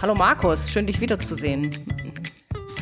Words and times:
Hallo 0.00 0.14
Markus, 0.14 0.70
schön 0.70 0.86
dich 0.86 1.00
wiederzusehen. 1.00 1.74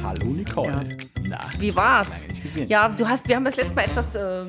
Hallo 0.02 0.26
Nicole. 0.26 0.86
Na, 1.26 1.48
Wie 1.58 1.74
war's? 1.74 2.24
Ja, 2.66 2.90
du 2.90 3.08
hast, 3.08 3.26
wir 3.26 3.36
haben 3.36 3.44
das 3.46 3.56
letzte 3.56 3.74
Mal 3.74 3.86
etwas 3.86 4.14
äh, 4.16 4.44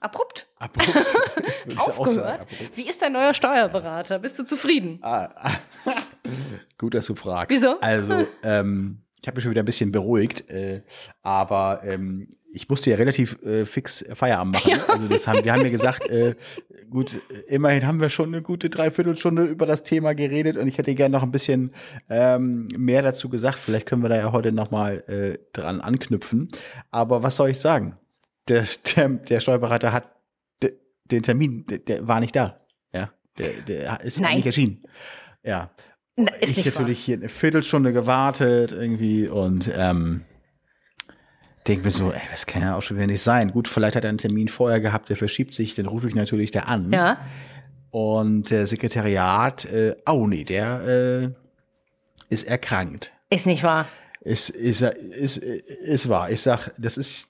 abrupt 0.00 0.46
Abrupt. 0.58 1.16
aufgehört. 1.78 2.10
sagen, 2.10 2.40
abrupt. 2.42 2.76
Wie 2.76 2.86
ist 2.86 3.00
dein 3.00 3.14
neuer 3.14 3.32
Steuerberater? 3.32 4.18
Bist 4.18 4.38
du 4.38 4.44
zufrieden? 4.44 4.98
Ah, 5.00 5.30
ah. 5.34 5.52
Gut, 6.78 6.92
dass 6.92 7.06
du 7.06 7.14
fragst. 7.14 7.56
Wieso? 7.56 7.80
Also, 7.80 8.26
ähm, 8.42 9.00
ich 9.18 9.26
habe 9.26 9.36
mich 9.36 9.42
schon 9.42 9.52
wieder 9.52 9.62
ein 9.62 9.66
bisschen 9.66 9.90
beruhigt, 9.90 10.50
äh, 10.50 10.82
aber 11.22 11.80
ähm, 11.84 12.28
ich 12.52 12.68
musste 12.68 12.90
ja 12.90 12.96
relativ 12.96 13.40
äh, 13.42 13.64
fix 13.64 14.04
Feierabend 14.14 14.54
machen. 14.54 14.72
ne? 14.72 14.88
Also 14.88 15.08
das 15.08 15.26
haben, 15.26 15.44
wir 15.44 15.52
haben 15.52 15.62
ja 15.62 15.70
gesagt, 15.70 16.08
äh, 16.10 16.34
gut, 16.90 17.14
äh, 17.14 17.54
immerhin 17.54 17.86
haben 17.86 18.00
wir 18.00 18.10
schon 18.10 18.28
eine 18.34 18.42
gute 18.42 18.70
Dreiviertelstunde 18.70 19.44
über 19.44 19.66
das 19.66 19.82
Thema 19.82 20.14
geredet 20.14 20.56
und 20.56 20.66
ich 20.68 20.78
hätte 20.78 20.94
gerne 20.94 21.12
noch 21.12 21.22
ein 21.22 21.30
bisschen 21.32 21.72
ähm, 22.08 22.68
mehr 22.76 23.02
dazu 23.02 23.28
gesagt. 23.28 23.58
Vielleicht 23.58 23.86
können 23.86 24.02
wir 24.02 24.08
da 24.08 24.16
ja 24.16 24.32
heute 24.32 24.52
nochmal 24.52 25.04
äh, 25.06 25.38
dran 25.52 25.80
anknüpfen. 25.80 26.48
Aber 26.90 27.22
was 27.22 27.36
soll 27.36 27.50
ich 27.50 27.58
sagen? 27.58 27.96
Der, 28.48 28.66
der, 28.96 29.08
der 29.08 29.40
Steuerberater 29.40 29.92
hat 29.92 30.10
de, 30.62 30.72
den 31.04 31.22
Termin, 31.22 31.66
der, 31.66 31.78
der 31.78 32.08
war 32.08 32.20
nicht 32.20 32.34
da. 32.34 32.60
Ja, 32.92 33.10
der, 33.38 33.52
der 33.62 34.00
ist 34.00 34.20
Nein. 34.20 34.36
nicht 34.36 34.46
erschienen. 34.46 34.82
Ja, 35.44 35.70
Na, 36.16 36.32
ist 36.34 36.50
ich 36.50 36.56
nicht 36.56 36.66
wahr. 36.74 36.82
natürlich 36.82 37.04
hier 37.04 37.16
eine 37.16 37.28
Viertelstunde 37.28 37.92
gewartet 37.92 38.72
irgendwie 38.72 39.28
und 39.28 39.70
ähm, 39.76 40.22
denke 41.66 41.84
mir 41.84 41.90
so, 41.90 42.10
ey, 42.12 42.20
das 42.30 42.46
kann 42.46 42.62
ja 42.62 42.76
auch 42.76 42.82
schon 42.82 42.96
wieder 42.96 43.06
nicht 43.06 43.22
sein. 43.22 43.52
Gut, 43.52 43.68
vielleicht 43.68 43.96
hat 43.96 44.04
er 44.04 44.08
einen 44.10 44.18
Termin 44.18 44.48
vorher 44.48 44.80
gehabt, 44.80 45.08
der 45.08 45.16
verschiebt 45.16 45.54
sich, 45.54 45.74
den 45.74 45.86
rufe 45.86 46.08
ich 46.08 46.14
natürlich 46.14 46.50
da 46.50 46.60
an. 46.60 46.90
Ja, 46.92 47.18
Und 47.90 48.50
der 48.50 48.66
Sekretariat, 48.66 49.64
äh, 49.66 49.96
oh 50.06 50.26
nee, 50.26 50.44
der 50.44 50.82
äh, 50.86 51.30
ist 52.32 52.44
erkrankt. 52.46 53.12
ist 53.30 53.46
nicht 53.46 53.62
wahr. 53.62 53.86
Ist, 54.22 54.50
ist, 54.50 54.82
ist, 54.82 55.38
ist 55.38 56.08
wahr. 56.08 56.30
Ich 56.30 56.42
sag, 56.42 56.70
das 56.78 56.96
ist, 56.98 57.28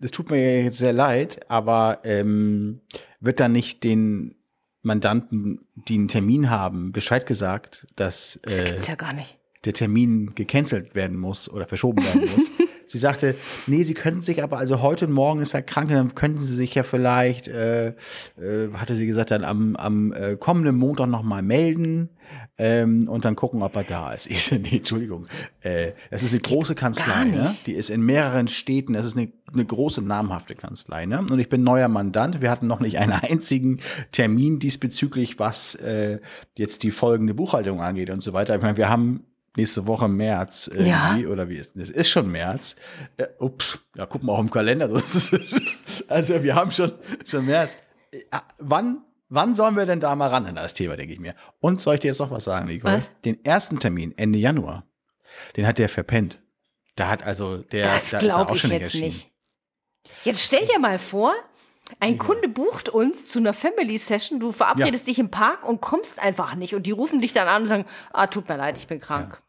das 0.00 0.10
tut 0.10 0.30
mir 0.30 0.64
jetzt 0.64 0.78
sehr 0.78 0.92
leid, 0.94 1.40
aber 1.50 1.98
ähm, 2.04 2.80
wird 3.20 3.40
dann 3.40 3.52
nicht 3.52 3.84
den 3.84 4.34
Mandanten, 4.82 5.60
die 5.88 5.94
einen 5.98 6.08
Termin 6.08 6.48
haben, 6.48 6.92
Bescheid 6.92 7.26
gesagt, 7.26 7.86
dass 7.96 8.38
Das 8.42 8.58
äh, 8.58 8.64
gibt's 8.64 8.86
ja 8.88 8.94
gar 8.94 9.12
nicht. 9.12 9.36
der 9.66 9.74
Termin 9.74 10.34
gecancelt 10.34 10.94
werden 10.94 11.18
muss 11.18 11.50
oder 11.50 11.68
verschoben 11.68 12.02
werden 12.02 12.22
muss. 12.22 12.50
sie 12.90 12.98
sagte, 12.98 13.36
nee, 13.66 13.84
sie 13.84 13.94
könnten 13.94 14.22
sich 14.22 14.42
aber, 14.42 14.58
also 14.58 14.82
heute 14.82 15.06
und 15.06 15.12
morgen 15.12 15.40
ist 15.40 15.54
er 15.54 15.62
krank, 15.62 15.90
dann 15.90 16.14
könnten 16.14 16.42
sie 16.42 16.54
sich 16.54 16.74
ja 16.74 16.82
vielleicht, 16.82 17.46
äh, 17.46 17.88
äh, 17.88 18.72
hatte 18.74 18.96
sie 18.96 19.06
gesagt, 19.06 19.30
dann 19.30 19.44
am, 19.44 19.76
am 19.76 20.12
äh, 20.12 20.36
kommenden 20.36 20.76
Montag 20.76 21.08
nochmal 21.08 21.42
melden 21.42 22.10
ähm, 22.58 23.08
und 23.08 23.24
dann 23.24 23.36
gucken, 23.36 23.62
ob 23.62 23.76
er 23.76 23.84
da 23.84 24.12
ist. 24.12 24.28
Ich 24.40 24.50
nee, 24.50 24.78
Entschuldigung, 24.78 25.26
äh, 25.60 25.92
das 26.10 26.22
ist 26.22 26.32
eine 26.32 26.40
große 26.40 26.74
Kanzlei, 26.74 27.24
ne? 27.26 27.54
die 27.66 27.72
ist 27.72 27.90
in 27.90 28.00
mehreren 28.00 28.48
Städten, 28.48 28.94
das 28.94 29.06
ist 29.06 29.16
eine, 29.16 29.30
eine 29.52 29.64
große, 29.64 30.02
namhafte 30.02 30.54
Kanzlei. 30.54 31.06
Ne? 31.06 31.20
Und 31.20 31.38
ich 31.38 31.48
bin 31.48 31.62
neuer 31.62 31.88
Mandant, 31.88 32.40
wir 32.40 32.50
hatten 32.50 32.66
noch 32.66 32.80
nicht 32.80 32.98
einen 32.98 33.12
einzigen 33.22 33.80
Termin 34.12 34.58
diesbezüglich, 34.58 35.38
was 35.38 35.76
äh, 35.76 36.18
jetzt 36.56 36.82
die 36.82 36.90
folgende 36.90 37.34
Buchhaltung 37.34 37.80
angeht 37.80 38.10
und 38.10 38.22
so 38.22 38.32
weiter. 38.32 38.56
Ich 38.56 38.62
meine, 38.62 38.76
wir 38.76 38.88
haben 38.88 39.24
nächste 39.56 39.86
Woche 39.86 40.08
März 40.08 40.68
irgendwie, 40.72 41.26
oder 41.26 41.48
wie 41.48 41.56
ist 41.56 41.76
es? 41.76 41.90
Ist 41.90 42.10
schon 42.10 42.30
März. 42.30 42.76
Äh, 43.16 43.26
ups, 43.38 43.78
ja, 43.96 44.06
gucken 44.06 44.28
wir 44.28 44.32
auch 44.32 44.40
im 44.40 44.50
Kalender. 44.50 44.88
also 46.08 46.42
wir 46.42 46.54
haben 46.54 46.70
schon, 46.70 46.92
schon 47.24 47.46
März. 47.46 47.78
Äh, 48.12 48.20
wann, 48.58 49.02
wann 49.28 49.54
sollen 49.54 49.76
wir 49.76 49.86
denn 49.86 50.00
da 50.00 50.14
mal 50.14 50.28
ran 50.28 50.46
an 50.46 50.54
das 50.54 50.74
Thema, 50.74 50.96
denke 50.96 51.12
ich 51.12 51.20
mir. 51.20 51.34
Und 51.60 51.80
soll 51.80 51.94
ich 51.94 52.00
dir 52.00 52.08
jetzt 52.08 52.20
noch 52.20 52.30
was 52.30 52.44
sagen, 52.44 52.66
Nicole? 52.66 52.98
Was? 52.98 53.10
Den 53.24 53.44
ersten 53.44 53.80
Termin, 53.80 54.14
Ende 54.16 54.38
Januar, 54.38 54.84
den 55.56 55.66
hat 55.66 55.78
der 55.78 55.88
verpennt. 55.88 56.40
Da 56.96 57.08
hat 57.08 57.22
also 57.22 57.58
der, 57.58 57.84
Das 57.84 58.10
da 58.10 58.18
ist 58.18 58.24
er 58.24 58.38
auch 58.38 58.54
ich 58.54 58.60
schon 58.60 58.72
jetzt 58.72 58.94
nicht. 58.94 59.30
Jetzt 60.24 60.42
stell 60.42 60.66
dir 60.66 60.78
mal 60.78 60.98
vor, 60.98 61.34
ein 61.98 62.18
Kunde 62.18 62.48
bucht 62.48 62.88
uns 62.88 63.28
zu 63.28 63.38
einer 63.38 63.52
Family 63.52 63.98
Session, 63.98 64.40
du 64.40 64.52
verabredest 64.52 65.06
dich 65.06 65.18
im 65.18 65.30
Park 65.30 65.68
und 65.68 65.80
kommst 65.80 66.20
einfach 66.22 66.54
nicht. 66.54 66.74
Und 66.74 66.86
die 66.86 66.92
rufen 66.92 67.20
dich 67.20 67.32
dann 67.32 67.48
an 67.48 67.62
und 67.62 67.68
sagen, 67.68 67.84
ah, 68.12 68.26
tut 68.26 68.48
mir 68.48 68.56
leid, 68.56 68.78
ich 68.78 68.86
bin 68.86 69.00
krank. 69.00 69.42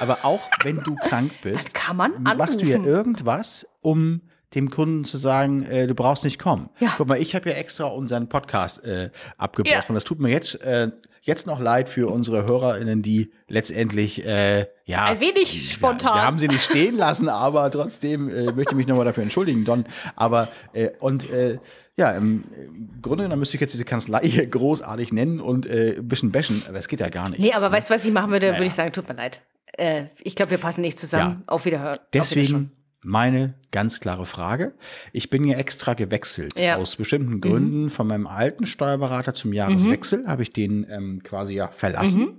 Aber 0.00 0.24
auch 0.24 0.40
wenn 0.62 0.80
du 0.80 0.94
krank 0.96 1.32
bist, 1.42 1.66
Das 1.66 1.72
kann 1.72 1.96
man 1.96 2.22
machst 2.22 2.60
du 2.60 2.66
ja 2.66 2.78
irgendwas, 2.78 3.66
um 3.80 4.22
dem 4.54 4.70
Kunden 4.70 5.04
zu 5.04 5.18
sagen, 5.18 5.64
äh, 5.64 5.86
du 5.86 5.94
brauchst 5.94 6.24
nicht 6.24 6.38
kommen. 6.38 6.70
Ja. 6.78 6.94
Guck 6.96 7.08
mal, 7.08 7.20
ich 7.20 7.34
habe 7.34 7.50
ja 7.50 7.56
extra 7.56 7.84
unseren 7.84 8.28
Podcast 8.28 8.84
äh, 8.84 9.10
abgebrochen. 9.36 9.84
Ja. 9.88 9.94
Das 9.94 10.04
tut 10.04 10.20
mir 10.20 10.30
jetzt 10.30 10.62
äh, 10.62 10.90
jetzt 11.28 11.46
noch 11.46 11.60
leid 11.60 11.88
für 11.88 12.10
unsere 12.10 12.46
HörerInnen, 12.46 13.02
die 13.02 13.30
letztendlich 13.46 14.24
äh, 14.24 14.66
ja 14.86 15.04
Ein 15.04 15.20
wenig 15.20 15.70
spontan. 15.70 16.16
Ja, 16.16 16.22
wir 16.22 16.26
haben 16.26 16.38
sie 16.38 16.48
nicht 16.48 16.64
stehen 16.64 16.96
lassen, 16.96 17.28
aber 17.28 17.70
trotzdem 17.70 18.28
äh, 18.30 18.44
möchte 18.52 18.72
ich 18.72 18.76
mich 18.76 18.86
nochmal 18.86 19.04
dafür 19.04 19.22
entschuldigen, 19.22 19.64
Don. 19.64 19.84
Aber 20.16 20.48
äh, 20.72 20.90
und 20.98 21.30
äh, 21.30 21.58
ja, 21.96 22.12
im, 22.12 22.44
im 22.56 23.02
Grunde 23.02 23.24
genommen 23.24 23.40
müsste 23.40 23.56
ich 23.56 23.60
jetzt 23.60 23.74
diese 23.74 23.84
Kanzlei 23.84 24.20
hier 24.22 24.46
großartig 24.46 25.12
nennen 25.12 25.40
und 25.40 25.66
äh, 25.66 25.96
ein 25.98 26.08
bisschen 26.08 26.32
bashen, 26.32 26.62
aber 26.68 26.78
es 26.78 26.88
geht 26.88 27.00
ja 27.00 27.10
gar 27.10 27.28
nicht. 27.28 27.40
Nee, 27.40 27.52
aber 27.52 27.70
weißt 27.70 27.90
du, 27.90 27.94
was 27.94 28.04
ich 28.04 28.12
machen 28.12 28.30
würde? 28.30 28.46
Naja. 28.46 28.58
Würde 28.58 28.66
ich 28.66 28.74
sagen, 28.74 28.92
tut 28.92 29.08
mir 29.08 29.14
leid. 29.14 29.42
Äh, 29.76 30.04
ich 30.22 30.34
glaube, 30.34 30.52
wir 30.52 30.58
passen 30.58 30.80
nicht 30.80 30.98
zusammen. 30.98 31.42
Auf 31.46 31.64
Wiederhören. 31.66 31.98
Auf 31.98 32.06
Wiedersehen. 32.12 32.40
Deswegen 32.40 32.77
meine 33.08 33.54
ganz 33.70 34.00
klare 34.00 34.26
Frage. 34.26 34.74
Ich 35.12 35.30
bin 35.30 35.44
ja 35.44 35.56
extra 35.56 35.94
gewechselt. 35.94 36.60
Ja. 36.60 36.76
Mhm. 36.76 36.82
Aus 36.82 36.96
bestimmten 36.96 37.40
Gründen 37.40 37.90
von 37.90 38.06
meinem 38.06 38.26
alten 38.26 38.66
Steuerberater 38.66 39.34
zum 39.34 39.52
Jahreswechsel 39.52 40.26
habe 40.26 40.42
ich 40.42 40.52
den 40.52 40.86
ähm, 40.90 41.22
quasi 41.22 41.54
ja 41.54 41.68
verlassen 41.68 42.20
Mhm. 42.22 42.36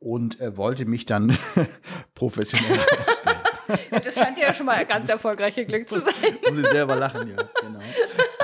und 0.00 0.40
äh, 0.40 0.56
wollte 0.56 0.84
mich 0.84 1.06
dann 1.06 1.36
professionell 2.14 2.78
aufstellen. 3.06 3.38
Das 4.04 4.14
scheint 4.14 4.38
ja 4.38 4.52
schon 4.54 4.66
mal 4.66 4.84
ganz 4.84 5.08
erfolgreicher 5.08 5.64
Glück 5.64 5.88
zu 5.88 5.98
sein. 6.00 6.12
Muss 6.50 6.58
ich 6.60 6.66
selber 6.68 6.96
lachen, 6.96 7.28
ja, 7.28 7.36
genau. 7.60 7.80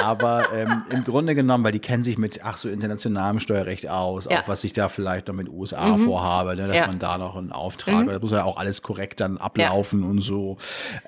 Aber 0.03 0.45
ähm, 0.55 0.85
im 0.91 1.05
Grunde 1.05 1.35
genommen, 1.35 1.65
weil 1.65 1.73
die 1.73 1.79
kennen 1.81 2.05
sich 2.05 2.19
mit, 2.19 2.41
ach 2.45 2.57
so, 2.57 2.69
internationalem 2.69 3.41
Steuerrecht 3.41 3.89
aus, 3.89 4.27
Ja. 4.31 4.41
auch 4.43 4.49
was 4.49 4.63
ich 4.65 4.73
da 4.73 4.89
vielleicht 4.89 5.29
noch 5.29 5.35
mit 5.35 5.49
USA 5.49 5.97
vorhabe, 5.97 6.55
ne, 6.57 6.69
dass 6.69 6.77
Ja. 6.77 6.87
man 6.87 6.99
da 6.99 7.19
noch 7.19 7.37
einen 7.37 7.53
Auftrag, 7.53 8.07
das 8.07 8.21
muss 8.21 8.31
ja 8.33 8.45
auch 8.45 8.57
alles 8.59 8.83
korrekt 8.83 9.21
dann 9.21 9.39
ablaufen 9.39 10.03
und 10.05 10.21
so. 10.21 10.59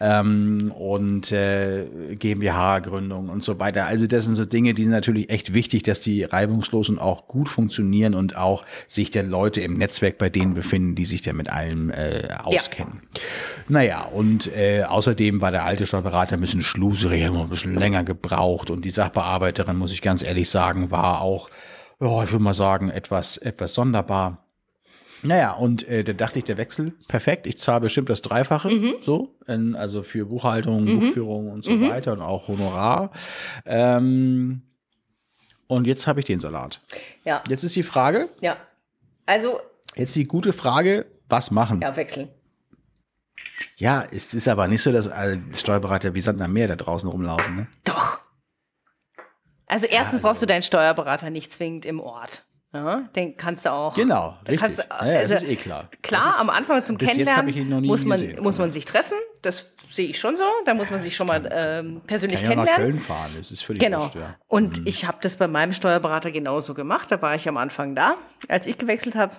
Ähm, 0.00 0.72
und 0.76 1.30
äh, 1.32 1.86
GmbH-Gründung 2.16 3.28
und 3.28 3.44
so 3.44 3.58
weiter. 3.58 3.86
Also 3.86 4.06
das 4.06 4.24
sind 4.24 4.34
so 4.34 4.44
Dinge, 4.44 4.74
die 4.74 4.82
sind 4.84 4.92
natürlich 4.92 5.30
echt 5.30 5.54
wichtig, 5.54 5.82
dass 5.82 6.00
die 6.00 6.24
reibungslos 6.24 6.88
und 6.88 6.98
auch 6.98 7.28
gut 7.28 7.48
funktionieren 7.48 8.14
und 8.14 8.36
auch 8.36 8.64
sich 8.86 9.10
dann 9.10 9.28
Leute 9.28 9.60
im 9.60 9.74
Netzwerk 9.78 10.18
bei 10.18 10.28
denen 10.30 10.54
befinden, 10.54 10.94
die 10.94 11.04
sich 11.04 11.22
da 11.22 11.32
mit 11.32 11.50
allem 11.50 11.90
äh, 11.90 12.28
auskennen. 12.42 13.02
Naja, 13.68 14.07
und 14.12 14.54
äh, 14.56 14.84
außerdem 14.84 15.40
war 15.40 15.50
der 15.50 15.64
alte 15.64 15.86
Steuerberater 15.86 16.36
ein 16.36 16.40
bisschen 16.40 16.62
schluserig, 16.62 17.24
hat 17.24 17.32
ein 17.32 17.48
bisschen 17.48 17.74
länger 17.74 18.04
gebraucht 18.04 18.70
und 18.70 18.84
die 18.84 18.90
Sachbearbeiterin, 18.90 19.76
muss 19.76 19.92
ich 19.92 20.02
ganz 20.02 20.22
ehrlich 20.22 20.50
sagen, 20.50 20.90
war 20.90 21.20
auch, 21.20 21.50
ja, 22.00 22.22
ich 22.22 22.32
würde 22.32 22.44
mal 22.44 22.54
sagen, 22.54 22.90
etwas, 22.90 23.36
etwas 23.36 23.74
sonderbar. 23.74 24.44
Naja, 25.22 25.52
und 25.52 25.88
äh, 25.88 26.04
da 26.04 26.12
dachte 26.12 26.38
ich, 26.38 26.44
der 26.44 26.58
Wechsel, 26.58 26.92
perfekt, 27.08 27.46
ich 27.46 27.58
zahle 27.58 27.80
bestimmt 27.80 28.08
das 28.08 28.22
Dreifache, 28.22 28.70
so, 29.02 29.34
in, 29.46 29.74
also 29.74 30.02
für 30.04 30.26
Buchhaltung, 30.26 30.86
Buchführung 30.86 31.50
und 31.50 31.64
so 31.64 31.80
weiter 31.80 32.12
und 32.12 32.22
auch 32.22 32.46
Honorar. 32.46 33.10
Ähm, 33.66 34.62
und 35.66 35.86
jetzt 35.86 36.06
habe 36.06 36.20
ich 36.20 36.26
den 36.26 36.38
Salat. 36.38 36.80
Ja, 37.24 37.42
Jetzt 37.48 37.64
ist 37.64 37.74
die 37.74 37.82
Frage, 37.82 38.28
ja. 38.40 38.56
Also, 39.26 39.60
jetzt 39.96 40.14
die 40.14 40.24
gute 40.24 40.52
Frage, 40.52 41.04
was 41.28 41.50
machen? 41.50 41.80
ja, 41.82 41.96
wechseln. 41.96 42.28
Ja, 43.76 44.04
es 44.10 44.34
ist 44.34 44.48
aber 44.48 44.68
nicht 44.68 44.82
so, 44.82 44.92
dass 44.92 45.08
alle 45.08 45.40
Steuerberater 45.54 46.14
wie 46.14 46.20
Sand 46.20 46.40
am 46.42 46.52
Meer 46.52 46.68
da 46.68 46.76
draußen 46.76 47.08
rumlaufen. 47.08 47.56
Ne? 47.56 47.66
Doch. 47.84 48.18
Also 49.66 49.86
erstens 49.86 50.22
brauchst 50.22 50.40
du 50.42 50.46
deinen 50.46 50.62
Steuerberater 50.62 51.30
nicht 51.30 51.52
zwingend 51.52 51.84
im 51.84 52.00
Ort. 52.00 52.44
Ja, 52.72 53.08
den 53.16 53.36
kannst 53.36 53.64
du 53.64 53.72
auch. 53.72 53.94
Genau, 53.94 54.36
richtig. 54.42 54.60
kannst 54.60 54.78
du- 54.78 54.82
ja, 54.82 54.98
das 55.22 55.32
also, 55.32 55.34
ist 55.36 55.50
eh 55.50 55.56
klar. 55.56 55.88
Klar, 56.02 56.28
ist, 56.28 56.40
am 56.40 56.50
Anfang 56.50 56.84
zum 56.84 56.98
Kennenlernen 56.98 57.86
muss 57.86 58.04
man, 58.04 58.20
gesehen. 58.20 58.42
muss 58.42 58.58
man 58.58 58.72
sich 58.72 58.84
treffen. 58.84 59.16
Das 59.40 59.70
sehe 59.90 60.06
ich 60.08 60.18
schon 60.20 60.36
so. 60.36 60.44
Da 60.66 60.74
muss 60.74 60.90
man 60.90 61.00
sich 61.00 61.16
schon 61.16 61.28
mal 61.28 61.48
ähm, 61.50 62.02
persönlich 62.06 62.42
kann 62.42 62.52
ja 62.52 62.58
auch 62.60 62.64
nach 62.66 62.74
kennenlernen. 62.74 62.98
Köln 62.98 63.18
fahren, 63.18 63.30
das 63.38 63.52
ist 63.52 63.62
völlig 63.64 63.82
Genau. 63.82 64.02
wurscht, 64.02 64.16
ja. 64.16 64.36
Und 64.48 64.86
ich 64.86 65.06
habe 65.06 65.16
das 65.22 65.36
bei 65.36 65.48
meinem 65.48 65.72
Steuerberater 65.72 66.30
genauso 66.30 66.74
gemacht. 66.74 67.10
Da 67.10 67.22
war 67.22 67.34
ich 67.34 67.48
am 67.48 67.56
Anfang 67.56 67.94
da, 67.94 68.16
als 68.48 68.66
ich 68.66 68.76
gewechselt 68.76 69.14
habe. 69.16 69.34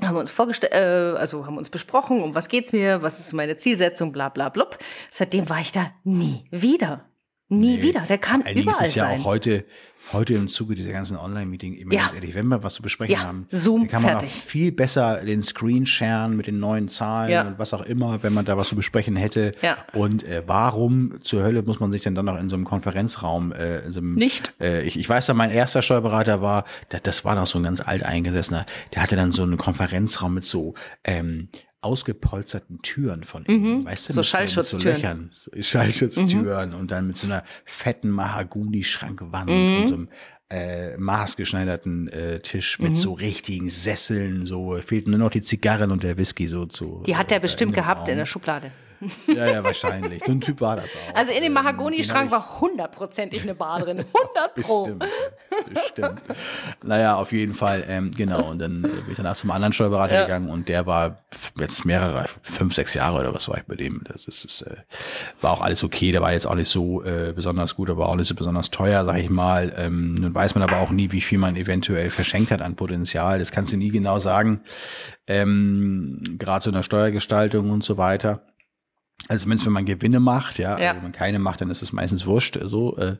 Haben 0.00 0.16
wir 0.16 0.20
uns 0.20 0.32
vorgestellt, 0.32 0.74
äh, 0.74 1.16
also 1.18 1.46
haben 1.46 1.56
uns 1.56 1.70
besprochen, 1.70 2.22
um 2.22 2.34
was 2.34 2.48
geht's 2.48 2.72
mir, 2.72 3.02
was 3.02 3.20
ist 3.20 3.32
meine 3.32 3.56
Zielsetzung, 3.56 4.12
bla 4.12 4.28
bla 4.28 4.48
blub. 4.48 4.78
Seitdem 5.10 5.48
war 5.48 5.60
ich 5.60 5.72
da 5.72 5.92
nie 6.02 6.44
wieder. 6.50 7.08
Nie 7.48 7.76
nee. 7.76 7.82
wieder. 7.82 8.00
Der 8.08 8.18
kann 8.18 8.40
überall 8.40 8.86
ist 8.86 8.94
ja 8.94 9.04
sein. 9.04 9.20
auch 9.20 9.24
heute, 9.24 9.64
heute 10.12 10.34
im 10.34 10.48
Zuge 10.48 10.74
dieser 10.74 10.92
ganzen 10.92 11.16
Online-Meeting, 11.16 11.74
immer 11.74 11.94
ja. 11.94 12.00
ganz 12.02 12.14
ehrlich, 12.14 12.34
wenn 12.34 12.46
wir 12.48 12.62
was 12.62 12.74
zu 12.74 12.82
besprechen 12.82 13.14
ja. 13.14 13.22
haben, 13.22 13.46
Zoom, 13.50 13.80
dann 13.80 13.88
kann 13.88 14.02
man 14.02 14.10
fertig. 14.12 14.32
auch 14.32 14.42
viel 14.42 14.72
besser 14.72 15.24
den 15.24 15.42
Screen 15.42 15.86
sharen 15.86 16.36
mit 16.36 16.46
den 16.46 16.58
neuen 16.58 16.88
Zahlen 16.88 17.30
Ja. 17.30 17.46
und 17.46 17.58
was 17.58 17.72
auch 17.74 17.82
immer, 17.82 18.22
wenn 18.22 18.32
man 18.32 18.44
da 18.44 18.56
was 18.56 18.68
zu 18.68 18.76
besprechen 18.76 19.16
hätte. 19.16 19.52
Und 19.92 20.24
äh, 20.24 20.42
warum 20.46 21.22
zur 21.22 21.42
Hölle 21.42 21.62
muss 21.62 21.80
man 21.80 21.92
sich 21.92 22.02
denn 22.02 22.14
dann 22.14 22.26
noch 22.26 22.38
in 22.38 22.48
so 22.48 22.56
einem 22.56 22.64
Konferenzraum, 22.64 23.52
äh, 23.52 23.80
in 23.80 23.92
so 23.92 24.00
einem, 24.00 24.14
Nicht. 24.14 24.52
Äh, 24.60 24.82
ich, 24.82 24.98
ich 24.98 25.08
weiß 25.08 25.26
ja, 25.26 25.34
mein 25.34 25.50
erster 25.50 25.82
Steuerberater 25.82 26.42
war, 26.42 26.64
das, 26.88 27.02
das 27.02 27.24
war 27.24 27.34
noch 27.34 27.46
so 27.46 27.58
ein 27.58 27.64
ganz 27.64 27.80
alteingesessener, 27.80 28.66
der 28.94 29.02
hatte 29.02 29.16
dann 29.16 29.32
so 29.32 29.42
einen 29.42 29.56
Konferenzraum 29.56 30.34
mit 30.34 30.44
so 30.44 30.74
ähm, 31.04 31.48
ausgepolsterten 31.84 32.80
Türen 32.82 33.24
von 33.24 33.44
innen, 33.44 33.84
weißt 33.84 34.08
du, 34.08 34.12
Mhm. 34.12 34.14
So 34.14 34.20
mit 34.20 34.26
Schallschutztüren. 34.26 34.82
so 34.82 34.88
Löchern, 34.90 35.30
so 35.32 35.50
Schallschutztüren 35.60 36.74
und 36.74 36.90
dann 36.90 37.06
mit 37.08 37.16
so 37.16 37.26
einer 37.26 37.44
fetten 37.64 38.10
Mahagoni-Schrankwand 38.10 39.50
und 39.50 39.88
so 39.88 39.94
einem 39.94 40.08
äh, 40.50 40.96
maßgeschneiderten 40.98 42.08
äh, 42.08 42.40
Tisch 42.40 42.78
mit 42.78 42.96
so 42.96 43.12
richtigen 43.14 43.68
Sesseln, 43.68 44.44
so 44.44 44.76
fehlten 44.84 45.10
nur 45.10 45.18
noch 45.20 45.30
die 45.30 45.42
Zigarren 45.42 45.90
und 45.90 46.02
der 46.02 46.16
Whisky 46.18 46.46
so 46.46 46.66
zu. 46.66 47.02
Die 47.06 47.16
hat 47.16 47.30
der 47.30 47.38
äh, 47.38 47.40
bestimmt 47.40 47.74
gehabt 47.74 48.02
Raum. 48.02 48.10
in 48.10 48.16
der 48.18 48.26
Schublade. 48.26 48.70
Ja, 49.26 49.46
ja, 49.50 49.64
wahrscheinlich. 49.64 50.22
So 50.24 50.32
ein 50.32 50.40
Typ 50.40 50.60
war 50.60 50.76
das 50.76 50.86
auch. 50.86 51.14
Also 51.16 51.30
in 51.32 51.38
dem 51.42 51.46
Ähm, 51.46 51.52
Mahagoni-Schrank 51.54 52.30
war 52.30 52.60
hundertprozentig 52.60 53.42
eine 53.42 53.54
Bar 53.54 53.80
drin. 53.80 53.98
100 54.34 54.58
ich- 54.58 54.66
Pro. 54.66 54.82
Bestimmt. 54.82 55.04
Bestimmt. 55.72 56.22
naja, 56.82 57.16
auf 57.16 57.32
jeden 57.32 57.54
Fall, 57.54 57.84
ähm, 57.88 58.10
genau. 58.10 58.42
Und 58.50 58.58
dann 58.60 58.84
äh, 58.84 58.88
bin 58.88 59.04
ich 59.10 59.16
danach 59.16 59.36
zum 59.36 59.50
anderen 59.50 59.72
Steuerberater 59.72 60.14
Ja. 60.14 60.22
gegangen 60.24 60.48
und 60.50 60.68
der 60.68 60.86
war 60.86 61.18
jetzt 61.58 61.84
mehrere, 61.84 62.26
fünf, 62.42 62.74
sechs 62.74 62.94
Jahre 62.94 63.20
oder 63.20 63.34
was 63.34 63.48
war 63.48 63.56
ich 63.58 63.64
bei 63.64 63.76
dem. 63.76 64.02
Das 64.12 64.26
ist, 64.26 64.44
ist 64.44 64.62
äh, 64.62 64.76
war 65.40 65.52
auch 65.52 65.60
alles 65.60 65.82
okay. 65.84 66.10
Der 66.12 66.20
war 66.22 66.32
jetzt 66.32 66.46
auch 66.46 66.54
nicht 66.54 66.70
so 66.70 67.02
äh, 67.04 67.32
besonders 67.34 67.74
gut, 67.76 67.90
aber 67.90 68.08
auch 68.08 68.16
nicht 68.16 68.28
so 68.28 68.34
besonders 68.34 68.70
teuer, 68.70 69.04
sag 69.04 69.18
ich 69.18 69.30
mal. 69.30 69.72
Ähm, 69.76 70.14
nun 70.16 70.34
weiß 70.34 70.54
man 70.54 70.62
aber 70.62 70.78
auch 70.80 70.90
nie, 70.90 71.12
wie 71.12 71.20
viel 71.20 71.38
man 71.38 71.56
eventuell 71.56 72.10
verschenkt 72.10 72.50
hat 72.50 72.60
an 72.62 72.74
Potenzial. 72.76 73.38
Das 73.38 73.52
kannst 73.52 73.72
du 73.72 73.76
nie 73.76 73.90
genau 73.90 74.18
sagen. 74.18 74.60
Ähm, 75.26 76.20
Gerade 76.38 76.64
so 76.64 76.70
in 76.70 76.74
der 76.76 76.82
Steuergestaltung 76.82 77.70
und 77.70 77.84
so 77.84 77.96
weiter. 77.96 78.40
Also 79.28 79.42
zumindest 79.44 79.66
wenn 79.66 79.72
man 79.72 79.84
Gewinne 79.86 80.20
macht, 80.20 80.58
ja. 80.58 80.78
Ja. 80.78 80.88
Also 80.88 80.96
wenn 80.96 81.02
man 81.04 81.12
keine 81.12 81.38
macht, 81.38 81.60
dann 81.60 81.70
ist 81.70 81.82
es 81.82 81.92
meistens 81.92 82.26
wurscht. 82.26 82.58
So. 82.64 82.96
Äh, 82.96 83.16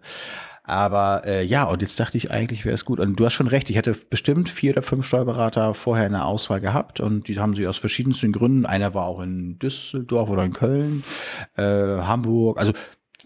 aber 0.67 1.23
äh, 1.27 1.45
ja, 1.45 1.65
und 1.65 1.83
jetzt 1.83 2.01
dachte 2.01 2.17
ich 2.17 2.31
eigentlich, 2.31 2.65
wäre 2.65 2.75
es 2.75 2.85
gut. 2.87 2.99
Und 2.99 3.17
du 3.21 3.27
hast 3.27 3.35
schon 3.35 3.49
recht, 3.49 3.69
ich 3.69 3.77
hatte 3.77 3.93
bestimmt 4.09 4.49
vier 4.49 4.73
oder 4.73 4.83
fünf 4.83 5.07
Steuerberater 5.07 5.75
vorher 5.75 6.07
in 6.07 6.13
der 6.13 6.25
Auswahl 6.25 6.61
gehabt 6.61 7.01
und 7.01 7.29
die 7.29 7.39
haben 7.39 7.55
sie 7.55 7.67
aus 7.67 7.77
verschiedensten 7.77 8.33
Gründen. 8.33 8.65
Einer 8.65 8.95
war 8.95 9.05
auch 9.07 9.21
in 9.21 9.59
Düsseldorf 9.59 10.31
oder 10.31 10.43
in 10.45 10.55
Köln, 10.55 11.05
äh, 11.57 11.63
Hamburg, 11.63 12.59
also 12.59 12.73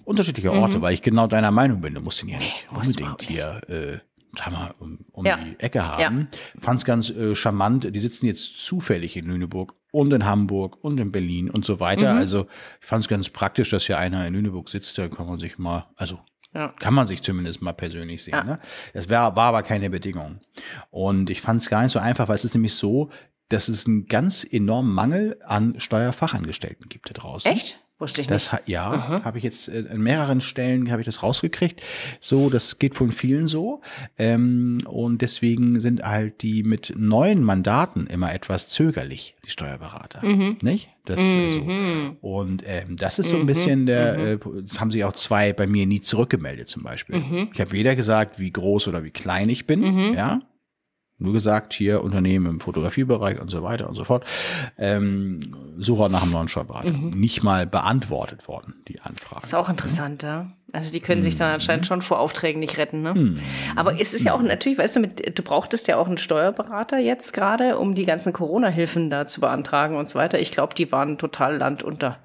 unterschiedliche 0.04 0.52
Orte, 0.52 0.80
weil 0.82 0.94
ich 0.94 1.02
genau 1.02 1.26
deiner 1.28 1.50
Meinung 1.52 1.80
bin. 1.80 1.94
Du 1.94 2.00
musst 2.00 2.22
ihn 2.24 2.28
ja 2.30 2.38
nicht 2.38 2.66
Mhm. 2.70 2.74
du 2.74 2.80
unbedingt 2.80 3.00
überhaupt 3.00 3.22
hier 3.22 3.60
äh, 3.68 3.98
sag 4.36 4.50
mal, 4.52 4.74
um, 4.80 4.98
um 5.12 5.24
Ja. 5.24 5.36
die 5.36 5.58
Ecke 5.60 5.84
haben. 5.86 6.28
Fand's 6.60 6.84
ganz 6.84 7.08
äh, 7.10 7.34
charmant. 7.36 7.94
Die 7.94 8.00
sitzen 8.00 8.26
jetzt 8.26 8.58
zufällig 8.58 9.16
in 9.16 9.26
Lüneburg 9.26 9.74
und 9.92 10.12
in 10.12 10.26
Hamburg 10.26 10.82
und 10.84 10.98
in 11.00 11.12
Berlin 11.12 11.50
und 11.50 11.64
so 11.64 11.80
weiter. 11.80 12.12
Mhm. 12.12 12.18
Also 12.18 12.46
ich 12.80 12.86
fand's 12.86 13.08
ganz 13.08 13.28
praktisch, 13.30 13.70
dass 13.70 13.86
hier 13.86 13.98
einer 13.98 14.26
in 14.26 14.34
Lüneburg 14.34 14.68
sitzt. 14.68 14.98
Da 14.98 15.08
kann 15.08 15.26
man 15.26 15.38
sich 15.38 15.58
mal, 15.58 15.86
also 15.96 16.18
Ja. 16.54 16.68
kann 16.78 16.94
man 16.94 17.06
sich 17.06 17.22
zumindest 17.22 17.62
mal 17.62 17.72
persönlich 17.72 18.22
sehen. 18.24 18.34
Ja. 18.34 18.44
Ne? 18.44 18.58
Das 18.94 19.08
wär, 19.08 19.20
war 19.36 19.48
aber 19.48 19.62
keine 19.62 19.90
Bedingung. 19.90 20.40
Und 20.90 21.30
ich 21.30 21.40
fand's 21.40 21.68
gar 21.68 21.82
nicht 21.82 21.92
so 21.92 21.98
einfach, 21.98 22.28
weil 22.28 22.34
es 22.36 22.44
ist 22.44 22.54
nämlich 22.54 22.74
so, 22.74 23.10
dass 23.48 23.68
es 23.68 23.86
einen 23.86 24.06
ganz 24.06 24.46
enormen 24.48 24.92
Mangel 24.92 25.38
an 25.44 25.78
Steuerfachangestellten 25.78 26.88
gibt 26.88 27.10
da 27.10 27.14
draußen. 27.14 27.52
Echt? 27.52 27.80
Wusste 27.98 28.20
ich 28.20 28.28
nicht. 28.28 28.52
Das 28.52 28.60
ja, 28.66 29.24
habe 29.24 29.38
ich 29.38 29.44
jetzt 29.44 29.68
äh, 29.68 29.84
an 29.90 30.00
mehreren 30.00 30.40
Stellen 30.40 30.92
habe 30.92 31.02
ich 31.02 31.06
das 31.06 31.24
rausgekriegt. 31.24 31.82
So, 32.20 32.48
das 32.48 32.78
geht 32.78 32.94
von 32.94 33.10
vielen 33.10 33.48
so. 33.48 33.80
Ähm, 34.16 34.82
und 34.86 35.20
deswegen 35.20 35.80
sind 35.80 36.04
halt 36.04 36.42
die 36.42 36.62
mit 36.62 36.94
neuen 36.96 37.42
Mandaten 37.42 38.06
immer 38.06 38.32
etwas 38.32 38.68
zögerlich, 38.68 39.34
die 39.44 39.50
Steuerberater. 39.50 40.22
Nicht? 40.62 40.90
Das 41.06 41.18
äh, 41.18 41.50
so. 41.50 42.16
Und 42.20 42.62
ähm, 42.66 42.94
das 42.96 43.18
ist 43.18 43.30
so 43.30 43.36
ein 43.36 43.46
bisschen 43.46 43.86
der, 43.86 44.16
äh, 44.16 44.38
das 44.62 44.78
haben 44.78 44.92
sich 44.92 45.02
auch 45.02 45.14
zwei 45.14 45.52
bei 45.52 45.66
mir 45.66 45.84
nie 45.84 46.00
zurückgemeldet 46.00 46.68
zum 46.68 46.84
Beispiel. 46.84 47.48
Ich 47.52 47.60
habe 47.60 47.72
weder 47.72 47.96
gesagt, 47.96 48.38
wie 48.38 48.52
groß 48.52 48.86
oder 48.86 49.02
wie 49.02 49.10
klein 49.10 49.48
ich 49.48 49.66
bin, 49.66 50.14
ja. 50.14 50.40
Nur 51.20 51.32
gesagt, 51.32 51.72
hier 51.72 52.04
Unternehmen 52.04 52.46
im 52.46 52.60
Fotografiebereich 52.60 53.40
und 53.40 53.50
so 53.50 53.64
weiter 53.64 53.88
und 53.88 53.96
so 53.96 54.04
fort. 54.04 54.24
Ähm, 54.78 55.40
Suche 55.76 56.08
nach 56.08 56.22
einem 56.22 56.30
neuen 56.30 56.48
Steuerberater. 56.48 56.90
Nicht 56.90 57.42
mal 57.42 57.66
beantwortet 57.66 58.46
worden, 58.46 58.74
die 58.86 59.00
Anfrage. 59.00 59.42
Ist 59.42 59.54
auch 59.54 59.68
interessant, 59.68 60.22
ja. 60.22 60.46
Also 60.72 60.92
die 60.92 61.00
können 61.00 61.22
sich 61.22 61.34
dann 61.34 61.54
anscheinend 61.54 61.86
schon 61.86 62.02
vor 62.02 62.20
Aufträgen 62.20 62.60
nicht 62.60 62.78
retten, 62.78 63.02
ne? 63.02 63.14
Aber 63.74 64.00
es 64.00 64.14
ist 64.14 64.24
ja 64.24 64.32
auch 64.32 64.42
natürlich, 64.42 64.78
weißt 64.78 64.96
du, 64.96 65.00
mit, 65.00 65.38
du 65.38 65.42
brauchtest 65.42 65.88
ja 65.88 65.96
auch 65.96 66.06
einen 66.06 66.18
Steuerberater 66.18 67.00
jetzt 67.00 67.32
gerade, 67.32 67.78
um 67.78 67.94
die 67.94 68.04
ganzen 68.04 68.32
Corona-Hilfen 68.32 69.10
da 69.10 69.26
zu 69.26 69.40
beantragen 69.40 69.96
und 69.96 70.06
so 70.08 70.18
weiter. 70.18 70.38
Ich 70.38 70.50
glaube, 70.52 70.74
die 70.74 70.92
waren 70.92 71.18
total 71.18 71.56
landunter. 71.56 72.18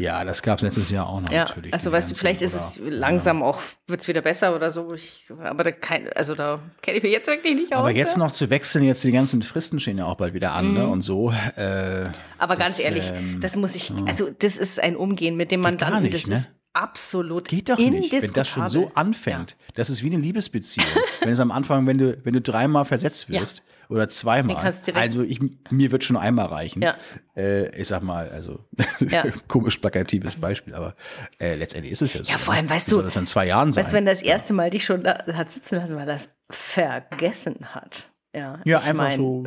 Ja, 0.00 0.24
das 0.24 0.42
gab 0.42 0.58
es 0.58 0.62
letztes 0.62 0.90
Jahr 0.90 1.06
auch 1.06 1.20
noch 1.20 1.30
Ja, 1.30 1.44
natürlich. 1.44 1.74
also 1.74 1.92
weißt 1.92 2.10
du, 2.10 2.14
vielleicht 2.14 2.40
ist 2.40 2.54
es 2.54 2.80
langsam 2.88 3.42
auch, 3.42 3.60
wird 3.86 4.00
es 4.00 4.08
wieder 4.08 4.22
besser 4.22 4.56
oder 4.56 4.70
so. 4.70 4.94
Ich, 4.94 5.30
aber 5.42 5.62
da 5.62 5.72
kein, 5.72 6.10
also 6.14 6.34
da 6.34 6.58
kenne 6.80 6.96
ich 6.96 7.02
mich 7.02 7.12
jetzt 7.12 7.26
wirklich 7.26 7.54
nicht 7.54 7.72
aus. 7.74 7.80
Aber 7.80 7.90
jetzt 7.90 8.12
ja. 8.12 8.18
noch 8.18 8.32
zu 8.32 8.48
wechseln, 8.48 8.84
jetzt 8.84 9.04
die 9.04 9.12
ganzen 9.12 9.42
Fristen 9.42 9.78
stehen 9.78 9.98
ja 9.98 10.06
auch 10.06 10.14
bald 10.14 10.32
wieder 10.32 10.54
an, 10.54 10.72
ne? 10.72 10.86
Und 10.86 11.02
so. 11.02 11.32
Äh, 11.56 12.08
Aber 12.38 12.56
ganz 12.56 12.76
das, 12.76 12.86
ehrlich, 12.86 13.12
ähm, 13.14 13.40
das 13.42 13.56
muss 13.56 13.74
ich, 13.74 13.92
also 14.06 14.30
das 14.30 14.56
ist 14.56 14.82
ein 14.82 14.96
Umgehen 14.96 15.36
mit 15.36 15.50
dem 15.50 15.60
gar 15.60 15.70
Mandanten, 15.70 16.04
nicht, 16.04 16.14
das 16.14 16.26
ne? 16.26 16.36
ist 16.36 16.50
absolut 16.72 17.48
Geht 17.48 17.68
doch 17.68 17.78
nicht, 17.78 18.12
wenn 18.12 18.32
das 18.32 18.48
schon 18.48 18.68
so 18.68 18.90
anfängt. 18.94 19.56
Das 19.74 19.90
ist 19.90 20.02
wie 20.02 20.06
eine 20.06 20.18
Liebesbeziehung. 20.18 20.86
wenn 21.20 21.30
es 21.30 21.40
am 21.40 21.50
Anfang, 21.50 21.86
wenn 21.86 21.98
du, 21.98 22.18
wenn 22.24 22.34
du 22.34 22.40
dreimal 22.40 22.84
versetzt 22.84 23.28
wirst 23.28 23.62
oder 23.88 24.08
zweimal, 24.08 24.72
also 24.94 25.22
ich, 25.22 25.40
mir 25.70 25.90
wird 25.90 26.04
schon 26.04 26.16
einmal 26.16 26.46
reichen. 26.46 26.82
Ja. 26.82 26.96
Äh, 27.36 27.76
ich 27.78 27.88
sag 27.88 28.02
mal, 28.02 28.28
also 28.28 28.64
Ja. 29.00 29.24
komisch 29.48 29.78
plakatives 29.78 30.36
Beispiel, 30.36 30.74
aber 30.74 30.94
äh, 31.40 31.54
letztendlich 31.56 31.92
ist 31.92 32.02
es 32.02 32.14
ja 32.14 32.24
so. 32.24 32.30
Ja, 32.30 32.38
vor 32.38 32.54
ne? 32.54 32.60
allem, 32.60 32.70
weißt 32.70 32.92
du- 32.92 33.02
das 33.02 33.16
in 33.16 33.26
zwei 33.26 33.46
Jahren 33.46 33.72
sein? 33.72 33.82
Weißt 33.82 33.92
du, 33.92 33.96
wenn 33.96 34.06
das 34.06 34.22
erste 34.22 34.52
Mal 34.52 34.70
dich 34.70 34.84
schon 34.84 35.02
da 35.02 35.24
hat 35.32 35.50
sitzen 35.50 35.76
lassen, 35.76 35.96
weil 35.96 36.06
das 36.06 36.28
vergessen 36.50 37.74
hat. 37.74 38.10
Ja, 38.32 38.60
Ja, 38.64 38.78
ich 38.78 38.84
einfach 38.86 38.94
mein, 38.94 39.16
so- 39.18 39.44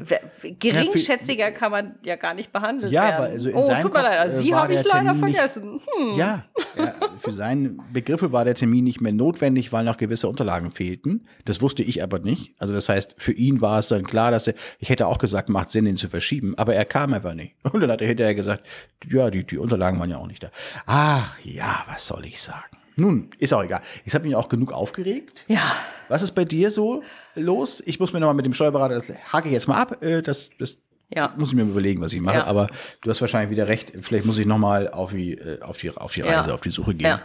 Geringschätziger 0.59 1.51
kann 1.51 1.71
man 1.71 1.95
ja 2.03 2.17
gar 2.17 2.33
nicht 2.33 2.51
behandelt 2.51 2.91
Ja, 2.91 3.03
werden. 3.03 3.15
aber 3.15 3.23
also 3.25 3.49
in 3.49 3.55
oh, 3.55 3.65
seinem 3.65 3.83
tut 3.83 3.93
mir 3.93 4.01
leid, 4.01 4.25
äh, 4.25 4.29
Sie 4.29 4.53
habe 4.53 4.73
ich 4.73 4.81
der 4.81 4.91
leider 4.91 5.13
Termin 5.13 5.33
vergessen. 5.33 5.81
Hm. 5.97 6.17
Ja, 6.17 6.45
ja, 6.77 6.93
für 7.17 7.31
seine 7.31 7.69
Begriffe 7.93 8.33
war 8.33 8.43
der 8.43 8.55
Termin 8.55 8.83
nicht 8.83 8.99
mehr 8.99 9.13
notwendig, 9.13 9.71
weil 9.71 9.85
noch 9.85 9.95
gewisse 9.95 10.27
Unterlagen 10.27 10.71
fehlten. 10.71 11.27
Das 11.45 11.61
wusste 11.61 11.81
ich 11.81 12.03
aber 12.03 12.19
nicht. 12.19 12.55
Also 12.59 12.73
das 12.73 12.89
heißt, 12.89 13.15
für 13.17 13.31
ihn 13.31 13.61
war 13.61 13.79
es 13.79 13.87
dann 13.87 14.03
klar, 14.03 14.31
dass 14.31 14.47
er, 14.47 14.55
ich 14.79 14.89
hätte 14.89 15.07
auch 15.07 15.17
gesagt, 15.17 15.47
macht 15.47 15.71
Sinn, 15.71 15.85
ihn 15.85 15.95
zu 15.95 16.09
verschieben, 16.09 16.53
aber 16.57 16.75
er 16.75 16.83
kam 16.83 17.13
einfach 17.13 17.35
nicht. 17.35 17.55
Und 17.71 17.79
dann 17.79 17.89
hat 17.91 18.01
er 18.01 18.07
hinterher 18.07 18.35
gesagt, 18.35 18.65
ja, 19.09 19.29
die, 19.31 19.45
die 19.45 19.57
Unterlagen 19.57 19.97
waren 19.99 20.09
ja 20.09 20.17
auch 20.17 20.27
nicht 20.27 20.43
da. 20.43 20.49
Ach 20.85 21.39
ja, 21.43 21.85
was 21.87 22.05
soll 22.07 22.25
ich 22.25 22.41
sagen? 22.41 22.72
Nun, 22.95 23.29
ist 23.39 23.53
auch 23.53 23.63
egal. 23.63 23.81
Ich 24.05 24.13
habe 24.13 24.25
mich 24.25 24.35
auch 24.35 24.49
genug 24.49 24.71
aufgeregt. 24.71 25.45
Ja, 25.47 25.61
Was 26.09 26.21
ist 26.21 26.31
bei 26.33 26.45
dir 26.45 26.69
so 26.69 27.01
los? 27.35 27.81
Ich 27.85 27.99
muss 27.99 28.13
mir 28.13 28.19
nochmal 28.19 28.35
mit 28.35 28.45
dem 28.45 28.53
Steuerberater, 28.53 28.95
das 28.95 29.05
hake 29.31 29.47
ich 29.47 29.53
jetzt 29.53 29.67
mal 29.67 29.77
ab, 29.81 30.03
äh, 30.03 30.21
das, 30.21 30.51
das 30.59 30.77
Ja. 31.09 31.33
muss 31.37 31.49
ich 31.49 31.55
mir 31.55 31.63
überlegen, 31.63 32.01
was 32.01 32.13
ich 32.13 32.21
mache. 32.21 32.37
Ja. 32.37 32.45
Aber 32.45 32.67
du 33.01 33.09
hast 33.09 33.21
wahrscheinlich 33.21 33.49
wieder 33.51 33.67
recht. 33.67 33.93
Vielleicht 34.01 34.25
muss 34.25 34.37
ich 34.37 34.45
nochmal 34.45 34.89
auf 34.89 35.11
die, 35.11 35.33
äh, 35.33 35.61
auf 35.61 35.77
die, 35.77 35.89
auf 35.95 36.13
die 36.13 36.19
Ja. 36.21 36.37
Reise, 36.39 36.53
auf 36.53 36.61
die 36.61 36.69
Suche 36.71 36.93
gehen. 36.93 37.07
Ja. 37.07 37.21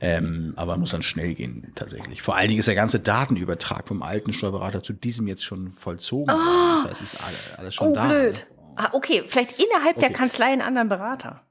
Ähm, 0.00 0.54
aber 0.56 0.76
muss 0.76 0.90
dann 0.90 1.02
schnell 1.02 1.34
gehen, 1.34 1.70
tatsächlich. 1.74 2.22
Vor 2.22 2.36
allen 2.36 2.48
Dingen 2.48 2.60
ist 2.60 2.66
der 2.68 2.74
ganze 2.74 2.98
Datenübertrag 3.00 3.86
vom 3.88 4.02
alten 4.02 4.32
Steuerberater 4.32 4.82
zu 4.82 4.92
diesem 4.92 5.28
jetzt 5.28 5.44
schon 5.44 5.72
vollzogen. 5.72 6.28
worden. 6.34 6.82
Das 6.82 6.90
heißt, 6.92 7.02
es 7.02 7.14
ist 7.14 7.22
alles, 7.24 7.54
alles 7.58 7.74
schon 7.74 7.88
oh 7.88 7.94
da. 7.94 8.08
blöd. 8.08 8.46
Ah, 8.76 8.88
okay, 8.92 9.22
vielleicht 9.26 9.60
innerhalb 9.60 9.98
der 10.00 10.08
Okay. 10.08 10.18
Kanzlei 10.18 10.46
einen 10.46 10.62
anderen 10.62 10.88
Berater. 10.88 11.42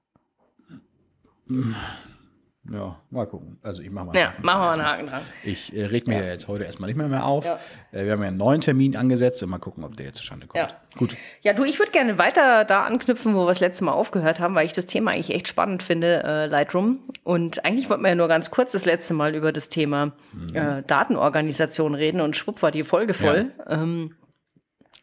Ja, 2.70 3.00
mal 3.10 3.26
gucken. 3.26 3.58
Also 3.64 3.82
ich 3.82 3.90
mache 3.90 4.08
mal. 4.08 4.16
Ja, 4.16 4.28
Haken 4.34 4.46
machen 4.46 4.62
wir 4.62 4.72
einen. 4.72 4.86
Haken 4.86 5.08
dran. 5.08 5.22
Ich 5.44 5.76
äh, 5.76 5.86
reg 5.86 6.08
mir 6.08 6.22
ja. 6.22 6.32
jetzt 6.32 6.48
heute 6.48 6.64
erstmal 6.64 6.88
nicht 6.90 6.98
mehr, 6.98 7.08
mehr 7.08 7.26
auf. 7.26 7.44
Ja. 7.44 7.60
Äh, 7.92 8.06
wir 8.06 8.12
haben 8.12 8.22
ja 8.22 8.28
einen 8.28 8.38
neuen 8.38 8.62
Termin 8.62 8.96
angesetzt 8.96 9.42
und 9.42 9.50
mal 9.50 9.58
gucken, 9.58 9.84
ob 9.84 9.98
der 9.98 10.08
jetzt 10.08 10.20
zustande 10.20 10.46
kommt. 10.46 10.62
Ja. 10.62 10.70
Gut. 10.96 11.18
Ja, 11.42 11.54
du, 11.54 11.64
ich 11.64 11.80
würde 11.80 11.92
gerne 11.92 12.20
weiter 12.20 12.64
da 12.64 12.84
anknüpfen, 12.84 13.34
wo 13.34 13.46
wir 13.46 13.48
das 13.48 13.62
letzte 13.62 13.84
Mal 13.84 13.94
aufgehört 13.94 14.40
haben, 14.40 14.54
weil 14.54 14.68
ich 14.68 14.74
das 14.74 14.86
Thema 14.86 15.12
eigentlich 15.12 15.34
echt 15.34 15.48
spannend 15.48 15.82
finde, 15.82 16.24
äh, 16.24 16.46
Lightroom. 16.46 17.00
Und 17.24 17.66
eigentlich 17.66 17.90
wollten 17.90 18.04
wir 18.04 18.10
ja 18.10 18.16
nur 18.16 18.28
ganz 18.28 18.52
kurz 18.52 18.74
das 18.74 18.86
letzte 18.86 19.16
Mal 19.16 19.34
über 19.34 19.52
das 19.52 19.70
Thema 19.70 20.12
äh, 20.54 20.84
Datenorganisation 20.84 21.96
reden 21.96 22.22
und 22.22 22.36
schwupp 22.36 22.62
war 22.62 22.70
die 22.70 22.84
Folge 22.84 23.16
voll. 23.16 23.52
Ähm, 23.68 24.16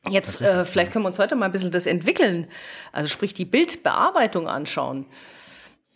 jetzt, 0.09 0.41
äh, 0.43 0.65
vielleicht 0.65 0.93
können 0.93 1.05
wir 1.05 1.09
uns 1.09 1.19
heute 1.19 1.35
mal 1.35 1.47
ein 1.47 1.53
bisschen 1.53 1.73
das 1.73 1.87
Entwickeln, 1.87 2.47
also 2.93 3.09
sprich 3.09 3.35
die 3.35 3.47
Bildbearbeitung 3.47 4.47
anschauen. 4.47 5.07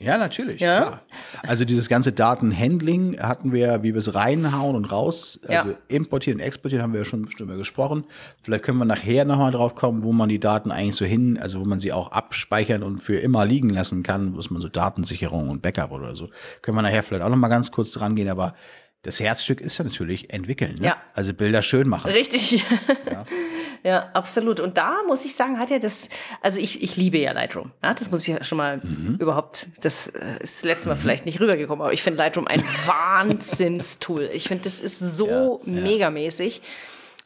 Ja, 0.02 0.18
natürlich. 0.18 0.60
Ja? 0.60 0.80
Klar. 0.80 1.02
Also 1.42 1.64
dieses 1.64 1.88
ganze 1.88 2.12
Datenhandling 2.12 3.20
hatten 3.20 3.52
wir, 3.52 3.82
wie 3.82 3.94
wir 3.94 3.98
es 3.98 4.14
reinhauen 4.14 4.76
und 4.76 4.86
raus, 4.86 5.40
also 5.46 5.70
ja. 5.70 5.76
importieren, 5.88 6.40
exportieren, 6.40 6.82
haben 6.82 6.92
wir 6.92 7.00
ja 7.00 7.04
schon 7.04 7.24
bestimmt 7.24 7.56
gesprochen. 7.56 8.04
Vielleicht 8.42 8.64
können 8.64 8.78
wir 8.78 8.84
nachher 8.84 9.24
nochmal 9.24 9.52
drauf 9.52 9.74
kommen, 9.74 10.02
wo 10.02 10.12
man 10.12 10.28
die 10.28 10.40
Daten 10.40 10.70
eigentlich 10.70 10.96
so 10.96 11.04
hin, 11.04 11.38
also 11.40 11.60
wo 11.60 11.64
man 11.64 11.80
sie 11.80 11.92
auch 11.92 12.12
abspeichern 12.12 12.82
und 12.82 13.02
für 13.02 13.16
immer 13.16 13.44
liegen 13.44 13.70
lassen 13.70 14.02
kann, 14.02 14.36
was 14.36 14.50
man 14.50 14.60
so 14.60 14.68
Datensicherung 14.68 15.48
und 15.48 15.62
Backup 15.62 15.92
oder 15.92 16.16
so. 16.16 16.28
Können 16.62 16.76
wir 16.76 16.82
nachher 16.82 17.02
vielleicht 17.02 17.22
auch 17.22 17.30
nochmal 17.30 17.50
ganz 17.50 17.70
kurz 17.70 17.92
dran 17.92 18.16
gehen, 18.16 18.28
aber 18.28 18.54
das 19.02 19.18
Herzstück 19.18 19.60
ist 19.60 19.78
ja 19.78 19.84
natürlich 19.84 20.32
entwickeln. 20.32 20.76
Ne? 20.78 20.88
Ja. 20.88 20.96
Also 21.14 21.34
Bilder 21.34 21.62
schön 21.62 21.88
machen. 21.88 22.10
Richtig. 22.10 22.64
Ja. 23.10 23.24
ja. 23.82 24.10
absolut. 24.12 24.60
Und 24.60 24.78
da 24.78 25.02
muss 25.06 25.24
ich 25.24 25.34
sagen, 25.34 25.58
hat 25.58 25.70
er 25.70 25.78
das, 25.78 26.08
also 26.40 26.58
ich, 26.58 26.82
ich 26.82 26.96
liebe 26.96 27.18
ja 27.18 27.32
Lightroom. 27.32 27.72
Ja, 27.82 27.94
das 27.94 28.10
muss 28.10 28.26
ich 28.26 28.34
ja 28.34 28.44
schon 28.44 28.58
mal 28.58 28.78
mhm. 28.78 29.16
überhaupt, 29.20 29.68
das 29.80 30.08
äh, 30.08 30.42
ist 30.42 30.64
letztes 30.64 30.86
Mal 30.86 30.94
mhm. 30.94 31.00
vielleicht 31.00 31.26
nicht 31.26 31.40
rübergekommen, 31.40 31.82
aber 31.82 31.92
ich 31.92 32.02
finde 32.02 32.18
Lightroom 32.18 32.46
ein 32.46 32.62
Wahnsinnstool. 32.86 34.30
Ich 34.32 34.48
finde, 34.48 34.64
das 34.64 34.80
ist 34.80 34.98
so 34.98 35.60
ja, 35.64 35.72
megamäßig. 35.72 36.62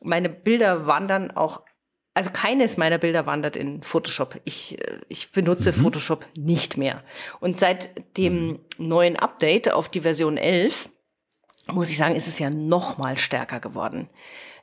Meine 0.02 0.28
Bilder 0.28 0.86
wandern 0.86 1.30
auch 1.30 1.62
also 2.14 2.30
keines 2.30 2.78
meiner 2.78 2.96
Bilder 2.96 3.26
wandert 3.26 3.56
in 3.56 3.82
Photoshop. 3.82 4.40
Ich, 4.44 4.80
äh, 4.80 5.00
ich 5.08 5.32
benutze 5.32 5.72
mhm. 5.72 5.82
Photoshop 5.82 6.24
nicht 6.34 6.78
mehr. 6.78 7.02
Und 7.40 7.58
seit 7.58 7.90
dem 8.16 8.46
mhm. 8.46 8.58
neuen 8.78 9.16
Update 9.16 9.70
auf 9.70 9.90
die 9.90 10.00
Version 10.00 10.38
11 10.38 10.88
muss 11.72 11.90
ich 11.90 11.96
sagen, 11.96 12.14
ist 12.14 12.28
es 12.28 12.38
ja 12.38 12.48
noch 12.48 12.96
mal 12.96 13.18
stärker 13.18 13.60
geworden. 13.60 14.08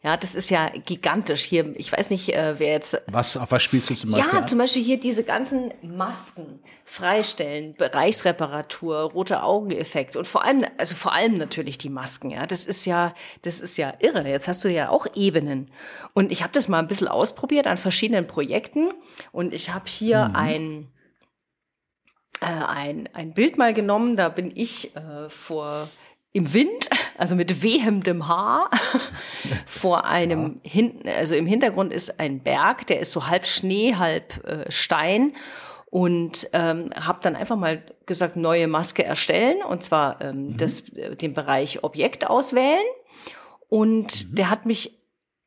Ja, 0.03 0.17
das 0.17 0.35
ist 0.35 0.49
ja 0.49 0.69
gigantisch 0.85 1.43
hier. 1.43 1.73
Ich 1.77 1.89
weiß 1.93 2.09
nicht, 2.09 2.35
äh, 2.35 2.59
wer 2.59 2.73
jetzt. 2.73 3.01
Was, 3.07 3.37
auf 3.37 3.51
was 3.51 3.63
spielst 3.63 3.89
du 3.89 3.95
zum 3.95 4.11
Beispiel? 4.11 4.33
Ja, 4.33 4.39
an? 4.39 4.47
zum 4.49 4.57
Beispiel 4.57 4.83
hier 4.83 4.99
diese 4.99 5.23
ganzen 5.23 5.73
Masken, 5.81 6.59
Freistellen, 6.83 7.73
Bereichsreparatur, 7.75 8.97
rote 9.13 9.43
Augeneffekt 9.43 10.17
und 10.17 10.27
vor 10.27 10.43
allem, 10.43 10.65
also 10.77 10.95
vor 10.95 11.13
allem 11.13 11.37
natürlich 11.37 11.77
die 11.77 11.89
Masken. 11.89 12.31
Ja, 12.31 12.45
das 12.45 12.65
ist 12.65 12.85
ja, 12.85 13.13
das 13.43 13.61
ist 13.61 13.77
ja 13.77 13.93
irre. 13.99 14.27
Jetzt 14.27 14.49
hast 14.49 14.65
du 14.65 14.69
ja 14.69 14.89
auch 14.89 15.07
Ebenen. 15.15 15.71
Und 16.13 16.33
ich 16.33 16.43
habe 16.43 16.51
das 16.51 16.67
mal 16.67 16.79
ein 16.79 16.87
bisschen 16.87 17.07
ausprobiert 17.07 17.65
an 17.65 17.77
verschiedenen 17.77 18.27
Projekten 18.27 18.89
und 19.31 19.53
ich 19.53 19.73
habe 19.73 19.85
hier 19.87 20.27
mhm. 20.27 20.35
ein 20.35 20.87
äh, 22.41 22.45
ein, 22.45 23.07
ein 23.13 23.33
Bild 23.33 23.57
mal 23.57 23.73
genommen, 23.73 24.17
da 24.17 24.27
bin 24.27 24.51
ich 24.53 24.93
äh, 24.97 25.29
vor 25.29 25.87
im 26.33 26.51
Wind, 26.53 26.89
also 27.17 27.35
mit 27.35 27.63
wehendem 27.63 28.27
Haar, 28.27 28.69
vor 29.65 30.05
einem 30.05 30.59
ja. 30.63 30.71
hinten, 30.71 31.07
also 31.07 31.35
im 31.35 31.45
Hintergrund 31.45 31.93
ist 31.93 32.19
ein 32.19 32.41
Berg, 32.41 32.87
der 32.87 32.99
ist 32.99 33.11
so 33.11 33.27
halb 33.27 33.45
Schnee, 33.45 33.95
halb 33.95 34.45
äh, 34.45 34.71
Stein 34.71 35.33
und 35.89 36.47
ähm, 36.53 36.89
habe 36.95 37.19
dann 37.21 37.35
einfach 37.35 37.55
mal 37.55 37.83
gesagt, 38.05 38.35
neue 38.35 38.67
Maske 38.67 39.03
erstellen 39.03 39.61
und 39.61 39.83
zwar 39.83 40.21
ähm, 40.21 40.47
mhm. 40.47 40.57
das, 40.57 40.89
äh, 40.89 41.15
den 41.15 41.33
Bereich 41.33 41.83
Objekt 41.83 42.27
auswählen 42.27 42.85
und 43.69 44.31
mhm. 44.31 44.35
der 44.35 44.49
hat 44.49 44.65
mich 44.65 44.99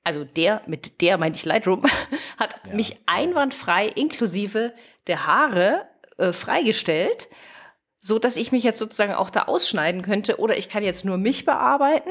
also 0.04 0.22
der, 0.22 0.62
mit 0.68 1.00
der 1.00 1.18
meinte 1.18 1.36
ich 1.36 1.44
Lightroom, 1.44 1.82
hat 2.38 2.54
ja. 2.68 2.74
mich 2.74 2.96
einwandfrei 3.06 3.86
inklusive 3.86 4.72
der 5.08 5.26
Haare 5.26 5.88
äh, 6.18 6.32
freigestellt 6.32 7.28
so 8.06 8.18
dass 8.18 8.36
ich 8.36 8.52
mich 8.52 8.62
jetzt 8.62 8.78
sozusagen 8.78 9.14
auch 9.14 9.30
da 9.30 9.42
ausschneiden 9.42 10.02
könnte 10.02 10.38
oder 10.38 10.56
ich 10.56 10.68
kann 10.68 10.84
jetzt 10.84 11.04
nur 11.04 11.18
mich 11.18 11.44
bearbeiten, 11.44 12.10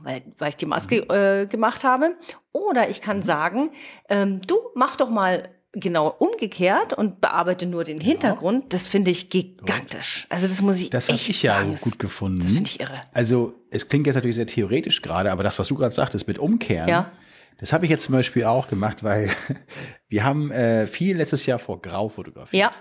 weil, 0.00 0.22
weil 0.38 0.48
ich 0.48 0.56
die 0.56 0.66
Maske 0.66 1.02
mhm. 1.02 1.14
äh, 1.14 1.46
gemacht 1.46 1.84
habe. 1.84 2.16
Oder 2.52 2.88
ich 2.88 3.00
kann 3.02 3.18
mhm. 3.18 3.22
sagen, 3.22 3.70
ähm, 4.08 4.40
du 4.46 4.56
mach 4.74 4.96
doch 4.96 5.10
mal 5.10 5.50
genau 5.72 6.08
umgekehrt 6.18 6.94
und 6.94 7.20
bearbeite 7.20 7.66
nur 7.66 7.84
den 7.84 8.00
Hintergrund. 8.00 8.72
Das 8.72 8.88
finde 8.88 9.10
ich 9.10 9.28
gigantisch. 9.28 10.26
Also 10.30 10.46
das 10.46 10.62
muss 10.62 10.80
ich 10.80 10.88
Das 10.88 11.08
habe 11.08 11.18
ich 11.18 11.42
ja 11.42 11.58
sagen. 11.58 11.76
gut 11.82 11.98
gefunden. 11.98 12.40
Das 12.40 12.52
finde 12.52 12.70
ich 12.70 12.80
irre. 12.80 13.00
Also 13.12 13.54
es 13.70 13.88
klingt 13.88 14.06
jetzt 14.06 14.16
natürlich 14.16 14.36
sehr 14.36 14.46
theoretisch 14.46 15.02
gerade, 15.02 15.30
aber 15.30 15.42
das, 15.42 15.58
was 15.58 15.68
du 15.68 15.74
gerade 15.74 15.94
sagtest 15.94 16.26
mit 16.26 16.38
Umkehren, 16.38 16.88
ja. 16.88 17.12
das 17.58 17.74
habe 17.74 17.84
ich 17.84 17.90
jetzt 17.90 18.04
zum 18.04 18.14
Beispiel 18.14 18.44
auch 18.44 18.68
gemacht, 18.68 19.04
weil 19.04 19.30
wir 20.08 20.24
haben 20.24 20.50
äh, 20.50 20.86
viel 20.86 21.18
letztes 21.18 21.44
Jahr 21.44 21.58
vor 21.58 21.82
Grau 21.82 22.08
fotografiert. 22.08 22.62
Ja. 22.62 22.72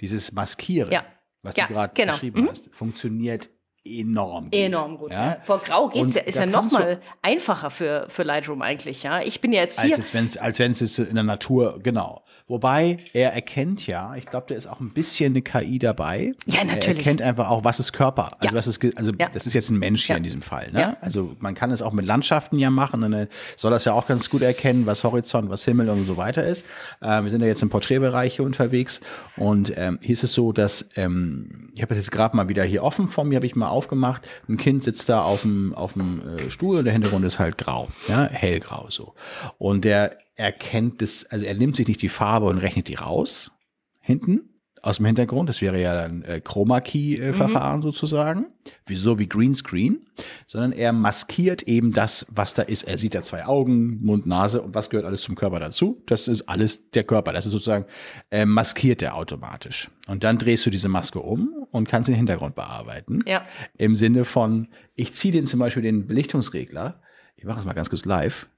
Dieses 0.00 0.30
Maskieren. 0.30 0.92
Ja 0.92 1.04
was 1.48 1.56
ja, 1.56 1.66
du 1.66 1.74
gerade 1.74 1.92
genau. 1.94 2.12
beschrieben 2.12 2.42
mhm. 2.42 2.50
hast, 2.50 2.70
funktioniert 2.74 3.50
enorm 3.88 4.44
gut. 4.44 4.54
Enorm 4.54 4.98
gut. 4.98 5.12
Ja? 5.12 5.26
Ja. 5.26 5.36
Vor 5.42 5.58
Grau 5.58 5.88
geht's 5.88 6.14
ja, 6.14 6.22
ist 6.22 6.38
ja 6.38 6.46
noch 6.46 6.70
mal 6.70 7.00
einfacher 7.22 7.70
für, 7.70 8.06
für 8.08 8.22
Lightroom 8.22 8.62
eigentlich. 8.62 9.02
Ja, 9.02 9.20
ich 9.20 9.40
bin 9.40 9.52
ja 9.52 9.62
jetzt 9.62 9.80
hier. 9.80 9.96
Als, 9.96 10.14
wenn's, 10.14 10.36
als 10.36 10.58
wenn 10.58 10.72
es 10.72 10.98
in 10.98 11.14
der 11.14 11.24
Natur, 11.24 11.80
genau. 11.82 12.22
Wobei 12.48 12.96
er 13.12 13.34
erkennt 13.34 13.86
ja, 13.86 14.16
ich 14.16 14.24
glaube, 14.24 14.46
da 14.48 14.54
ist 14.54 14.66
auch 14.66 14.80
ein 14.80 14.94
bisschen 14.94 15.32
eine 15.32 15.42
KI 15.42 15.78
dabei. 15.78 16.32
Ja, 16.46 16.64
natürlich. 16.64 16.86
Er 16.86 16.96
erkennt 16.96 17.20
einfach 17.20 17.50
auch, 17.50 17.62
was 17.62 17.78
ist 17.78 17.92
Körper. 17.92 18.30
Also, 18.38 18.46
ja. 18.46 18.54
was 18.54 18.66
ist, 18.66 18.96
also 18.96 19.12
ja. 19.18 19.28
das 19.34 19.46
ist 19.46 19.52
jetzt 19.52 19.68
ein 19.68 19.78
Mensch 19.78 20.06
hier 20.06 20.16
in 20.16 20.22
diesem 20.22 20.40
Fall. 20.40 20.70
Ne? 20.72 20.96
Also 21.02 21.36
man 21.40 21.54
kann 21.54 21.70
es 21.70 21.82
auch 21.82 21.92
mit 21.92 22.06
Landschaften 22.06 22.58
ja 22.58 22.70
machen. 22.70 23.04
Und 23.04 23.12
dann 23.12 23.28
soll 23.56 23.70
das 23.70 23.84
ja 23.84 23.92
auch 23.92 24.06
ganz 24.06 24.30
gut 24.30 24.40
erkennen, 24.40 24.86
was 24.86 25.04
Horizont, 25.04 25.50
was 25.50 25.66
Himmel 25.66 25.90
und 25.90 26.06
so 26.06 26.16
weiter 26.16 26.46
ist. 26.46 26.64
Äh, 27.02 27.22
wir 27.22 27.30
sind 27.30 27.42
ja 27.42 27.48
jetzt 27.48 27.62
im 27.62 27.68
Porträtbereich 27.68 28.36
hier 28.36 28.46
unterwegs. 28.46 29.02
Und 29.36 29.74
ähm, 29.76 29.98
hier 30.00 30.14
ist 30.14 30.24
es 30.24 30.32
so, 30.32 30.52
dass 30.52 30.88
ähm, 30.96 31.70
ich 31.74 31.82
habe 31.82 31.90
das 31.90 31.98
jetzt 31.98 32.10
gerade 32.10 32.34
mal 32.34 32.48
wieder 32.48 32.64
hier 32.64 32.82
offen 32.82 33.08
vor 33.08 33.24
mir, 33.24 33.36
habe 33.36 33.46
ich 33.46 33.56
mal 33.56 33.68
aufgemacht. 33.78 34.28
Ein 34.48 34.56
Kind 34.56 34.82
sitzt 34.82 35.08
da 35.08 35.22
auf 35.22 35.42
dem, 35.42 35.72
auf 35.74 35.92
dem 35.92 36.20
äh, 36.26 36.50
Stuhl 36.50 36.78
und 36.78 36.84
der 36.84 36.92
Hintergrund 36.92 37.24
ist 37.24 37.38
halt 37.38 37.56
grau, 37.56 37.88
ja, 38.08 38.24
hellgrau 38.24 38.90
so. 38.90 39.14
Und 39.56 39.84
der 39.84 40.18
erkennt 40.34 41.00
das, 41.00 41.24
also 41.26 41.46
er 41.46 41.54
nimmt 41.54 41.76
sich 41.76 41.86
nicht 41.86 42.02
die 42.02 42.08
Farbe 42.08 42.46
und 42.46 42.58
rechnet 42.58 42.88
die 42.88 42.96
raus 42.96 43.52
hinten 44.00 44.57
aus 44.82 44.96
dem 44.96 45.06
Hintergrund. 45.06 45.48
Das 45.48 45.60
wäre 45.60 45.80
ja 45.80 45.94
dann 45.94 46.22
äh, 46.22 46.40
Chroma 46.40 46.80
Key 46.80 47.16
äh, 47.16 47.32
Verfahren 47.32 47.78
mhm. 47.78 47.82
sozusagen, 47.82 48.46
wie 48.86 48.96
so 48.96 49.18
wie 49.18 49.28
Greenscreen, 49.28 50.06
sondern 50.46 50.72
er 50.72 50.92
maskiert 50.92 51.62
eben 51.62 51.92
das, 51.92 52.26
was 52.30 52.54
da 52.54 52.62
ist. 52.62 52.84
Er 52.84 52.98
sieht 52.98 53.14
da 53.14 53.22
zwei 53.22 53.46
Augen, 53.46 54.00
Mund, 54.02 54.26
Nase 54.26 54.62
und 54.62 54.74
was 54.74 54.90
gehört 54.90 55.06
alles 55.06 55.22
zum 55.22 55.34
Körper 55.34 55.60
dazu? 55.60 56.02
Das 56.06 56.28
ist 56.28 56.48
alles 56.48 56.90
der 56.90 57.04
Körper. 57.04 57.32
Das 57.32 57.46
ist 57.46 57.52
sozusagen 57.52 57.86
äh, 58.30 58.44
maskiert 58.44 59.02
er 59.02 59.14
automatisch. 59.16 59.90
Und 60.06 60.24
dann 60.24 60.38
drehst 60.38 60.64
du 60.66 60.70
diese 60.70 60.88
Maske 60.88 61.20
um 61.20 61.66
und 61.70 61.88
kannst 61.88 62.08
den 62.08 62.14
Hintergrund 62.14 62.54
bearbeiten. 62.54 63.20
Ja. 63.26 63.44
Im 63.76 63.96
Sinne 63.96 64.24
von, 64.24 64.68
ich 64.94 65.14
ziehe 65.14 65.32
den 65.32 65.46
zum 65.46 65.60
Beispiel 65.60 65.82
den 65.82 66.06
Belichtungsregler. 66.06 67.02
Ich 67.36 67.44
mache 67.44 67.58
es 67.58 67.64
mal 67.64 67.74
ganz 67.74 67.90
kurz 67.90 68.04
live 68.04 68.48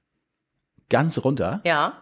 ganz 0.91 1.17
runter. 1.23 1.61
Ja. 1.65 1.93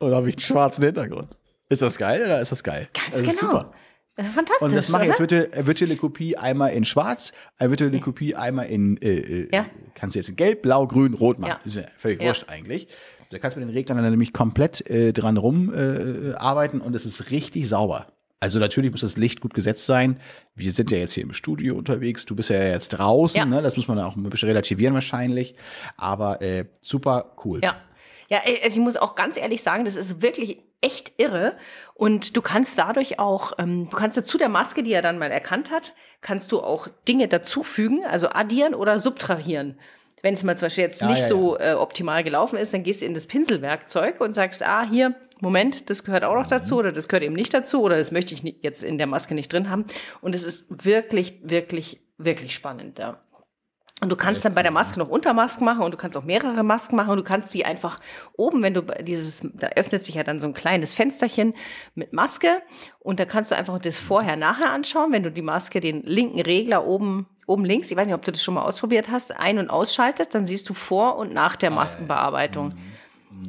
Und 0.00 0.12
habe 0.12 0.28
ich 0.28 0.34
einen 0.34 0.40
schwarzen 0.40 0.82
Hintergrund. 0.82 1.36
Ist 1.74 1.82
das 1.82 1.98
geil 1.98 2.22
oder 2.22 2.40
ist 2.40 2.52
das 2.52 2.62
geil? 2.62 2.88
Ganz 2.92 3.10
das 3.10 3.38
genau. 3.38 3.52
Super. 3.52 3.70
Das 4.16 4.26
ist 4.26 4.34
fantastisch. 4.34 4.62
Und 4.62 4.74
das 4.76 4.88
mache 4.90 5.02
ich 5.02 5.08
jetzt 5.08 5.20
virtuelle, 5.20 5.66
virtuelle 5.66 5.96
Kopie 5.96 6.36
einmal 6.36 6.70
in 6.70 6.84
schwarz, 6.84 7.32
eine 7.58 7.70
virtuelle 7.70 7.98
Kopie 7.98 8.36
einmal 8.36 8.66
in, 8.66 8.96
äh, 8.98 9.08
äh, 9.08 9.48
ja. 9.52 9.66
kannst 9.94 10.14
du 10.14 10.20
jetzt 10.20 10.28
in 10.28 10.36
gelb, 10.36 10.62
blau, 10.62 10.86
grün, 10.86 11.14
rot 11.14 11.40
machen. 11.40 11.56
Ja. 11.58 11.60
Ist 11.64 11.76
ja 11.76 11.82
völlig 11.98 12.20
ja. 12.20 12.28
wurscht 12.28 12.48
eigentlich. 12.48 12.86
Da 13.30 13.38
kannst 13.38 13.56
du 13.56 13.60
mit 13.60 13.68
den 13.68 13.74
Reglern 13.74 13.98
dann 13.98 14.10
nämlich 14.10 14.32
komplett 14.32 14.88
äh, 14.88 15.12
dran 15.12 15.36
rum 15.36 15.74
äh, 15.74 16.34
arbeiten 16.34 16.80
und 16.80 16.94
es 16.94 17.04
ist 17.04 17.32
richtig 17.32 17.68
sauber. 17.68 18.06
Also 18.38 18.60
natürlich 18.60 18.92
muss 18.92 19.00
das 19.00 19.16
Licht 19.16 19.40
gut 19.40 19.54
gesetzt 19.54 19.86
sein. 19.86 20.20
Wir 20.54 20.70
sind 20.70 20.90
ja 20.90 20.98
jetzt 20.98 21.12
hier 21.12 21.24
im 21.24 21.32
Studio 21.32 21.74
unterwegs. 21.74 22.26
Du 22.26 22.36
bist 22.36 22.50
ja 22.50 22.62
jetzt 22.62 22.90
draußen. 22.90 23.38
Ja. 23.38 23.46
Ne? 23.46 23.62
Das 23.62 23.76
muss 23.76 23.88
man 23.88 23.98
auch 23.98 24.16
ein 24.16 24.22
bisschen 24.24 24.48
relativieren 24.48 24.94
wahrscheinlich. 24.94 25.56
Aber 25.96 26.42
äh, 26.42 26.66
super 26.82 27.34
cool. 27.44 27.60
Ja. 27.62 27.76
Ja, 28.28 28.38
äh, 28.44 28.56
also 28.62 28.78
ich 28.78 28.84
muss 28.84 28.96
auch 28.96 29.14
ganz 29.14 29.36
ehrlich 29.36 29.62
sagen, 29.62 29.84
das 29.84 29.96
ist 29.96 30.22
wirklich 30.22 30.58
echt 30.84 31.14
irre. 31.16 31.56
Und 31.94 32.36
du 32.36 32.42
kannst 32.42 32.78
dadurch 32.78 33.18
auch, 33.18 33.52
ähm, 33.58 33.88
du 33.88 33.96
kannst 33.96 34.16
dazu 34.16 34.36
der 34.36 34.48
Maske, 34.48 34.82
die 34.82 34.92
er 34.92 35.02
dann 35.02 35.18
mal 35.18 35.30
erkannt 35.30 35.70
hat, 35.70 35.94
kannst 36.20 36.52
du 36.52 36.60
auch 36.60 36.88
Dinge 37.08 37.28
dazufügen, 37.28 38.04
also 38.04 38.28
addieren 38.28 38.74
oder 38.74 38.98
subtrahieren. 38.98 39.78
Wenn 40.22 40.34
es 40.34 40.42
mal 40.42 40.56
zum 40.56 40.66
Beispiel 40.66 40.84
jetzt 40.84 41.02
ja, 41.02 41.06
nicht 41.06 41.20
ja, 41.20 41.28
so 41.28 41.58
äh, 41.58 41.74
optimal 41.74 42.24
gelaufen 42.24 42.56
ist, 42.58 42.72
dann 42.72 42.82
gehst 42.82 43.02
du 43.02 43.06
in 43.06 43.14
das 43.14 43.26
Pinselwerkzeug 43.26 44.20
und 44.20 44.34
sagst, 44.34 44.62
ah, 44.62 44.82
hier, 44.82 45.14
Moment, 45.40 45.90
das 45.90 46.02
gehört 46.02 46.24
auch 46.24 46.34
noch 46.34 46.46
dazu 46.46 46.78
oder 46.78 46.92
das 46.92 47.08
gehört 47.08 47.24
eben 47.24 47.34
nicht 47.34 47.52
dazu 47.52 47.82
oder 47.82 47.96
das 47.98 48.10
möchte 48.10 48.32
ich 48.34 48.42
jetzt 48.62 48.82
in 48.82 48.96
der 48.96 49.06
Maske 49.06 49.34
nicht 49.34 49.52
drin 49.52 49.68
haben. 49.68 49.84
Und 50.22 50.34
es 50.34 50.44
ist 50.44 50.64
wirklich, 50.68 51.40
wirklich, 51.42 52.00
wirklich 52.16 52.54
spannend, 52.54 52.98
ja. 52.98 53.20
Und 54.00 54.10
du 54.10 54.16
kannst 54.16 54.44
dann 54.44 54.54
bei 54.54 54.62
der 54.62 54.72
Maske 54.72 54.98
noch 54.98 55.08
Untermasken 55.08 55.64
machen 55.64 55.82
und 55.82 55.92
du 55.92 55.96
kannst 55.96 56.16
auch 56.16 56.24
mehrere 56.24 56.64
Masken 56.64 56.96
machen 56.96 57.10
und 57.10 57.16
du 57.18 57.22
kannst 57.22 57.52
sie 57.52 57.64
einfach 57.64 58.00
oben, 58.36 58.60
wenn 58.62 58.74
du 58.74 58.82
dieses, 59.02 59.46
da 59.54 59.68
öffnet 59.76 60.04
sich 60.04 60.16
ja 60.16 60.24
dann 60.24 60.40
so 60.40 60.48
ein 60.48 60.52
kleines 60.52 60.92
Fensterchen 60.92 61.54
mit 61.94 62.12
Maske 62.12 62.60
und 62.98 63.20
da 63.20 63.24
kannst 63.24 63.52
du 63.52 63.56
einfach 63.56 63.78
das 63.78 64.00
vorher-nachher 64.00 64.70
anschauen, 64.70 65.12
wenn 65.12 65.22
du 65.22 65.30
die 65.30 65.42
Maske, 65.42 65.78
den 65.78 66.02
linken 66.02 66.40
Regler 66.40 66.86
oben 66.86 67.26
oben 67.46 67.64
links, 67.64 67.90
ich 67.90 67.96
weiß 67.96 68.06
nicht, 68.06 68.14
ob 68.14 68.24
du 68.24 68.32
das 68.32 68.42
schon 68.42 68.54
mal 68.54 68.62
ausprobiert 68.62 69.10
hast, 69.10 69.38
ein- 69.38 69.58
und 69.58 69.70
ausschaltest, 69.70 70.34
dann 70.34 70.46
siehst 70.46 70.68
du 70.68 70.74
vor 70.74 71.16
und 71.16 71.32
nach 71.32 71.56
der 71.56 71.70
Maskenbearbeitung. 71.70 72.74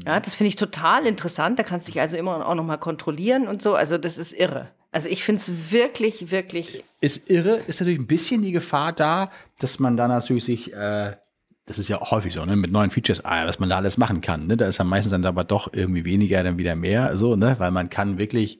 Ja, 0.06 0.20
das 0.20 0.36
finde 0.36 0.50
ich 0.50 0.56
total 0.56 1.06
interessant. 1.06 1.60
Da 1.60 1.64
kannst 1.64 1.88
du 1.88 1.92
dich 1.92 2.02
also 2.02 2.18
immer 2.18 2.46
auch 2.46 2.56
nochmal 2.56 2.78
kontrollieren 2.80 3.48
und 3.48 3.62
so. 3.62 3.76
Also 3.76 3.98
das 3.98 4.18
ist 4.18 4.34
irre. 4.34 4.70
Also 4.96 5.10
ich 5.10 5.26
finde 5.26 5.42
es 5.42 5.74
wirklich, 5.74 6.32
wirklich. 6.32 6.82
Ist 7.02 7.30
irre, 7.30 7.58
ist 7.68 7.82
natürlich 7.82 8.00
ein 8.00 8.08
bisschen 8.08 8.42
die 8.42 8.54
Gefahr 8.54 8.94
da, 8.94 9.30
dass 9.60 9.78
man 9.78 9.98
dann 9.98 10.10
natürlich 10.10 10.46
sich, 10.46 10.74
äh, 10.74 11.18
das 11.66 11.80
ist 11.80 11.90
ja 11.90 12.02
auch 12.02 12.12
häufig 12.12 12.32
so, 12.32 12.46
ne, 12.46 12.56
mit 12.56 12.72
neuen 12.72 12.92
Features, 12.92 13.26
ah, 13.26 13.46
was 13.46 13.60
man 13.60 13.68
da 13.68 13.76
alles 13.76 13.98
machen 13.98 14.22
kann. 14.22 14.48
Ne? 14.48 14.56
Da 14.56 14.68
ist 14.68 14.80
dann 14.80 14.88
meistens 14.88 15.12
dann 15.12 15.26
aber 15.26 15.44
doch 15.44 15.74
irgendwie 15.74 16.06
weniger, 16.06 16.42
dann 16.44 16.58
wieder 16.58 16.78
mehr, 16.78 17.18
so, 17.18 17.36
ne? 17.36 17.56
Weil 17.60 17.72
man 17.72 17.90
kann 17.90 18.18
wirklich 18.18 18.60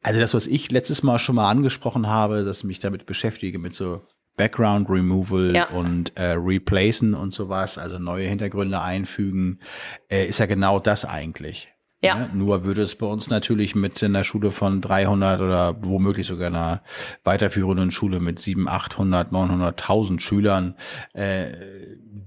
Also 0.00 0.20
das, 0.20 0.34
was 0.34 0.46
ich 0.46 0.70
letztes 0.70 1.02
Mal 1.02 1.18
schon 1.18 1.34
mal 1.34 1.50
angesprochen 1.50 2.08
habe, 2.08 2.44
dass 2.44 2.58
ich 2.58 2.64
mich 2.64 2.78
damit 2.78 3.04
beschäftige, 3.04 3.58
mit 3.58 3.74
so 3.74 4.06
Background 4.36 4.88
Removal 4.88 5.54
ja. 5.54 5.68
und 5.68 6.16
äh, 6.16 6.32
Replacen 6.36 7.14
und 7.14 7.32
sowas, 7.32 7.78
also 7.78 7.98
neue 7.98 8.28
Hintergründe 8.28 8.80
einfügen, 8.80 9.60
äh, 10.08 10.26
ist 10.26 10.38
ja 10.38 10.46
genau 10.46 10.78
das 10.78 11.04
eigentlich. 11.04 11.73
Ja. 12.04 12.14
Ne? 12.16 12.30
Nur 12.32 12.64
würde 12.64 12.82
es 12.82 12.94
bei 12.94 13.06
uns 13.06 13.28
natürlich 13.28 13.74
mit 13.74 14.02
einer 14.02 14.24
Schule 14.24 14.50
von 14.50 14.80
300 14.80 15.40
oder 15.40 15.76
womöglich 15.82 16.26
sogar 16.26 16.48
einer 16.48 16.82
weiterführenden 17.24 17.90
Schule 17.90 18.20
mit 18.20 18.38
700, 18.38 18.74
800, 18.74 19.32
900, 19.32 19.82
1000 19.82 20.22
Schülern 20.22 20.74
äh, 21.12 21.46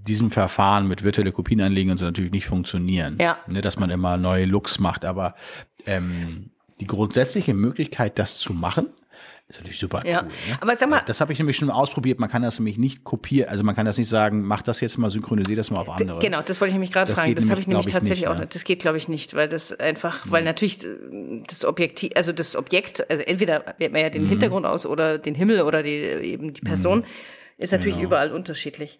diesem 0.07 0.31
Verfahren 0.31 0.87
mit 0.87 1.03
virtuelle 1.03 1.31
Kopien 1.31 1.61
anlegen 1.61 1.91
und 1.91 1.97
so 1.97 2.05
natürlich 2.05 2.31
nicht 2.31 2.47
funktionieren. 2.47 3.17
Ja. 3.19 3.37
Ne, 3.47 3.61
dass 3.61 3.77
man 3.77 3.89
immer 3.89 4.17
neue 4.17 4.45
Looks 4.45 4.79
macht, 4.79 5.05
aber 5.05 5.35
ähm, 5.85 6.51
die 6.79 6.87
grundsätzliche 6.87 7.53
Möglichkeit, 7.53 8.19
das 8.19 8.37
zu 8.37 8.53
machen, 8.53 8.87
ist 9.49 9.59
natürlich 9.59 9.79
super 9.79 10.05
ja. 10.05 10.23
cool. 10.23 10.27
Ne? 10.27 10.57
Aber 10.59 10.75
sag 10.75 10.89
mal, 10.89 11.01
das 11.05 11.21
habe 11.21 11.31
ich 11.31 11.39
nämlich 11.39 11.55
schon 11.55 11.69
ausprobiert. 11.69 12.19
Man 12.19 12.29
kann 12.29 12.41
das 12.41 12.59
nämlich 12.59 12.77
nicht 12.77 13.05
kopieren. 13.05 13.49
Also 13.49 13.63
man 13.63 13.75
kann 13.75 13.85
das 13.85 13.97
nicht 13.97 14.09
sagen, 14.09 14.45
mach 14.45 14.61
das 14.61 14.81
jetzt 14.81 14.97
mal, 14.97 15.09
synchronisiere 15.09 15.55
das 15.55 15.71
mal 15.71 15.79
auf 15.79 15.89
andere. 15.89 16.19
Genau, 16.19 16.41
das 16.41 16.59
wollte 16.59 16.73
ich 16.73 16.79
mich 16.79 16.91
gerade 16.91 17.13
fragen. 17.13 17.33
Das 17.33 17.49
habe 17.49 17.61
ich 17.61 17.67
nämlich 17.67 17.85
tatsächlich 17.85 18.19
nicht, 18.21 18.27
auch. 18.27 18.37
Ne? 18.37 18.47
Das 18.47 18.65
geht, 18.65 18.79
glaube 18.79 18.97
ich, 18.97 19.07
nicht, 19.07 19.35
weil 19.35 19.47
das 19.47 19.71
einfach, 19.79 20.25
mhm. 20.25 20.31
weil 20.31 20.43
natürlich 20.43 20.85
das 21.47 21.63
Objekt, 21.63 22.17
also 22.17 22.33
das 22.33 22.57
Objekt, 22.57 23.09
also 23.09 23.23
entweder 23.23 23.63
wählt 23.77 23.93
man 23.93 24.01
ja 24.01 24.09
den 24.09 24.25
mhm. 24.25 24.29
Hintergrund 24.29 24.65
aus 24.65 24.85
oder 24.85 25.17
den 25.17 25.33
Himmel 25.33 25.61
oder 25.61 25.81
die, 25.81 25.95
eben 25.95 26.53
die 26.53 26.61
Person, 26.61 26.99
mhm. 26.99 27.05
ist 27.57 27.71
natürlich 27.71 27.95
genau. 27.95 28.07
überall 28.07 28.31
unterschiedlich. 28.33 28.99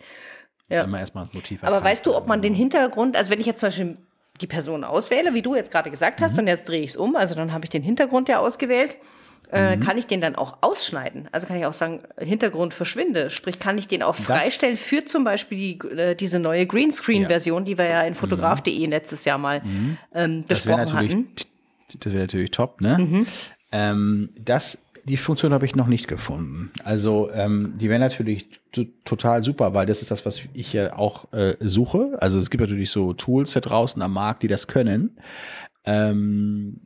Ja. 0.69 0.85
erstmal 0.85 1.25
das 1.25 1.33
Motiv 1.33 1.63
Aber 1.63 1.83
weißt 1.83 2.05
du, 2.05 2.15
ob 2.15 2.27
man 2.27 2.41
den 2.41 2.53
Hintergrund, 2.53 3.15
also 3.17 3.31
wenn 3.31 3.39
ich 3.39 3.45
jetzt 3.45 3.59
zum 3.59 3.67
Beispiel 3.67 3.97
die 4.39 4.47
Person 4.47 4.83
auswähle, 4.83 5.33
wie 5.33 5.41
du 5.41 5.55
jetzt 5.55 5.71
gerade 5.71 5.89
gesagt 5.89 6.21
hast, 6.21 6.33
mhm. 6.33 6.39
und 6.39 6.47
jetzt 6.47 6.69
drehe 6.69 6.81
ich 6.81 6.91
es 6.91 6.95
um, 6.95 7.17
also 7.17 7.35
dann 7.35 7.51
habe 7.51 7.65
ich 7.65 7.69
den 7.69 7.83
Hintergrund 7.83 8.29
ja 8.29 8.39
ausgewählt. 8.39 8.97
Äh, 9.51 9.77
mhm. 9.77 9.79
Kann 9.79 9.98
ich 9.98 10.08
den 10.08 10.20
dann 10.20 10.36
auch 10.36 10.58
ausschneiden? 10.62 11.29
Also 11.32 11.48
kann 11.48 11.58
ich 11.58 11.65
auch 11.65 11.74
sagen, 11.74 12.01
Hintergrund 12.20 12.74
verschwinde. 12.74 13.29
Sprich, 13.29 13.60
kann 13.60 13.77
ich 13.77 13.88
den 13.88 14.03
auch 14.03 14.15
freistellen 14.15 14.75
das 14.75 14.84
für 14.84 15.06
zum 15.06 15.24
Beispiel 15.24 15.58
die, 15.58 15.88
äh, 15.88 16.15
diese 16.15 16.39
neue 16.39 16.65
Greenscreen-Version, 16.65 17.63
ja. 17.63 17.65
die 17.65 17.77
wir 17.77 17.86
ja 17.86 18.01
in 18.03 18.13
fotograf.de 18.13 18.86
mhm. 18.86 18.91
letztes 18.91 19.24
Jahr 19.25 19.38
mal 19.38 19.62
mhm. 19.63 19.98
ähm, 20.13 20.44
besprochen 20.46 20.94
hatten. 20.94 21.27
Das 22.00 22.12
wäre 22.12 22.24
natürlich 22.24 22.51
top, 22.51 22.82
ne? 22.82 22.98
Mhm. 22.98 23.27
Ähm, 23.72 24.29
das 24.38 24.79
die 25.08 25.15
Funktion 25.15 25.53
habe 25.53 25.65
ich 25.65 25.74
noch 25.74 25.88
nicht 25.88 26.10
gefunden. 26.10 26.70
Also 26.84 27.32
ähm, 27.32 27.75
die 27.77 27.89
wäre 27.89 28.00
natürlich 28.00 28.48
total 29.06 29.41
super, 29.41 29.74
weil 29.74 29.86
das 29.86 30.01
ist 30.01 30.12
das, 30.12 30.25
was 30.25 30.41
ich 30.53 30.74
ja 30.74 30.98
auch 30.98 31.32
äh, 31.32 31.56
suche. 31.62 32.17
Also 32.20 32.41
es 32.41 32.50
gibt 32.50 32.60
natürlich 32.60 32.91
so 32.91 33.13
Tools 33.13 33.53
da 33.53 33.62
draußen 33.62 34.01
am 34.01 34.12
Markt, 34.12 34.44
die 34.44 34.50
das 34.50 34.67
können. 34.67 35.17
Ähm, 35.86 36.82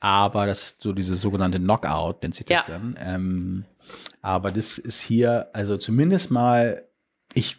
aber 0.00 0.46
das 0.46 0.76
so 0.78 0.92
dieses 0.92 1.20
sogenannte 1.20 1.58
Knockout 1.58 2.22
nennt 2.22 2.34
sich 2.34 2.46
das 2.46 2.66
ja. 2.66 2.74
dann. 2.74 2.98
Ähm, 3.02 3.64
aber 4.22 4.52
das 4.52 4.78
ist 4.78 5.00
hier, 5.00 5.48
also 5.52 5.76
zumindest 5.76 6.30
mal, 6.30 6.84
ich, 7.34 7.56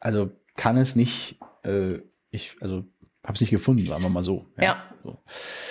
also 0.00 0.30
kann 0.56 0.76
es 0.76 0.96
nicht, 0.96 1.38
äh, 1.64 1.98
ich, 2.30 2.56
also 2.60 2.84
habe 3.24 3.34
es 3.34 3.40
nicht 3.40 3.50
gefunden, 3.50 3.84
sagen 3.86 4.02
wir 4.02 4.08
mal 4.08 4.24
so. 4.24 4.46
Ja. 4.56 4.64
Ja. 4.64 4.82
So. 5.04 5.18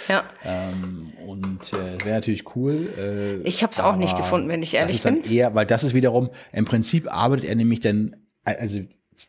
ja. 0.08 0.24
Ähm, 0.46 1.12
und 1.26 1.74
äh, 1.74 2.04
wäre 2.04 2.16
natürlich 2.16 2.56
cool. 2.56 2.90
Äh, 2.98 3.48
ich 3.48 3.64
habe 3.64 3.74
es 3.74 3.80
auch 3.80 3.96
nicht 3.96 4.16
gefunden, 4.16 4.48
wenn 4.48 4.64
ich 4.64 4.76
ehrlich 4.76 5.02
bin. 5.02 5.24
Eher, 5.24 5.54
weil 5.56 5.66
das 5.66 5.84
ist 5.84 5.94
wiederum, 5.94 6.30
im 6.52 6.66
Prinzip 6.66 7.12
arbeitet 7.14 7.46
er 7.46 7.56
nämlich 7.56 7.80
dann, 7.80 8.16
also 8.44 8.80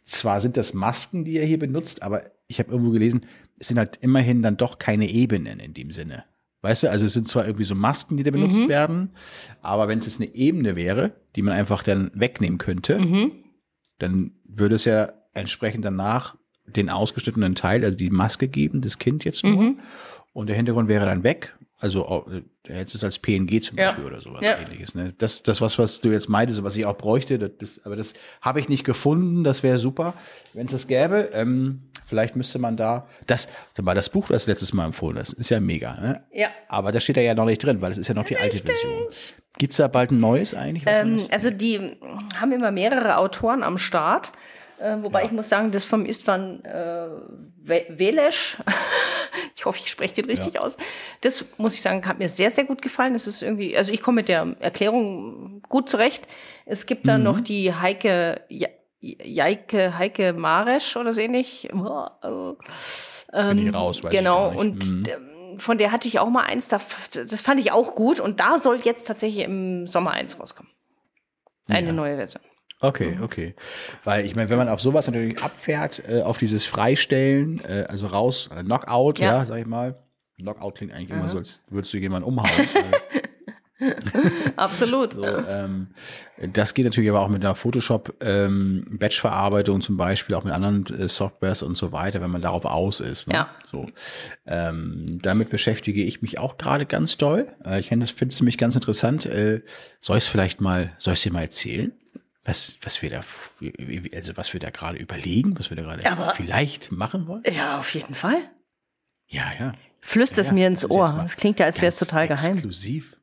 zwar 0.05 0.41
sind 0.41 0.57
das 0.57 0.75
Masken, 0.75 1.25
die 1.25 1.39
er 1.39 1.47
hier 1.47 1.59
benutzt, 1.59 2.03
aber 2.03 2.23
ich 2.47 2.59
habe 2.59 2.71
irgendwo 2.71 2.93
gelesen, 2.93 3.27
es 3.59 3.69
sind 3.69 3.79
halt 3.79 3.97
immerhin 4.01 4.43
dann 4.43 4.57
doch 4.57 4.79
keine 4.79 5.09
Ebenen 5.09 5.59
in 5.59 5.75
dem 5.75 5.91
Sinne. 5.91 6.25
Weißt 6.63 6.83
du, 6.83 6.91
also 6.91 7.07
es 7.07 7.13
sind 7.13 7.29
zwar 7.29 7.47
irgendwie 7.47 7.65
so 7.65 7.75
Masken, 7.75 8.17
die 8.17 8.25
da 8.25 8.31
benutzt 8.31 8.59
mhm. 8.59 8.69
werden, 8.69 9.11
aber 9.63 9.87
wenn 9.87 9.99
es 9.99 10.07
jetzt 10.07 10.21
eine 10.21 10.35
Ebene 10.35 10.75
wäre, 10.75 11.13
die 11.37 11.43
man 11.43 11.55
einfach 11.55 11.83
dann 11.83 12.11
wegnehmen 12.15 12.59
könnte, 12.59 12.99
mhm. 12.99 13.33
dann 13.99 14.33
würde 14.49 14.75
es 14.75 14.85
ja 14.85 15.13
entsprechend 15.35 15.85
danach 15.85 16.37
den 16.67 16.91
ausgeschnittenen 16.91 17.55
Teil, 17.55 17.85
also 17.85 17.97
die 17.97 18.11
Maske 18.11 18.49
geben, 18.49 18.81
das 18.81 18.99
Kind 18.99 19.25
jetzt 19.25 19.45
nur. 19.45 19.63
Mhm. 19.63 19.81
Und 20.33 20.49
der 20.49 20.57
Hintergrund 20.57 20.89
wäre 20.89 21.07
dann 21.07 21.23
weg. 21.23 21.57
Also 21.81 22.27
er 22.67 22.77
hätte 22.77 22.97
es 22.97 23.05
als 23.05 23.21
PNG 23.21 23.63
zum 23.63 23.77
Beispiel 23.77 24.03
ja. 24.03 24.11
oder 24.11 24.21
sowas 24.21 24.45
ja. 24.45 24.59
ähnliches. 24.59 24.97
Ne? 24.97 25.15
Das, 25.17 25.45
das 25.45 25.61
was, 25.61 25.79
was 25.79 26.01
du 26.01 26.11
jetzt 26.11 26.29
meintest, 26.29 26.65
was 26.65 26.75
ich 26.75 26.85
auch 26.85 26.97
bräuchte, 26.97 27.39
das, 27.39 27.51
das 27.59 27.81
aber 27.85 27.95
das 27.95 28.15
habe 28.41 28.59
ich 28.59 28.69
nicht 28.69 28.83
gefunden. 28.83 29.45
Das 29.45 29.63
wäre 29.63 29.79
super, 29.79 30.15
wenn 30.55 30.67
es 30.67 30.73
das 30.73 30.89
gäbe. 30.89 31.31
Ähm, 31.33 31.83
vielleicht 32.05 32.35
müsste 32.35 32.59
man 32.59 32.77
da 32.77 33.07
das, 33.27 33.49
mal 33.81 33.95
das 33.95 34.11
Buch, 34.11 34.27
das 34.27 34.49
letztes 34.49 34.73
Mal 34.73 34.87
empfohlen 34.87 35.19
hast, 35.19 35.35
ist 35.35 35.51
ja 35.51 35.61
mega. 35.61 35.95
Ne? 36.01 36.25
Ja. 36.33 36.49
Aber 36.69 36.91
da 36.91 36.99
steht 36.99 37.17
ja 37.17 37.35
noch 37.35 37.45
nicht 37.45 37.63
drin, 37.63 37.81
weil 37.81 37.93
es 37.93 37.99
ist 37.99 38.09
ja 38.09 38.15
noch 38.15 38.25
die 38.25 38.37
alte 38.37 38.59
Version. 38.59 39.05
Gibt 39.59 39.73
es 39.73 39.77
da 39.77 39.87
bald 39.87 40.11
ein 40.11 40.19
neues 40.19 40.55
eigentlich? 40.55 40.85
Ähm, 40.87 41.29
also 41.31 41.51
die 41.51 41.97
haben 42.37 42.51
immer 42.51 42.73
mehrere 42.73 43.19
Autoren 43.19 43.63
am 43.63 43.79
Start. 43.79 44.33
Äh, 44.79 45.03
wobei 45.03 45.21
ja. 45.21 45.27
ich 45.27 45.33
muss 45.33 45.49
sagen, 45.49 45.71
das 45.71 45.85
vom 45.85 46.05
Istvan 46.05 46.65
äh, 46.65 47.09
Velesch, 47.63 48.59
ich 49.57 49.65
hoffe, 49.65 49.79
ich 49.81 49.91
spreche 49.91 50.15
den 50.15 50.27
richtig 50.27 50.55
ja. 50.55 50.61
aus, 50.61 50.77
das 51.21 51.47
muss 51.57 51.75
ich 51.75 51.83
sagen, 51.83 52.07
hat 52.07 52.19
mir 52.19 52.29
sehr, 52.29 52.51
sehr 52.51 52.65
gut 52.65 52.81
gefallen. 52.81 53.13
Das 53.13 53.27
ist 53.27 53.43
irgendwie, 53.43 53.77
also 53.77 53.93
ich 53.93 54.03
komme 54.03 54.17
mit 54.17 54.29
der 54.29 54.57
Erklärung 54.61 55.63
gut 55.69 55.91
zurecht. 55.91 56.27
Es 56.65 56.87
gibt 56.87 57.09
dann 57.09 57.21
mhm. 57.21 57.25
noch 57.25 57.41
die 57.41 57.75
Heike, 57.75 58.43
Jaike, 59.01 59.99
Heike 59.99 60.33
Maresch 60.33 60.97
oder 60.97 61.13
so 61.13 61.21
ähnlich. 61.21 61.69
Ähm, 61.73 62.57
Bin 63.57 63.67
ich 63.67 63.75
raus, 63.75 64.03
weiß 64.03 64.11
genau, 64.13 64.53
ich 64.53 64.59
und 64.59 64.91
mhm. 64.91 65.05
Ähm, 65.07 65.59
von 65.59 65.77
der 65.77 65.91
hatte 65.91 66.07
ich 66.07 66.21
auch 66.21 66.31
mal 66.31 66.45
eins, 66.45 66.69
das 66.69 67.43
fand 67.43 67.61
ich 67.61 67.73
auch 67.73 67.97
gut 67.97 68.21
und 68.21 68.39
da 68.39 68.59
soll 68.59 68.81
jetzt 68.85 69.09
tatsächlich 69.09 69.45
im 69.45 69.89
Sommer 69.89 70.13
eins 70.13 70.39
rauskommen. 70.39 70.71
Eine 71.69 71.89
ja. 71.89 71.93
neue 71.93 72.17
Version. 72.17 72.43
Okay, 72.81 73.19
okay. 73.23 73.55
Weil 74.05 74.25
ich 74.25 74.37
meine, 74.37 74.51
wenn 74.51 74.59
man 74.59 74.69
auf 74.69 74.81
sowas 74.81 75.07
natürlich 75.07 75.43
abfährt, 75.43 76.03
äh, 76.09 76.23
auf 76.23 76.39
dieses 76.39 76.65
Freistellen, 76.65 77.61
äh, 77.65 77.85
also 77.89 78.07
raus, 78.07 78.49
äh, 78.57 78.63
Knockout, 78.63 79.19
ja. 79.19 79.39
ja, 79.39 79.45
sag 79.45 79.59
ich 79.59 79.67
mal. 79.67 79.97
Knockout 80.37 80.77
klingt 80.77 80.93
eigentlich 80.93 81.09
mhm. 81.09 81.19
immer 81.19 81.29
so, 81.29 81.39
als 81.39 81.61
würdest 81.69 81.93
du 81.93 81.99
jemanden 81.99 82.29
umhauen. 82.29 82.51
Absolut. 84.57 85.13
So, 85.13 85.25
ähm, 85.25 85.89
das 86.53 86.75
geht 86.75 86.85
natürlich 86.85 87.11
aber 87.11 87.21
auch 87.21 87.29
mit 87.29 87.45
einer 87.45 87.55
Photoshop 87.55 88.15
ähm, 88.21 88.85
zum 89.81 89.97
Beispiel, 89.97 90.35
auch 90.35 90.45
mit 90.45 90.53
anderen 90.53 90.87
äh, 90.87 91.09
Softwares 91.09 91.63
und 91.63 91.77
so 91.77 91.93
weiter, 91.93 92.21
wenn 92.21 92.31
man 92.31 92.43
darauf 92.43 92.65
aus 92.65 93.01
ist. 93.01 93.29
Ne? 93.29 93.35
Ja. 93.35 93.51
So, 93.71 93.87
ähm, 94.47 95.21
damit 95.23 95.51
beschäftige 95.51 96.03
ich 96.03 96.23
mich 96.23 96.39
auch 96.39 96.59
gerade 96.59 96.87
ganz 96.87 97.19
doll. 97.19 97.47
Äh, 97.65 97.81
ich 97.81 97.89
finde 97.89 98.07
es 98.07 98.41
nämlich 98.41 98.59
ganz 98.59 98.75
interessant. 98.75 99.27
Äh, 99.27 99.63
soll 100.01 100.19
ich 100.19 100.25
es 100.25 100.29
vielleicht 100.29 100.61
mal, 100.61 100.93
soll 100.99 101.15
ich 101.15 101.21
es 101.21 101.23
dir 101.23 101.33
mal 101.33 101.43
erzählen? 101.43 101.93
Was, 102.49 102.79
was 102.81 103.03
wir 103.03 103.11
da, 103.11 103.21
also 104.15 104.37
was 104.37 104.53
wir 104.55 104.61
da 104.61 104.71
gerade 104.71 104.97
überlegen, 104.97 105.59
was 105.59 105.69
wir 105.69 105.77
da 105.77 105.83
gerade 105.83 106.33
vielleicht 106.35 106.91
machen 106.91 107.27
wollen? 107.27 107.43
Ja, 107.47 107.79
auf 107.79 107.93
jeden 107.93 108.15
Fall. 108.15 108.39
Ja, 109.27 109.53
ja. 109.59 109.73
Flüster 110.01 110.41
es 110.41 110.47
ja, 110.49 110.55
mir 110.55 110.67
ins 110.67 110.91
Ohr. 110.91 111.13
Das 111.13 111.37
klingt 111.37 111.59
ja, 111.59 111.67
als 111.67 111.77
wäre 111.77 111.89
es 111.89 111.99
total 111.99 112.27
geheim. 112.27 112.55
Exklusiv. 112.55 113.17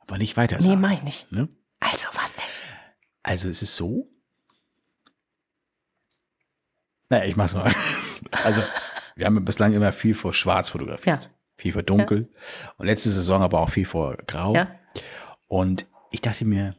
Aber 0.00 0.18
nicht 0.18 0.36
weiter 0.36 0.60
sagen. 0.60 0.68
Nee, 0.68 0.76
mach 0.76 0.92
ich 0.92 1.02
nicht. 1.02 1.32
Ne? 1.32 1.48
Also, 1.80 2.08
was 2.12 2.34
denn? 2.34 2.44
Also, 3.22 3.48
es 3.48 3.62
ist 3.62 3.74
so. 3.74 4.10
Naja, 7.08 7.24
ich 7.24 7.36
mach's 7.36 7.54
mal. 7.54 7.72
Also, 8.44 8.62
wir 9.14 9.26
haben 9.26 9.44
bislang 9.44 9.74
immer 9.74 9.92
viel 9.92 10.14
vor 10.14 10.32
Schwarz 10.32 10.70
fotografiert. 10.70 11.24
Ja. 11.24 11.30
Viel 11.56 11.72
vor 11.72 11.82
Dunkel. 11.82 12.30
Ja. 12.32 12.72
Und 12.78 12.86
letzte 12.86 13.10
Saison 13.10 13.42
aber 13.42 13.60
auch 13.60 13.68
viel 13.68 13.84
vor 13.84 14.16
Grau. 14.26 14.54
Ja. 14.54 14.74
Und 15.48 15.86
ich 16.10 16.22
dachte 16.22 16.46
mir, 16.46 16.74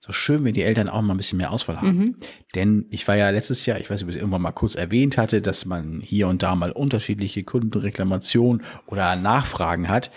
so 0.00 0.12
schön, 0.12 0.44
wenn 0.44 0.54
die 0.54 0.62
Eltern 0.62 0.88
auch 0.88 1.02
mal 1.02 1.14
ein 1.14 1.16
bisschen 1.16 1.38
mehr 1.38 1.50
Auswahl 1.50 1.76
haben. 1.76 1.96
Mhm. 1.96 2.16
Denn 2.54 2.86
ich 2.90 3.06
war 3.08 3.16
ja 3.16 3.30
letztes 3.30 3.66
Jahr, 3.66 3.80
ich 3.80 3.90
weiß 3.90 3.96
nicht, 3.96 4.04
ob 4.04 4.10
ich 4.10 4.16
es 4.16 4.20
irgendwann 4.20 4.42
mal 4.42 4.52
kurz 4.52 4.74
erwähnt 4.76 5.18
hatte, 5.18 5.42
dass 5.42 5.64
man 5.64 6.00
hier 6.00 6.28
und 6.28 6.42
da 6.42 6.54
mal 6.54 6.70
unterschiedliche 6.70 7.42
Kundenreklamationen 7.42 8.62
oder 8.86 9.16
Nachfragen 9.16 9.88
hat. 9.88 10.10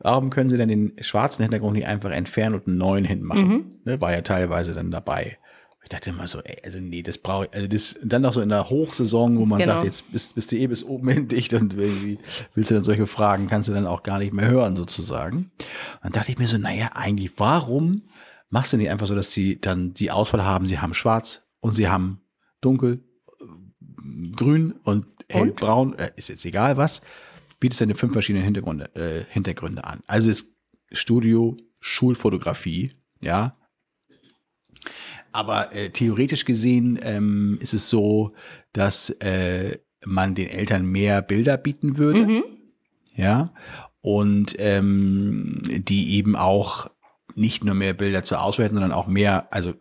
Warum 0.00 0.30
können 0.30 0.50
sie 0.50 0.56
denn 0.56 0.68
den 0.68 0.92
schwarzen 1.00 1.42
Hintergrund 1.42 1.74
nicht 1.74 1.86
einfach 1.86 2.10
entfernen 2.10 2.54
und 2.56 2.66
einen 2.66 2.78
neuen 2.78 3.04
hinten 3.04 3.26
machen? 3.26 3.48
Mhm. 3.48 3.64
Ne, 3.84 4.00
war 4.00 4.12
ja 4.12 4.22
teilweise 4.22 4.74
dann 4.74 4.90
dabei. 4.90 5.38
Ich 5.82 5.88
dachte 5.88 6.10
immer 6.10 6.26
so, 6.26 6.40
ey, 6.40 6.58
also 6.64 6.78
nee, 6.80 7.02
das 7.02 7.16
brauche 7.16 7.46
ich, 7.46 7.54
also 7.54 7.66
das, 7.66 7.98
dann 8.04 8.20
noch 8.20 8.34
so 8.34 8.42
in 8.42 8.50
der 8.50 8.68
Hochsaison, 8.68 9.38
wo 9.38 9.46
man 9.46 9.60
genau. 9.60 9.74
sagt, 9.74 9.86
jetzt 9.86 10.12
bist, 10.12 10.34
bist 10.34 10.52
du 10.52 10.56
eh 10.56 10.66
bis 10.66 10.84
oben 10.84 11.08
hin 11.08 11.28
dicht 11.28 11.54
und 11.54 11.72
irgendwie 11.72 12.18
willst 12.54 12.70
du 12.70 12.74
dann 12.74 12.84
solche 12.84 13.06
Fragen, 13.06 13.46
kannst 13.46 13.70
du 13.70 13.72
dann 13.72 13.86
auch 13.86 14.02
gar 14.02 14.18
nicht 14.18 14.34
mehr 14.34 14.48
hören 14.48 14.76
sozusagen. 14.76 15.36
Und 15.36 15.48
dann 16.02 16.12
dachte 16.12 16.30
ich 16.30 16.38
mir 16.38 16.46
so, 16.46 16.58
naja, 16.58 16.90
eigentlich, 16.92 17.32
warum 17.38 18.02
machst 18.50 18.72
du 18.72 18.76
nicht 18.76 18.90
einfach 18.90 19.06
so, 19.06 19.14
dass 19.14 19.32
sie 19.32 19.60
dann 19.60 19.94
die 19.94 20.10
Auswahl 20.10 20.44
haben, 20.44 20.66
sie 20.66 20.78
haben 20.78 20.94
schwarz 20.94 21.50
und 21.60 21.74
sie 21.74 21.88
haben 21.88 22.20
dunkel, 22.60 23.04
äh, 23.40 24.28
grün 24.30 24.72
und 24.84 25.06
hellbraun, 25.28 25.94
äh, 25.98 26.10
ist 26.16 26.28
jetzt 26.28 26.44
egal 26.44 26.76
was, 26.76 27.02
bietest 27.60 27.80
deine 27.80 27.94
fünf 27.94 28.12
verschiedenen 28.12 28.44
Hintergründe, 28.44 28.94
äh, 28.94 29.24
Hintergründe 29.28 29.84
an. 29.84 30.00
Also 30.06 30.30
ist 30.30 30.56
Studio 30.92 31.56
Schulfotografie, 31.80 32.92
ja. 33.20 33.56
Aber 35.32 35.74
äh, 35.74 35.90
theoretisch 35.90 36.44
gesehen 36.44 36.98
ähm, 37.02 37.58
ist 37.60 37.74
es 37.74 37.90
so, 37.90 38.34
dass 38.72 39.10
äh, 39.20 39.78
man 40.04 40.34
den 40.34 40.48
Eltern 40.48 40.86
mehr 40.86 41.20
Bilder 41.22 41.56
bieten 41.56 41.98
würde. 41.98 42.26
Mhm. 42.26 42.44
Ja. 43.14 43.52
und 44.00 44.54
ähm, 44.58 45.60
die 45.64 46.14
eben 46.14 46.36
auch 46.36 46.88
nicht 47.38 47.64
nur 47.64 47.74
mehr 47.74 47.94
Bilder 47.94 48.24
zu 48.24 48.40
auswerten, 48.40 48.74
sondern 48.74 48.92
auch 48.92 49.06
mehr, 49.06 49.52
also 49.52 49.72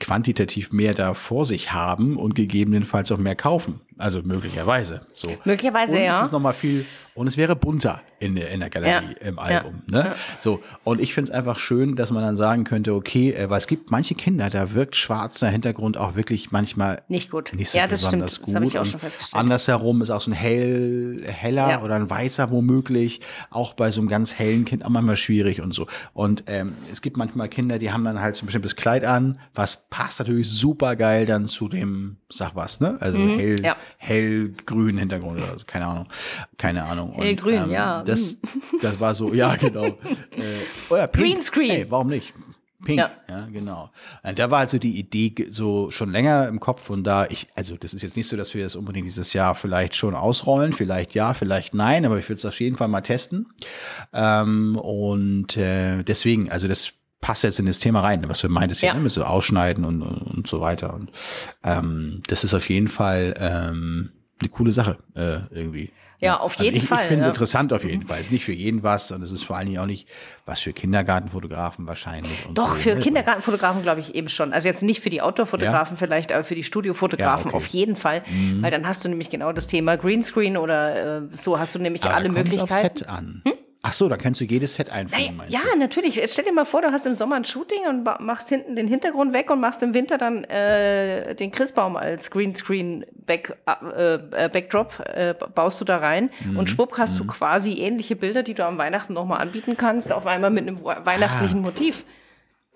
quantitativ 0.00 0.72
mehr 0.72 0.94
da 0.94 1.14
vor 1.14 1.46
sich 1.46 1.72
haben 1.72 2.16
und 2.16 2.34
gegebenenfalls 2.34 3.12
auch 3.12 3.18
mehr 3.18 3.36
kaufen. 3.36 3.82
Also 3.98 4.22
möglicherweise. 4.22 5.02
So. 5.14 5.30
Möglicherweise, 5.44 5.96
und 5.96 6.02
ja. 6.02 6.20
Es 6.20 6.26
ist 6.26 6.32
noch 6.32 6.40
mal 6.40 6.52
viel 6.52 6.84
und 7.14 7.26
es 7.26 7.36
wäre 7.36 7.54
bunter 7.54 8.00
in 8.20 8.34
der, 8.36 8.50
in 8.50 8.60
der 8.60 8.70
Galerie 8.70 9.14
Ja. 9.20 9.26
im 9.28 9.38
Album. 9.38 9.82
Ja. 9.90 9.98
Ne? 9.98 10.04
Ja. 10.08 10.14
So 10.40 10.62
und 10.82 11.00
ich 11.00 11.12
finde 11.14 11.30
es 11.30 11.36
einfach 11.36 11.58
schön, 11.58 11.94
dass 11.94 12.10
man 12.10 12.22
dann 12.22 12.36
sagen 12.36 12.64
könnte, 12.64 12.94
okay, 12.94 13.32
äh, 13.32 13.50
weil 13.50 13.58
es 13.58 13.66
gibt 13.66 13.90
manche 13.90 14.14
Kinder, 14.14 14.48
da 14.50 14.72
wirkt 14.72 14.96
schwarzer 14.96 15.48
Hintergrund 15.48 15.98
auch 15.98 16.14
wirklich 16.14 16.52
manchmal 16.52 17.02
Nicht 17.08 17.30
gut. 17.30 17.52
nicht 17.54 17.70
so 17.70 17.78
ja, 17.78 17.86
das 17.86 18.00
stimmt. 18.00 18.22
besonders 18.24 18.30
Das 18.38 18.42
gut. 18.46 18.54
habe 18.54 18.64
ich 18.64 18.76
auch 18.78 18.82
Und 18.82 18.86
schon 18.90 19.00
festgestellt. 19.00 19.40
Andersherum 19.40 20.00
ist 20.02 20.10
auch 20.10 20.22
so 20.22 20.30
ein 20.30 20.34
hell, 20.34 21.22
heller 21.26 21.82
oder 21.84 21.96
ein 21.96 22.08
weißer 22.08 22.50
womöglich, 22.50 23.20
auch 23.50 23.74
bei 23.74 23.90
so 23.90 24.00
einem 24.00 24.08
ganz 24.08 24.34
hellen 24.34 24.64
Kind 24.64 24.84
auch 24.84 24.88
manchmal 24.90 25.16
schwierig 25.16 25.60
und 25.60 25.74
so. 25.74 25.86
Und 26.14 26.44
ähm, 26.46 26.74
es 26.90 27.02
gibt 27.02 27.16
manchmal 27.18 27.48
Kinder, 27.50 27.78
die 27.78 27.92
haben 27.92 28.04
dann 28.04 28.20
halt 28.20 28.36
so 28.36 28.44
ein 28.44 28.46
bestimmtes 28.46 28.74
Kleid 28.76 29.04
an, 29.04 29.38
was 29.54 29.84
passt 29.90 30.18
natürlich 30.18 30.50
super 30.50 30.96
geil 30.96 31.26
dann 31.26 31.44
zu 31.46 31.68
dem, 31.68 32.16
sag 32.30 32.56
was, 32.56 32.80
ne? 32.80 32.96
Also 33.00 33.18
hell, 33.18 33.56
Mhm. 33.58 33.64
ja. 33.64 33.76
Hellgrün 33.98 34.98
Hintergrund 34.98 35.38
oder 35.38 35.58
so, 35.58 35.64
keine 35.66 35.86
Ahnung. 35.86 36.06
Keine 36.58 36.84
Ahnung. 36.84 37.10
Und, 37.10 37.22
Hellgrün, 37.22 37.70
ja, 37.70 38.02
Das, 38.02 38.36
das 38.82 38.98
war 39.00 39.14
so, 39.14 39.32
ja, 39.32 39.56
genau. 39.56 39.84
äh, 39.84 39.94
oh 40.90 40.96
ja, 40.96 41.06
pink. 41.06 41.24
Greenscreen. 41.26 41.70
Ey, 41.70 41.90
warum 41.90 42.08
nicht? 42.08 42.32
Pink, 42.84 42.98
ja. 42.98 43.10
Ja. 43.28 43.46
genau. 43.52 43.90
Und 44.22 44.38
da 44.38 44.50
war 44.50 44.58
also 44.58 44.78
die 44.78 44.98
Idee 44.98 45.34
so 45.50 45.90
schon 45.90 46.10
länger 46.10 46.48
im 46.48 46.58
Kopf 46.58 46.90
und 46.90 47.04
da 47.04 47.26
ich, 47.26 47.46
also 47.54 47.76
das 47.76 47.94
ist 47.94 48.02
jetzt 48.02 48.16
nicht 48.16 48.28
so, 48.28 48.36
dass 48.36 48.54
wir 48.54 48.64
das 48.64 48.74
unbedingt 48.74 49.06
dieses 49.06 49.32
Jahr 49.32 49.54
vielleicht 49.54 49.94
schon 49.94 50.14
ausrollen, 50.14 50.72
vielleicht 50.72 51.14
ja, 51.14 51.32
vielleicht 51.34 51.74
nein, 51.74 52.04
aber 52.04 52.18
ich 52.18 52.28
würde 52.28 52.38
es 52.38 52.44
auf 52.44 52.58
jeden 52.58 52.76
Fall 52.76 52.88
mal 52.88 53.02
testen. 53.02 53.46
Ähm, 54.12 54.76
und 54.76 55.56
äh, 55.56 56.02
deswegen, 56.02 56.50
also 56.50 56.66
das 56.66 56.92
passt 57.22 57.44
jetzt 57.44 57.58
in 57.58 57.64
das 57.64 57.78
Thema 57.78 58.00
rein, 58.00 58.28
was 58.28 58.40
du 58.40 58.50
meintest, 58.50 58.82
ja. 58.82 58.88
Ja. 58.88 58.94
ne, 58.94 59.00
mit 59.00 59.12
so 59.12 59.24
Ausschneiden 59.24 59.86
und, 59.86 60.02
und 60.02 60.46
so 60.46 60.60
weiter. 60.60 60.92
Und 60.92 61.10
ähm, 61.64 62.22
das 62.26 62.44
ist 62.44 62.52
auf 62.52 62.68
jeden 62.68 62.88
Fall 62.88 63.32
ähm, 63.38 64.10
eine 64.40 64.50
coole 64.50 64.72
Sache 64.72 64.98
äh, 65.14 65.38
irgendwie. 65.50 65.90
Ja, 66.18 66.38
auf 66.38 66.54
jeden 66.54 66.74
also 66.74 66.84
ich, 66.84 66.88
Fall, 66.88 67.00
Ich 67.00 67.06
finde 67.06 67.20
es 67.20 67.26
ja. 67.26 67.30
interessant 67.30 67.72
auf 67.72 67.82
jeden 67.84 68.06
Fall. 68.06 68.20
Ist 68.20 68.30
nicht 68.30 68.44
für 68.44 68.52
jeden 68.52 68.84
was 68.84 69.10
und 69.10 69.22
es 69.22 69.32
ist 69.32 69.42
vor 69.42 69.56
allen 69.56 69.66
Dingen 69.66 69.78
auch 69.78 69.86
nicht 69.86 70.08
was 70.46 70.60
für 70.60 70.72
Kindergartenfotografen 70.72 71.86
wahrscheinlich. 71.86 72.46
Doch, 72.54 72.74
so, 72.74 72.82
für 72.82 72.94
ne? 72.94 73.00
Kindergartenfotografen 73.00 73.82
glaube 73.82 74.00
ich 74.00 74.14
eben 74.14 74.28
schon. 74.28 74.52
Also 74.52 74.68
jetzt 74.68 74.84
nicht 74.84 75.00
für 75.00 75.10
die 75.10 75.20
Outdoor-Fotografen 75.20 75.96
vielleicht, 75.96 76.30
aber 76.32 76.44
für 76.44 76.54
die 76.54 76.62
Studiofotografen 76.62 77.50
Ja, 77.50 77.56
okay. 77.56 77.56
Mhm. 77.56 77.56
auf 77.56 77.66
jeden 77.66 77.96
Fall. 77.96 78.22
Weil 78.60 78.70
dann 78.70 78.86
hast 78.86 79.04
du 79.04 79.08
nämlich 79.08 79.30
genau 79.30 79.52
das 79.52 79.66
Thema 79.66 79.96
Greenscreen 79.96 80.56
oder 80.56 81.22
äh, 81.22 81.28
so 81.30 81.58
hast 81.58 81.74
du 81.74 81.80
nämlich 81.80 82.04
Aber 82.04 82.14
alle 82.14 82.28
da 82.28 82.34
Möglichkeiten. 82.34 82.68
Hm? 82.68 82.72
Aufs 82.72 82.82
Set 82.82 83.08
an. 83.08 83.42
Ach 83.84 83.92
so, 83.92 84.08
da 84.08 84.16
kannst 84.16 84.40
du 84.40 84.44
jedes 84.44 84.76
Set 84.76 84.90
einfügen, 84.90 85.36
meinst 85.36 85.52
Ja, 85.52 85.58
du? 85.72 85.76
natürlich. 85.76 86.14
Jetzt 86.14 86.34
stell 86.34 86.44
dir 86.44 86.52
mal 86.52 86.64
vor, 86.64 86.82
du 86.82 86.92
hast 86.92 87.04
im 87.04 87.16
Sommer 87.16 87.34
ein 87.34 87.44
Shooting 87.44 87.80
und 87.88 88.04
machst 88.20 88.48
hinten 88.48 88.76
den 88.76 88.86
Hintergrund 88.86 89.32
weg 89.34 89.50
und 89.50 89.58
machst 89.60 89.82
im 89.82 89.92
Winter 89.92 90.18
dann 90.18 90.44
äh, 90.44 91.34
den 91.34 91.50
Christbaum 91.50 91.96
als 91.96 92.30
Greenscreen 92.30 93.04
Back, 93.26 93.56
äh, 93.66 94.14
äh, 94.14 94.48
Backdrop, 94.48 95.00
äh, 95.12 95.34
baust 95.54 95.80
du 95.80 95.84
da 95.84 95.96
rein 95.96 96.30
Mhm. 96.44 96.58
und 96.58 96.70
schwupp 96.70 96.96
hast 96.96 97.18
du 97.18 97.24
quasi 97.26 97.72
ähnliche 97.72 98.14
Bilder, 98.14 98.44
die 98.44 98.54
du 98.54 98.64
am 98.64 98.78
Weihnachten 98.78 99.14
nochmal 99.14 99.40
anbieten 99.40 99.76
kannst, 99.76 100.12
auf 100.12 100.26
einmal 100.26 100.50
mit 100.50 100.68
einem 100.68 100.82
weihnachtlichen 100.84 101.58
Ah. 101.58 101.62
Motiv. 101.62 102.04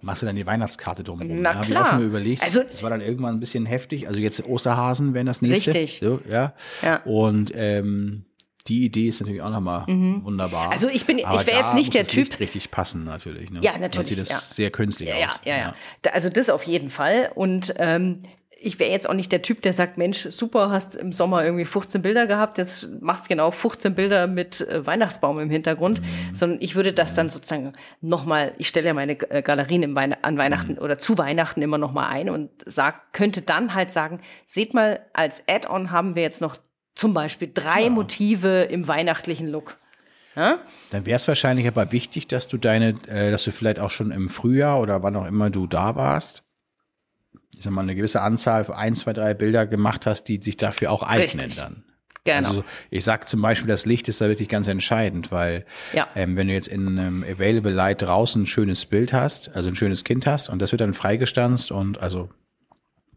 Machst 0.00 0.22
du 0.22 0.26
dann 0.26 0.36
die 0.36 0.44
Weihnachtskarte 0.46 1.04
drumherum? 1.04 1.36
Na 1.40 1.50
Da 1.50 1.54
habe 1.54 1.64
ich 1.66 1.70
klar. 1.70 1.82
auch 1.84 1.86
schon 1.88 1.98
mal 1.98 2.04
überlegt. 2.04 2.42
Also- 2.42 2.62
das 2.64 2.82
war 2.82 2.90
dann 2.90 3.00
irgendwann 3.00 3.34
ein 3.36 3.40
bisschen 3.40 3.64
heftig. 3.64 4.08
Also 4.08 4.18
jetzt 4.20 4.44
Osterhasen 4.44 5.14
wären 5.14 5.26
das 5.26 5.40
nächste. 5.40 5.72
Richtig. 5.72 6.00
So, 6.04 6.20
ja. 6.28 6.52
Ja. 6.82 7.00
Und 7.04 7.52
ähm, 7.54 8.25
die 8.68 8.84
Idee 8.84 9.08
ist 9.08 9.20
natürlich 9.20 9.42
auch 9.42 9.50
nochmal 9.50 9.84
wunderbar. 9.86 10.70
Also 10.70 10.88
ich 10.88 11.06
bin- 11.06 11.18
ich 11.18 11.26
Aber 11.26 11.46
wär 11.46 11.54
da 11.54 11.60
jetzt 11.66 11.74
nicht 11.74 11.94
der 11.94 12.04
Typ- 12.06 12.16
Licht 12.16 12.40
richtig 12.40 12.70
passen 12.70 13.04
natürlich. 13.04 13.50
Ne? 13.50 13.60
Ja, 13.62 13.78
natürlich, 13.78 14.10
Sieht 14.10 14.20
das 14.20 14.28
ja. 14.28 14.38
sehr 14.38 14.70
künstlich 14.70 15.08
Ja, 15.08 15.26
aus. 15.26 15.40
ja, 15.44 15.56
ja. 15.56 15.74
Da- 16.02 16.10
Also 16.10 16.28
das 16.28 16.50
auf 16.50 16.64
jeden 16.64 16.90
Fall. 16.90 17.30
Und 17.34 17.74
ähm, 17.78 18.20
ich 18.58 18.78
wäre 18.80 18.90
jetzt 18.90 19.08
auch 19.08 19.14
nicht 19.14 19.30
der 19.32 19.42
Typ, 19.42 19.60
der 19.62 19.74
sagt, 19.74 19.98
Mensch, 19.98 20.26
super, 20.30 20.70
hast 20.70 20.96
im 20.96 21.12
Sommer 21.12 21.44
irgendwie 21.44 21.66
15 21.66 22.00
Bilder 22.00 22.26
gehabt, 22.26 22.56
jetzt 22.58 23.00
machst 23.02 23.28
genau 23.28 23.50
15 23.50 23.94
Bilder 23.94 24.26
mit 24.26 24.62
äh, 24.62 24.84
Weihnachtsbaum 24.84 25.38
im 25.38 25.50
Hintergrund, 25.50 26.00
Mhm. 26.00 26.34
sondern 26.34 26.58
ich 26.62 26.74
würde 26.74 26.92
das 26.94 27.14
dann 27.14 27.28
sozusagen 27.28 27.74
nochmal, 28.00 28.54
ich 28.58 28.66
stelle 28.66 28.86
ja 28.86 28.94
meine 28.94 29.12
äh, 29.30 29.42
Galerien 29.42 29.82
im 29.82 29.94
Weihn 29.94 30.16
an 30.22 30.38
Weihnachten 30.38 30.72
Mhm. 30.72 30.78
oder 30.78 30.98
zu 30.98 31.18
Weihnachten 31.18 31.60
immer 31.62 31.76
nochmal 31.78 32.10
ein 32.10 32.30
und 32.30 32.50
sag, 32.64 33.12
könnte 33.12 33.42
dann 33.42 33.74
halt 33.74 33.92
sagen, 33.92 34.20
seht 34.46 34.72
mal, 34.74 35.00
als 35.12 35.42
Add-on 35.48 35.90
haben 35.90 36.14
wir 36.16 36.22
jetzt 36.22 36.40
noch 36.40 36.56
zum 36.96 37.14
Beispiel 37.14 37.50
drei 37.54 37.88
Motive 37.90 38.62
im 38.64 38.88
weihnachtlichen 38.88 39.46
Look. 39.46 39.76
Ja? 40.34 40.58
Dann 40.90 41.06
wäre 41.06 41.16
es 41.16 41.28
wahrscheinlich 41.28 41.66
aber 41.68 41.92
wichtig, 41.92 42.26
dass 42.26 42.48
du 42.48 42.58
deine, 42.58 42.94
äh, 43.06 43.30
dass 43.30 43.44
du 43.44 43.52
vielleicht 43.52 43.78
auch 43.78 43.90
schon 43.90 44.10
im 44.10 44.28
Frühjahr 44.28 44.80
oder 44.80 45.02
wann 45.02 45.14
auch 45.14 45.26
immer 45.26 45.50
du 45.50 45.66
da 45.66 45.94
warst, 45.94 46.42
ich 47.54 47.62
sag 47.62 47.72
mal, 47.72 47.82
eine 47.82 47.94
gewisse 47.94 48.20
Anzahl, 48.20 48.66
ein, 48.72 48.94
zwei, 48.94 49.12
drei 49.12 49.32
Bilder 49.32 49.66
gemacht 49.66 50.04
hast, 50.04 50.24
die 50.24 50.42
sich 50.42 50.56
dafür 50.56 50.90
auch 50.90 51.02
eignen 51.02 51.46
Richtig. 51.46 51.56
dann. 51.56 51.84
Genau. 52.24 52.48
Also 52.48 52.64
ich 52.90 53.04
sag 53.04 53.28
zum 53.28 53.40
Beispiel, 53.40 53.68
das 53.68 53.86
Licht 53.86 54.08
ist 54.08 54.20
da 54.20 54.28
wirklich 54.28 54.48
ganz 54.48 54.66
entscheidend, 54.66 55.30
weil 55.30 55.64
Ja. 55.92 56.08
ähm, 56.16 56.36
wenn 56.36 56.48
du 56.48 56.54
jetzt 56.54 56.66
in 56.68 56.98
einem 56.98 57.22
Available 57.24 57.72
Light 57.72 58.02
draußen 58.02 58.42
ein 58.42 58.46
schönes 58.46 58.84
Bild 58.84 59.12
hast, 59.12 59.54
also 59.54 59.68
ein 59.68 59.76
schönes 59.76 60.02
Kind 60.02 60.26
hast 60.26 60.48
und 60.48 60.60
das 60.60 60.72
wird 60.72 60.80
dann 60.80 60.92
freigestanzt 60.92 61.70
und 61.70 62.00
also 62.00 62.28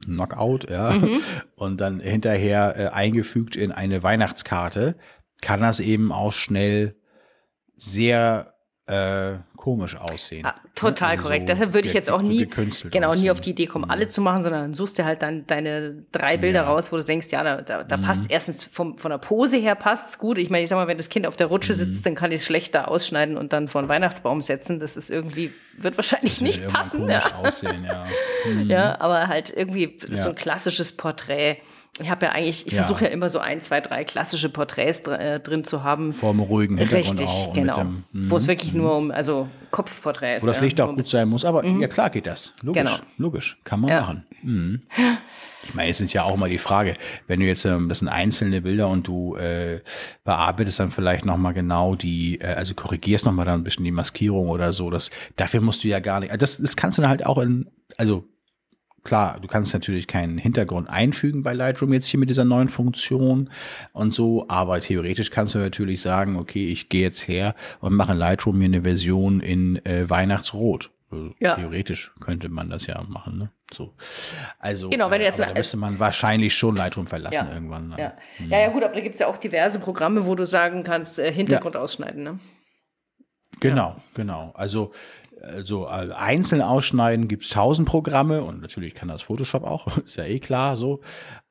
Knockout, 0.05 0.69
ja, 0.69 0.91
Mhm. 0.91 1.19
und 1.55 1.81
dann 1.81 1.99
hinterher 1.99 2.73
äh, 2.77 2.87
eingefügt 2.87 3.55
in 3.55 3.71
eine 3.71 4.01
Weihnachtskarte, 4.03 4.95
kann 5.41 5.61
das 5.61 5.79
eben 5.79 6.11
auch 6.11 6.33
schnell 6.33 6.95
sehr 7.75 8.53
äh, 8.89 9.37
komisch 9.55 9.95
aussehen. 9.97 10.45
Ah, 10.45 10.55
total 10.73 11.11
Also 11.11 11.23
korrekt. 11.23 11.47
so 11.47 11.53
Deshalb 11.53 11.73
würde 11.73 11.87
ich 11.87 11.93
jetzt 11.93 12.09
auch 12.09 12.21
nie, 12.21 12.45
genau, 12.45 12.69
nie 12.91 13.05
aussehen. 13.05 13.29
auf 13.31 13.41
die 13.41 13.49
Idee 13.51 13.65
kommen, 13.67 13.89
alle 13.89 14.07
zu 14.07 14.21
machen, 14.21 14.41
sondern 14.43 14.73
suchst 14.73 14.97
du 14.97 15.05
halt 15.05 15.21
dann 15.21 15.45
deine 15.47 16.03
drei 16.11 16.37
Bilder 16.37 16.61
Ja. 16.61 16.69
raus, 16.69 16.91
wo 16.91 16.97
du 16.97 17.03
denkst, 17.03 17.27
ja, 17.31 17.43
da, 17.43 17.61
da, 17.61 17.83
da 17.83 17.97
Mhm. 17.97 18.01
passt 18.01 18.21
erstens 18.29 18.65
vom, 18.65 18.97
von 18.97 19.11
der 19.11 19.17
Pose 19.17 19.57
her 19.57 19.75
passt's 19.75 20.17
gut. 20.17 20.37
Ich 20.37 20.49
meine, 20.49 20.63
ich 20.63 20.69
sag 20.69 20.77
mal, 20.77 20.87
wenn 20.87 20.97
das 20.97 21.09
Kind 21.09 21.27
auf 21.27 21.35
der 21.35 21.47
Rutsche 21.47 21.73
Mhm. 21.73 21.77
sitzt, 21.77 22.05
dann 22.05 22.15
kann 22.15 22.31
ich 22.31 22.41
es 22.41 22.45
schlechter 22.45 22.87
ausschneiden 22.89 23.37
und 23.37 23.51
dann 23.53 23.67
vor 23.67 23.79
einen 23.79 23.89
Weihnachtsbaum 23.89 24.41
setzen. 24.41 24.79
Das 24.79 24.95
ist 24.97 25.11
irgendwie, 25.11 25.51
wird 25.77 25.97
wahrscheinlich 25.97 26.39
nicht 26.41 26.59
Irgendwann 26.61 26.81
passen. 26.83 27.09
Ja. 27.09 27.21
aussehen, 27.43 27.85
ja. 27.85 28.07
ja, 28.67 29.01
aber 29.01 29.27
halt 29.27 29.51
irgendwie 29.55 29.97
so 30.11 30.29
ein 30.29 30.35
klassisches 30.35 30.93
Porträt. 30.95 31.57
Ich 32.01 32.09
habe 32.09 32.25
ja 32.27 32.31
eigentlich, 32.31 32.65
ich 32.67 32.73
Ja. 32.73 32.83
versuche 32.83 33.05
ja 33.05 33.09
immer 33.11 33.29
so 33.29 33.39
ein, 33.39 33.61
zwei, 33.61 33.81
drei 33.81 34.03
klassische 34.03 34.49
Porträts 34.49 35.03
dr 35.03 35.19
äh, 35.19 35.39
drin 35.39 35.63
zu 35.63 35.83
haben. 35.83 36.13
Vor 36.13 36.29
einem 36.31 36.39
ruhigen 36.41 36.77
Hintergrund 36.77 37.19
Richtig, 37.19 37.27
auch. 37.27 37.53
genau. 37.53 37.77
dem- 37.77 38.03
mhm. 38.11 38.31
Wo 38.31 38.37
es 38.37 38.47
wirklich 38.47 38.73
nur 38.73 38.95
um, 38.97 39.11
also 39.11 39.47
Kopfporträts. 39.71 40.43
Wo 40.43 40.47
das 40.47 40.57
ja, 40.57 40.63
Licht 40.63 40.79
auch 40.81 40.87
nur 40.87 40.95
gut 40.97 41.07
sein 41.07 41.27
muss, 41.29 41.45
aber 41.45 41.65
ja 41.65 41.87
klar 41.87 42.09
geht 42.09 42.25
das. 42.27 42.53
Logisch, 42.61 42.83
Genau. 42.83 42.95
logisch, 43.17 43.57
kann 43.63 43.81
man 43.81 43.89
Ja. 43.91 44.01
machen. 44.01 44.25
Mhm. 44.43 44.81
Ich 45.63 45.75
meine, 45.75 45.89
es 45.91 45.99
ist 45.99 46.13
ja 46.13 46.23
auch 46.23 46.37
mal 46.37 46.49
die 46.49 46.57
Frage, 46.57 46.95
wenn 47.27 47.41
du 47.41 47.45
jetzt, 47.45 47.65
ähm, 47.65 47.89
das 47.89 47.99
sind 47.99 48.07
einzelne 48.07 48.61
Bilder 48.61 48.87
und 48.87 49.05
du 49.07 49.35
äh, 49.35 49.81
bearbeitest 50.23 50.79
dann 50.79 50.89
vielleicht 50.89 51.25
nochmal 51.25 51.53
genau 51.53 51.95
die, 51.95 52.39
äh, 52.39 52.45
also 52.53 52.73
korrigierst 52.75 53.25
nochmal 53.25 53.45
dann 53.45 53.59
ein 53.61 53.63
bisschen 53.65 53.83
die 53.83 53.91
Maskierung 53.91 54.47
oder 54.49 54.71
so, 54.71 54.89
das, 54.89 55.11
dafür 55.35 55.59
musst 55.61 55.83
du 55.83 55.89
ja 55.89 55.99
gar 55.99 56.21
nicht, 56.21 56.31
das, 56.41 56.57
das 56.57 56.75
kannst 56.77 56.97
du 56.97 57.01
dann 57.01 57.09
halt 57.09 57.25
auch 57.25 57.37
in, 57.39 57.69
also 57.97 58.23
klar, 59.03 59.39
du 59.39 59.47
kannst 59.47 59.73
natürlich 59.73 60.07
keinen 60.07 60.37
Hintergrund 60.37 60.89
einfügen 60.89 61.43
bei 61.43 61.53
Lightroom 61.53 61.93
jetzt 61.93 62.07
hier 62.07 62.19
mit 62.19 62.29
dieser 62.29 62.45
neuen 62.45 62.69
Funktion 62.69 63.49
und 63.93 64.13
so, 64.13 64.45
aber 64.47 64.79
theoretisch 64.81 65.31
kannst 65.31 65.55
du 65.55 65.59
natürlich 65.59 66.01
sagen, 66.01 66.35
okay, 66.37 66.71
ich 66.71 66.89
gehe 66.89 67.01
jetzt 67.01 67.27
her 67.27 67.55
und 67.79 67.93
mache 67.93 68.11
in 68.13 68.17
Lightroom 68.17 68.57
mir 68.57 68.65
eine 68.65 68.81
Version 68.83 69.39
in 69.39 69.83
äh, 69.85 70.09
Weihnachtsrot. 70.09 70.91
Also 71.11 71.33
Ja. 71.39 71.55
Theoretisch 71.55 72.11
könnte 72.19 72.49
man 72.49 72.69
das 72.69 72.85
ja 72.85 73.01
machen, 73.07 73.37
ne? 73.39 73.51
So. 73.73 73.93
Also, 74.59 74.89
Genau, 74.89 75.09
wenn 75.11 75.21
äh, 75.21 75.25
jetzt 75.25 75.39
da 75.39 75.53
müsste 75.53 75.77
man 75.77 75.99
wahrscheinlich 75.99 76.55
schon 76.55 76.75
Lightroom 76.75 77.07
verlassen 77.07 77.47
Ja. 77.47 77.53
irgendwann. 77.53 77.89
ne? 77.89 77.95
Ja. 77.97 78.13
ja, 78.47 78.59
ja, 78.61 78.69
gut, 78.69 78.83
aber 78.83 78.93
da 78.93 78.99
gibt's 79.01 79.19
ja 79.19 79.27
auch 79.27 79.37
diverse 79.37 79.79
Programme, 79.79 80.25
wo 80.25 80.35
du 80.35 80.45
sagen 80.45 80.83
kannst, 80.83 81.17
äh, 81.19 81.31
Hintergrund 81.31 81.75
ausschneiden. 81.77 82.23
Ne? 82.23 82.39
Genau, 83.59 83.95
genau. 84.13 84.51
Also, 84.55 84.93
also 85.41 85.85
äh, 85.87 86.11
einzeln 86.13 86.61
ausschneiden 86.61 87.27
gibt's 87.27 87.49
tausend 87.49 87.87
Programme 87.87 88.43
und 88.43 88.61
natürlich 88.61 88.93
kann 88.95 89.07
das 89.07 89.21
Photoshop 89.21 89.63
auch, 89.63 89.97
ist 90.05 90.15
ja 90.17 90.25
eh 90.25 90.39
klar 90.39 90.75
so. 90.77 91.01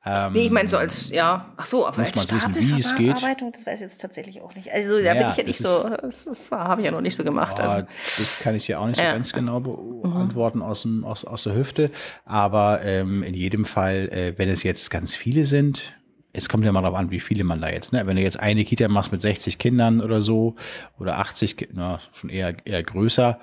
Ähm, 0.05 0.33
Nee, 0.33 0.41
ich 0.43 0.51
meine 0.51 0.69
so 0.69 0.77
als, 0.77 1.09
ja, 1.09 1.53
ach 1.57 1.65
so, 1.65 1.85
aber 1.85 1.97
Muss 1.97 2.07
als 2.17 2.29
man 2.29 2.35
wissen, 2.37 2.55
wie 2.55 2.79
es 2.79 2.95
geht. 2.95 3.07
Stapelverarbeitung, 3.09 3.51
das 3.51 3.65
weiß 3.65 3.75
ich 3.75 3.81
jetzt 3.81 3.99
tatsächlich 4.01 4.41
auch 4.41 4.55
nicht. 4.55 4.71
Also 4.71 4.97
da 4.97 5.03
Ja, 5.03 5.13
bin 5.13 5.29
ich 5.31 5.37
ja 5.37 5.43
nicht 5.43 5.57
so, 5.59 5.89
das, 6.01 6.25
das 6.25 6.51
habe 6.51 6.81
ich 6.81 6.85
ja 6.85 6.91
noch 6.91 7.01
nicht 7.01 7.15
so 7.15 7.23
gemacht. 7.23 7.59
Ah, 7.59 7.63
Also, 7.63 7.85
das 8.17 8.39
kann 8.39 8.55
ich 8.55 8.65
dir 8.65 8.79
auch 8.79 8.87
nicht 8.87 8.95
so 8.97 9.01
Ja. 9.03 9.09
Mhm. 9.09 9.15
ganz 9.15 9.33
genau 9.33 9.59
beantworten 9.59 10.61
aus, 10.61 10.83
dem, 10.83 11.03
aus, 11.03 11.25
aus 11.25 11.43
der 11.43 11.55
Hüfte. 11.55 11.91
Aber 12.25 12.81
ähm, 12.83 13.23
in 13.23 13.33
jedem 13.33 13.65
Fall, 13.65 14.09
äh, 14.09 14.33
wenn 14.37 14.49
es 14.49 14.63
jetzt 14.63 14.89
ganz 14.89 15.15
viele 15.15 15.43
sind, 15.45 15.93
es 16.31 16.47
kommt 16.47 16.63
ja 16.63 16.71
mal 16.71 16.81
darauf 16.83 16.97
an, 16.97 17.09
wie 17.11 17.19
viele 17.19 17.43
man 17.43 17.59
da 17.59 17.69
jetzt, 17.69 17.91
ne? 17.91 18.05
Wenn 18.05 18.15
du 18.15 18.21
jetzt 18.21 18.39
eine 18.39 18.63
Kita 18.63 18.87
machst 18.87 19.11
mit 19.11 19.19
60 19.19 19.57
Kindern 19.57 19.99
oder 19.99 20.21
so 20.21 20.55
oder 20.99 21.17
80, 21.17 21.57
Ki- 21.57 21.69
na, 21.73 21.99
schon 22.13 22.29
eher, 22.29 22.53
eher 22.65 22.83
größer 22.83 23.39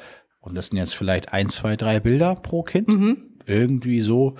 und 0.47 0.55
das 0.55 0.67
sind 0.69 0.79
jetzt 0.79 0.95
vielleicht 0.95 1.33
ein, 1.33 1.49
zwei, 1.49 1.77
drei 1.77 2.01
Bilder 2.01 2.37
pro 2.37 2.63
Kind, 2.63 2.89
Mhm. 2.89 3.19
irgendwie 3.47 4.01
so. 4.01 4.37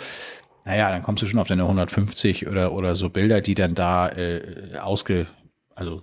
Naja, 0.65 0.91
dann 0.91 1.03
kommst 1.03 1.23
du 1.23 1.27
schon 1.27 1.39
auf 1.39 1.49
deine 1.49 1.65
150 1.65 2.49
oder, 2.49 2.73
oder 2.73 2.95
so 2.95 3.11
Bilder, 3.11 3.41
die 3.41 3.55
dann 3.55 3.75
da 3.75 4.09
äh, 4.09 4.77
ausge, 4.81 5.27
also 5.75 6.03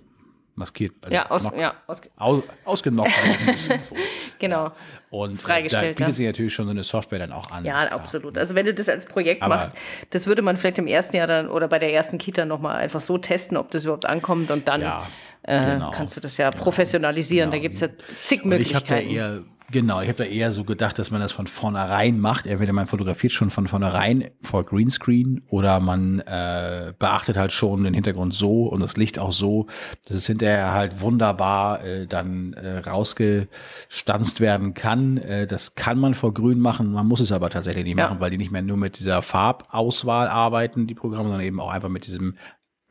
maskiert. 0.54 0.94
Also 1.02 1.14
ja, 1.14 1.30
aus, 1.30 1.42
knock, 1.42 1.58
ja 1.58 1.74
ausge 1.86 2.10
aus, 2.16 2.42
ausgenockt. 2.64 3.10
so. 3.88 3.96
Genau. 4.38 4.70
Und 5.10 5.40
freigestellt, 5.40 5.82
äh, 5.82 5.86
da 5.94 6.06
bietet 6.06 6.08
ja. 6.08 6.12
sich 6.14 6.26
natürlich 6.26 6.54
schon 6.54 6.66
so 6.66 6.70
eine 6.70 6.82
Software 6.82 7.18
dann 7.18 7.32
auch 7.32 7.50
an. 7.50 7.64
Ja, 7.64 7.76
absolut. 7.88 8.38
Also 8.38 8.54
wenn 8.54 8.66
du 8.66 8.74
das 8.74 8.88
als 8.88 9.06
Projekt 9.06 9.42
Aber 9.42 9.56
machst, 9.56 9.72
das 10.10 10.26
würde 10.26 10.42
man 10.42 10.56
vielleicht 10.56 10.78
im 10.78 10.86
ersten 10.86 11.16
Jahr 11.16 11.26
dann 11.26 11.48
oder 11.48 11.68
bei 11.68 11.78
der 11.78 11.92
ersten 11.92 12.18
Kita 12.18 12.44
nochmal 12.44 12.76
einfach 12.76 13.00
so 13.00 13.18
testen, 13.18 13.56
ob 13.56 13.70
das 13.70 13.84
überhaupt 13.84 14.06
ankommt 14.06 14.50
und 14.50 14.68
dann 14.68 14.82
ja, 14.82 15.08
äh, 15.42 15.74
genau. 15.74 15.90
kannst 15.90 16.16
du 16.16 16.20
das 16.20 16.36
ja 16.36 16.50
genau. 16.50 16.62
professionalisieren. 16.62 17.50
Genau. 17.50 17.60
Da 17.60 17.62
gibt 17.62 17.74
es 17.74 17.80
ja 17.80 17.88
zig 18.22 18.44
Möglichkeiten. 18.44 19.08
Ich 19.08 19.20
habe 19.20 19.30
da 19.30 19.36
eher 19.36 19.42
Genau, 19.74 20.00
ich 20.00 20.06
habe 20.06 20.18
da 20.18 20.24
eher 20.24 20.52
so 20.52 20.62
gedacht, 20.62 21.00
dass 21.00 21.10
man 21.10 21.20
das 21.20 21.32
von 21.32 21.48
vornherein 21.48 22.20
macht. 22.20 22.46
Entweder 22.46 22.72
man 22.72 22.86
fotografiert 22.86 23.32
schon 23.32 23.50
von 23.50 23.66
vornherein 23.66 24.30
vor 24.40 24.62
Greenscreen 24.64 25.42
oder 25.48 25.80
man 25.80 26.20
äh, 26.20 26.92
beachtet 26.96 27.36
halt 27.36 27.52
schon 27.52 27.82
den 27.82 27.92
Hintergrund 27.92 28.34
so 28.34 28.68
und 28.68 28.78
das 28.78 28.96
Licht 28.96 29.18
auch 29.18 29.32
so, 29.32 29.66
dass 30.06 30.16
es 30.16 30.28
hinterher 30.28 30.70
halt 30.70 31.00
wunderbar 31.00 31.84
äh, 31.84 32.06
dann 32.06 32.52
äh, 32.52 32.88
rausgestanzt 32.88 34.38
werden 34.38 34.74
kann. 34.74 35.16
Äh, 35.16 35.48
das 35.48 35.74
kann 35.74 35.98
man 35.98 36.14
vor 36.14 36.32
Grün 36.32 36.60
machen, 36.60 36.92
man 36.92 37.08
muss 37.08 37.18
es 37.18 37.32
aber 37.32 37.50
tatsächlich 37.50 37.82
nicht 37.82 37.98
ja. 37.98 38.04
machen, 38.04 38.20
weil 38.20 38.30
die 38.30 38.38
nicht 38.38 38.52
mehr 38.52 38.62
nur 38.62 38.76
mit 38.76 39.00
dieser 39.00 39.22
Farbauswahl 39.22 40.28
arbeiten, 40.28 40.86
die 40.86 40.94
Programme, 40.94 41.24
sondern 41.24 41.44
eben 41.44 41.58
auch 41.58 41.72
einfach 41.72 41.88
mit 41.88 42.06
diesem 42.06 42.36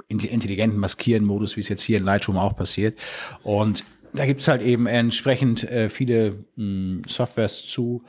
intelligenten 0.10 0.82
Maskieren-Modus, 0.82 1.56
wie 1.56 1.62
es 1.62 1.69
jetzt 1.69 1.82
hier 1.82 1.98
in 1.98 2.04
Lightroom 2.04 2.38
auch 2.38 2.58
passiert. 2.58 3.00
Und 3.41 3.86
da 4.13 4.26
gibt's 4.26 4.47
halt 4.47 4.62
eben 4.62 4.88
entsprechend 4.88 5.63
äh, 5.63 5.89
viele 5.89 6.32
mh, 6.32 6.38
hm, 6.56 7.02
Softwares 7.08 7.65
zu. 7.65 8.04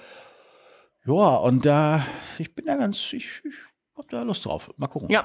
Ja, 1.07 1.37
und 1.37 1.67
da, 1.67 2.07
ich 2.39 2.55
bin 2.55 2.67
da 2.67 2.77
ganz, 2.77 3.13
ich, 3.13 3.43
ich 3.45 3.55
hab 3.97 4.09
da 4.09 4.23
Lust 4.23 4.45
drauf. 4.45 4.73
Mal 4.77 4.87
gucken. 4.87 5.11
Ja. 5.11 5.25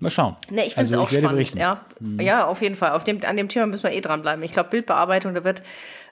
Mal 0.00 0.10
schauen. 0.10 0.36
Ne, 0.50 0.66
ich 0.66 0.74
finde 0.74 0.88
es 0.88 0.92
also, 0.92 1.04
auch 1.04 1.10
spannend. 1.10 1.54
Ja. 1.54 1.86
Mhm. 2.00 2.20
ja, 2.20 2.46
auf 2.46 2.60
jeden 2.60 2.74
Fall. 2.74 2.90
Auf 2.90 3.04
dem, 3.04 3.24
an 3.24 3.36
dem 3.36 3.48
Thema 3.48 3.66
müssen 3.66 3.84
wir 3.84 3.92
eh 3.92 4.00
dranbleiben. 4.00 4.42
Ich 4.44 4.52
glaube, 4.52 4.70
Bildbearbeitung, 4.70 5.34
da 5.34 5.44
wird, 5.44 5.62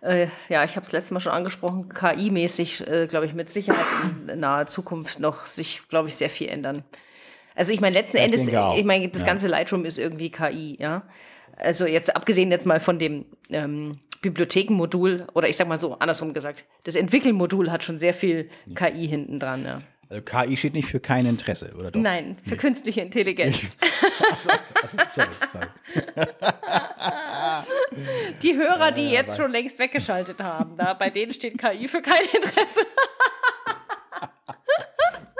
äh, 0.00 0.28
ja, 0.48 0.64
ich 0.64 0.76
habe 0.76 0.86
es 0.86 0.92
letztes 0.92 1.10
Mal 1.10 1.20
schon 1.20 1.32
angesprochen, 1.32 1.88
KI-mäßig, 1.88 2.86
äh, 2.86 3.06
glaube 3.06 3.26
ich, 3.26 3.34
mit 3.34 3.50
Sicherheit 3.50 3.84
in 4.28 4.40
naher 4.40 4.66
Zukunft 4.66 5.20
noch 5.20 5.46
sich, 5.46 5.88
glaube 5.88 6.08
ich, 6.08 6.14
sehr 6.14 6.30
viel 6.30 6.48
ändern. 6.48 6.84
Also 7.54 7.72
ich 7.72 7.80
meine, 7.80 7.94
letzten 7.94 8.16
ich 8.16 8.22
Endes, 8.22 8.46
ich 8.46 8.84
meine, 8.84 9.08
das 9.08 9.22
ja. 9.22 9.26
ganze 9.26 9.48
Lightroom 9.48 9.84
ist 9.84 9.98
irgendwie 9.98 10.30
KI, 10.30 10.78
ja 10.80 11.02
also 11.56 11.86
jetzt 11.86 12.14
abgesehen 12.14 12.50
jetzt 12.50 12.66
mal 12.66 12.80
von 12.80 12.98
dem 12.98 13.24
ähm, 13.50 13.98
Bibliothekenmodul 14.22 15.26
oder 15.34 15.48
ich 15.48 15.56
sag 15.56 15.68
mal 15.68 15.78
so 15.78 15.98
andersrum 15.98 16.32
gesagt, 16.32 16.64
das 16.84 16.94
Entwickelmodul 16.94 17.70
hat 17.70 17.82
schon 17.82 17.98
sehr 17.98 18.14
viel 18.14 18.48
KI 18.74 19.06
hinten 19.06 19.40
dran. 19.40 19.64
Ja. 19.64 19.80
Also 20.08 20.22
KI 20.22 20.56
steht 20.56 20.74
nicht 20.74 20.88
für 20.88 21.00
kein 21.00 21.26
Interesse, 21.26 21.72
oder 21.76 21.90
doch? 21.90 22.00
Nein, 22.00 22.36
für 22.44 22.50
nee. 22.50 22.56
künstliche 22.56 23.00
Intelligenz. 23.00 23.76
achso, 24.30 24.50
achso, 24.74 24.96
sorry, 25.08 25.28
sorry. 25.50 25.66
Die 28.42 28.54
Hörer, 28.54 28.92
die 28.92 29.10
jetzt 29.10 29.36
schon 29.36 29.50
längst 29.50 29.78
weggeschaltet 29.78 30.40
haben, 30.40 30.76
da, 30.76 30.94
bei 30.94 31.08
denen 31.08 31.32
steht 31.32 31.58
KI 31.58 31.88
für 31.88 32.02
kein 32.02 32.24
Interesse. 32.32 32.80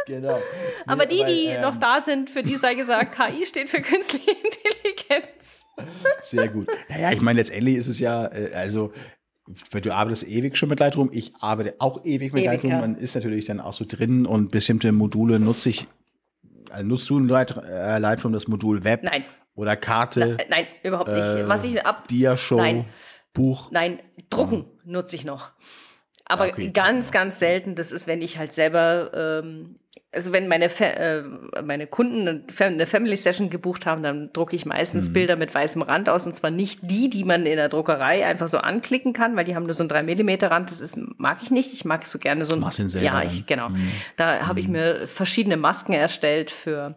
genau. 0.07 0.37
Nee, 0.37 0.43
aber 0.87 1.07
die, 1.07 1.25
die 1.25 1.47
ähm, 1.47 1.61
noch 1.61 1.77
da 1.77 2.01
sind, 2.01 2.31
für 2.31 2.43
die 2.43 2.57
sei 2.57 2.75
gesagt, 2.75 3.15
KI 3.15 3.47
steht 3.47 3.69
für 3.69 3.81
künstliche 3.81 4.31
Intelligenz. 4.31 5.62
Sehr 6.21 6.49
gut. 6.49 6.69
Naja, 6.89 7.13
ich 7.13 7.21
meine, 7.21 7.41
letztendlich 7.41 7.77
ist 7.77 7.87
es 7.87 7.99
ja, 7.99 8.27
äh, 8.27 8.53
also 8.55 8.93
du 9.71 9.95
arbeitest 9.95 10.29
ewig 10.29 10.57
schon 10.57 10.69
mit 10.69 10.81
Lightroom, 10.81 11.11
ich 11.13 11.33
arbeite 11.41 11.75
auch 11.79 12.05
ewig 12.05 12.33
mit 12.33 12.43
ewig, 12.43 12.53
Lightroom. 12.53 12.73
Ja. 12.73 12.81
Man 12.81 12.95
ist 12.97 13.15
natürlich 13.15 13.45
dann 13.45 13.61
auch 13.61 13.73
so 13.73 13.85
drin 13.87 14.27
und 14.27 14.51
bestimmte 14.51 14.93
Module 14.93 15.39
nutze 15.39 15.71
ich. 15.71 15.89
Also 16.71 16.87
nutzt 16.87 17.11
du 17.11 17.19
in 17.19 17.29
äh, 17.29 17.99
Lightroom 17.99 18.33
das 18.33 18.49
Modul 18.49 18.85
Web? 18.85 19.03
Nein. 19.03 19.25
Oder 19.55 19.77
Karte? 19.77 20.37
Na, 20.39 20.45
nein, 20.49 20.67
überhaupt 20.83 21.11
nicht. 21.11 21.25
Äh, 21.25 21.49
Was 21.49 21.65
ich 21.65 21.85
ab. 21.85 22.09
Diashow, 22.09 22.57
nein. 22.57 22.87
Buch. 23.35 23.71
Nein, 23.71 23.99
drucken 24.31 24.65
oh. 24.67 24.79
nutze 24.85 25.17
ich 25.17 25.25
noch. 25.25 25.53
Aber 26.27 26.49
okay. 26.49 26.71
ganz, 26.71 27.11
ganz 27.11 27.39
selten. 27.39 27.75
Das 27.75 27.93
ist, 27.93 28.07
wenn 28.07 28.23
ich 28.23 28.39
halt 28.39 28.53
selber 28.53 29.11
ähm, 29.15 29.77
also 30.15 30.33
wenn 30.33 30.47
meine, 30.47 30.69
Fa 30.69 30.85
äh, 30.85 31.23
meine 31.65 31.87
Kunden 31.87 32.45
eine 32.59 32.87
Family 32.87 33.17
Session 33.17 33.49
gebucht 33.49 33.87
haben, 33.87 34.03
dann 34.03 34.31
drucke 34.33 34.55
ich 34.55 34.67
meistens 34.67 35.09
mhm. 35.09 35.13
Bilder 35.15 35.37
mit 35.37 35.55
weißem 35.55 35.81
Rand 35.81 36.09
aus 36.11 36.27
und 36.27 36.37
zwar 36.37 36.51
nicht 36.51 36.81
die, 36.83 37.09
die 37.09 37.25
man 37.25 37.47
in 37.47 37.57
der 37.57 37.71
Druckerei 37.71 38.27
einfach 38.27 38.49
so 38.49 38.59
anklicken 38.59 39.15
kann, 39.15 39.37
weil 39.37 39.45
die 39.45 39.57
haben 39.57 39.65
nur 39.65 39.75
so 39.75 39.85
ein 39.85 39.89
3 39.89 40.03
Millimeter 40.03 40.51
Rand. 40.51 40.71
Das 40.71 40.81
ist, 40.81 40.99
mag 41.17 41.39
ich 41.43 41.51
nicht. 41.51 41.73
Ich 41.73 41.85
mag 41.87 42.05
so 42.05 42.19
gerne 42.19 42.45
so 42.45 42.55
ein. 42.55 42.61
Machst 42.61 42.77
selber 42.77 43.05
ja, 43.05 43.23
ich, 43.23 43.47
genau. 43.47 43.71
Mhm. 43.71 43.91
Da 44.17 44.47
habe 44.47 44.61
ich 44.61 44.67
mhm. 44.67 44.73
mir 44.73 45.09
verschiedene 45.09 45.57
Masken 45.57 45.95
erstellt 45.95 46.51
für 46.51 46.95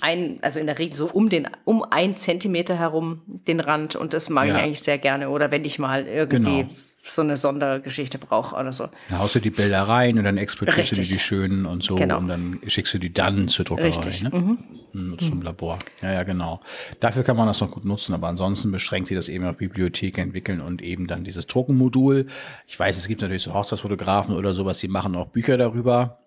ein, 0.00 0.38
also 0.42 0.58
in 0.58 0.66
der 0.66 0.78
Regel 0.78 0.96
so 0.96 1.06
um 1.06 1.28
den, 1.28 1.48
um 1.64 1.84
ein 1.84 2.16
Zentimeter 2.16 2.76
herum 2.76 3.22
den 3.26 3.60
Rand 3.60 3.94
und 3.94 4.12
das 4.12 4.28
mag 4.30 4.48
ja. 4.48 4.56
ich 4.56 4.62
eigentlich 4.62 4.80
sehr 4.80 4.98
gerne. 4.98 5.30
Oder 5.30 5.52
wenn 5.52 5.64
ich 5.64 5.78
mal 5.78 6.06
irgendwie 6.06 6.62
genau 6.62 6.68
so 7.10 7.22
eine 7.22 7.36
Sondergeschichte 7.36 8.18
brauche 8.18 8.56
oder 8.56 8.72
so. 8.72 8.88
Dann 9.08 9.18
haust 9.18 9.34
du 9.34 9.40
die 9.40 9.50
Bilder 9.50 9.82
rein 9.82 10.18
und 10.18 10.24
dann 10.24 10.36
exportierst 10.36 10.92
du 10.92 11.02
die 11.02 11.18
schönen 11.18 11.66
und 11.66 11.82
so 11.82 11.96
genau. 11.96 12.18
und 12.18 12.28
dann 12.28 12.60
schickst 12.66 12.94
du 12.94 12.98
die 12.98 13.12
dann 13.12 13.48
zur 13.48 13.64
Druckerei, 13.64 13.88
Richtig. 13.88 14.22
Ne? 14.22 14.30
Mhm. 14.30 14.58
mhm. 14.92 15.18
Zum 15.18 15.36
mhm. 15.36 15.42
Labor. 15.42 15.78
Ja, 16.02 16.12
ja, 16.12 16.22
genau. 16.22 16.60
Dafür 17.00 17.22
kann 17.22 17.36
man 17.36 17.46
das 17.46 17.60
noch 17.60 17.70
gut 17.70 17.84
nutzen, 17.84 18.14
aber 18.14 18.28
ansonsten 18.28 18.70
beschränkt 18.70 19.08
sie 19.08 19.14
das 19.14 19.28
eben 19.28 19.44
auf 19.44 19.56
Bibliothek 19.56 20.18
entwickeln 20.18 20.60
und 20.60 20.82
eben 20.82 21.06
dann 21.06 21.24
dieses 21.24 21.46
Druckenmodul. 21.46 22.26
Ich 22.66 22.78
weiß, 22.78 22.96
es 22.96 23.08
gibt 23.08 23.22
natürlich 23.22 23.42
so 23.42 23.54
Hochzeitsfotografen 23.54 24.34
oder 24.34 24.54
sowas, 24.54 24.78
die 24.78 24.88
machen 24.88 25.14
auch 25.16 25.26
Bücher 25.26 25.56
darüber 25.56 26.18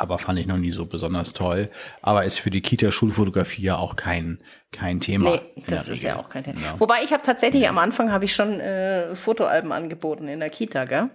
aber 0.00 0.18
fand 0.18 0.38
ich 0.38 0.46
noch 0.46 0.58
nie 0.58 0.72
so 0.72 0.86
besonders 0.86 1.32
toll. 1.32 1.70
Aber 2.02 2.24
ist 2.24 2.38
für 2.38 2.50
die 2.50 2.60
Kita-Schulfotografie 2.60 3.62
ja 3.62 3.76
auch 3.76 3.96
kein, 3.96 4.40
kein 4.72 5.00
Thema. 5.00 5.32
Nee, 5.32 5.62
das 5.66 5.88
ist 5.88 6.04
Regel. 6.04 6.16
ja 6.16 6.16
auch 6.18 6.28
kein 6.28 6.44
Thema. 6.44 6.60
Ja. 6.60 6.80
Wobei 6.80 7.02
ich 7.04 7.12
habe 7.12 7.22
tatsächlich 7.22 7.64
ja. 7.64 7.70
am 7.70 7.78
Anfang 7.78 8.12
habe 8.12 8.24
ich 8.24 8.34
schon 8.34 8.60
äh, 8.60 9.14
Fotoalben 9.14 9.72
angeboten 9.72 10.28
in 10.28 10.40
der 10.40 10.50
Kita, 10.50 10.84
gell? 10.84 11.10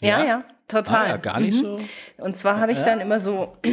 Ja, 0.00 0.20
ja, 0.20 0.24
ja 0.24 0.44
total. 0.72 1.06
Ah, 1.06 1.08
ja, 1.10 1.16
gar 1.16 1.40
nicht 1.40 1.62
mhm. 1.62 1.78
so. 1.78 1.80
Und 2.18 2.36
zwar 2.36 2.60
habe 2.60 2.72
ich 2.72 2.78
dann 2.78 3.00
immer 3.00 3.18
so, 3.18 3.56
äh, 3.62 3.70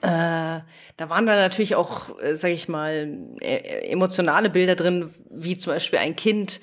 da 0.00 0.64
waren 0.98 1.26
dann 1.26 1.36
natürlich 1.36 1.74
auch, 1.74 2.18
äh, 2.20 2.36
sag 2.36 2.50
ich 2.50 2.68
mal, 2.68 3.18
äh, 3.40 3.90
emotionale 3.90 4.50
Bilder 4.50 4.76
drin, 4.76 5.12
wie 5.30 5.56
zum 5.56 5.72
Beispiel 5.72 5.98
ein 5.98 6.16
Kind, 6.16 6.60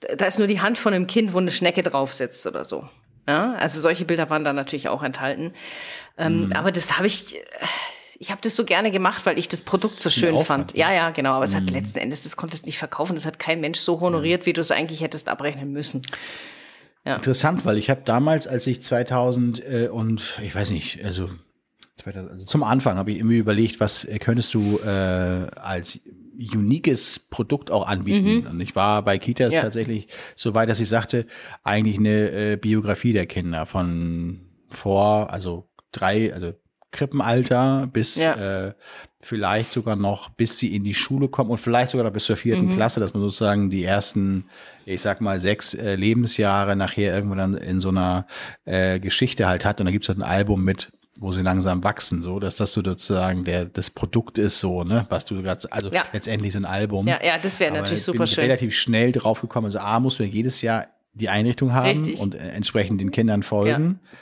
da 0.00 0.26
ist 0.26 0.38
nur 0.38 0.48
die 0.48 0.60
Hand 0.60 0.78
von 0.78 0.94
einem 0.94 1.06
Kind, 1.06 1.32
wo 1.32 1.38
eine 1.38 1.50
Schnecke 1.50 1.82
drauf 1.82 2.12
sitzt 2.12 2.46
oder 2.46 2.64
so. 2.64 2.88
Ja, 3.28 3.52
also 3.56 3.78
solche 3.78 4.06
Bilder 4.06 4.30
waren 4.30 4.42
da 4.42 4.54
natürlich 4.54 4.88
auch 4.88 5.02
enthalten. 5.02 5.52
Ähm, 6.16 6.46
mhm. 6.46 6.52
Aber 6.54 6.72
das 6.72 6.96
habe 6.96 7.06
ich, 7.06 7.36
ich 8.18 8.30
habe 8.30 8.40
das 8.42 8.56
so 8.56 8.64
gerne 8.64 8.90
gemacht, 8.90 9.26
weil 9.26 9.38
ich 9.38 9.48
das 9.48 9.60
Produkt 9.60 9.92
so 9.92 10.08
schön 10.08 10.34
Aufwand, 10.34 10.72
fand. 10.72 10.78
Ja, 10.78 10.94
ja, 10.94 11.10
genau. 11.10 11.34
Aber 11.34 11.44
es 11.44 11.54
hat 11.54 11.64
mhm. 11.64 11.74
letzten 11.74 11.98
Endes, 11.98 12.22
das 12.22 12.38
konntest 12.38 12.64
du 12.64 12.68
nicht 12.68 12.78
verkaufen. 12.78 13.14
Das 13.16 13.26
hat 13.26 13.38
kein 13.38 13.60
Mensch 13.60 13.80
so 13.80 14.00
honoriert, 14.00 14.46
wie 14.46 14.54
du 14.54 14.62
es 14.62 14.70
eigentlich 14.70 15.02
hättest 15.02 15.28
abrechnen 15.28 15.70
müssen. 15.72 16.00
Ja. 17.04 17.16
Interessant, 17.16 17.66
weil 17.66 17.76
ich 17.76 17.90
habe 17.90 18.00
damals, 18.02 18.46
als 18.46 18.66
ich 18.66 18.82
2000 18.82 19.62
äh, 19.62 19.88
und 19.88 20.38
ich 20.42 20.54
weiß 20.54 20.70
nicht, 20.70 21.04
also, 21.04 21.28
2000, 21.98 22.32
also 22.32 22.46
zum 22.46 22.62
Anfang 22.62 22.96
habe 22.96 23.12
ich 23.12 23.18
immer 23.18 23.32
überlegt, 23.32 23.78
was 23.78 24.08
könntest 24.20 24.54
du 24.54 24.78
äh, 24.78 24.88
als 24.88 26.00
uniques 26.38 27.18
Produkt 27.18 27.70
auch 27.70 27.86
anbieten. 27.86 28.40
Mhm. 28.40 28.46
Und 28.46 28.60
ich 28.60 28.76
war 28.76 29.02
bei 29.02 29.18
Kitas 29.18 29.52
ja. 29.52 29.60
tatsächlich 29.60 30.06
so 30.36 30.54
weit, 30.54 30.68
dass 30.68 30.80
ich 30.80 30.88
sagte, 30.88 31.26
eigentlich 31.64 31.98
eine 31.98 32.30
äh, 32.30 32.56
Biografie 32.56 33.12
der 33.12 33.26
Kinder 33.26 33.66
von 33.66 34.40
vor, 34.68 35.32
also 35.32 35.68
drei, 35.90 36.32
also 36.32 36.52
Krippenalter 36.90 37.88
bis 37.92 38.16
ja. 38.16 38.68
äh, 38.68 38.74
vielleicht 39.20 39.72
sogar 39.72 39.96
noch, 39.96 40.30
bis 40.30 40.58
sie 40.58 40.74
in 40.74 40.84
die 40.84 40.94
Schule 40.94 41.28
kommen 41.28 41.50
und 41.50 41.58
vielleicht 41.58 41.90
sogar 41.90 42.04
noch 42.04 42.12
bis 42.12 42.24
zur 42.24 42.36
vierten 42.36 42.66
mhm. 42.66 42.76
Klasse, 42.76 43.00
dass 43.00 43.12
man 43.12 43.22
sozusagen 43.22 43.68
die 43.68 43.84
ersten, 43.84 44.44
ich 44.86 45.02
sag 45.02 45.20
mal, 45.20 45.38
sechs 45.38 45.74
äh, 45.74 45.96
Lebensjahre 45.96 46.76
nachher 46.76 47.14
irgendwo 47.14 47.34
dann 47.34 47.54
in 47.54 47.80
so 47.80 47.90
einer 47.90 48.26
äh, 48.64 49.00
Geschichte 49.00 49.48
halt 49.48 49.64
hat. 49.64 49.80
Und 49.80 49.86
da 49.86 49.92
gibt's 49.92 50.08
halt 50.08 50.18
ein 50.18 50.22
Album 50.22 50.64
mit 50.64 50.92
wo 51.20 51.32
sie 51.32 51.42
langsam 51.42 51.82
wachsen, 51.82 52.22
so, 52.22 52.38
dass 52.38 52.56
das 52.56 52.72
so 52.72 52.82
sozusagen 52.82 53.44
der, 53.44 53.64
das 53.64 53.90
Produkt 53.90 54.38
ist, 54.38 54.60
so, 54.60 54.84
ne, 54.84 55.06
was 55.08 55.24
du 55.24 55.42
gerade, 55.42 55.60
also 55.72 55.90
ja. 55.90 56.04
letztendlich 56.12 56.52
so 56.52 56.58
ein 56.60 56.64
Album. 56.64 57.06
Ja, 57.06 57.18
ja, 57.24 57.38
das 57.38 57.58
wäre 57.60 57.74
natürlich 57.74 58.02
super 58.02 58.18
bin 58.18 58.24
ich 58.24 58.30
schön. 58.32 58.44
relativ 58.44 58.74
schnell 58.74 59.12
drauf 59.12 59.40
gekommen, 59.40 59.66
also 59.66 59.78
A, 59.78 60.00
musst 60.00 60.18
du 60.18 60.22
ja 60.22 60.28
jedes 60.28 60.62
Jahr 60.62 60.86
die 61.14 61.28
Einrichtung 61.28 61.72
haben 61.72 61.88
Richtig. 61.88 62.20
und 62.20 62.34
äh, 62.34 62.38
entsprechend 62.50 63.00
den 63.00 63.10
Kindern 63.10 63.42
folgen. 63.42 64.00
Ja. 64.02 64.18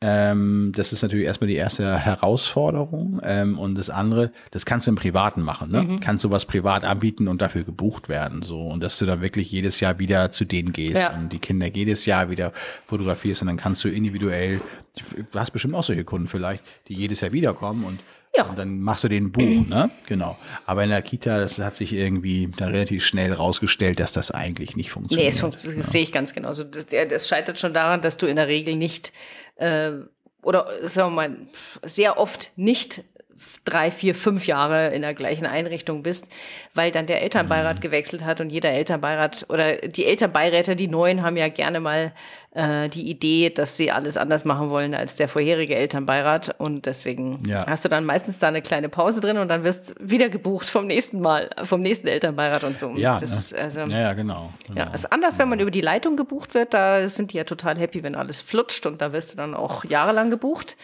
Ähm, 0.00 0.72
das 0.76 0.92
ist 0.92 1.02
natürlich 1.02 1.26
erstmal 1.26 1.48
die 1.48 1.56
erste 1.56 1.98
Herausforderung. 1.98 3.20
Ähm, 3.24 3.58
und 3.58 3.74
das 3.74 3.90
andere, 3.90 4.30
das 4.52 4.64
kannst 4.64 4.86
du 4.86 4.92
im 4.92 4.96
Privaten 4.96 5.42
machen. 5.42 5.72
Ne? 5.72 5.82
Mhm. 5.82 6.00
Kannst 6.00 6.24
du 6.24 6.30
was 6.30 6.44
privat 6.44 6.84
anbieten 6.84 7.26
und 7.26 7.42
dafür 7.42 7.64
gebucht 7.64 8.08
werden. 8.08 8.42
So 8.42 8.60
Und 8.60 8.82
dass 8.82 8.98
du 8.98 9.06
dann 9.06 9.20
wirklich 9.20 9.50
jedes 9.50 9.80
Jahr 9.80 9.98
wieder 9.98 10.30
zu 10.30 10.44
denen 10.44 10.72
gehst 10.72 11.00
ja. 11.00 11.16
und 11.16 11.32
die 11.32 11.40
Kinder 11.40 11.66
jedes 11.66 12.06
Jahr 12.06 12.30
wieder 12.30 12.52
fotografierst 12.86 13.42
und 13.42 13.48
dann 13.48 13.56
kannst 13.56 13.82
du 13.82 13.88
individuell, 13.88 14.60
du 15.32 15.38
hast 15.38 15.50
bestimmt 15.50 15.74
auch 15.74 15.84
solche 15.84 16.04
Kunden 16.04 16.28
vielleicht, 16.28 16.62
die 16.86 16.94
jedes 16.94 17.20
Jahr 17.20 17.32
wiederkommen 17.32 17.84
und 17.84 17.98
ja. 18.36 18.44
Und 18.44 18.58
dann 18.58 18.80
machst 18.80 19.04
du 19.04 19.08
den 19.08 19.32
Buch, 19.32 19.66
ne? 19.66 19.90
Genau. 20.06 20.36
Aber 20.66 20.84
in 20.84 20.90
der 20.90 21.02
Kita, 21.02 21.38
das 21.38 21.58
hat 21.58 21.74
sich 21.74 21.92
irgendwie 21.92 22.48
dann 22.56 22.68
relativ 22.68 23.04
schnell 23.04 23.32
rausgestellt, 23.32 23.98
dass 24.00 24.12
das 24.12 24.30
eigentlich 24.30 24.76
nicht 24.76 24.90
funktioniert. 24.92 25.24
Nee, 25.24 25.34
es 25.34 25.40
funktioniert, 25.40 25.80
das 25.80 25.86
ja. 25.86 25.92
sehe 25.92 26.02
ich 26.02 26.12
ganz 26.12 26.34
genauso. 26.34 26.62
Das, 26.62 26.86
das 26.86 27.26
scheitert 27.26 27.58
schon 27.58 27.72
daran, 27.72 28.00
dass 28.00 28.16
du 28.16 28.26
in 28.26 28.36
der 28.36 28.46
Regel 28.46 28.76
nicht 28.76 29.12
äh, 29.58 29.92
oder 30.42 30.66
sagen 30.88 31.10
wir 31.10 31.16
mal, 31.28 31.36
sehr 31.82 32.18
oft 32.18 32.52
nicht 32.56 33.04
drei, 33.64 33.90
vier, 33.90 34.14
fünf 34.14 34.46
Jahre 34.46 34.88
in 34.94 35.02
der 35.02 35.14
gleichen 35.14 35.46
Einrichtung 35.46 36.02
bist, 36.02 36.30
weil 36.74 36.90
dann 36.90 37.06
der 37.06 37.22
Elternbeirat 37.22 37.76
mhm. 37.76 37.80
gewechselt 37.80 38.24
hat 38.24 38.40
und 38.40 38.50
jeder 38.50 38.70
Elternbeirat 38.70 39.46
oder 39.48 39.76
die 39.76 40.06
Elternbeiräte, 40.06 40.76
die 40.76 40.88
neuen, 40.88 41.22
haben 41.22 41.36
ja 41.36 41.48
gerne 41.48 41.80
mal 41.80 42.12
äh, 42.52 42.88
die 42.88 43.08
Idee, 43.08 43.50
dass 43.50 43.76
sie 43.76 43.90
alles 43.90 44.16
anders 44.16 44.44
machen 44.44 44.70
wollen 44.70 44.94
als 44.94 45.16
der 45.16 45.28
vorherige 45.28 45.76
Elternbeirat 45.76 46.56
und 46.58 46.86
deswegen 46.86 47.42
ja. 47.46 47.66
hast 47.66 47.84
du 47.84 47.88
dann 47.88 48.04
meistens 48.04 48.38
da 48.38 48.48
eine 48.48 48.62
kleine 48.62 48.88
Pause 48.88 49.20
drin 49.20 49.38
und 49.38 49.48
dann 49.48 49.64
wirst 49.64 49.94
wieder 50.00 50.28
gebucht 50.28 50.66
vom 50.66 50.86
nächsten 50.86 51.20
Mal, 51.20 51.50
vom 51.62 51.82
nächsten 51.82 52.08
Elternbeirat 52.08 52.64
und 52.64 52.78
so. 52.78 52.90
Ja, 52.96 53.20
das, 53.20 53.52
ne? 53.52 53.58
also, 53.58 53.80
ja, 53.80 54.00
ja, 54.00 54.12
genau, 54.14 54.50
genau. 54.66 54.80
Ja, 54.80 54.94
ist 54.94 55.12
anders, 55.12 55.38
wenn 55.38 55.48
man 55.48 55.60
über 55.60 55.70
die 55.70 55.80
Leitung 55.80 56.16
gebucht 56.16 56.54
wird, 56.54 56.74
da 56.74 57.08
sind 57.08 57.32
die 57.32 57.36
ja 57.36 57.44
total 57.44 57.78
happy, 57.78 58.02
wenn 58.02 58.14
alles 58.14 58.40
flutscht 58.40 58.86
und 58.86 59.00
da 59.00 59.12
wirst 59.12 59.32
du 59.32 59.36
dann 59.36 59.54
auch 59.54 59.84
jahrelang 59.84 60.30
gebucht 60.30 60.76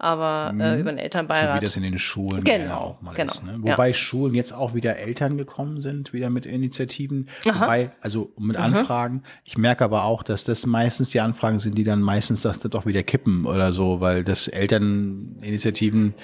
aber 0.00 0.52
mhm. 0.52 0.60
äh, 0.60 0.80
über 0.80 0.90
den 0.90 0.98
Elternbeirat. 0.98 1.56
So 1.56 1.60
wie 1.60 1.64
das 1.66 1.76
in 1.76 1.82
den 1.82 1.98
Schulen 1.98 2.42
genau, 2.42 2.74
auch 2.74 3.02
mal 3.02 3.14
genau, 3.14 3.32
ist. 3.32 3.44
Ne? 3.44 3.56
Wobei 3.58 3.88
ja. 3.88 3.94
Schulen 3.94 4.34
jetzt 4.34 4.52
auch 4.52 4.74
wieder 4.74 4.96
Eltern 4.96 5.36
gekommen 5.36 5.80
sind, 5.80 6.12
wieder 6.12 6.30
mit 6.30 6.46
Initiativen, 6.46 7.28
Aha. 7.48 7.60
wobei, 7.60 7.92
also 8.00 8.32
mit 8.38 8.56
mhm. 8.56 8.64
Anfragen. 8.64 9.22
Ich 9.44 9.58
merke 9.58 9.84
aber 9.84 10.04
auch, 10.04 10.22
dass 10.22 10.44
das 10.44 10.66
meistens 10.66 11.10
die 11.10 11.20
Anfragen 11.20 11.58
sind, 11.58 11.76
die 11.76 11.84
dann 11.84 12.00
meistens 12.00 12.40
doch 12.42 12.86
wieder 12.86 13.02
kippen 13.02 13.44
oder 13.44 13.72
so, 13.72 14.00
weil 14.00 14.24
das 14.24 14.48
Elterninitiativen 14.48 16.14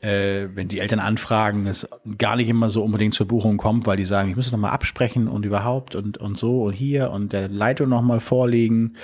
äh, 0.00 0.48
wenn 0.54 0.68
die 0.68 0.80
Eltern 0.80 0.98
anfragen, 0.98 1.66
es 1.66 1.88
gar 2.16 2.36
nicht 2.36 2.48
immer 2.48 2.70
so 2.70 2.82
unbedingt 2.82 3.14
zur 3.14 3.28
Buchung 3.28 3.56
kommt, 3.56 3.86
weil 3.86 3.96
die 3.96 4.04
sagen, 4.04 4.30
ich 4.30 4.36
muss 4.36 4.46
es 4.46 4.52
nochmal 4.52 4.72
absprechen 4.72 5.28
und 5.28 5.44
überhaupt 5.44 5.94
und, 5.94 6.18
und 6.18 6.38
so 6.38 6.62
und 6.62 6.72
hier 6.72 7.10
und 7.10 7.32
der 7.32 7.48
Leitung 7.48 7.88
nochmal 7.88 8.20
vorlegen. 8.20 8.96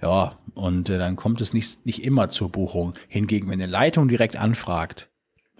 Ja, 0.00 0.38
und 0.54 0.88
äh, 0.90 0.98
dann 0.98 1.16
kommt 1.16 1.40
es 1.40 1.54
nicht, 1.54 1.86
nicht 1.86 2.04
immer 2.04 2.28
zur 2.30 2.50
Buchung. 2.50 2.92
Hingegen, 3.08 3.48
wenn 3.48 3.62
eine 3.62 3.70
Leitung 3.70 4.08
direkt 4.08 4.36
anfragt, 4.36 5.08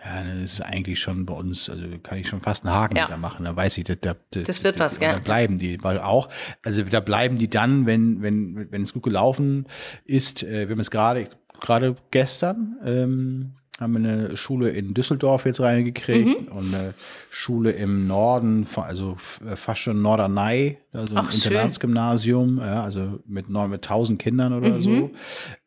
ja, 0.04 0.22
das 0.24 0.54
ist 0.54 0.60
eigentlich 0.60 0.98
schon 0.98 1.26
bei 1.26 1.34
uns, 1.34 1.70
also 1.70 1.84
kann 2.02 2.18
ich 2.18 2.28
schon 2.28 2.40
fast 2.40 2.66
einen 2.66 2.74
Haken 2.74 2.96
ja. 2.96 3.06
da 3.06 3.16
machen. 3.16 3.44
Da 3.44 3.54
weiß 3.54 3.78
ich, 3.78 3.84
da, 3.84 3.94
da, 3.94 4.14
das 4.30 4.64
wird 4.64 4.80
da, 4.80 4.84
was, 4.84 4.98
gell? 4.98 5.12
Da 5.12 5.20
bleiben 5.20 5.58
die, 5.58 5.82
weil 5.82 6.00
auch, 6.00 6.28
also 6.64 6.82
da 6.82 7.00
bleiben 7.00 7.38
die 7.38 7.48
dann, 7.48 7.86
wenn 7.86 8.20
wenn 8.20 8.70
wenn 8.70 8.82
es 8.82 8.92
gut 8.92 9.04
gelaufen 9.04 9.66
ist. 10.04 10.42
Äh, 10.42 10.68
wir 10.68 10.74
haben 10.74 10.80
es 10.80 10.90
gerade 10.90 11.28
gerade 11.60 11.94
gestern 12.10 12.76
ähm, 12.84 13.54
haben 13.80 13.92
wir 13.94 14.10
eine 14.10 14.36
Schule 14.36 14.70
in 14.70 14.94
Düsseldorf 14.94 15.46
jetzt 15.46 15.60
reingekriegt 15.60 16.50
mhm. 16.50 16.56
und 16.56 16.74
eine 16.74 16.94
Schule 17.30 17.70
im 17.70 18.06
Norden, 18.06 18.66
also 18.76 19.16
äh, 19.46 19.56
fast 19.56 19.80
schon 19.80 20.02
Norderney, 20.02 20.78
also 20.92 21.16
ein 21.16 21.26
Internatsgymnasium, 21.32 22.58
ja, 22.58 22.82
also 22.82 23.20
mit, 23.26 23.48
mit 23.48 23.84
1000 23.84 24.20
Kindern 24.20 24.52
oder 24.52 24.76
mhm. 24.76 24.80
so. 24.80 25.10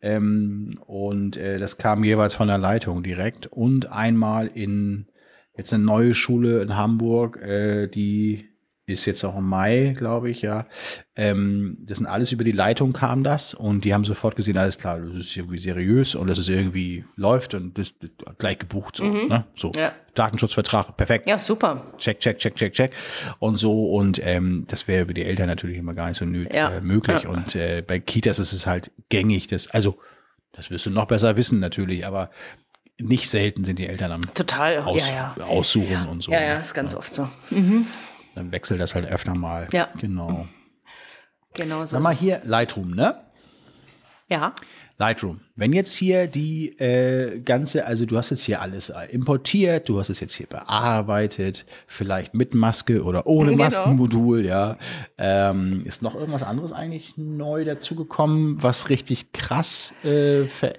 Ähm, 0.02 0.80
und 0.86 1.38
äh, 1.38 1.58
das 1.58 1.78
kam 1.78 2.04
jeweils 2.04 2.36
von 2.36 2.48
der 2.48 2.60
Leitung 2.60 3.04
direkt 3.04 3.48
und 3.48 3.92
einmal 3.92 4.48
in 4.54 5.08
jetzt 5.58 5.74
eine 5.74 5.84
neue 5.84 6.14
Schule 6.14 6.62
in 6.62 6.76
Hamburg, 6.78 7.42
äh, 7.42 7.88
die 7.88 8.55
ist 8.88 9.06
jetzt 9.06 9.24
auch 9.24 9.38
im 9.38 9.48
Mai, 9.48 9.96
glaube 9.98 10.30
ich, 10.30 10.42
ja. 10.42 10.68
Ähm, 11.16 11.78
das 11.82 11.98
sind 11.98 12.08
alles 12.08 12.32
über 12.32 12.44
die 12.44 12.52
Leitung 12.52 12.94
kam 12.94 13.24
das 13.24 13.54
und 13.54 13.84
die 13.84 13.94
haben 13.94 14.06
sofort 14.06 14.36
gesehen, 14.36 14.58
alles 14.58 14.78
klar, 14.78 15.00
das 15.00 15.26
ist 15.26 15.36
irgendwie 15.36 15.58
seriös 15.58 16.14
und 16.14 16.28
das 16.28 16.38
ist 16.38 16.50
irgendwie 16.50 17.04
läuft 17.16 17.56
und 17.56 17.78
das, 17.78 17.94
das 18.00 18.12
gleich 18.38 18.60
gebucht 18.60 18.98
so, 18.98 19.06
mhm. 19.06 19.28
ne? 19.28 19.46
So. 19.56 19.72
Ja. 19.76 19.94
Datenschutzvertrag, 20.14 20.96
perfekt. 20.96 21.28
Ja, 21.28 21.40
super. 21.40 21.94
Check, 21.98 22.20
check, 22.20 22.38
check, 22.38 22.56
check, 22.56 22.74
check. 22.74 22.94
Und 23.40 23.58
so, 23.58 23.92
und 23.92 24.22
ähm, 24.24 24.66
das 24.68 24.88
wäre 24.88 25.04
über 25.04 25.14
die 25.14 25.26
Eltern 25.26 25.48
natürlich 25.48 25.78
immer 25.78 25.94
gar 25.94 26.08
nicht 26.08 26.18
so 26.18 26.26
nötig, 26.26 26.54
ja. 26.54 26.78
äh, 26.78 26.82
möglich. 26.82 27.24
Ja. 27.24 27.30
Und 27.30 27.56
äh, 27.56 27.82
bei 27.86 28.00
Kitas 28.00 28.40
ist 28.40 28.54
es 28.54 28.68
halt 28.68 28.92
gängig, 29.10 29.48
das, 29.48 29.68
also 29.68 29.98
das 30.52 30.70
wirst 30.70 30.86
du 30.86 30.90
noch 30.90 31.06
besser 31.06 31.36
wissen 31.36 31.60
natürlich, 31.60 32.06
aber 32.06 32.30
nicht 32.98 33.30
selten 33.30 33.66
sind 33.66 33.80
die 33.80 33.88
Eltern 33.88 34.14
am 34.14 34.34
Total, 34.34 34.78
Aus, 34.80 35.06
ja, 35.06 35.36
ja. 35.38 35.46
Aussuchen 35.46 36.08
und 36.08 36.24
so. 36.24 36.32
Ja, 36.32 36.42
ja, 36.42 36.60
ist 36.60 36.74
ganz 36.74 36.94
oft 36.96 37.14
so. 37.14 37.28
Mhm 37.50 37.88
dann 38.36 38.52
wechselt 38.52 38.80
das 38.80 38.96
halt 38.96 39.06
öfter 39.10 39.36
mal. 39.36 39.68
Ja. 39.72 39.90
Genau. 40.00 40.48
Genau 41.54 41.82
so. 41.82 41.98
Sag 41.98 42.04
mal 42.04 42.14
hier 42.14 42.42
Lightroom, 42.44 42.92
ne? 42.92 43.16
Ja. 44.28 44.54
Lightroom. 44.98 45.42
Wenn 45.58 45.74
jetzt 45.74 45.94
hier 45.94 46.28
die 46.28 46.70
äh, 46.80 47.40
ganze, 47.42 47.86
also 47.86 48.06
du 48.06 48.18
hast 48.18 48.30
jetzt 48.30 48.46
hier 48.46 48.62
alles 48.62 48.90
äh, 48.90 49.06
importiert, 49.12 49.90
du 49.90 50.00
hast 50.00 50.10
es 50.10 50.22
jetzt 50.22 50.34
hier 50.34 50.48
bearbeitet, 50.48 51.66
vielleicht 51.86 52.34
mit 52.34 52.56
Maske 52.56 53.04
oder 53.04 53.28
ohne 53.28 53.52
genau. 53.52 53.66
Maskenmodul, 53.66 54.46
ja. 54.46 54.78
Ähm, 55.18 55.82
ist 55.84 56.02
noch 56.02 56.16
irgendwas 56.16 56.44
anderes 56.44 56.72
eigentlich 56.72 57.18
neu 57.18 57.66
dazugekommen, 57.66 58.64
was 58.64 58.90
richtig 58.90 59.34
krass 59.34 59.94
äh, 60.06 60.44
ver, 60.44 60.74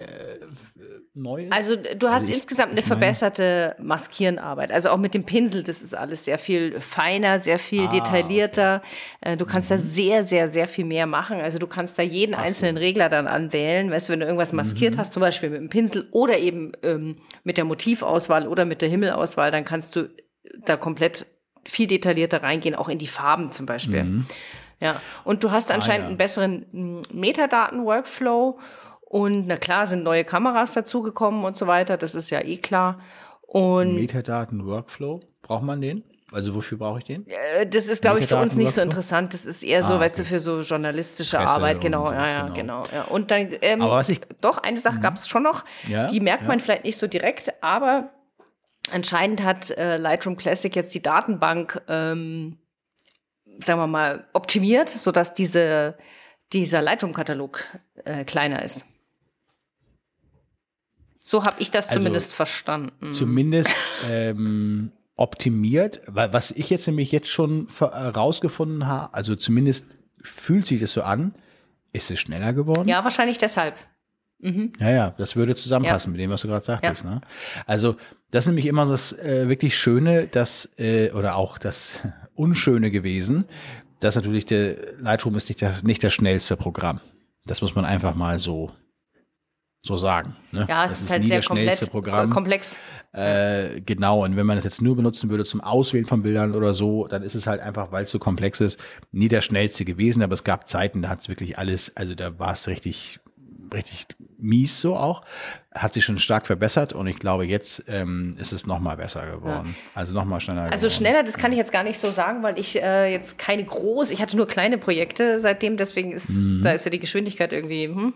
äh, 1.16 1.20
Neues? 1.20 1.52
Also 1.52 1.76
du 1.76 2.08
hast 2.08 2.22
also 2.22 2.32
insgesamt 2.32 2.72
eine 2.72 2.82
verbesserte 2.82 3.76
Maskierenarbeit. 3.78 4.70
Also 4.72 4.90
auch 4.90 4.96
mit 4.96 5.14
dem 5.14 5.24
Pinsel, 5.24 5.62
das 5.62 5.82
ist 5.82 5.94
alles 5.94 6.24
sehr 6.24 6.38
viel 6.38 6.80
feiner, 6.80 7.38
sehr 7.38 7.58
viel 7.58 7.86
ah, 7.86 7.90
detaillierter. 7.90 8.82
Okay. 9.20 9.32
Äh, 9.32 9.36
du 9.36 9.46
kannst 9.46 9.70
mhm. 9.70 9.76
da 9.76 9.80
sehr, 9.80 10.26
sehr, 10.26 10.50
sehr 10.50 10.68
viel 10.68 10.84
mehr 10.84 11.06
machen. 11.06 11.40
Also 11.40 11.58
du 11.58 11.66
kannst 11.66 11.98
da 11.98 12.02
jeden 12.02 12.34
Ach 12.34 12.42
einzelnen 12.42 12.76
so. 12.76 12.82
Regler 12.82 13.08
dann 13.08 13.26
anwählen. 13.26 13.90
Weißt 13.90 14.08
du, 14.08 14.12
wenn 14.12 14.20
du 14.20 14.26
irgendwas 14.26 14.52
maskiert 14.52 14.94
mhm. 14.94 14.98
hast, 14.98 15.12
zum 15.12 15.20
Beispiel 15.20 15.50
mit 15.50 15.60
dem 15.60 15.68
Pinsel 15.68 16.08
oder 16.12 16.38
eben 16.38 16.72
ähm, 16.82 17.16
mit 17.44 17.56
der 17.56 17.64
Motivauswahl 17.64 18.46
oder 18.46 18.64
mit 18.64 18.82
der 18.82 18.88
Himmelauswahl, 18.88 19.50
dann 19.50 19.64
kannst 19.64 19.96
du 19.96 20.10
da 20.64 20.76
komplett 20.76 21.26
viel 21.64 21.86
detaillierter 21.86 22.42
reingehen, 22.42 22.74
auch 22.74 22.88
in 22.88 22.98
die 22.98 23.06
Farben 23.06 23.50
zum 23.50 23.66
Beispiel. 23.66 24.04
Mhm. 24.04 24.26
Ja, 24.80 25.00
und 25.24 25.42
du 25.42 25.50
hast 25.50 25.72
anscheinend 25.72 26.02
ah, 26.02 26.04
ja. 26.04 26.08
einen 26.08 26.16
besseren 26.18 27.02
Metadaten-Workflow 27.12 28.58
und 29.08 29.46
na 29.46 29.56
klar 29.56 29.86
sind 29.86 30.02
neue 30.02 30.24
Kameras 30.24 30.74
dazugekommen 30.74 31.44
und 31.44 31.56
so 31.56 31.66
weiter, 31.66 31.96
das 31.96 32.14
ist 32.14 32.30
ja 32.30 32.40
eh 32.42 32.56
klar. 32.56 33.00
Und 33.42 33.94
Metadaten-Workflow, 33.94 35.20
braucht 35.42 35.62
man 35.62 35.80
den? 35.80 36.02
Also 36.32 36.56
wofür 36.56 36.76
brauche 36.76 36.98
ich 36.98 37.04
den? 37.04 37.24
Äh, 37.28 37.68
das 37.68 37.86
ist, 37.86 38.02
glaube 38.02 38.18
ich, 38.18 38.26
für 38.26 38.36
uns 38.36 38.56
nicht 38.56 38.72
so 38.72 38.80
interessant. 38.80 39.32
Das 39.32 39.46
ist 39.46 39.62
eher 39.62 39.84
so, 39.84 39.92
ah, 39.92 39.96
okay. 39.96 40.04
weißt 40.04 40.18
du, 40.18 40.24
für 40.24 40.40
so 40.40 40.60
journalistische 40.60 41.36
Presse 41.36 41.50
Arbeit. 41.50 41.80
Genau, 41.80 42.10
ja, 42.10 42.28
ja, 42.28 42.48
genau. 42.48 42.82
genau. 42.82 42.86
ja. 42.92 43.04
Und 43.04 43.30
dann, 43.30 43.50
ähm, 43.62 43.80
aber 43.80 43.92
was 43.92 44.08
ich, 44.08 44.20
doch, 44.40 44.58
eine 44.58 44.76
Sache 44.76 44.96
mhm. 44.96 45.02
gab 45.02 45.14
es 45.14 45.28
schon 45.28 45.44
noch. 45.44 45.64
Ja, 45.88 46.08
die 46.08 46.18
merkt 46.18 46.42
ja. 46.42 46.48
man 46.48 46.58
vielleicht 46.58 46.84
nicht 46.84 46.98
so 46.98 47.06
direkt, 47.06 47.52
aber 47.62 48.10
anscheinend 48.90 49.44
hat 49.44 49.70
äh, 49.70 49.98
Lightroom 49.98 50.36
Classic 50.36 50.74
jetzt 50.74 50.94
die 50.94 51.02
Datenbank, 51.02 51.80
ähm, 51.88 52.58
sagen 53.60 53.78
wir 53.78 53.86
mal, 53.86 54.26
optimiert, 54.32 54.90
sodass 54.90 55.32
diese, 55.34 55.96
dieser 56.52 56.82
Lightroom-Katalog 56.82 57.62
äh, 58.04 58.24
kleiner 58.24 58.64
ist. 58.64 58.84
So 61.28 61.44
habe 61.44 61.56
ich 61.58 61.72
das 61.72 61.88
also, 61.88 61.98
zumindest 61.98 62.32
verstanden. 62.32 63.12
Zumindest 63.12 63.70
ähm, 64.08 64.92
optimiert, 65.16 66.00
weil 66.06 66.32
was 66.32 66.52
ich 66.52 66.70
jetzt 66.70 66.86
nämlich 66.86 67.10
jetzt 67.10 67.28
schon 67.28 67.66
herausgefunden 67.76 68.82
äh, 68.82 68.84
habe, 68.84 69.12
also 69.12 69.34
zumindest 69.34 69.96
fühlt 70.22 70.68
sich 70.68 70.80
das 70.80 70.92
so 70.92 71.02
an, 71.02 71.34
ist 71.92 72.12
es 72.12 72.20
schneller 72.20 72.52
geworden? 72.52 72.86
Ja, 72.86 73.02
wahrscheinlich 73.02 73.38
deshalb. 73.38 73.74
Mhm. 74.38 74.74
Ja, 74.78 74.90
ja, 74.90 75.10
das 75.18 75.34
würde 75.34 75.56
zusammenpassen 75.56 76.12
ja. 76.12 76.12
mit 76.12 76.20
dem, 76.20 76.30
was 76.30 76.42
du 76.42 76.48
gerade 76.48 76.64
sagtest. 76.64 77.02
Ja. 77.02 77.16
Ne? 77.16 77.20
Also 77.66 77.96
das 78.30 78.44
ist 78.44 78.46
nämlich 78.46 78.66
immer 78.66 78.86
das 78.86 79.12
äh, 79.12 79.48
wirklich 79.48 79.76
Schöne, 79.76 80.28
dass 80.28 80.70
äh, 80.78 81.10
oder 81.10 81.34
auch 81.34 81.58
das 81.58 81.98
Unschöne 82.36 82.92
gewesen, 82.92 83.46
dass 83.98 84.14
natürlich 84.14 84.46
der 84.46 84.76
Lightroom 84.98 85.34
ist 85.34 85.48
nicht, 85.48 85.60
der, 85.60 85.74
nicht 85.82 86.04
das 86.04 86.12
schnellste 86.12 86.56
Programm. 86.56 87.00
Das 87.46 87.62
muss 87.62 87.74
man 87.74 87.84
einfach 87.84 88.14
mal 88.14 88.38
so 88.38 88.70
so 89.86 89.96
sagen. 89.96 90.36
Ne? 90.52 90.66
Ja, 90.68 90.84
es 90.84 90.92
das 90.92 91.02
ist, 91.02 91.10
halt 91.10 91.24
sehr 91.24 91.42
komplett, 91.42 91.90
Programm. 91.90 92.30
komplex. 92.30 92.80
Äh, 93.12 93.80
genau, 93.80 94.24
und 94.24 94.36
wenn 94.36 94.46
man 94.46 94.56
das 94.56 94.64
jetzt 94.64 94.82
nur 94.82 94.96
benutzen 94.96 95.30
würde 95.30 95.44
zum 95.44 95.60
Auswählen 95.60 96.04
von 96.04 96.22
Bildern 96.22 96.54
oder 96.54 96.74
so, 96.74 97.06
dann 97.06 97.22
ist 97.22 97.34
es 97.34 97.46
halt 97.46 97.60
einfach, 97.60 97.92
weil 97.92 98.04
es 98.04 98.10
so 98.10 98.18
komplex 98.18 98.60
ist, 98.60 98.78
nie 99.12 99.28
der 99.28 99.40
schnellste 99.40 99.84
gewesen. 99.84 100.22
Aber 100.22 100.34
es 100.34 100.44
gab 100.44 100.68
Zeiten, 100.68 101.02
da 101.02 101.08
hat 101.08 101.20
es 101.20 101.28
wirklich 101.28 101.58
alles, 101.58 101.96
also 101.96 102.14
da 102.14 102.38
war 102.38 102.52
es 102.52 102.66
richtig 102.66 103.20
richtig 103.72 104.06
mies 104.38 104.80
so 104.80 104.96
auch. 104.96 105.22
Hat 105.74 105.94
sich 105.94 106.04
schon 106.04 106.18
stark 106.18 106.46
verbessert 106.46 106.92
und 106.92 107.06
ich 107.06 107.18
glaube, 107.18 107.44
jetzt 107.44 107.84
ähm, 107.88 108.36
ist 108.40 108.52
es 108.52 108.66
noch 108.66 108.78
mal 108.78 108.96
besser 108.96 109.26
geworden. 109.26 109.76
Ja. 109.76 109.90
Also 109.94 110.14
noch 110.14 110.24
mal 110.24 110.40
schneller. 110.40 110.62
Also 110.62 110.76
geworden. 110.76 110.90
schneller, 110.90 111.22
das 111.22 111.36
kann 111.36 111.52
ich 111.52 111.58
jetzt 111.58 111.72
gar 111.72 111.82
nicht 111.82 111.98
so 111.98 112.10
sagen, 112.10 112.42
weil 112.42 112.58
ich 112.58 112.80
äh, 112.82 113.12
jetzt 113.12 113.38
keine 113.38 113.64
groß, 113.64 114.10
ich 114.10 114.22
hatte 114.22 114.36
nur 114.36 114.46
kleine 114.46 114.78
Projekte 114.78 115.38
seitdem, 115.38 115.76
deswegen 115.76 116.12
ist, 116.12 116.30
mhm. 116.30 116.62
da 116.62 116.72
ist 116.72 116.84
ja 116.84 116.90
die 116.90 117.00
Geschwindigkeit 117.00 117.52
irgendwie, 117.52 117.88
hm, 117.88 118.14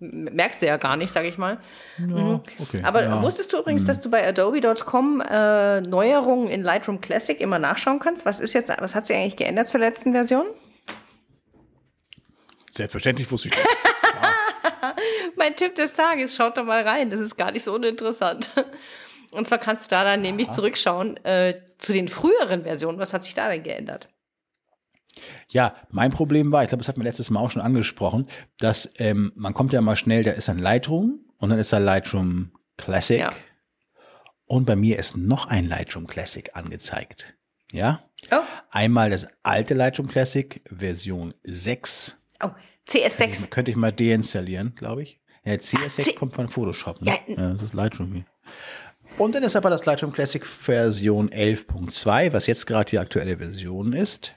merkst 0.00 0.62
du 0.62 0.66
ja 0.66 0.76
gar 0.76 0.96
nicht, 0.96 1.10
sage 1.10 1.28
ich 1.28 1.38
mal. 1.38 1.58
Ja, 1.98 2.06
mhm. 2.06 2.40
okay, 2.58 2.80
Aber 2.82 3.02
ja. 3.02 3.22
wusstest 3.22 3.52
du 3.52 3.58
übrigens, 3.58 3.82
mhm. 3.82 3.86
dass 3.86 4.00
du 4.00 4.10
bei 4.10 4.26
Adobe.com 4.26 5.20
äh, 5.20 5.80
Neuerungen 5.80 6.48
in 6.48 6.62
Lightroom 6.62 7.00
Classic 7.00 7.40
immer 7.40 7.58
nachschauen 7.58 7.98
kannst? 7.98 8.24
Was 8.26 8.40
ist 8.40 8.52
jetzt, 8.52 8.70
was 8.78 8.94
hat 8.94 9.06
sich 9.06 9.16
eigentlich 9.16 9.36
geändert 9.36 9.68
zur 9.68 9.80
letzten 9.80 10.12
Version? 10.12 10.46
Selbstverständlich 12.70 13.30
wusste 13.30 13.48
ich 13.48 13.54
das. 13.54 13.64
mein 15.36 15.56
Tipp 15.56 15.74
des 15.74 15.94
Tages, 15.94 16.34
schaut 16.34 16.56
da 16.56 16.62
mal 16.62 16.82
rein, 16.82 17.10
das 17.10 17.20
ist 17.20 17.36
gar 17.36 17.52
nicht 17.52 17.64
so 17.64 17.74
uninteressant. 17.74 18.50
Und 19.32 19.46
zwar 19.46 19.58
kannst 19.58 19.86
du 19.86 19.94
da 19.94 20.04
dann 20.04 20.22
nämlich 20.22 20.48
Aha. 20.48 20.54
zurückschauen 20.54 21.16
äh, 21.24 21.62
zu 21.78 21.92
den 21.92 22.08
früheren 22.08 22.64
Versionen. 22.64 22.98
Was 22.98 23.12
hat 23.12 23.24
sich 23.24 23.34
da 23.34 23.48
denn 23.48 23.62
geändert? 23.62 24.08
Ja, 25.48 25.76
mein 25.90 26.10
Problem 26.10 26.52
war, 26.52 26.62
ich 26.62 26.68
glaube, 26.68 26.82
das 26.82 26.88
hat 26.88 26.96
man 26.96 27.06
letztes 27.06 27.30
Mal 27.30 27.40
auch 27.40 27.50
schon 27.50 27.62
angesprochen, 27.62 28.28
dass 28.58 28.92
ähm, 28.98 29.32
man 29.34 29.54
kommt 29.54 29.72
ja 29.72 29.80
mal 29.80 29.96
schnell, 29.96 30.22
da 30.22 30.32
ist 30.32 30.48
ein 30.48 30.58
Lightroom 30.58 31.24
und 31.38 31.50
dann 31.50 31.58
ist 31.58 31.72
da 31.72 31.78
Lightroom 31.78 32.52
Classic. 32.76 33.20
Ja. 33.20 33.32
Und 34.46 34.64
bei 34.66 34.76
mir 34.76 34.98
ist 34.98 35.16
noch 35.16 35.46
ein 35.46 35.68
Lightroom 35.68 36.06
Classic 36.06 36.50
angezeigt. 36.54 37.34
Ja? 37.72 38.02
Oh. 38.32 38.40
Einmal 38.70 39.10
das 39.10 39.28
alte 39.42 39.74
Lightroom 39.74 40.08
Classic, 40.08 40.60
Version 40.76 41.34
6. 41.44 42.20
Oh, 42.42 42.50
CS6. 42.90 43.48
Könnte 43.48 43.70
ich 43.70 43.76
mal 43.76 43.92
deinstallieren, 43.92 44.74
glaube 44.74 45.02
ich. 45.02 45.20
Ja, 45.44 45.54
CS6 45.54 46.02
C 46.02 46.12
kommt 46.12 46.34
von 46.34 46.48
Photoshop. 46.48 46.98
Ja. 47.02 47.14
Ne? 47.26 47.34
Ja, 47.36 47.52
das 47.54 47.62
ist 47.62 47.74
Lightroom 47.74 48.12
hier. 48.12 48.24
Und 49.18 49.34
dann 49.34 49.42
ist 49.42 49.56
aber 49.56 49.70
das 49.70 49.86
Lightroom 49.86 50.12
Classic 50.12 50.44
Version 50.44 51.28
11.2, 51.30 52.32
was 52.32 52.46
jetzt 52.46 52.66
gerade 52.66 52.90
die 52.90 52.98
aktuelle 52.98 53.38
Version 53.38 53.92
ist. 53.92 54.34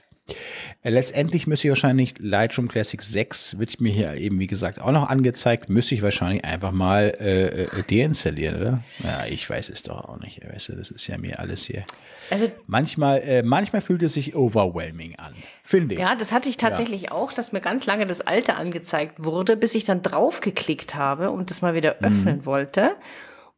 Äh, 0.82 0.90
Letztendlich 0.90 1.46
müsste 1.46 1.68
ich 1.68 1.70
wahrscheinlich 1.70 2.14
Lightroom 2.18 2.68
Classic 2.68 3.02
6, 3.02 3.58
wird 3.58 3.80
mir 3.80 3.92
hier 3.92 4.14
eben 4.14 4.38
wie 4.38 4.46
gesagt 4.46 4.80
auch 4.80 4.90
noch 4.92 5.08
angezeigt, 5.08 5.68
müsste 5.68 5.94
ich 5.94 6.02
wahrscheinlich 6.02 6.44
einfach 6.44 6.72
mal 6.72 7.12
äh, 7.20 7.64
äh, 7.64 7.82
deinstallieren, 7.90 8.60
oder? 8.60 8.82
Ja, 9.02 9.26
ich 9.26 9.48
weiß 9.48 9.68
es 9.68 9.82
doch 9.82 10.04
auch 10.04 10.18
nicht. 10.20 10.40
Weißt 10.46 10.70
du, 10.70 10.76
das 10.76 10.90
ist 10.90 11.06
ja 11.06 11.18
mir 11.18 11.38
alles 11.38 11.64
hier. 11.66 11.84
Also 12.30 12.50
Manchmal, 12.66 13.18
äh, 13.20 13.42
manchmal 13.42 13.82
fühlt 13.82 14.02
es 14.02 14.14
sich 14.14 14.34
overwhelming 14.34 15.14
an, 15.18 15.34
finde 15.62 15.94
ich. 15.94 16.00
Ja, 16.00 16.14
das 16.14 16.32
hatte 16.32 16.48
ich 16.48 16.56
tatsächlich 16.56 17.12
auch, 17.12 17.32
dass 17.32 17.52
mir 17.52 17.60
ganz 17.60 17.84
lange 17.84 18.06
das 18.06 18.22
alte 18.22 18.54
angezeigt 18.54 19.22
wurde, 19.22 19.56
bis 19.58 19.74
ich 19.74 19.84
dann 19.84 20.00
draufgeklickt 20.02 20.94
habe 20.94 21.30
und 21.30 21.50
das 21.50 21.60
mal 21.60 21.74
wieder 21.74 21.96
öffnen 22.00 22.46
wollte. 22.46 22.96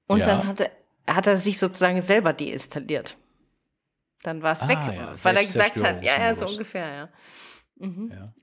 Und 0.08 0.16
Mhm. 0.16 0.20
Ja. 0.20 0.26
dann 0.26 0.46
hatte, 0.48 0.70
hat 1.06 1.26
er 1.28 1.36
sich 1.36 1.58
sozusagen 1.58 2.00
selber 2.00 2.32
deinstalliert. 2.32 3.16
Dann 4.26 4.42
war 4.42 4.54
es 4.54 4.62
Ah, 4.62 4.68
weg, 4.68 4.78
ja, 4.96 5.14
weil 5.22 5.36
er 5.36 5.44
gesagt 5.44 5.76
hat, 5.80 6.02
ja, 6.02 6.18
ja, 6.18 6.34
so 6.34 6.46
ungefähr, 6.48 6.88
ja. 6.92 7.08
Mhm. 7.76 8.10
Ja. 8.12 8.34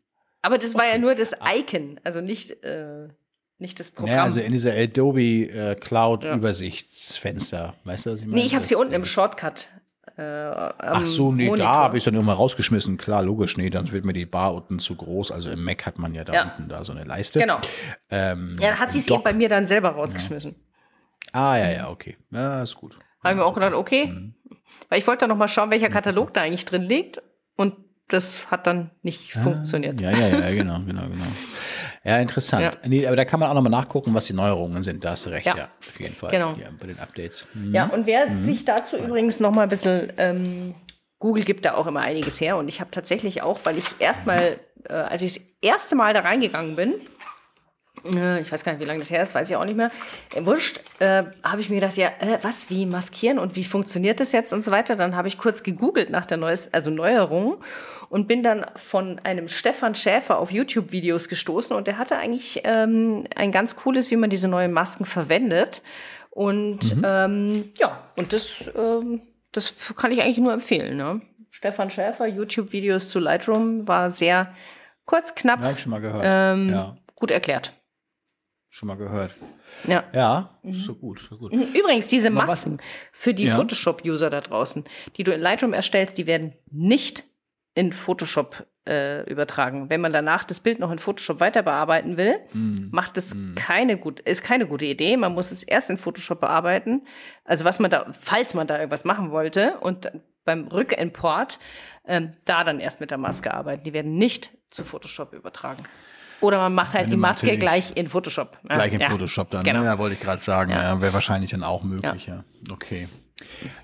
Aber 0.42 0.58
das 0.58 0.76
war 0.76 0.88
ja 0.88 0.98
nur 0.98 1.14
das 1.14 1.36
Icon, 1.58 2.00
also 2.06 2.22
nicht, 2.22 2.52
äh, 2.64 3.10
nicht 3.58 3.82
das 3.82 3.92
Programm. 3.92 4.12
Naja, 4.12 4.24
also 4.24 4.40
in 4.40 4.54
dieser 4.54 4.74
Adobe 4.74 5.22
äh, 5.50 5.76
Cloud 5.76 6.24
Übersichtsfenster, 6.24 7.74
weißt 7.84 8.06
du, 8.06 8.12
was 8.14 8.20
ich 8.22 8.26
meine? 8.26 8.40
nee, 8.40 8.46
ich 8.48 8.56
habe 8.56 8.64
sie 8.64 8.76
unten 8.76 8.94
im 8.94 9.04
Shortcut. 9.04 9.68
Äh, 10.16 10.22
Ach 10.22 11.06
so, 11.06 11.34
nee, 11.34 11.48
Monitor. 11.48 11.66
da 11.68 11.74
habe 11.74 11.98
ich 11.98 12.06
dann 12.06 12.14
irgendwann 12.14 12.38
rausgeschmissen. 12.38 12.96
Klar, 12.96 13.24
logisch, 13.24 13.58
nee, 13.58 13.70
dann 13.70 13.92
wird 13.92 14.06
mir 14.06 14.14
die 14.14 14.26
Bar 14.26 14.54
unten 14.54 14.80
zu 14.80 14.96
groß. 14.96 15.32
Also 15.34 15.50
im 15.50 15.66
Mac 15.66 15.86
hat 15.86 16.00
man 16.00 16.14
ja 16.14 16.24
da 16.24 16.34
Ja. 16.34 16.44
unten 16.44 16.70
da 16.70 16.86
so 16.86 16.94
eine 16.94 17.04
Leiste. 17.04 17.40
Genau. 17.40 17.60
Ähm, 18.10 18.56
Ja, 18.62 18.70
dann 18.70 18.80
hat 18.80 18.94
sie 18.94 19.00
es 19.00 19.08
eben 19.10 19.22
bei 19.24 19.34
mir 19.34 19.50
dann 19.50 19.68
selber 19.68 19.90
rausgeschmissen. 19.90 20.56
Ah, 21.34 21.58
ja, 21.58 21.72
ja, 21.72 21.90
okay. 21.90 22.16
Ja, 22.32 22.64
ist 22.64 22.76
gut. 22.76 22.98
Habe 23.22 23.34
ich 23.34 23.40
mir 23.40 23.46
auch 23.46 23.54
gedacht, 23.54 23.74
okay. 23.74 24.08
Mhm. 24.08 24.34
Weil 24.89 24.99
ich 24.99 25.07
wollte 25.07 25.21
dann 25.21 25.30
noch 25.30 25.38
mal 25.38 25.47
schauen, 25.47 25.71
welcher 25.71 25.89
Katalog 25.89 26.34
da 26.34 26.41
eigentlich 26.41 26.65
drin 26.65 26.84
liegt. 26.84 27.21
Und 27.55 27.76
das 28.09 28.51
hat 28.51 28.67
dann 28.67 28.91
nicht 29.01 29.34
funktioniert. 29.34 29.99
Ah, 30.01 30.11
Ja, 30.11 30.11
ja, 30.11 30.28
ja, 30.39 30.49
genau, 30.51 30.80
genau, 30.86 31.03
genau. 31.03 31.26
Ja, 32.03 32.19
interessant. 32.19 32.61
Ja. 32.63 32.71
Nee, 32.86 33.07
aber 33.07 33.15
da 33.15 33.24
kann 33.26 33.39
man 33.39 33.49
auch 33.49 33.53
nochmal 33.53 33.71
nachgucken, 33.71 34.13
was 34.13 34.26
die 34.26 34.34
Neuerungen 34.34 34.84
sind. 34.84 35.03
Da 35.05 35.11
hast 35.11 35.26
du 35.26 35.30
recht, 35.30 35.45
ja, 35.47 35.55
Ja. 35.57 35.69
auf 35.88 35.99
jeden 35.99 36.13
Fall. 36.15 36.30
Genau. 36.32 36.51
Ja, 36.59 36.67
bei 36.80 36.88
den 36.88 36.99
Updates. 36.99 37.47
Hm. 37.53 37.74
Ja, 37.74 37.86
und 37.88 38.05
wer 38.05 38.28
sich 38.41 38.65
dazu 38.65 38.97
übrigens 38.97 39.39
noch 39.39 39.51
mal 39.51 39.63
ein 39.63 39.69
bisschen, 39.69 40.11
ähm, 40.17 40.76
Google 41.19 41.45
gibt 41.45 41.63
da 41.63 41.76
auch 41.76 41.88
immer 41.88 42.01
einiges 42.01 42.41
her. 42.41 42.57
Und 42.57 42.67
ich 42.67 42.82
habe 42.82 42.91
tatsächlich 42.91 43.41
auch, 43.41 43.59
weil 43.63 43.78
ich 43.78 43.86
erstmal, 43.99 44.59
äh, 44.89 44.93
als 44.93 45.21
ich 45.21 45.36
das 45.36 45.43
erste 45.61 45.95
Mal 45.95 46.13
da 46.13 46.19
reingegangen 46.19 46.76
bin, 46.76 46.95
ich 48.06 48.52
weiß 48.52 48.64
gar 48.64 48.74
nicht, 48.74 48.82
wie 48.82 48.86
lange 48.86 49.00
das 49.00 49.12
her 49.12 49.24
ist, 49.24 49.34
weiß 49.34 49.50
ich 49.50 49.56
auch 49.56 49.66
nicht 49.66 49.78
mehr, 49.78 49.91
äh, 50.34 50.46
wurscht, 50.46 50.82
äh, 51.00 51.24
habe 51.44 51.62
ich 51.62 51.70
mir 51.70 51.76
gedacht, 51.76 51.96
ja, 51.96 52.08
äh, 52.20 52.39
was, 52.41 52.70
wie 52.70 52.86
maskieren 52.86 53.39
und 53.39 53.56
wie 53.56 53.64
funktioniert 53.64 54.20
das 54.20 54.32
jetzt 54.32 54.52
und 54.52 54.64
so 54.64 54.72
weiter. 54.72 54.96
Dann 54.96 55.16
habe 55.16 55.28
ich 55.28 55.38
kurz 55.38 55.64
gegoogelt 55.64 56.10
nach 56.10 56.26
der 56.26 56.38
Neues, 56.38 56.74
also 56.74 56.91
Neuerung 56.91 57.64
und 58.10 58.28
bin 58.28 58.44
dann 58.44 58.66
von 58.76 59.20
einem 59.24 59.48
Stefan 59.48 59.96
Schäfer 59.96 60.38
auf 60.38 60.52
YouTube-Videos 60.52 61.30
gestoßen 61.30 61.76
und 61.76 61.88
der 61.88 61.98
hatte 61.98 62.18
eigentlich 62.18 62.62
ähm, 62.66 63.26
ein 63.36 63.52
ganz 63.52 63.76
cooles, 63.76 64.12
wie 64.12 64.18
man 64.18 64.30
diese 64.30 64.48
neuen 64.48 64.72
Masken 64.74 65.06
verwendet. 65.06 65.82
Und 66.30 66.98
ähm, 67.04 67.72
ja, 67.78 68.00
und 68.18 68.34
das, 68.34 68.70
ähm, 68.76 69.22
das 69.52 69.96
kann 69.96 70.12
ich 70.12 70.22
eigentlich 70.22 70.39
nur 70.39 70.52
empfehlen. 70.52 70.98
Ne? 70.98 71.22
Stefan 71.52 71.89
Schäfer, 71.89 72.28
YouTube-Videos 72.28 73.10
zu 73.10 73.20
Lightroom, 73.20 73.88
war 73.88 74.10
sehr 74.10 74.54
kurz, 75.06 75.36
knapp, 75.36 75.62
hab 75.62 75.74
ich 75.74 75.80
schon 75.80 75.91
mal 75.91 76.02
gehört. 76.02 76.24
ähm, 76.26 76.70
ja, 76.72 76.98
gut 77.16 77.32
erklärt. 77.32 77.72
Schon 78.74 78.88
mal 78.88 78.95
gehört. 78.97 79.32
Ja. 79.88 80.03
Ja, 80.13 80.49
so 80.63 80.95
gut, 80.95 81.19
so 81.30 81.38
gut. 81.38 81.53
Übrigens, 81.53 82.07
diese 82.07 82.32
Masken 82.32 82.80
für 83.11 83.34
die 83.36 83.45
Ja. 83.45 83.55
Photoshop-User 83.55 84.32
da 84.32 84.41
draußen, 84.41 84.84
die 85.15 85.24
du 85.24 85.32
in 85.32 85.39
Lightroom 85.41 85.74
erstellst, 85.74 86.17
die 86.17 86.26
werden 86.26 86.53
nicht 86.71 87.24
in 87.76 87.93
Photoshop 87.93 88.65
äh, 88.88 89.24
übertragen. 89.32 89.89
Wenn 89.91 90.01
man 90.01 90.11
danach 90.11 90.43
das 90.43 90.59
Bild 90.59 90.80
noch 90.80 90.91
in 90.91 90.97
Photoshop 90.99 91.39
weiter 91.39 91.61
bearbeiten 91.63 92.17
will, 92.17 92.39
Mhm. 92.53 92.89
macht 92.91 93.17
es 93.17 93.36
keine 93.55 93.97
gut, 93.97 94.19
ist 94.21 94.43
keine 94.43 94.67
gute 94.67 94.86
Idee. 94.86 95.17
Man 95.17 95.34
muss 95.34 95.51
es 95.51 95.61
erst 95.63 95.89
in 95.91 95.97
Photoshop 95.99 96.41
bearbeiten. 96.41 97.03
Also 97.45 97.63
was 97.65 97.80
man 97.80 97.91
da, 97.91 98.07
falls 98.11 98.53
man 98.55 98.65
da 98.67 98.78
irgendwas 98.78 99.05
machen 99.05 99.30
wollte 99.32 99.78
und 99.82 100.11
beim 100.45 100.67
Rückimport 100.67 101.59
ähm, 102.05 102.34
da 102.45 102.63
dann 102.63 102.80
erst 102.80 102.99
mit 102.99 103.11
der 103.11 103.17
Maske 103.19 103.53
arbeiten. 103.53 103.84
Die 103.84 103.93
werden 103.93 104.17
nicht 104.17 104.51
zu 104.69 104.84
Photoshop 104.84 105.32
übertragen. 105.34 105.84
Oder 106.42 106.58
man 106.58 106.74
macht 106.76 106.94
halt 106.94 107.10
die 107.10 107.18
Maske 107.18 107.58
gleich 107.58 107.96
in 107.96 108.10
Photoshop. 108.10 108.58
Ja, 108.70 108.76
Gleich 108.76 108.94
in 108.94 109.00
ja. 109.00 109.10
Photoshop 109.10 109.50
dann. 109.52 109.64
Genau. 109.64 109.80
Ne? 109.80 109.86
Ja, 109.86 109.98
wollte 109.98 110.16
ich 110.16 110.20
gerade 110.22 110.42
sagen. 110.42 110.72
Ja. 110.72 111.00
Wäre 111.02 111.14
wahrscheinlich 111.14 111.52
dann 111.52 111.64
auch 111.64 111.84
möglich, 111.84 112.28
ja. 112.28 112.44
Okay. 112.72 113.08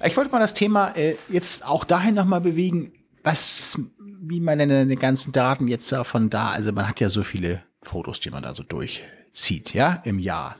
Ich 0.03 0.15
wollte 0.17 0.31
mal 0.31 0.39
das 0.39 0.53
Thema 0.53 0.95
äh, 0.95 1.15
jetzt 1.29 1.65
auch 1.65 1.83
dahin 1.83 2.15
nochmal 2.15 2.41
bewegen, 2.41 2.91
was, 3.23 3.79
wie 3.99 4.39
man 4.39 4.59
denn 4.59 4.89
die 4.89 4.95
ganzen 4.95 5.31
Daten 5.31 5.67
jetzt 5.67 5.91
da 5.91 6.03
von 6.03 6.29
da, 6.29 6.49
also 6.49 6.71
man 6.71 6.87
hat 6.87 6.99
ja 6.99 7.09
so 7.09 7.23
viele 7.23 7.63
Fotos, 7.81 8.19
die 8.19 8.29
man 8.29 8.43
da 8.43 8.53
so 8.53 8.63
durchzieht, 8.63 9.73
ja, 9.73 10.01
im 10.03 10.19
Jahr. 10.19 10.57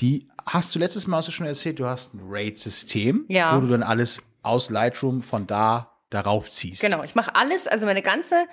Die 0.00 0.28
hast 0.46 0.74
du 0.74 0.78
letztes 0.78 1.06
Mal 1.06 1.18
hast 1.18 1.28
du 1.28 1.32
schon 1.32 1.46
erzählt, 1.46 1.78
du 1.78 1.86
hast 1.86 2.14
ein 2.14 2.20
RAID-System, 2.22 3.26
Ja. 3.28 3.56
wo 3.56 3.60
du 3.60 3.66
dann 3.68 3.82
alles 3.82 4.22
aus 4.42 4.70
Lightroom 4.70 5.22
von 5.22 5.46
da 5.46 5.92
darauf 6.10 6.50
ziehst. 6.50 6.80
Genau, 6.80 7.02
ich 7.02 7.14
mache 7.14 7.34
alles, 7.34 7.66
also 7.66 7.86
meine 7.86 8.02
ganze 8.02 8.46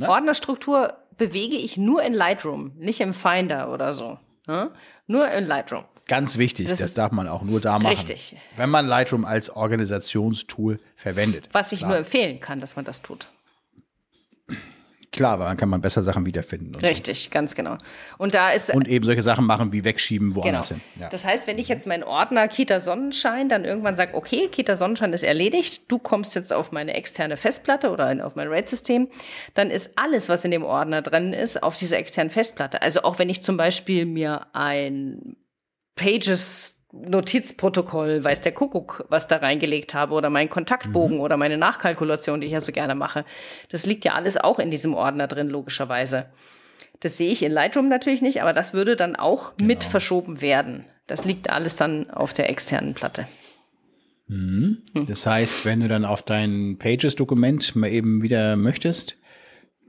Ne? 0.00 0.08
Ordnerstruktur 0.08 0.94
bewege 1.16 1.56
ich 1.56 1.76
nur 1.76 2.02
in 2.02 2.14
Lightroom, 2.14 2.72
nicht 2.78 3.00
im 3.00 3.12
Finder 3.14 3.72
oder 3.72 3.92
so. 3.92 4.18
Ja? 4.48 4.70
Nur 5.06 5.30
in 5.30 5.44
Lightroom. 5.46 5.84
Ganz 6.06 6.38
wichtig, 6.38 6.68
Das 6.68 6.78
das, 6.78 6.94
darf 6.94 7.12
man 7.12 7.28
auch 7.28 7.42
nur 7.42 7.60
da 7.60 7.78
machen. 7.78 7.92
richtig. 7.92 8.36
Wenn 8.56 8.70
man 8.70 8.86
Lightroom 8.86 9.24
als 9.24 9.50
Organisationstool 9.50 10.80
verwendet. 10.96 11.48
Was 11.52 11.72
ich 11.72 11.80
Klar. 11.80 11.90
nur 11.90 11.98
empfehlen 11.98 12.40
kann, 12.40 12.60
dass 12.60 12.76
man 12.76 12.84
das 12.84 13.02
tut. 13.02 13.28
Klar, 15.12 15.40
weil 15.40 15.48
dann 15.48 15.56
kann 15.56 15.68
man 15.68 15.80
besser 15.80 16.04
Sachen 16.04 16.24
wiederfinden. 16.24 16.72
Richtig, 16.76 17.32
ganz 17.32 17.56
genau. 17.56 17.76
Und 18.16 18.32
da 18.32 18.50
ist 18.50 18.68
so. 18.68 18.74
und 18.74 18.86
eben 18.86 19.04
solche 19.04 19.22
Sachen 19.22 19.44
machen 19.44 19.72
wie 19.72 19.82
wegschieben 19.82 20.28
genau. 20.28 20.44
woanders 20.44 20.68
hin. 20.68 20.80
Ja. 21.00 21.08
Das 21.08 21.24
heißt, 21.24 21.48
wenn 21.48 21.58
ich 21.58 21.68
jetzt 21.68 21.88
meinen 21.88 22.04
Ordner 22.04 22.46
Kita 22.46 22.78
Sonnenschein 22.78 23.48
dann 23.48 23.64
irgendwann 23.64 23.96
sage, 23.96 24.14
okay, 24.14 24.46
Kita 24.46 24.76
Sonnenschein 24.76 25.12
ist 25.12 25.24
erledigt, 25.24 25.90
du 25.90 25.98
kommst 25.98 26.36
jetzt 26.36 26.52
auf 26.52 26.70
meine 26.70 26.94
externe 26.94 27.36
Festplatte 27.36 27.90
oder 27.90 28.24
auf 28.24 28.36
mein 28.36 28.46
RAID-System, 28.46 29.08
dann 29.54 29.72
ist 29.72 29.98
alles, 29.98 30.28
was 30.28 30.44
in 30.44 30.52
dem 30.52 30.62
Ordner 30.62 31.02
drin 31.02 31.32
ist, 31.32 31.60
auf 31.60 31.76
dieser 31.76 31.98
externen 31.98 32.30
Festplatte. 32.30 32.80
Also 32.80 33.02
auch 33.02 33.18
wenn 33.18 33.28
ich 33.28 33.42
zum 33.42 33.56
Beispiel 33.56 34.06
mir 34.06 34.46
ein 34.52 35.36
Pages 35.96 36.76
Notizprotokoll, 36.92 38.22
weiß 38.24 38.40
der 38.40 38.52
Kuckuck, 38.52 39.04
was 39.08 39.28
da 39.28 39.36
reingelegt 39.36 39.94
habe 39.94 40.14
oder 40.14 40.30
mein 40.30 40.48
Kontaktbogen 40.48 41.16
Mhm. 41.16 41.22
oder 41.22 41.36
meine 41.36 41.56
Nachkalkulation, 41.58 42.40
die 42.40 42.46
ich 42.48 42.52
ja 42.52 42.60
so 42.60 42.72
gerne 42.72 42.94
mache. 42.94 43.24
Das 43.70 43.86
liegt 43.86 44.04
ja 44.04 44.14
alles 44.14 44.36
auch 44.36 44.58
in 44.58 44.70
diesem 44.70 44.94
Ordner 44.94 45.26
drin, 45.28 45.48
logischerweise. 45.48 46.26
Das 47.00 47.16
sehe 47.16 47.30
ich 47.30 47.42
in 47.42 47.52
Lightroom 47.52 47.88
natürlich 47.88 48.22
nicht, 48.22 48.42
aber 48.42 48.52
das 48.52 48.72
würde 48.74 48.96
dann 48.96 49.16
auch 49.16 49.56
Genau. 49.56 49.68
mit 49.68 49.84
verschoben 49.84 50.40
werden. 50.40 50.84
Das 51.06 51.24
liegt 51.24 51.48
alles 51.50 51.76
dann 51.76 52.10
auf 52.10 52.32
der 52.32 52.50
externen 52.50 52.94
Platte. 52.94 53.26
Das 55.08 55.26
heißt, 55.26 55.64
wenn 55.64 55.80
du 55.80 55.88
dann 55.88 56.04
auf 56.04 56.22
dein 56.22 56.76
Pages-Dokument 56.78 57.74
mal 57.74 57.88
eben 57.90 58.22
wieder 58.22 58.56
möchtest, 58.56 59.16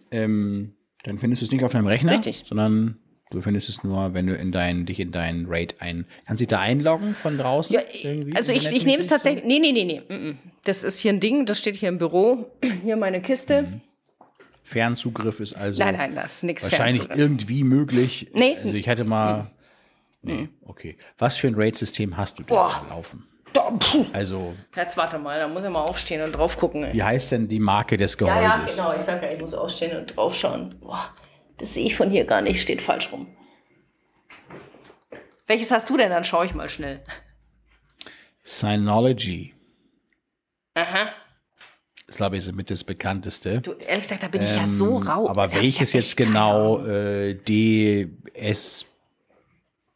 ähm, 0.09 0.73
dann 1.03 1.19
findest 1.19 1.41
du 1.41 1.45
es 1.45 1.51
nicht 1.51 1.63
auf 1.63 1.71
deinem 1.73 1.85
Rechner, 1.87 2.13
Richtig. 2.13 2.43
sondern 2.47 2.97
du 3.31 3.41
findest 3.41 3.67
es 3.69 3.83
nur, 3.83 4.13
wenn 4.13 4.27
du 4.27 4.35
in 4.35 4.51
dein, 4.51 4.85
dich 4.85 4.99
in 4.99 5.11
dein 5.11 5.45
RAID 5.49 5.75
ein. 5.79 6.05
Kannst 6.27 6.39
du 6.41 6.45
dich 6.45 6.47
da 6.49 6.59
einloggen 6.59 7.15
von 7.15 7.37
draußen? 7.37 7.73
Ja, 7.73 7.81
also 8.35 8.53
ich, 8.53 8.71
ich 8.71 8.85
nehme 8.85 8.99
es 9.01 9.07
tatsächlich. 9.07 9.43
Nee, 9.45 9.59
nee, 9.59 9.71
nee, 9.71 9.83
nee. 9.83 10.01
mm, 10.15 10.29
mm. 10.31 10.37
Das 10.63 10.83
ist 10.83 10.99
hier 10.99 11.11
ein 11.11 11.19
Ding, 11.19 11.45
das 11.45 11.59
steht 11.59 11.75
hier 11.75 11.89
im 11.89 11.97
Büro. 11.97 12.51
Hier 12.83 12.95
meine 12.97 13.21
Kiste. 13.21 13.67
so? 13.71 14.25
Fernzugriff 14.63 15.39
ist 15.39 15.53
also 15.53 15.83
Nein, 15.83 15.95
nein, 15.97 16.15
das 16.15 16.35
ist 16.37 16.43
nichts 16.43 16.63
wahrscheinlich 16.63 17.03
Fernzugriff. 17.03 17.19
irgendwie 17.19 17.63
möglich. 17.63 18.29
Nee. 18.33 18.55
Also 18.61 18.73
ich 18.75 18.87
hatte 18.87 19.03
mal. 19.03 19.49
Nee, 20.21 20.49
okay. 20.65 20.97
Was 21.17 21.35
für 21.35 21.47
ein 21.47 21.55
RAID-System 21.55 22.15
hast 22.15 22.37
du 22.37 22.43
denn 22.43 22.55
Boah. 22.55 22.85
da 22.87 22.95
laufen? 22.95 23.25
Da. 23.53 23.73
Also, 24.13 24.53
Jetzt 24.75 24.95
warte 24.95 25.17
mal, 25.17 25.37
da 25.39 25.47
muss 25.49 25.63
ich 25.63 25.69
mal 25.69 25.81
aufstehen 25.81 26.21
und 26.21 26.31
drauf 26.31 26.55
gucken. 26.57 26.83
ey. 26.83 26.93
wie 26.93 27.03
heißt 27.03 27.31
denn 27.33 27.49
die 27.49 27.59
Marke 27.59 27.97
des 27.97 28.15
Ja, 28.19 28.27
Gehäuses? 28.27 28.77
ja, 28.77 28.83
genau. 28.85 28.95
Ich 28.97 29.01
sag 29.03 29.21
ja, 29.23 29.31
ich 29.31 29.41
muss 29.41 29.53
aufstehen 29.53 29.97
und 29.97 30.15
draufschauen. 30.15 30.75
Boah, 30.79 31.09
das 31.61 31.75
sehe 31.75 31.85
ich 31.85 31.95
von 31.95 32.09
hier 32.09 32.25
gar 32.25 32.41
nicht, 32.41 32.59
steht 32.59 32.81
falsch 32.81 33.11
rum. 33.11 33.27
Welches 35.45 35.69
hast 35.69 35.89
du 35.89 35.95
denn? 35.95 36.09
Dann 36.09 36.23
schaue 36.23 36.45
ich 36.45 36.55
mal 36.55 36.69
schnell. 36.69 37.01
Synology. 38.43 39.53
Aha. 40.73 41.09
Das 42.07 42.17
glaube 42.17 42.37
ich 42.37 42.47
ist 42.47 42.55
mit 42.55 42.71
das 42.71 42.83
bekannteste. 42.83 43.61
Du, 43.61 43.73
ehrlich 43.73 44.03
gesagt, 44.03 44.23
da 44.23 44.27
bin 44.27 44.41
ich 44.41 44.55
ja 44.55 44.65
so 44.65 44.97
rau. 44.97 45.25
Ähm, 45.25 45.27
Aber 45.27 45.47
Da 45.47 45.57
ich 45.57 45.61
welches 45.79 45.93
ja 45.93 45.99
jetzt 45.99 46.17
genau 46.17 46.83
äh, 46.83 47.35
DS 47.35 48.85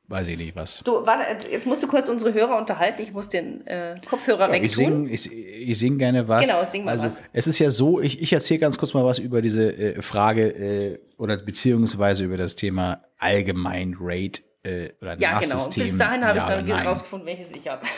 weiß 0.08 0.28
ich 0.28 0.38
nicht 0.38 0.56
was. 0.56 0.82
Du, 0.84 1.06
warte, 1.06 1.50
jetzt 1.50 1.66
musst 1.66 1.82
du 1.82 1.88
kurz 1.88 2.08
unsere 2.10 2.34
Hörer 2.34 2.58
unterhalten. 2.58 3.02
Ich 3.02 3.12
muss 3.12 3.28
den 3.28 3.66
äh, 3.66 4.00
Kopfhörer 4.08 4.48
ja, 4.48 4.52
weg 4.52 4.64
ich 4.64 4.76
sing, 4.76 5.10
ich, 5.10 5.32
ich 5.32 5.80
sing 5.80 5.98
gerne 5.98 6.28
was. 6.28 6.46
Genau, 6.46 6.64
sing 6.64 6.86
mal 6.86 6.92
also, 6.92 7.06
was. 7.08 7.24
Es 7.34 7.48
ist 7.48 7.58
ja 7.58 7.72
so, 7.72 8.00
ich, 8.00 8.22
ich 8.22 8.32
erzähle 8.32 8.60
ganz 8.60 8.78
kurz 8.78 8.94
mal 8.94 9.04
was 9.04 9.18
über 9.18 9.42
diese 9.42 9.76
äh, 9.76 10.02
Frage 10.04 10.50
äh, 10.50 11.00
oder 11.18 11.38
beziehungsweise 11.38 12.24
über 12.24 12.38
das 12.38 12.56
Thema 12.56 13.02
allgemein 13.18 13.96
Rate 14.00 14.42
äh, 14.64 14.90
oder 15.02 15.18
Ja, 15.20 15.40
genau. 15.40 15.70
Bis 15.70 15.98
dahin 15.98 16.26
habe 16.26 16.38
ja 16.38 16.44
ich 16.44 16.50
dann 16.50 16.66
herausgefunden, 16.66 17.28
welches 17.28 17.52
ich 17.52 17.68
habe. 17.68 17.86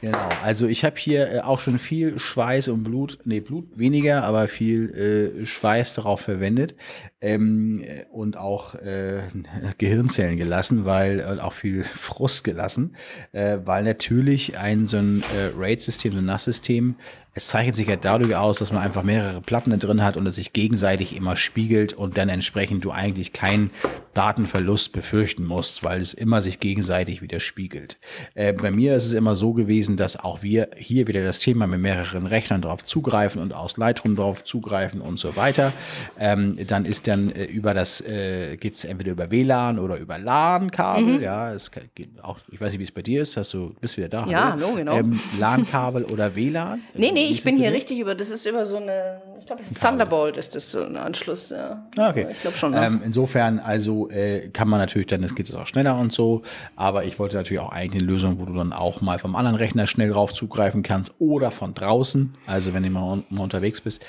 Genau, 0.00 0.28
also 0.42 0.66
ich 0.66 0.84
habe 0.84 0.96
hier 0.98 1.30
äh, 1.30 1.40
auch 1.40 1.58
schon 1.58 1.78
viel 1.78 2.18
Schweiß 2.18 2.68
und 2.68 2.84
Blut, 2.84 3.18
nee, 3.24 3.40
Blut 3.40 3.66
weniger, 3.76 4.24
aber 4.24 4.48
viel 4.48 4.90
äh, 5.42 5.46
Schweiß 5.46 5.94
darauf 5.94 6.20
verwendet 6.20 6.74
ähm, 7.20 7.84
und 8.10 8.36
auch 8.36 8.74
äh, 8.76 9.22
Gehirnzellen 9.78 10.36
gelassen, 10.36 10.84
weil 10.84 11.20
äh, 11.20 11.40
auch 11.40 11.52
viel 11.52 11.84
Frust 11.98 12.44
gelassen, 12.44 12.96
äh, 13.32 13.58
weil 13.64 13.84
natürlich 13.84 14.58
ein 14.58 14.86
so 14.86 14.98
ein 14.98 15.22
äh, 15.36 15.56
RAID-System, 15.56 16.12
so 16.12 16.18
ein 16.18 16.26
NAS-System 16.26 16.96
es 17.32 17.46
zeichnet 17.46 17.76
sich 17.76 17.86
ja 17.86 17.96
dadurch 17.96 18.34
aus, 18.34 18.58
dass 18.58 18.72
man 18.72 18.82
einfach 18.82 19.04
mehrere 19.04 19.40
Platten 19.40 19.70
da 19.70 19.76
drin 19.76 20.02
hat 20.02 20.16
und 20.16 20.26
es 20.26 20.34
sich 20.34 20.52
gegenseitig 20.52 21.14
immer 21.14 21.36
spiegelt 21.36 21.92
und 21.92 22.18
dann 22.18 22.28
entsprechend 22.28 22.84
du 22.84 22.90
eigentlich 22.90 23.32
keinen 23.32 23.70
Datenverlust 24.14 24.92
befürchten 24.92 25.44
musst, 25.44 25.84
weil 25.84 26.00
es 26.00 26.12
immer 26.12 26.42
sich 26.42 26.58
gegenseitig 26.58 27.22
wieder 27.22 27.38
spiegelt. 27.38 28.00
Äh, 28.34 28.52
bei 28.52 28.72
mir 28.72 28.96
ist 28.96 29.06
es 29.06 29.12
immer 29.12 29.36
so 29.36 29.52
gewesen, 29.52 29.69
dass 29.70 30.16
auch 30.16 30.42
wir 30.42 30.68
hier 30.76 31.06
wieder 31.06 31.22
das 31.22 31.38
Thema 31.38 31.66
mit 31.68 31.80
mehreren 31.80 32.26
Rechnern 32.26 32.60
drauf 32.60 32.84
zugreifen 32.84 33.40
und 33.40 33.54
aus 33.54 33.76
Lightroom 33.76 34.16
drauf 34.16 34.42
zugreifen 34.42 35.00
und 35.00 35.20
so 35.20 35.36
weiter. 35.36 35.72
Ähm, 36.18 36.58
dann 36.66 36.84
ist 36.84 37.06
dann 37.06 37.30
äh, 37.30 37.44
über 37.44 37.72
das, 37.72 38.00
äh, 38.00 38.56
geht 38.56 38.74
es 38.74 38.84
entweder 38.84 39.12
über 39.12 39.30
WLAN 39.30 39.78
oder 39.78 39.96
über 39.98 40.18
LAN-Kabel. 40.18 41.18
Mhm. 41.18 41.22
Ja, 41.22 41.52
es 41.52 41.70
geht 41.70 42.08
auch, 42.22 42.38
ich 42.50 42.60
weiß 42.60 42.72
nicht, 42.72 42.80
wie 42.80 42.84
es 42.84 42.90
bei 42.90 43.02
dir 43.02 43.22
ist. 43.22 43.36
Hast 43.36 43.54
du, 43.54 43.72
bist 43.80 43.96
wieder 43.96 44.08
da? 44.08 44.26
Ja, 44.26 44.52
hallo, 44.52 44.74
genau. 44.74 44.96
Ähm, 44.96 45.20
LAN-Kabel 45.38 46.04
oder 46.04 46.34
WLAN? 46.34 46.82
Nee, 46.94 47.12
nee, 47.12 47.26
ich 47.26 47.44
bin 47.44 47.56
hier 47.56 47.72
richtig 47.72 48.00
über, 48.00 48.16
das 48.16 48.30
ist 48.30 48.44
über 48.46 48.66
so 48.66 48.76
eine, 48.76 49.22
ich 49.38 49.46
glaube, 49.46 49.62
Thunderbolt 49.80 50.36
ist 50.36 50.56
das 50.56 50.72
so 50.72 50.82
ein 50.82 50.96
Anschluss. 50.96 51.50
Ja. 51.50 51.86
Ah, 51.96 52.10
okay. 52.10 52.26
Ich 52.30 52.40
glaube 52.40 52.56
schon. 52.56 52.72
Ja. 52.72 52.86
Ähm, 52.86 53.02
insofern, 53.04 53.60
also 53.60 54.10
äh, 54.10 54.48
kann 54.48 54.68
man 54.68 54.80
natürlich 54.80 55.06
dann, 55.06 55.22
das 55.22 55.34
geht 55.34 55.48
es 55.48 55.54
auch 55.54 55.66
schneller 55.66 55.96
und 55.98 56.12
so, 56.12 56.42
aber 56.74 57.04
ich 57.04 57.18
wollte 57.20 57.36
natürlich 57.36 57.60
auch 57.60 57.70
eigentlich 57.70 58.02
eine 58.02 58.12
Lösung, 58.12 58.40
wo 58.40 58.44
du 58.46 58.54
dann 58.54 58.72
auch 58.72 59.00
mal 59.00 59.18
vom 59.18 59.36
anderen 59.36 59.56
Rechner 59.60 59.86
schnell 59.86 60.10
drauf 60.10 60.34
zugreifen 60.34 60.82
kannst 60.82 61.14
oder 61.18 61.50
von 61.50 61.74
draußen, 61.74 62.34
also 62.46 62.74
wenn 62.74 62.82
du 62.82 62.90
mal, 62.90 63.22
mal 63.28 63.42
unterwegs 63.44 63.80
bist. 63.80 64.04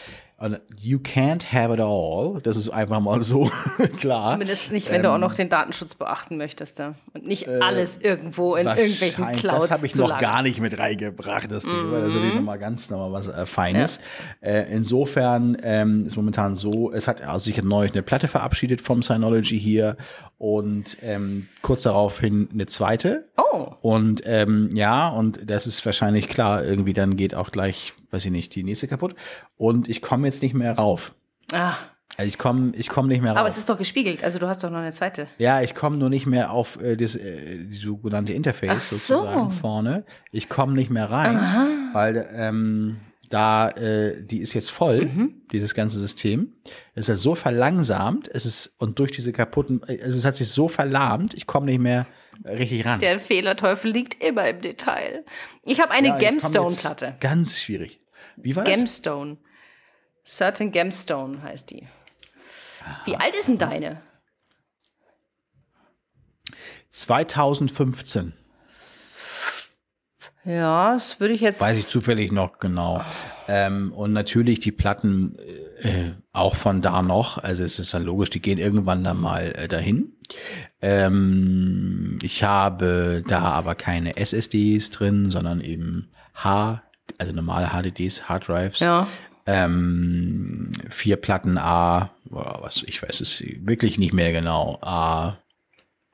You 0.80 0.98
can't 0.98 1.54
have 1.54 1.72
it 1.72 1.80
all. 1.80 2.42
Das 2.42 2.58
ist 2.58 2.70
einfach 2.70 3.00
mal 3.00 3.22
so 3.22 3.52
klar. 4.00 4.30
Zumindest 4.30 4.72
nicht, 4.72 4.90
wenn 4.90 4.98
ähm, 4.98 5.04
du 5.04 5.10
auch 5.12 5.18
noch 5.20 5.36
den 5.36 5.50
Datenschutz 5.50 5.94
beachten 5.94 6.38
möchtest. 6.38 6.80
Ja. 6.80 6.96
Und 7.14 7.28
nicht 7.28 7.48
äh, 7.48 7.60
alles 7.62 8.00
irgendwo 8.00 8.56
in 8.56 8.66
irgendwelchen 8.66 9.28
Clouds. 9.34 9.68
Das 9.68 9.72
habe 9.72 9.86
ich 9.86 9.94
noch 9.96 10.10
lang. 10.10 10.20
gar 10.20 10.42
nicht 10.42 10.60
mit 10.60 10.80
reingebracht, 10.80 11.52
das 11.52 11.66
Thema. 11.66 12.00
Mhm. 12.00 12.02
Das 12.02 12.14
ist 12.16 12.34
nochmal 12.34 12.58
ganz 12.58 12.90
nochmal 12.90 13.12
was 13.12 13.28
äh, 13.28 13.46
Feines. 13.46 14.00
Ja. 14.42 14.50
Äh, 14.50 14.74
insofern 14.74 15.58
ähm, 15.62 16.08
ist 16.08 16.16
momentan 16.16 16.56
so, 16.56 16.92
es 16.92 17.08
hat 17.08 17.22
also 17.22 17.50
ich 17.52 17.58
habe 17.58 17.68
neulich 17.68 17.94
eine 17.94 18.02
Platte 18.02 18.28
verabschiedet 18.28 18.82
vom 18.82 19.04
Synology 19.04 19.60
hier 19.60 19.96
und 20.42 20.98
ähm, 21.04 21.48
kurz 21.62 21.84
daraufhin 21.84 22.50
eine 22.52 22.66
zweite. 22.66 23.30
Oh. 23.38 23.68
Und 23.82 24.24
ähm, 24.26 24.72
ja, 24.74 25.08
und 25.10 25.48
das 25.48 25.68
ist 25.68 25.86
wahrscheinlich 25.86 26.28
klar, 26.30 26.66
irgendwie 26.66 26.94
dann 26.94 27.16
geht 27.16 27.36
auch 27.36 27.52
gleich, 27.52 27.94
weiß 28.10 28.26
ich 28.26 28.32
nicht, 28.32 28.56
die 28.56 28.64
nächste 28.64 28.88
kaputt. 28.88 29.14
Und 29.56 29.88
ich 29.88 30.02
komme 30.02 30.26
jetzt 30.26 30.42
nicht 30.42 30.56
mehr 30.56 30.76
rauf. 30.76 31.14
Ah. 31.54 31.76
Also 32.18 32.28
ich 32.28 32.40
komme 32.40 32.72
ich 32.76 32.90
komm 32.90 33.08
nicht 33.08 33.22
mehr 33.22 33.34
rauf. 33.34 33.40
Aber 33.40 33.50
es 33.50 33.60
ist 33.60 33.70
doch 33.70 33.78
gespiegelt, 33.78 34.24
also 34.24 34.40
du 34.40 34.48
hast 34.48 34.64
doch 34.64 34.72
noch 34.72 34.80
eine 34.80 34.92
zweite. 34.92 35.28
Ja, 35.38 35.62
ich 35.62 35.76
komme 35.76 35.98
nur 35.98 36.10
nicht 36.10 36.26
mehr 36.26 36.50
auf 36.50 36.82
äh, 36.82 36.98
das 36.98 37.16
äh, 37.16 37.60
die 37.60 37.78
sogenannte 37.78 38.34
Interface 38.34 38.72
Ach 38.72 38.82
sozusagen 38.82 39.52
vorne. 39.52 40.06
Ich 40.32 40.50
komme 40.50 40.74
nicht 40.74 40.90
mehr 40.90 41.12
rein, 41.12 41.38
Aha. 41.38 41.68
weil 41.94 42.28
ähm, 42.34 42.98
da 43.32 43.70
äh, 43.70 44.24
die 44.24 44.40
ist 44.40 44.54
jetzt 44.54 44.70
voll, 44.70 45.06
mhm. 45.06 45.42
dieses 45.52 45.74
ganze 45.74 46.00
System. 46.00 46.54
Es 46.94 47.06
ist 47.06 47.08
ja 47.08 47.16
so 47.16 47.36
verlangsamt, 47.36 48.28
es 48.28 48.46
ist 48.46 48.76
und 48.78 49.00
durch 49.00 49.12
diese 49.12 49.32
kaputten, 49.34 49.82
äh, 49.88 49.96
es 49.96 50.26
hat 50.26 50.36
sich 50.36 50.50
so 50.50 50.68
verlahmt, 50.68 51.34
ich 51.34 51.48
komme 51.48 51.68
nicht 51.68 51.80
mehr 51.80 52.06
richtig 52.46 52.86
ran. 52.86 53.00
Der 53.00 53.20
Fehlerteufel 53.20 53.92
liegt 53.92 54.22
immer 54.24 54.50
im 54.50 54.62
Detail. 54.62 55.26
Ich 55.64 55.80
habe 55.80 55.92
eine 55.92 56.10
ja, 56.10 56.18
Gemstone-Platte. 56.18 57.16
Ganz 57.20 57.60
schwierig. 57.60 58.00
Wie 58.36 58.56
war 58.56 58.64
das? 58.64 58.76
Gemstone. 58.76 59.38
Certain 60.26 60.72
Gemstone 60.72 61.42
heißt 61.42 61.72
die. 61.72 61.88
Wie 63.06 63.16
alt 63.16 63.36
ist 63.36 63.48
denn 63.48 63.58
deine? 63.58 64.02
2015. 66.92 68.34
Ja, 70.44 70.94
das 70.94 71.20
würde 71.20 71.34
ich 71.34 71.42
jetzt. 71.42 71.62
Weiß 71.62 71.78
ich 71.78 71.88
zufällig 71.88 72.32
noch 72.32 72.60
genau. 72.60 73.02
Ähm, 73.48 73.94
und 73.94 74.14
natürlich 74.14 74.60
die 74.60 74.72
Platten 74.72 75.38
äh, 75.82 76.12
auch 76.34 76.56
von 76.56 76.82
da 76.82 77.02
noch. 77.02 77.38
Also 77.38 77.64
es 77.64 77.80
ist 77.80 77.94
dann 77.94 78.04
logisch, 78.04 78.30
die 78.32 78.42
gehen 78.42 78.58
irgendwann 78.58 79.04
dann 79.04 79.20
mal 79.20 79.54
äh, 79.56 79.68
dahin. 79.68 80.14
Ähm, 80.82 82.18
ich 82.24 82.44
habe 82.44 83.24
da 83.28 83.42
aber 83.42 83.76
keine 83.76 84.18
SSDs 84.18 84.90
drin, 84.92 85.30
sondern 85.30 85.62
eben 85.62 86.10
H, 86.34 86.82
also 87.18 87.34
normale 87.34 87.70
HDDs, 87.70 88.30
Hard 88.30 88.48
Drives. 88.48 88.80
Ja. 88.80 89.08
Ähm, 89.46 90.72
vier 90.90 91.18
Platten 91.18 91.58
A, 91.58 92.12
was 92.26 92.84
ich 92.88 93.02
weiß 93.02 93.22
es 93.22 93.44
wirklich 93.66 93.98
nicht 93.98 94.14
mehr 94.14 94.32
genau. 94.32 94.78
A 94.82 95.38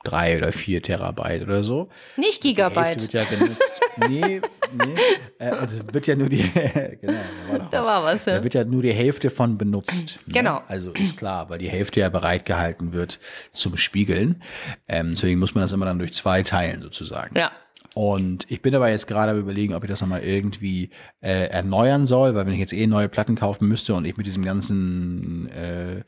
drei 0.07 0.37
oder 0.37 0.51
vier 0.51 0.81
Terabyte 0.81 1.43
oder 1.43 1.63
so. 1.63 1.89
Nicht 2.15 2.41
Gigabyte. 2.41 2.95
Die 2.95 3.01
wird 3.01 3.13
ja 3.13 3.23
genutzt. 3.25 3.81
nee, 4.09 4.41
nee. 4.71 4.95
Äh, 5.39 5.51
das 5.51 5.93
wird 5.93 6.07
ja 6.07 6.15
nur 6.15 6.29
die, 6.29 6.43
genau, 7.01 7.19
da 7.47 7.59
war, 7.59 7.69
da 7.69 7.79
was. 7.81 7.87
war 7.87 8.03
was. 8.03 8.25
Ja. 8.25 8.37
Da 8.37 8.43
wird 8.43 8.53
ja 8.53 8.63
nur 8.63 8.81
die 8.81 8.93
Hälfte 8.93 9.29
von 9.29 9.57
benutzt. 9.57 10.19
Ne? 10.25 10.33
Genau. 10.33 10.61
Also 10.67 10.91
ist 10.91 11.17
klar, 11.17 11.49
weil 11.49 11.59
die 11.59 11.69
Hälfte 11.69 11.99
ja 11.99 12.09
bereitgehalten 12.09 12.93
wird 12.93 13.19
zum 13.51 13.77
Spiegeln. 13.77 14.41
Ähm, 14.87 15.15
deswegen 15.15 15.39
muss 15.39 15.55
man 15.55 15.63
das 15.63 15.71
immer 15.71 15.85
dann 15.85 15.99
durch 15.99 16.13
zwei 16.13 16.43
teilen 16.43 16.81
sozusagen. 16.81 17.37
Ja. 17.37 17.51
Und 17.97 18.45
ich 18.51 18.61
bin 18.61 18.75
aber 18.75 18.91
jetzt 18.91 19.07
gerade 19.07 19.31
am 19.31 19.39
überlegen, 19.39 19.73
ob 19.73 19.83
ich 19.83 19.89
das 19.89 20.01
nochmal 20.01 20.21
irgendwie 20.21 20.91
äh, 21.19 21.47
erneuern 21.49 22.05
soll, 22.05 22.35
weil 22.35 22.45
wenn 22.45 22.53
ich 22.53 22.59
jetzt 22.59 22.73
eh 22.73 22.85
neue 22.85 23.09
Platten 23.09 23.33
kaufen 23.33 23.67
müsste 23.67 23.95
und 23.95 24.05
ich 24.05 24.17
mit 24.17 24.27
diesem 24.27 24.45
ganzen 24.45 25.49
äh, 25.49 26.03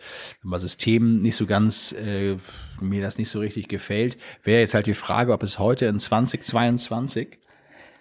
System 0.59 1.23
nicht 1.23 1.35
so 1.35 1.47
ganz, 1.47 1.93
äh, 1.93 2.35
mir 2.79 3.01
das 3.01 3.17
nicht 3.17 3.31
so 3.31 3.39
richtig 3.39 3.69
gefällt, 3.69 4.17
wäre 4.43 4.59
jetzt 4.59 4.75
halt 4.75 4.85
die 4.85 4.93
Frage, 4.93 5.33
ob 5.33 5.41
es 5.41 5.57
heute 5.57 5.87
in 5.87 5.97
2022 5.97 7.39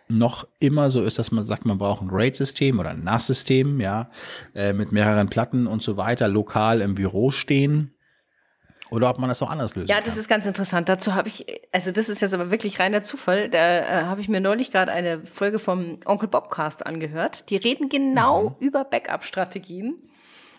noch 0.09 0.47
immer 0.59 0.91
so 0.91 1.01
ist, 1.01 1.19
dass 1.19 1.33
man 1.33 1.47
sagt, 1.47 1.65
man 1.65 1.79
braucht 1.79 2.03
ein 2.03 2.11
RAID-System 2.11 2.79
oder 2.79 2.91
ein 2.91 3.01
NAS-System, 3.01 3.81
ja, 3.81 4.11
äh, 4.55 4.75
mit 4.75 4.93
mehreren 4.93 5.31
Platten 5.31 5.67
und 5.67 5.83
so 5.83 5.97
weiter, 5.97 6.29
lokal 6.29 6.83
im 6.83 6.95
Büro 6.95 7.31
stehen 7.31 7.95
oder 8.91 9.11
ob 9.11 9.19
man 9.19 9.29
das 9.29 9.43
auch 9.43 9.51
anders 9.51 9.75
lösen 9.75 9.89
Ja, 9.89 9.97
das 10.01 10.15
kann. 10.15 10.21
ist 10.21 10.29
ganz 10.29 10.47
interessant. 10.47 10.89
Dazu 10.89 11.15
habe 11.15 11.29
ich, 11.29 11.47
also 11.73 11.91
das 11.91 12.09
ist 12.09 12.21
jetzt 12.21 12.35
aber 12.35 12.51
wirklich 12.51 12.79
reiner 12.81 13.03
Zufall. 13.03 13.49
Da 13.49 13.79
äh, 13.81 14.05
habe 14.05 14.21
ich 14.21 14.29
mir 14.29 14.41
neulich 14.41 14.71
gerade 14.71 14.93
eine 14.93 15.25
Folge 15.27 15.59
vom 15.59 16.01
Onkel 16.05 16.29
Bobcast 16.29 16.87
angehört. 16.87 17.51
Die 17.51 17.57
reden 17.57 17.89
genau 17.89 18.51
mhm. 18.51 18.67
über 18.67 18.85
Backup-Strategien. 18.85 19.97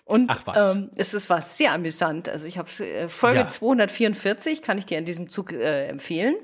Und 0.05 0.30
Ach, 0.32 0.41
was. 0.45 0.75
Ähm, 0.75 0.89
es 0.95 1.13
ist 1.13 1.30
was 1.30 1.57
sehr 1.57 1.73
amüsant. 1.73 2.30
Also 2.30 2.47
ich 2.47 2.57
habe 2.57 2.69
äh, 2.84 3.07
Folge 3.07 3.39
ja. 3.39 3.47
244, 3.47 4.61
kann 4.61 4.77
ich 4.77 4.86
dir 4.86 4.97
in 4.97 5.05
diesem 5.05 5.30
Zug 5.30 5.51
äh, 5.51 5.88
empfehlen. 5.88 6.36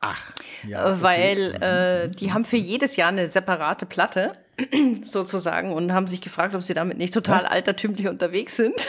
Ach, 0.00 0.32
ja. 0.66 0.90
Äh, 0.90 1.02
weil 1.02 1.54
äh, 1.62 2.08
die 2.10 2.32
haben 2.32 2.44
für 2.44 2.56
jedes 2.56 2.96
Jahr 2.96 3.08
eine 3.08 3.26
separate 3.26 3.86
Platte 3.86 4.32
sozusagen 5.04 5.72
und 5.72 5.92
haben 5.92 6.06
sich 6.06 6.20
gefragt, 6.20 6.54
ob 6.54 6.62
sie 6.62 6.74
damit 6.74 6.98
nicht 6.98 7.14
total 7.14 7.44
ja? 7.44 7.48
altertümlich 7.48 8.08
unterwegs 8.08 8.56
sind. 8.56 8.88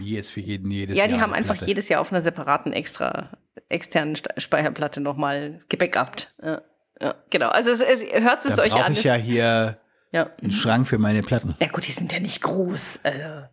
Wie 0.00 0.14
jetzt 0.14 0.32
für 0.32 0.40
jeden 0.40 0.70
jedes 0.70 0.98
Jahr? 0.98 1.08
Ja, 1.08 1.14
die 1.14 1.20
haben 1.20 1.32
einfach 1.32 1.54
Platte. 1.54 1.68
jedes 1.68 1.88
Jahr 1.88 2.00
auf 2.00 2.10
einer 2.10 2.20
separaten 2.20 2.72
extra 2.72 3.30
externen 3.68 4.16
Speicherplatte 4.16 5.00
nochmal 5.00 5.60
gebackupt. 5.68 6.34
Ja, 6.42 6.62
ja, 7.00 7.14
genau. 7.30 7.48
Also 7.48 7.70
es, 7.70 7.80
es, 7.80 8.02
hört 8.22 8.44
es 8.44 8.56
da 8.56 8.62
euch 8.62 8.74
an. 8.74 8.92
ich 8.92 9.04
ja 9.04 9.14
hier 9.14 9.78
ja. 10.12 10.30
einen 10.40 10.50
Schrank 10.50 10.88
für 10.88 10.98
meine 10.98 11.20
Platten. 11.20 11.54
Ja 11.60 11.68
gut, 11.68 11.86
die 11.86 11.92
sind 11.92 12.12
ja 12.12 12.20
nicht 12.20 12.42
groß. 12.42 13.00
Also, 13.02 13.46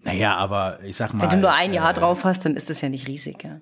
naja, 0.00 0.36
aber 0.36 0.80
ich 0.82 0.96
sag 0.96 1.14
mal. 1.14 1.22
Wenn 1.24 1.30
du 1.30 1.42
nur 1.42 1.52
ein 1.52 1.72
Jahr 1.72 1.90
äh, 1.90 1.94
drauf 1.94 2.24
hast, 2.24 2.44
dann 2.44 2.56
ist 2.56 2.70
das 2.70 2.80
ja 2.80 2.88
nicht 2.88 3.08
riesig, 3.08 3.42
ja. 3.42 3.60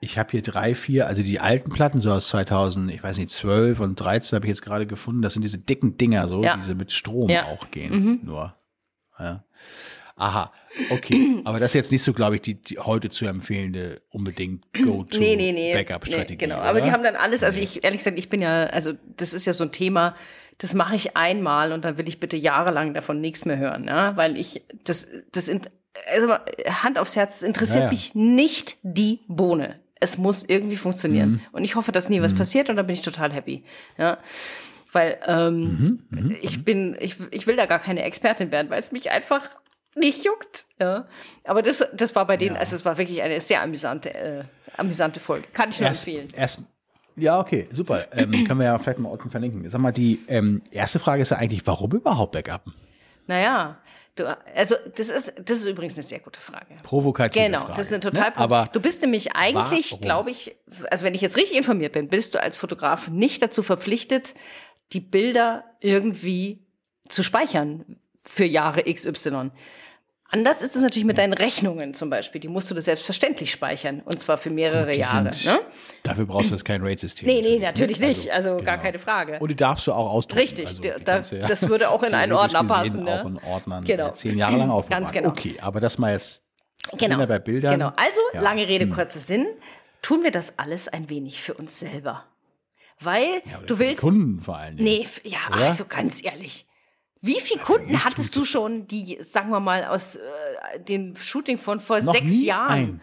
Ich 0.00 0.18
habe 0.18 0.32
hier 0.32 0.42
drei, 0.42 0.74
vier, 0.74 1.06
also 1.06 1.22
die 1.22 1.38
alten 1.38 1.70
Platten 1.70 2.00
so 2.00 2.10
aus 2.10 2.26
2000, 2.28 2.90
ich 2.90 3.04
weiß 3.04 3.18
nicht, 3.18 3.30
12 3.30 3.78
und 3.78 3.94
13 3.94 4.36
habe 4.36 4.46
ich 4.46 4.50
jetzt 4.50 4.62
gerade 4.62 4.84
gefunden. 4.84 5.22
Das 5.22 5.34
sind 5.34 5.42
diese 5.42 5.58
dicken 5.58 5.96
Dinger 5.96 6.26
so, 6.26 6.42
ja. 6.42 6.56
diese 6.56 6.74
mit 6.74 6.90
Strom 6.90 7.30
auch 7.30 7.70
gehen. 7.70 7.92
Mhm. 7.94 8.20
Nur. 8.24 8.56
Ja. 9.16 9.44
Aha, 10.16 10.52
okay. 10.90 11.40
Aber 11.44 11.60
das 11.60 11.70
ist 11.70 11.74
jetzt 11.74 11.92
nicht 11.92 12.02
so, 12.02 12.12
glaube 12.12 12.36
ich, 12.36 12.42
die, 12.42 12.54
die, 12.54 12.78
heute 12.78 13.10
zu 13.10 13.26
empfehlende 13.26 14.02
unbedingt 14.10 14.64
Go-to 14.72 15.18
nee, 15.18 15.36
nee, 15.36 15.52
nee, 15.52 15.74
Backup-Strategie. 15.74 16.36
Genau, 16.36 16.56
oder? 16.56 16.64
aber 16.64 16.80
die 16.80 16.92
haben 16.92 17.02
dann 17.02 17.16
alles, 17.16 17.42
also 17.42 17.60
ich, 17.60 17.84
ehrlich 17.84 17.98
gesagt, 17.98 18.18
ich 18.18 18.28
bin 18.28 18.42
ja, 18.42 18.64
also 18.64 18.92
das 19.16 19.32
ist 19.32 19.46
ja 19.46 19.52
so 19.52 19.64
ein 19.64 19.72
Thema, 19.72 20.14
das 20.58 20.74
mache 20.74 20.94
ich 20.94 21.16
einmal 21.16 21.72
und 21.72 21.84
dann 21.84 21.98
will 21.98 22.08
ich 22.08 22.20
bitte 22.20 22.36
jahrelang 22.36 22.94
davon 22.94 23.20
nichts 23.20 23.44
mehr 23.44 23.58
hören, 23.58 23.84
ja, 23.84 24.16
weil 24.16 24.36
ich, 24.36 24.62
das, 24.84 25.06
das, 25.32 25.50
also 26.12 26.34
Hand 26.82 26.98
aufs 26.98 27.16
Herz, 27.16 27.36
es 27.36 27.42
interessiert 27.42 27.80
ja, 27.80 27.84
ja. 27.86 27.90
mich 27.90 28.14
nicht 28.14 28.76
die 28.82 29.20
Bohne. 29.28 29.80
es 30.00 30.18
muss 30.18 30.42
irgendwie 30.42 30.76
funktionieren. 30.76 31.30
Mhm. 31.30 31.40
Und 31.52 31.64
ich 31.64 31.76
hoffe, 31.76 31.92
dass 31.92 32.08
nie 32.08 32.20
was 32.20 32.32
mhm. 32.32 32.38
passiert 32.38 32.70
und 32.70 32.76
da 32.76 32.82
bin 32.82 32.94
ich 32.94 33.02
total 33.02 33.32
happy. 33.32 33.62
Ja. 33.98 34.18
Weil 34.90 35.18
ähm, 35.26 35.60
mhm. 35.60 36.02
mhm. 36.10 36.36
ich 36.42 36.64
bin, 36.64 36.96
ich, 37.00 37.16
ich 37.30 37.46
will 37.46 37.56
da 37.56 37.66
gar 37.66 37.78
keine 37.78 38.02
Expertin 38.02 38.50
werden, 38.52 38.68
weil 38.68 38.80
es 38.80 38.92
mich 38.92 39.10
einfach 39.10 39.48
nicht 39.94 40.24
juckt. 40.24 40.66
Ja. 40.80 41.06
Aber 41.44 41.62
das, 41.62 41.84
das 41.92 42.14
war 42.14 42.26
bei 42.26 42.36
denen, 42.36 42.54
ja. 42.54 42.60
also 42.60 42.74
es 42.74 42.84
war 42.84 42.98
wirklich 42.98 43.22
eine 43.22 43.40
sehr 43.40 43.62
amüsante, 43.62 44.14
äh, 44.14 44.44
amüsante 44.76 45.20
Folge. 45.20 45.48
Kann 45.52 45.70
ich 45.70 45.80
nur 45.80 45.88
erst, 45.88 46.06
empfehlen. 46.06 46.28
Erst, 46.34 46.60
ja, 47.16 47.38
okay, 47.38 47.68
super. 47.70 48.06
Ähm, 48.12 48.30
können 48.46 48.58
wir 48.58 48.66
ja 48.66 48.78
vielleicht 48.78 48.98
mal 48.98 49.10
unten 49.10 49.30
verlinken. 49.30 49.68
Sag 49.68 49.80
mal, 49.80 49.92
die 49.92 50.24
ähm, 50.28 50.62
erste 50.70 50.98
Frage 50.98 51.22
ist 51.22 51.30
ja 51.30 51.38
eigentlich, 51.38 51.66
warum 51.66 51.92
überhaupt 51.92 52.32
Backup? 52.32 52.64
Naja, 53.26 53.78
Du, 54.14 54.26
also 54.54 54.74
das 54.94 55.08
ist, 55.08 55.32
das 55.42 55.60
ist 55.60 55.66
übrigens 55.66 55.94
eine 55.94 56.02
sehr 56.02 56.20
gute 56.20 56.38
Frage. 56.38 56.76
Provokative 56.82 57.46
genau, 57.46 57.60
Frage. 57.60 57.66
Genau, 57.68 57.76
das 57.78 57.86
ist 57.86 57.92
eine 57.94 58.00
total. 58.00 58.28
Ne? 58.28 58.36
Aber 58.36 58.68
du 58.70 58.78
bist 58.78 59.00
nämlich 59.00 59.34
eigentlich, 59.34 60.02
glaube 60.02 60.30
ich, 60.30 60.54
also 60.90 61.06
wenn 61.06 61.14
ich 61.14 61.22
jetzt 61.22 61.38
richtig 61.38 61.56
informiert 61.56 61.94
bin, 61.94 62.08
bist 62.08 62.34
du 62.34 62.42
als 62.42 62.58
Fotograf 62.58 63.08
nicht 63.08 63.40
dazu 63.40 63.62
verpflichtet, 63.62 64.34
die 64.92 65.00
Bilder 65.00 65.64
irgendwie 65.80 66.66
zu 67.08 67.22
speichern 67.22 67.96
für 68.22 68.44
Jahre 68.44 68.82
XY. 68.82 69.50
Anders 70.32 70.62
ist 70.62 70.74
es 70.74 70.82
natürlich 70.82 71.04
mit 71.04 71.18
deinen 71.18 71.34
Rechnungen 71.34 71.92
zum 71.92 72.08
Beispiel. 72.08 72.40
Die 72.40 72.48
musst 72.48 72.70
du 72.70 72.74
das 72.74 72.86
selbstverständlich 72.86 73.50
speichern. 73.50 74.00
Und 74.00 74.18
zwar 74.18 74.38
für 74.38 74.48
mehrere 74.48 74.96
Jahre. 74.96 75.24
Ne? 75.24 75.60
Dafür 76.04 76.24
brauchst 76.24 76.48
du 76.48 76.54
jetzt 76.54 76.64
kein 76.64 76.80
Rate-System. 76.82 77.26
Nee, 77.26 77.42
nee, 77.42 77.58
natürlich 77.58 78.02
also, 78.02 78.18
nicht. 78.18 78.32
Also 78.32 78.50
genau. 78.52 78.64
gar 78.64 78.78
keine 78.78 78.98
Frage. 78.98 79.38
Und 79.40 79.50
die 79.50 79.56
darfst 79.56 79.86
du 79.86 79.92
auch 79.92 80.10
ausdrucken. 80.10 80.40
Richtig. 80.40 80.68
Also, 80.68 80.80
da, 81.04 81.20
ja 81.20 81.46
das 81.46 81.68
würde 81.68 81.90
auch 81.90 82.02
in 82.02 82.14
einen 82.14 82.32
Ordner 82.32 82.64
passen. 82.64 83.04
Ne? 83.04 83.20
Auch 83.20 83.26
in 83.26 83.38
Ordnern 83.44 83.84
genau. 83.84 84.12
zehn 84.12 84.38
Jahre 84.38 84.56
lang 84.56 84.70
aufbewahren. 84.70 85.02
Ganz 85.02 85.12
genau. 85.12 85.28
Okay, 85.28 85.56
aber 85.60 85.80
das 85.80 85.98
mal 85.98 86.12
jetzt 86.12 86.44
genau. 86.96 87.26
bei 87.26 87.38
Bildern. 87.38 87.72
Genau. 87.74 87.92
Also, 87.96 88.20
ja. 88.32 88.40
lange 88.40 88.66
Rede, 88.66 88.86
hm. 88.86 88.94
kurzer 88.94 89.20
Sinn. 89.20 89.46
Tun 90.00 90.22
wir 90.22 90.30
das 90.30 90.58
alles 90.58 90.88
ein 90.88 91.10
wenig 91.10 91.42
für 91.42 91.52
uns 91.52 91.78
selber. 91.78 92.24
Weil 93.00 93.42
ja, 93.44 93.58
du 93.66 93.78
willst. 93.78 94.00
Kunden 94.00 94.40
vor 94.40 94.56
allem. 94.56 94.76
Nee, 94.76 95.06
ja, 95.24 95.38
oder? 95.50 95.66
also 95.66 95.84
ganz 95.84 96.24
ehrlich. 96.24 96.66
Wie 97.22 97.40
viele 97.40 97.60
Kunden 97.60 98.04
hattest 98.04 98.34
du 98.34 98.44
schon, 98.44 98.88
die, 98.88 99.18
sagen 99.20 99.50
wir 99.50 99.60
mal, 99.60 99.84
aus 99.84 100.16
äh, 100.16 100.80
dem 100.80 101.14
Shooting 101.16 101.56
von 101.56 101.78
vor 101.78 102.00
Noch 102.02 102.12
sechs 102.12 102.32
nie 102.32 102.46
Jahren? 102.46 102.70
Ein. 102.70 103.00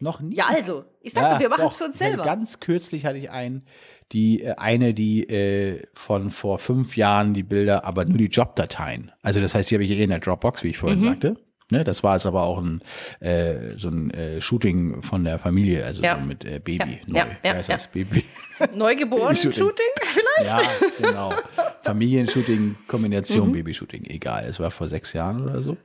Noch 0.00 0.20
nie. 0.20 0.36
Ja, 0.36 0.46
also, 0.48 0.84
ich 1.00 1.14
sagte, 1.14 1.34
ja, 1.34 1.40
wir 1.40 1.48
machen 1.48 1.66
es 1.66 1.74
für 1.74 1.84
uns 1.84 1.98
selber. 1.98 2.22
Ganz 2.22 2.60
kürzlich 2.60 3.06
hatte 3.06 3.18
ich 3.18 3.30
einen, 3.30 3.66
die 4.12 4.42
äh, 4.42 4.54
eine, 4.56 4.92
die 4.92 5.28
äh, 5.28 5.82
von 5.94 6.30
vor 6.30 6.58
fünf 6.58 6.96
Jahren 6.96 7.32
die 7.32 7.42
Bilder, 7.42 7.84
aber 7.84 8.04
nur 8.04 8.18
die 8.18 8.26
Jobdateien. 8.26 9.12
Also 9.22 9.40
das 9.40 9.54
heißt, 9.54 9.70
die 9.70 9.74
habe 9.74 9.84
ich 9.84 9.90
eh 9.90 10.02
in 10.02 10.10
der 10.10 10.20
Dropbox, 10.20 10.62
wie 10.62 10.68
ich 10.68 10.78
vorhin 10.78 10.98
mhm. 10.98 11.02
sagte. 11.02 11.36
Ne, 11.70 11.84
das 11.84 12.02
war 12.02 12.16
es 12.16 12.24
aber 12.24 12.44
auch 12.44 12.58
ein 12.58 12.80
äh, 13.20 13.76
so 13.76 13.88
ein 13.88 14.10
äh, 14.10 14.40
Shooting 14.40 15.02
von 15.02 15.24
der 15.24 15.38
Familie, 15.38 15.84
also 15.84 16.02
ja. 16.02 16.18
so 16.18 16.24
mit 16.24 16.42
äh, 16.44 16.60
Baby 16.60 17.00
ja. 17.06 17.24
neu. 17.24 17.30
Ja, 17.42 17.56
ja, 17.56 17.60
ja. 17.60 17.76
Baby. 17.92 18.24
Neugeboren 18.74 19.36
Shooting 19.36 19.86
vielleicht? 20.02 20.46
Ja, 20.46 20.60
genau. 20.98 21.32
Familienshooting, 21.82 22.76
Kombination 22.86 23.48
mhm. 23.48 23.52
Babyshooting, 23.52 24.04
egal. 24.04 24.46
Es 24.48 24.58
war 24.60 24.70
vor 24.70 24.88
sechs 24.88 25.12
Jahren 25.12 25.42
oder 25.42 25.62
so. 25.62 25.76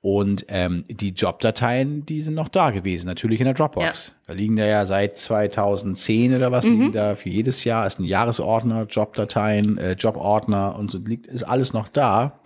Und 0.00 0.44
ähm, 0.48 0.84
die 0.88 1.10
Jobdateien, 1.10 2.04
die 2.06 2.20
sind 2.20 2.34
noch 2.34 2.48
da 2.48 2.70
gewesen, 2.70 3.06
natürlich 3.06 3.40
in 3.40 3.46
der 3.46 3.54
Dropbox. 3.54 4.08
Ja. 4.08 4.14
Da 4.26 4.32
liegen 4.34 4.56
da 4.56 4.66
ja 4.66 4.86
seit 4.86 5.18
2010 5.18 6.36
oder 6.36 6.52
was, 6.52 6.66
mhm. 6.66 6.72
liegen 6.72 6.92
da 6.92 7.14
für 7.14 7.30
jedes 7.30 7.64
Jahr, 7.64 7.86
ist 7.86 7.98
ein 7.98 8.04
Jahresordner, 8.04 8.86
Jobdateien, 8.88 9.78
äh, 9.78 9.92
Jobordner 9.92 10.78
und 10.78 10.90
so 10.90 10.98
liegt, 10.98 11.26
ist 11.26 11.42
alles 11.42 11.72
noch 11.72 11.88
da. 11.88 12.40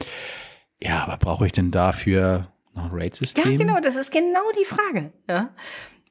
Ja, 0.80 1.02
aber 1.02 1.16
brauche 1.16 1.46
ich 1.46 1.52
denn 1.52 1.70
dafür 1.70 2.48
noch 2.78 2.92
ein 2.92 2.98
RAID-System? 2.98 3.50
Ja, 3.50 3.58
genau, 3.58 3.80
das 3.80 3.96
ist 3.96 4.10
genau 4.10 4.50
die 4.58 4.64
Frage. 4.64 5.12
Ja. 5.28 5.50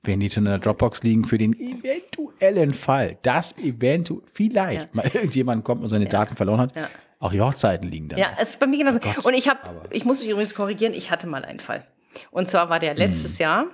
Wenn 0.04 0.20
die 0.20 0.28
in 0.28 0.46
der 0.46 0.60
Dropbox 0.60 1.04
liegen 1.04 1.26
für 1.26 1.38
den 1.38 1.54
eventuellen 1.54 2.74
Fall, 2.74 3.18
dass 3.24 3.58
eventuell 3.58 4.22
vielleicht 4.32 4.82
ja. 4.82 4.88
mal 4.94 5.06
irgendjemand 5.14 5.64
kommt 5.64 5.84
und 5.84 5.90
seine 5.90 6.06
ja. 6.06 6.10
Daten 6.10 6.36
verloren 6.36 6.62
hat, 6.62 6.76
ja. 6.76 6.90
auch 7.20 7.32
die 7.32 7.42
Hochzeiten 7.42 7.90
liegen 7.90 8.10
da. 8.10 8.18
Ja, 8.18 8.28
es 8.40 8.50
ist 8.50 8.60
bei 8.60 8.68
mir 8.68 8.78
genauso. 8.78 9.00
Oh 9.04 9.28
und 9.28 9.34
ich 9.34 9.50
habe, 9.50 9.60
ich 9.92 10.06
muss 10.06 10.22
mich 10.22 10.30
übrigens 10.30 10.56
korrigieren, 10.56 10.94
ich 10.94 11.12
hatte 11.12 11.28
mal 11.28 11.44
einen 11.44 11.60
Fall. 11.60 11.86
Und 12.32 12.48
zwar 12.48 12.70
war 12.70 12.80
der 12.80 12.96
letztes 12.96 13.38
hm. 13.38 13.44
Jahr 13.44 13.66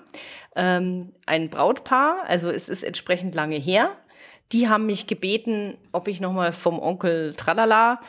ähm, 0.55 1.13
ein 1.25 1.49
Brautpaar, 1.49 2.23
also 2.27 2.49
es 2.49 2.69
ist 2.69 2.83
entsprechend 2.83 3.35
lange 3.35 3.55
her. 3.55 3.91
Die 4.51 4.69
haben 4.69 4.85
mich 4.85 5.07
gebeten, 5.07 5.77
ob 5.91 6.07
ich 6.07 6.21
nochmal 6.21 6.51
vom 6.51 6.79
Onkel 6.79 7.33
Tralala 7.33 7.99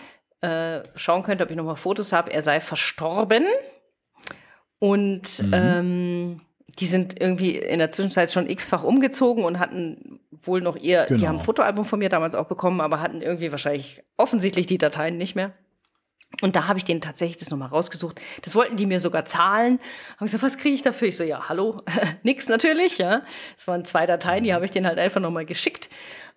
äh, 0.41 0.83
schauen 0.95 1.23
könnte, 1.23 1.45
ob 1.45 1.51
ich 1.51 1.57
nochmal 1.57 1.77
Fotos 1.77 2.13
habe. 2.13 2.33
Er 2.33 2.43
sei 2.43 2.61
verstorben. 2.61 3.47
Und 4.85 5.43
mhm. 5.43 5.53
ähm, 5.55 6.41
die 6.79 6.85
sind 6.85 7.19
irgendwie 7.19 7.57
in 7.57 7.79
der 7.79 7.89
Zwischenzeit 7.89 8.31
schon 8.31 8.47
x-fach 8.47 8.85
umgezogen 8.85 9.43
und 9.43 9.59
hatten 9.59 10.21
wohl 10.43 10.61
noch 10.61 10.77
ihr, 10.77 11.07
genau. 11.09 11.19
die 11.19 11.27
haben 11.27 11.39
ein 11.39 11.43
Fotoalbum 11.43 11.87
von 11.87 11.99
mir 11.99 12.11
damals 12.11 12.35
auch 12.35 12.45
bekommen, 12.45 12.83
aber 12.83 13.01
hatten 13.01 13.23
irgendwie 13.23 13.51
wahrscheinlich 13.51 14.03
offensichtlich 14.19 14.67
die 14.67 14.77
Dateien 14.77 15.17
nicht 15.17 15.37
mehr. 15.37 15.55
Und 16.43 16.55
da 16.55 16.69
habe 16.69 16.79
ich 16.79 16.85
denen 16.85 17.01
tatsächlich 17.01 17.39
das 17.39 17.51
nochmal 17.51 17.69
rausgesucht. 17.69 18.21
Das 18.43 18.55
wollten 18.55 18.77
die 18.77 18.85
mir 18.85 19.01
sogar 19.01 19.25
zahlen. 19.25 19.81
Habe 20.17 20.27
gesagt, 20.27 20.43
was 20.43 20.59
kriege 20.59 20.75
ich 20.75 20.83
dafür? 20.83 21.09
Ich 21.09 21.17
so, 21.17 21.25
ja, 21.25 21.49
hallo, 21.49 21.81
nix 22.23 22.49
natürlich, 22.49 22.99
ja. 22.99 23.23
Es 23.57 23.67
waren 23.67 23.87
zwei 23.87 24.05
Dateien, 24.05 24.45
die 24.45 24.53
habe 24.53 24.67
ich 24.67 24.71
denen 24.71 24.87
halt 24.87 24.99
einfach 24.99 25.23
nochmal 25.23 25.47
geschickt. 25.47 25.89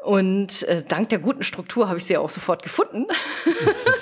Und 0.07 0.63
äh, 0.63 0.83
dank 0.87 1.09
der 1.09 1.19
guten 1.19 1.43
Struktur 1.43 1.89
habe 1.89 1.97
ich 1.97 2.05
sie 2.05 2.13
ja 2.13 2.21
auch 2.21 2.29
sofort 2.29 2.63
gefunden. 2.63 3.07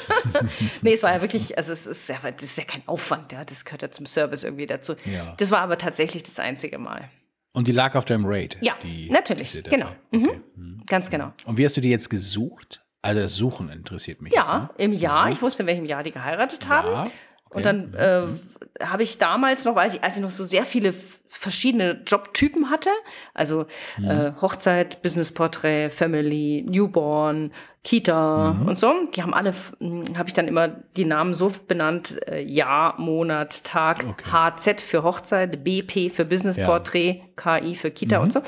nee, 0.83 0.93
es 0.93 1.01
war 1.01 1.11
ja 1.11 1.21
wirklich, 1.21 1.57
also 1.57 1.73
es 1.73 1.87
ist 1.87 2.07
ja, 2.07 2.17
das 2.21 2.43
ist 2.43 2.59
ja 2.59 2.63
kein 2.63 2.83
Aufwand, 2.85 3.31
ja. 3.31 3.43
Das 3.43 3.65
gehört 3.65 3.81
ja 3.81 3.89
zum 3.89 4.05
Service 4.05 4.43
irgendwie 4.43 4.67
dazu. 4.67 4.93
Ja. 5.05 5.33
Das 5.37 5.49
war 5.49 5.61
aber 5.61 5.79
tatsächlich 5.79 6.21
das 6.21 6.37
einzige 6.37 6.77
Mal. 6.77 7.09
Und 7.53 7.67
die 7.67 7.71
lag 7.71 7.95
auf 7.95 8.05
deinem 8.05 8.25
Raid? 8.27 8.55
Ja, 8.61 8.75
natürlich, 9.09 9.63
genau. 9.63 9.89
Mhm. 10.11 10.25
Okay. 10.25 10.41
Mhm. 10.55 10.83
Ganz 10.85 11.09
genau. 11.09 11.33
Und 11.43 11.57
wie 11.57 11.65
hast 11.65 11.75
du 11.75 11.81
die 11.81 11.89
jetzt 11.89 12.11
gesucht? 12.11 12.85
Also 13.01 13.21
das 13.21 13.33
Suchen 13.33 13.69
interessiert 13.69 14.21
mich. 14.21 14.31
Ja, 14.31 14.69
im 14.77 14.93
Jahr. 14.93 15.31
Ich 15.31 15.41
wusste, 15.41 15.63
in 15.63 15.67
welchem 15.67 15.85
Jahr 15.85 16.03
die 16.03 16.11
geheiratet 16.11 16.67
haben. 16.67 16.89
Ja, 16.89 17.11
Und 17.55 17.65
dann 17.65 17.93
äh, 17.93 18.85
habe 18.85 19.03
ich 19.03 19.17
damals 19.17 19.65
noch, 19.65 19.75
als 19.77 19.95
ich, 19.95 20.03
als 20.03 20.17
ich 20.17 20.21
noch 20.21 20.31
so 20.31 20.43
sehr 20.43 20.65
viele 20.65 20.93
verschiedene 21.29 22.01
Jobtypen 22.05 22.69
hatte, 22.69 22.89
also 23.33 23.65
mhm. 23.97 24.09
äh, 24.09 24.31
Hochzeit, 24.41 25.01
Business 25.01 25.31
Portrait, 25.31 25.91
Family, 25.91 26.65
Newborn, 26.67 27.51
Kita 27.85 28.57
mhm. 28.59 28.67
und 28.67 28.79
so. 28.79 28.93
Die 29.15 29.21
haben 29.21 29.35
alle, 29.35 29.53
hm, 29.79 30.17
habe 30.17 30.27
ich 30.27 30.33
dann 30.33 30.47
immer 30.47 30.69
die 30.97 31.05
Namen 31.05 31.35
so 31.35 31.51
benannt, 31.67 32.19
äh, 32.27 32.41
Jahr, 32.41 32.99
Monat, 32.99 33.63
Tag, 33.63 34.03
okay. 34.09 34.25
HZ 34.31 34.81
für 34.81 35.03
Hochzeit, 35.03 35.63
BP 35.63 36.09
für 36.09 36.25
Business 36.25 36.57
ja. 36.57 36.65
Portrait, 36.65 37.21
KI 37.35 37.75
für 37.75 37.91
Kita 37.91 38.17
mhm. 38.17 38.23
und 38.23 38.33
so. 38.33 38.39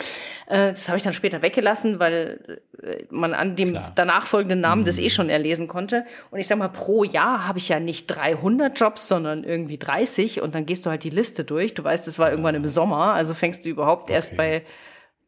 Äh, 0.47 0.69
das 0.69 0.87
habe 0.87 0.97
ich 0.97 1.03
dann 1.03 1.13
später 1.13 1.43
weggelassen, 1.43 1.99
weil 1.99 2.59
äh, 2.81 3.03
man 3.11 3.35
an 3.35 3.55
dem 3.55 3.73
Klar. 3.73 3.91
danach 3.93 4.25
folgenden 4.25 4.59
Namen 4.59 4.81
mhm. 4.81 4.85
das 4.87 4.97
eh 4.97 5.11
schon 5.11 5.29
erlesen 5.29 5.67
konnte. 5.67 6.05
Und 6.31 6.39
ich 6.39 6.47
sag 6.47 6.57
mal, 6.57 6.69
pro 6.69 7.03
Jahr 7.03 7.47
habe 7.47 7.59
ich 7.59 7.69
ja 7.69 7.79
nicht 7.79 8.07
300 8.07 8.79
Jobs, 8.79 9.07
sondern 9.07 9.43
irgendwie 9.43 9.77
30 9.77 10.41
und 10.41 10.55
dann 10.55 10.65
gehst 10.65 10.87
du 10.87 10.89
halt 10.89 11.03
die 11.03 11.11
Liste 11.11 11.43
durch. 11.43 11.75
Du 11.75 11.83
weißt, 11.83 12.07
das 12.07 12.17
war 12.17 12.31
irgendwann 12.31 12.55
im 12.55 12.67
Sommer, 12.67 13.13
also 13.13 13.35
fängst 13.35 13.65
du 13.65 13.69
überhaupt 13.69 14.05
okay. 14.05 14.13
erst 14.13 14.35
bei 14.35 14.63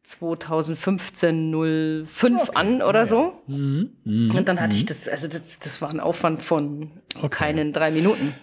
2015 0.02 2.06
05 2.06 2.42
okay. 2.42 2.50
an 2.54 2.82
oder 2.82 3.06
so. 3.06 3.34
Mhm. 3.46 3.90
Mhm. 4.04 4.34
Und 4.34 4.48
dann 4.48 4.60
hatte 4.60 4.76
ich 4.76 4.82
mhm. 4.82 4.88
das, 4.88 5.08
also 5.08 5.28
das, 5.28 5.58
das 5.58 5.82
war 5.82 5.90
ein 5.90 6.00
Aufwand 6.00 6.42
von 6.42 6.90
okay. 7.16 7.28
keinen 7.28 7.72
drei 7.72 7.90
Minuten. 7.90 8.34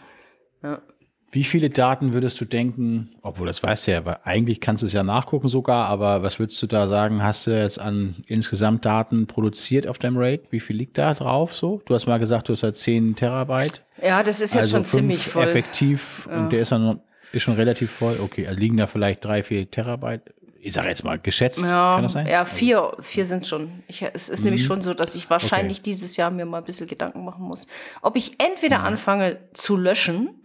Ja. 0.64 0.82
Wie 1.30 1.44
viele 1.44 1.70
Daten 1.70 2.14
würdest 2.14 2.40
du 2.40 2.46
denken, 2.46 3.10
obwohl 3.22 3.48
das 3.48 3.62
weißt 3.62 3.88
du 3.88 3.92
ja, 3.92 3.98
aber 3.98 4.26
eigentlich 4.26 4.62
kannst 4.62 4.82
du 4.82 4.88
es 4.88 4.94
ja 4.94 5.04
nachgucken 5.04 5.50
sogar, 5.50 5.88
aber 5.88 6.24
was 6.24 6.40
würdest 6.40 6.62
du 6.62 6.68
da 6.68 6.88
sagen, 6.88 7.22
hast 7.22 7.48
du 7.48 7.52
jetzt 7.52 7.80
an 7.80 8.16
insgesamt 8.28 8.86
Daten 8.86 9.28
produziert 9.28 9.88
auf 9.88 9.98
deinem 9.98 10.18
RAID? 10.18 10.44
Wie 10.52 10.62
viel 10.62 10.78
liegt 10.78 10.98
da 10.98 11.14
drauf 11.14 11.54
so? 11.54 11.82
Du 11.86 11.94
hast 11.94 12.08
mal 12.08 12.18
gesagt, 12.18 12.48
du 12.48 12.54
hast 12.54 12.64
halt 12.64 12.78
10 12.78 13.18
Terabyte. 13.18 13.84
Ja, 14.02 14.24
das 14.24 14.40
ist 14.40 14.54
jetzt 14.54 14.62
also 14.62 14.78
schon 14.78 14.86
ziemlich 14.86 15.28
voll. 15.28 15.44
Effektiv 15.44 16.30
ja. 16.32 16.40
und 16.40 16.54
der 16.54 16.62
ist 16.62 16.72
dann 16.72 17.02
ist 17.34 17.44
schon 17.44 17.56
relativ 17.56 17.92
voll. 17.92 18.18
Okay, 18.22 18.48
also 18.48 18.60
liegen 18.60 18.78
da 18.78 18.88
vielleicht 18.88 19.26
drei, 19.26 19.44
vier 19.44 19.70
Terabyte 19.70 20.34
ich 20.62 20.74
sage 20.74 20.90
jetzt 20.90 21.04
mal 21.04 21.20
geschätzt, 21.20 21.62
ja, 21.62 21.96
kann 21.96 22.04
das 22.04 22.14
sein? 22.14 22.28
Ja, 22.28 22.46
vier, 22.46 22.96
vier 23.02 23.26
sind 23.26 23.48
schon. 23.48 23.84
Ich, 23.88 24.02
es 24.02 24.30
ist 24.30 24.40
mhm. 24.40 24.46
nämlich 24.46 24.66
schon 24.66 24.82
so, 24.82 24.94
dass 24.94 25.16
ich 25.16 25.30
wahrscheinlich 25.30 25.80
okay. 25.80 25.92
dieses 25.92 26.18
Jahr 26.18 26.32
mir 26.32 26.46
mal 26.46 26.60
ein 26.60 26.64
bisschen 26.64 26.88
Gedanken 26.88 27.24
machen 27.24 27.44
muss, 27.44 27.68
ob 28.02 28.16
ich 28.16 28.40
entweder 28.40 28.80
mhm. 28.80 28.86
anfange 28.86 29.40
zu 29.54 29.78
löschen, 29.78 30.42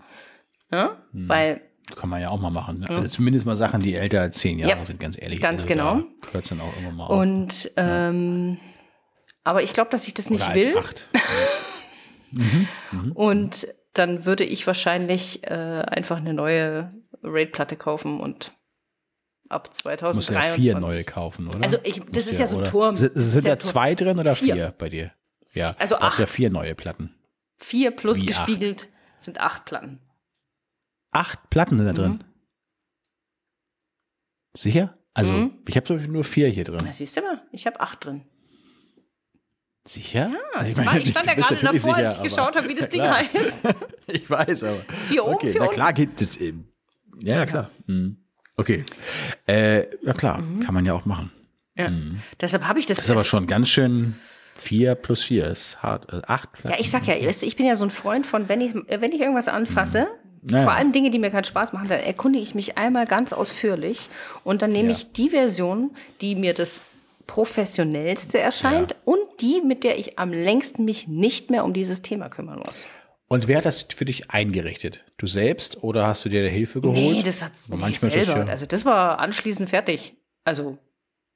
ja, 0.71 0.97
mhm. 1.13 1.29
weil 1.29 1.61
kann 1.97 2.09
man 2.09 2.23
ja 2.23 2.31
auch 2.31 2.41
mal 2.41 2.51
machen. 2.51 2.81
Ne? 2.81 2.89
Also 2.89 3.09
zumindest 3.09 3.45
mal 3.45 3.57
Sachen, 3.57 3.83
die 3.83 3.95
älter 3.95 4.23
als 4.23 4.39
zehn 4.39 4.59
Jahre 4.59 4.79
ja, 4.79 4.85
sind, 4.85 4.99
ganz 4.99 5.21
ehrlich. 5.21 5.41
Ganz 5.41 5.63
also 5.63 5.69
genau. 5.69 6.03
Hört 6.31 6.51
dann 6.51 6.61
auch 6.61 6.73
immer 6.79 6.91
mal 6.93 7.07
auf. 7.07 7.19
Und 7.19 7.71
ähm, 7.77 8.59
aber 9.45 9.63
ich 9.63 9.73
glaube, 9.73 9.91
dass 9.91 10.07
ich 10.07 10.15
das 10.15 10.31
nicht 10.31 10.47
Oder 10.47 10.55
will. 10.55 10.79
Acht. 10.79 11.09
mhm. 12.31 12.69
Mhm. 12.93 13.13
Und 13.13 13.67
dann 13.95 14.25
würde 14.25 14.45
ich 14.45 14.67
wahrscheinlich 14.67 15.45
äh, 15.45 15.55
einfach 15.55 16.19
eine 16.19 16.35
neue 16.35 16.95
Raid-Platte 17.23 17.77
kaufen 17.77 18.21
und 18.21 18.53
ab 19.53 19.73
2023. 19.73 20.35
Muss 20.35 20.45
ja 20.45 20.53
vier 20.53 20.79
neue 20.79 21.05
kaufen, 21.05 21.49
oder? 21.49 21.63
Also 21.63 21.79
ich, 21.85 22.03
das 22.11 22.27
ist 22.27 22.35
ja, 22.35 22.41
ja 22.41 22.47
so 22.47 22.59
ein 22.59 22.65
Turm. 22.65 22.97
Sind, 22.97 23.13
sind 23.15 23.47
da 23.47 23.59
zwei 23.59 23.95
drin 23.95 24.19
oder 24.19 24.35
vier. 24.35 24.55
vier, 24.55 24.75
bei 24.77 24.89
dir? 24.89 25.13
Ja, 25.53 25.73
also 25.79 25.97
acht. 25.97 26.19
ja 26.19 26.27
vier 26.27 26.51
neue 26.51 26.75
Platten. 26.75 27.15
Vier 27.59 27.91
plus 27.91 28.19
Wie 28.19 28.27
gespiegelt 28.27 28.89
acht? 29.17 29.25
sind 29.25 29.41
acht 29.41 29.65
Platten. 29.65 30.01
Acht 31.13 31.51
Platten 31.51 31.77
sind 31.77 31.87
da 31.87 31.93
drin? 31.93 32.13
Mhm. 32.13 32.19
Sicher? 34.55 34.99
Also 35.15 35.33
mhm. 35.33 35.59
ich 35.69 35.77
habe 35.77 35.95
nur 36.09 36.25
vier 36.25 36.49
hier 36.49 36.65
drin. 36.65 36.81
Na, 36.85 36.93
siehst 36.93 37.17
du 37.17 37.21
mal, 37.21 37.43
ich 37.53 37.67
habe 37.67 37.81
acht 37.81 38.05
drin. 38.05 38.25
Sicher? 39.85 40.31
Ja, 40.31 40.59
also 40.59 40.71
ich, 40.71 40.77
meine, 40.77 41.01
ich 41.01 41.11
stand 41.11 41.27
ja 41.27 41.35
gerade 41.35 41.57
davor, 41.57 41.79
sicher, 41.79 41.97
als 41.97 42.17
ich 42.17 42.23
geschaut 42.23 42.57
habe, 42.57 42.69
wie 42.69 42.75
das 42.75 42.89
Ding 42.91 43.01
klar. 43.01 43.19
heißt. 43.19 43.59
ich 44.07 44.31
weiß, 44.31 44.65
aber. 44.65 44.81
Vier 45.09 45.25
oben, 45.25 45.35
okay, 45.35 45.53
vier 45.53 45.61
na 45.61 45.67
klar 45.67 45.93
geht 45.93 46.21
das 46.21 46.37
eben. 46.37 46.73
Ja, 47.21 47.37
ja 47.39 47.47
klar. 47.47 47.71
Mhm. 47.87 48.22
Okay. 48.57 48.85
Äh, 49.47 49.87
ja 50.05 50.13
klar, 50.15 50.39
mhm. 50.39 50.61
kann 50.61 50.75
man 50.75 50.85
ja 50.85 50.95
auch 50.95 51.07
machen. 51.07 51.31
Ja. 51.77 51.89
Mhm. 51.89 52.21
Deshalb 52.41 52.67
habe 52.69 52.79
ich 52.79 52.87
das. 52.87 52.97
Das 52.97 53.07
ist 53.07 53.11
aber 53.11 53.25
schon 53.25 53.47
ganz 53.47 53.69
schön. 53.69 54.17
Vier 54.55 54.95
plus 54.95 55.25
vier 55.25 55.47
ist 55.47 55.83
hart. 55.83 56.13
Äh, 56.13 56.21
acht. 56.27 56.51
Ja, 56.65 56.77
ich 56.79 56.91
sag 56.91 57.07
ja, 57.07 57.15
ich 57.15 57.57
bin 57.57 57.67
ja 57.67 57.75
so 57.75 57.85
ein 57.85 57.91
Freund 57.91 58.27
von, 58.27 58.49
wenn 58.49 58.61
ich, 58.61 58.75
wenn 58.75 59.11
ich 59.11 59.21
irgendwas 59.21 59.49
anfasse, 59.49 60.07
naja. 60.43 60.65
Vor 60.65 60.73
allem 60.73 60.91
Dinge, 60.91 61.11
die 61.11 61.21
mir 61.21 61.31
keinen 61.31 61.45
Spaß 61.45 61.73
machen, 61.73 61.87
da 61.87 61.95
erkundige 61.95 62.43
ich 62.43 62.57
mich 62.57 62.77
einmal 62.77 63.07
ganz 63.07 63.33
ausführlich 63.33 64.09
und 64.43 64.61
dann 64.61 64.71
nehme 64.71 64.89
ja. 64.89 64.97
ich 64.97 65.13
die 65.13 65.31
Version, 65.31 65.93
die 66.21 66.35
mir 66.35 66.53
das 66.53 66.83
professionellste 67.29 68.41
erscheint 68.41 68.91
ja. 68.91 68.97
und 69.05 69.21
die, 69.41 69.61
mit 69.65 69.85
der 69.85 69.99
ich 70.01 70.19
am 70.19 70.33
längsten 70.33 70.85
mich 70.85 71.07
nicht 71.07 71.51
mehr 71.51 71.65
um 71.65 71.73
dieses 71.73 72.03
Thema 72.03 72.29
kümmern 72.29 72.59
muss. 72.59 72.89
Und 73.33 73.49
wer 73.49 73.57
hat 73.57 73.65
das 73.65 73.87
für 73.89 74.05
dich 74.05 74.31
eingerichtet? 74.31 75.07
Du 75.17 75.27
selbst 75.27 75.83
oder 75.83 76.07
hast 76.07 76.23
du 76.23 76.29
dir 76.29 76.47
Hilfe 76.51 76.83
geholt? 76.83 76.99
Nee, 76.99 77.23
das 77.23 77.43
hat 77.43 77.53
nee, 77.67 77.79
manchmal 77.79 78.11
selber. 78.11 78.35
Das 78.35 78.47
ja 78.47 78.53
also 78.53 78.67
das 78.67 78.85
war 78.85 79.21
anschließend 79.21 79.71
fertig. 79.71 80.19
Also 80.45 80.77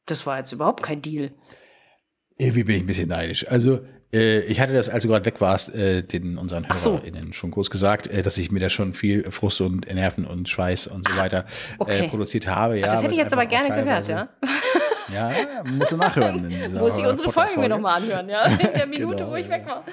das 0.04 0.26
war 0.26 0.36
jetzt 0.36 0.52
überhaupt 0.52 0.82
kein 0.82 1.00
Deal. 1.00 1.30
Irgendwie 2.36 2.64
bin 2.64 2.76
ich 2.76 2.82
ein 2.82 2.86
bisschen 2.86 3.08
neidisch. 3.08 3.48
Also 3.48 3.80
äh, 4.12 4.40
ich 4.40 4.60
hatte 4.60 4.74
das, 4.74 4.90
als 4.90 5.04
du 5.04 5.08
gerade 5.08 5.24
weg 5.24 5.40
warst, 5.40 5.74
äh, 5.74 6.02
den 6.02 6.36
unseren 6.36 6.68
HörerInnen 6.68 7.28
so. 7.28 7.32
schon 7.32 7.50
kurz 7.50 7.70
gesagt, 7.70 8.08
äh, 8.08 8.20
dass 8.20 8.36
ich 8.36 8.50
mir 8.50 8.60
da 8.60 8.68
schon 8.68 8.92
viel 8.92 9.30
Frust 9.30 9.62
und 9.62 9.90
Nerven 9.90 10.26
und 10.26 10.50
Schweiß 10.50 10.88
und 10.88 11.08
so 11.08 11.14
ah, 11.14 11.22
weiter 11.22 11.46
okay. 11.78 12.08
produziert 12.08 12.46
habe. 12.46 12.78
Ja, 12.78 12.88
das 12.88 13.04
hätte 13.04 13.14
ich 13.14 13.20
jetzt 13.20 13.32
aber 13.32 13.46
gerne 13.46 13.68
gehört, 13.68 14.06
ja. 14.06 14.28
Ja, 15.14 15.32
musst 15.64 15.92
du 15.92 15.96
nachhören. 15.96 16.52
Muss 16.72 16.98
ich 16.98 17.06
unsere 17.06 17.32
Folgen 17.32 17.60
mir 17.60 17.68
nochmal 17.68 18.02
anhören, 18.02 18.28
ja. 18.28 18.44
In 18.44 18.58
der 18.58 18.86
Minute, 18.88 19.16
genau, 19.16 19.30
wo 19.30 19.36
ich 19.36 19.48
weg 19.48 19.64
war. 19.64 19.84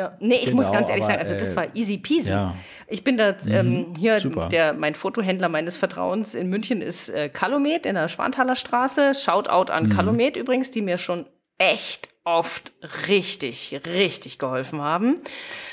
Ja. 0.00 0.16
Nee, 0.18 0.36
ich 0.36 0.46
genau, 0.46 0.56
muss 0.56 0.72
ganz 0.72 0.88
ehrlich 0.88 1.04
aber, 1.04 1.12
sagen, 1.12 1.28
also 1.28 1.34
das 1.34 1.54
war 1.54 1.66
easy 1.76 1.98
peasy. 1.98 2.30
Ja. 2.30 2.54
Ich 2.86 3.04
bin 3.04 3.18
da 3.18 3.36
ähm, 3.48 3.90
mhm, 3.90 3.94
hier, 3.98 4.16
der, 4.50 4.72
mein 4.72 4.94
Fotohändler 4.94 5.50
meines 5.50 5.76
Vertrauens 5.76 6.34
in 6.34 6.48
München 6.48 6.80
ist 6.80 7.10
äh, 7.10 7.28
Calumet 7.28 7.84
in 7.84 7.96
der 7.96 8.08
Schwanthaler 8.08 8.56
Straße. 8.56 9.12
Shoutout 9.12 9.70
an 9.70 9.84
mhm. 9.84 9.90
Calumet 9.90 10.38
übrigens, 10.38 10.70
die 10.70 10.80
mir 10.80 10.96
schon 10.96 11.26
echt 11.58 12.08
oft 12.24 12.72
richtig, 13.08 13.78
richtig 13.84 14.38
geholfen 14.38 14.80
haben. 14.80 15.16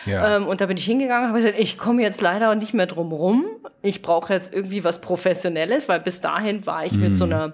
Ja. 0.05 0.36
Ähm, 0.36 0.45
und 0.45 0.59
da 0.59 0.65
bin 0.65 0.75
ich 0.75 0.84
hingegangen, 0.84 1.30
habe 1.30 1.39
gesagt, 1.39 1.57
ich 1.57 1.78
komme 1.78 2.01
jetzt 2.01 2.19
leider 2.19 2.53
nicht 2.55 2.73
mehr 2.73 2.88
drum 2.88 3.13
rum. 3.13 3.45
Ich 3.82 4.01
brauche 4.01 4.34
jetzt 4.34 4.53
irgendwie 4.53 4.84
was 4.84 4.99
Professionelles, 4.99 5.88
weil 5.88 6.01
bis 6.01 6.19
dahin 6.19 6.65
war 6.65 6.86
ich 6.86 6.91
mhm. 6.91 6.99
mit 6.99 7.15
so 7.15 7.25
mhm. 7.25 7.34
einer, 7.34 7.53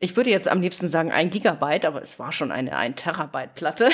ich 0.00 0.16
würde 0.16 0.30
jetzt 0.30 0.46
am 0.46 0.60
liebsten 0.60 0.88
sagen 0.88 1.10
ein 1.10 1.30
Gigabyte, 1.30 1.84
aber 1.84 2.00
es 2.00 2.20
war 2.20 2.30
schon 2.30 2.52
eine 2.52 2.76
ein 2.76 2.94
Terabyte 2.94 3.54
Platte 3.54 3.88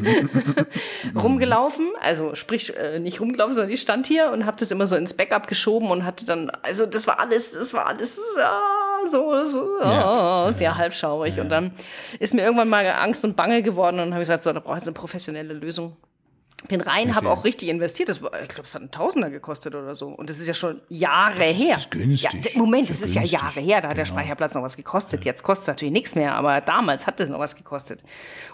rumgelaufen. 1.14 1.90
Also 2.00 2.36
sprich 2.36 2.76
äh, 2.76 3.00
nicht 3.00 3.20
rumgelaufen, 3.20 3.56
sondern 3.56 3.72
ich 3.72 3.80
stand 3.80 4.06
hier 4.06 4.30
und 4.30 4.46
habe 4.46 4.56
das 4.58 4.70
immer 4.70 4.86
so 4.86 4.94
ins 4.94 5.14
Backup 5.14 5.48
geschoben 5.48 5.90
und 5.90 6.04
hatte 6.04 6.24
dann, 6.24 6.50
also 6.62 6.86
das 6.86 7.08
war 7.08 7.18
alles, 7.18 7.52
das 7.52 7.74
war 7.74 7.86
alles. 7.86 8.16
Ah, 8.38 9.08
so, 9.10 9.42
so 9.42 9.80
ja. 9.82 10.46
oh, 10.46 10.52
sehr 10.52 10.76
halbschaurig. 10.76 11.36
Ja. 11.36 11.42
Und 11.42 11.48
dann 11.48 11.72
ist 12.20 12.32
mir 12.32 12.42
irgendwann 12.42 12.68
mal 12.68 12.86
Angst 12.86 13.24
und 13.24 13.34
Bange 13.34 13.62
geworden 13.62 13.98
und 13.98 14.10
habe 14.10 14.20
gesagt, 14.20 14.44
so, 14.44 14.52
da 14.52 14.60
brauche 14.60 14.74
ich 14.74 14.80
jetzt 14.82 14.88
eine 14.88 14.94
professionelle 14.94 15.54
Lösung. 15.54 15.96
Bin 16.68 16.80
rein, 16.80 17.14
habe 17.14 17.30
auch 17.30 17.44
richtig 17.44 17.68
investiert. 17.68 18.08
Das, 18.08 18.18
ich 18.18 18.48
glaube, 18.48 18.64
es 18.64 18.74
hat 18.74 18.82
einen 18.82 18.90
Tausender 18.90 19.30
gekostet 19.30 19.74
oder 19.74 19.94
so. 19.94 20.08
Und 20.08 20.28
das 20.28 20.38
ist 20.38 20.46
ja 20.46 20.54
schon 20.54 20.80
Jahre 20.88 21.38
das 21.38 21.56
her. 21.56 21.74
Das 21.74 21.84
ist 21.84 21.90
günstig. 21.90 22.54
Ja, 22.54 22.58
Moment, 22.58 22.90
das 22.90 23.02
ist, 23.02 23.14
ja 23.14 23.22
Jahre 23.22 23.60
her. 23.60 23.80
Da 23.80 23.88
hat 23.88 23.94
genau. 23.94 23.94
der 23.94 24.04
Speicherplatz 24.04 24.54
noch 24.54 24.62
was 24.62 24.76
gekostet. 24.76 25.24
Jetzt 25.24 25.42
kostet 25.42 25.62
es 25.62 25.68
natürlich 25.68 25.92
nichts 25.92 26.14
mehr, 26.14 26.34
aber 26.34 26.60
damals 26.60 27.06
hat 27.06 27.18
es 27.20 27.28
noch 27.28 27.38
was 27.38 27.56
gekostet. 27.56 28.02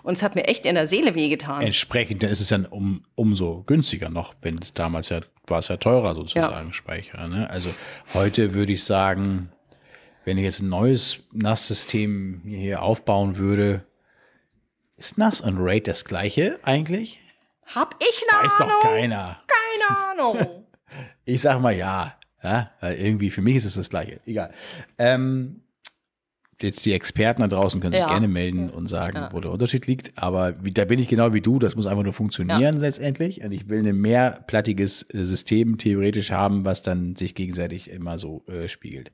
Und 0.03 0.15
es 0.15 0.23
hat 0.23 0.35
mir 0.35 0.45
echt 0.45 0.67
in 0.67 0.77
der 0.77 0.87
Seele 0.87 1.15
wehgetan. 1.15 1.61
Entsprechend 1.61 2.23
ist 2.23 2.41
es 2.41 2.49
dann 2.49 2.65
um, 2.65 3.05
umso 3.15 3.65
günstiger 3.67 4.09
noch, 4.09 4.35
wenn 4.41 4.59
es 4.59 4.73
damals 4.73 5.09
ja 5.09 5.21
war 5.49 5.61
es 5.61 5.69
ja 5.69 5.77
teurer 5.77 6.15
sozusagen, 6.15 6.69
ja. 6.69 6.73
Speicher. 6.73 7.29
Ne? 7.29 7.49
Also 7.51 7.71
heute 8.15 8.55
würde 8.55 8.73
ich 8.73 8.85
sagen, 8.85 9.51
wenn 10.25 10.39
ich 10.39 10.45
jetzt 10.45 10.61
ein 10.61 10.69
neues 10.69 11.21
NAS-System 11.33 12.43
hier 12.45 12.83
aufbauen 12.83 13.37
würde, 13.37 13.85
ist 14.97 15.19
NAS 15.19 15.41
und 15.41 15.59
RAID 15.59 15.89
das 15.89 16.05
gleiche 16.05 16.59
eigentlich? 16.63 17.21
Hab 17.75 17.97
ich 18.01 18.25
eine 18.31 18.45
Weiß 18.45 18.61
Ahnung? 18.61 18.73
doch 18.83 18.91
keiner. 18.91 19.41
Keine 19.47 19.99
Ahnung. 19.99 20.67
ich 21.25 21.41
sag 21.41 21.61
mal 21.61 21.75
ja. 21.75 22.15
ja. 22.43 22.71
Irgendwie, 22.83 23.31
für 23.31 23.43
mich 23.43 23.57
ist 23.57 23.65
es 23.65 23.75
das 23.75 23.91
gleiche. 23.91 24.21
Egal. 24.25 24.53
Ähm, 24.99 25.63
jetzt 26.63 26.87
die 26.87 26.93
Experten 26.93 27.43
da 27.43 27.49
draußen 27.49 27.81
können 27.81 27.93
sich 27.93 28.01
ja. 28.01 28.09
gerne 28.09 28.29
melden 28.29 28.71
und 28.71 28.89
sagen, 28.89 29.17
ja. 29.17 29.33
wo 29.33 29.41
der 29.41 29.51
Unterschied 29.51 29.87
liegt. 29.87 30.17
Aber 30.17 30.55
wie, 30.65 30.73
da 30.73 30.85
bin 30.85 30.99
ich 30.99 31.09
genau 31.09 31.35
wie 31.35 31.41
du, 31.41 31.59
das 31.59 31.77
muss 31.77 31.87
einfach 31.87 32.03
nur 32.03 32.13
funktionieren 32.13 32.61
ja. 32.77 32.81
letztendlich. 32.81 33.45
Und 33.45 33.53
ich 33.53 33.69
will 33.69 33.87
ein 33.87 34.01
mehrplattiges 34.01 35.03
äh, 35.03 35.25
System 35.25 35.79
theoretisch 35.79 36.31
haben, 36.31 36.65
was 36.65 36.83
dann 36.83 37.17
sich 37.17 37.35
gegenseitig 37.35 37.91
immer 37.91 38.19
so 38.19 38.45
äh, 38.47 38.69
spiegelt. 38.69 39.13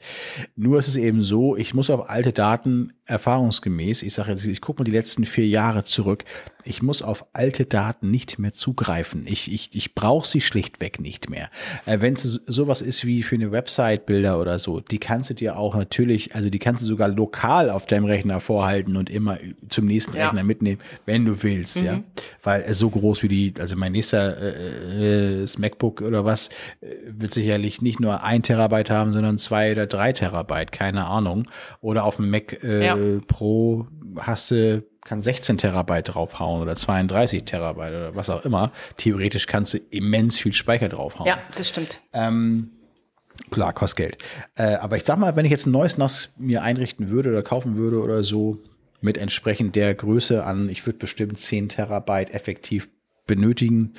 Nur 0.54 0.78
ist 0.78 0.88
es 0.88 0.96
eben 0.96 1.22
so, 1.22 1.56
ich 1.56 1.74
muss 1.74 1.90
auf 1.90 2.08
alte 2.08 2.32
Daten 2.32 2.92
erfahrungsgemäß, 3.06 4.02
ich 4.02 4.14
sage 4.14 4.30
jetzt, 4.30 4.44
ich 4.44 4.60
gucke 4.60 4.80
mal 4.80 4.84
die 4.84 4.92
letzten 4.92 5.24
vier 5.24 5.46
Jahre 5.46 5.84
zurück, 5.84 6.24
ich 6.64 6.82
muss 6.82 7.02
auf 7.02 7.26
alte 7.32 7.66
Daten 7.66 8.10
nicht 8.10 8.38
mehr 8.38 8.52
zugreifen. 8.52 9.24
Ich, 9.26 9.52
ich, 9.52 9.70
ich 9.72 9.94
brauche 9.94 10.28
sie 10.28 10.40
schlichtweg 10.40 11.00
nicht 11.00 11.30
mehr. 11.30 11.50
Äh, 11.86 12.00
Wenn 12.00 12.14
es 12.14 12.40
sowas 12.46 12.82
ist 12.82 13.04
wie 13.06 13.22
für 13.22 13.34
eine 13.34 13.52
Website-Bilder 13.52 14.40
oder 14.40 14.58
so, 14.58 14.80
die 14.80 14.98
kannst 14.98 15.30
du 15.30 15.34
dir 15.34 15.56
auch 15.56 15.74
natürlich, 15.74 16.34
also 16.34 16.50
die 16.50 16.58
kannst 16.58 16.82
du 16.82 16.86
sogar 16.86 17.08
lokal 17.08 17.70
auf 17.70 17.86
deinem 17.86 18.04
Rechner 18.04 18.40
vorhalten 18.40 18.96
und 18.96 19.10
immer 19.10 19.38
zum 19.68 19.86
nächsten 19.86 20.16
ja. 20.16 20.26
Rechner 20.26 20.44
mitnehmen, 20.44 20.80
wenn 21.06 21.24
du 21.24 21.42
willst, 21.42 21.78
mhm. 21.78 21.84
ja. 21.84 22.00
Weil 22.42 22.64
es 22.66 22.78
so 22.78 22.90
groß 22.90 23.22
wie 23.22 23.28
die, 23.28 23.54
also 23.58 23.76
mein 23.76 23.92
nächster 23.92 24.36
äh, 24.40 25.42
äh, 25.42 25.48
MacBook 25.58 26.02
oder 26.02 26.24
was, 26.24 26.48
äh, 26.80 26.94
wird 27.06 27.32
sicherlich 27.32 27.82
nicht 27.82 28.00
nur 28.00 28.22
ein 28.22 28.42
Terabyte 28.42 28.90
haben, 28.90 29.12
sondern 29.12 29.38
zwei 29.38 29.72
oder 29.72 29.86
drei 29.86 30.12
Terabyte, 30.12 30.72
keine 30.72 31.06
Ahnung. 31.06 31.48
Oder 31.80 32.04
auf 32.04 32.16
dem 32.16 32.30
Mac 32.30 32.62
äh, 32.62 32.86
ja. 32.86 32.96
Pro 33.26 33.86
hast 34.18 34.50
du 34.50 34.84
kann 35.04 35.20
16 35.20 35.58
Terabyte 35.58 36.14
draufhauen 36.14 36.62
oder 36.62 36.76
32 36.76 37.44
Terabyte 37.44 37.90
oder 37.90 38.16
was 38.16 38.30
auch 38.30 38.44
immer. 38.44 38.72
Theoretisch 38.96 39.46
kannst 39.46 39.74
du 39.74 39.78
immens 39.90 40.38
viel 40.38 40.52
Speicher 40.52 40.88
draufhauen. 40.88 41.26
Ja, 41.26 41.38
das 41.56 41.68
stimmt. 41.68 42.00
Ähm, 42.12 42.70
klar, 43.50 43.72
kostet 43.72 43.96
Geld. 43.96 44.18
Äh, 44.56 44.74
aber 44.76 44.96
ich 44.96 45.04
sag 45.04 45.18
mal, 45.18 45.34
wenn 45.36 45.44
ich 45.44 45.50
jetzt 45.50 45.66
ein 45.66 45.72
neues 45.72 45.98
NAS 45.98 46.34
mir 46.38 46.62
einrichten 46.62 47.10
würde 47.10 47.30
oder 47.30 47.42
kaufen 47.42 47.76
würde 47.76 48.00
oder 48.00 48.22
so, 48.22 48.62
mit 49.00 49.18
entsprechend 49.18 49.74
der 49.74 49.94
Größe 49.94 50.44
an, 50.44 50.68
ich 50.68 50.86
würde 50.86 51.00
bestimmt 51.00 51.38
10 51.38 51.68
Terabyte 51.68 52.32
effektiv 52.32 52.88
benötigen, 53.26 53.94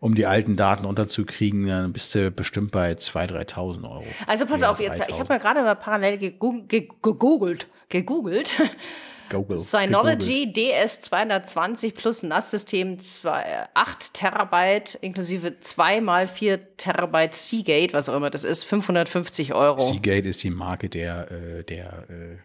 um 0.00 0.14
die 0.14 0.26
alten 0.26 0.56
Daten 0.56 0.86
unterzukriegen, 0.86 1.66
dann 1.66 1.92
bist 1.92 2.14
du 2.14 2.30
bestimmt 2.30 2.70
bei 2.72 2.92
2.000, 2.92 3.50
3.000 3.54 3.84
Euro. 3.84 4.04
Also 4.26 4.46
pass 4.46 4.62
auf, 4.62 4.80
jetzt, 4.80 5.02
ich 5.08 5.18
habe 5.18 5.34
ja 5.34 5.38
gerade 5.38 5.62
mal 5.62 5.74
parallel 5.74 6.18
gegoogelt, 6.18 7.66
gegoogelt 7.88 8.56
Google. 9.30 9.58
Synology 9.58 10.52
DS220 10.54 11.94
plus 11.94 12.22
NAS-System 12.22 12.98
8 13.74 14.14
Terabyte 14.14 14.94
inklusive 15.00 15.60
2 15.60 16.00
mal 16.00 16.28
4 16.28 16.76
Terabyte 16.76 17.34
Seagate, 17.34 17.92
was 17.92 18.08
auch 18.08 18.16
immer 18.16 18.30
das 18.30 18.44
ist, 18.44 18.64
550 18.64 19.54
Euro. 19.54 19.80
Seagate 19.80 20.28
ist 20.28 20.42
die 20.42 20.50
Marke 20.50 20.88
der, 20.88 21.30
äh, 21.30 21.64
der 21.64 22.08
äh, 22.08 22.36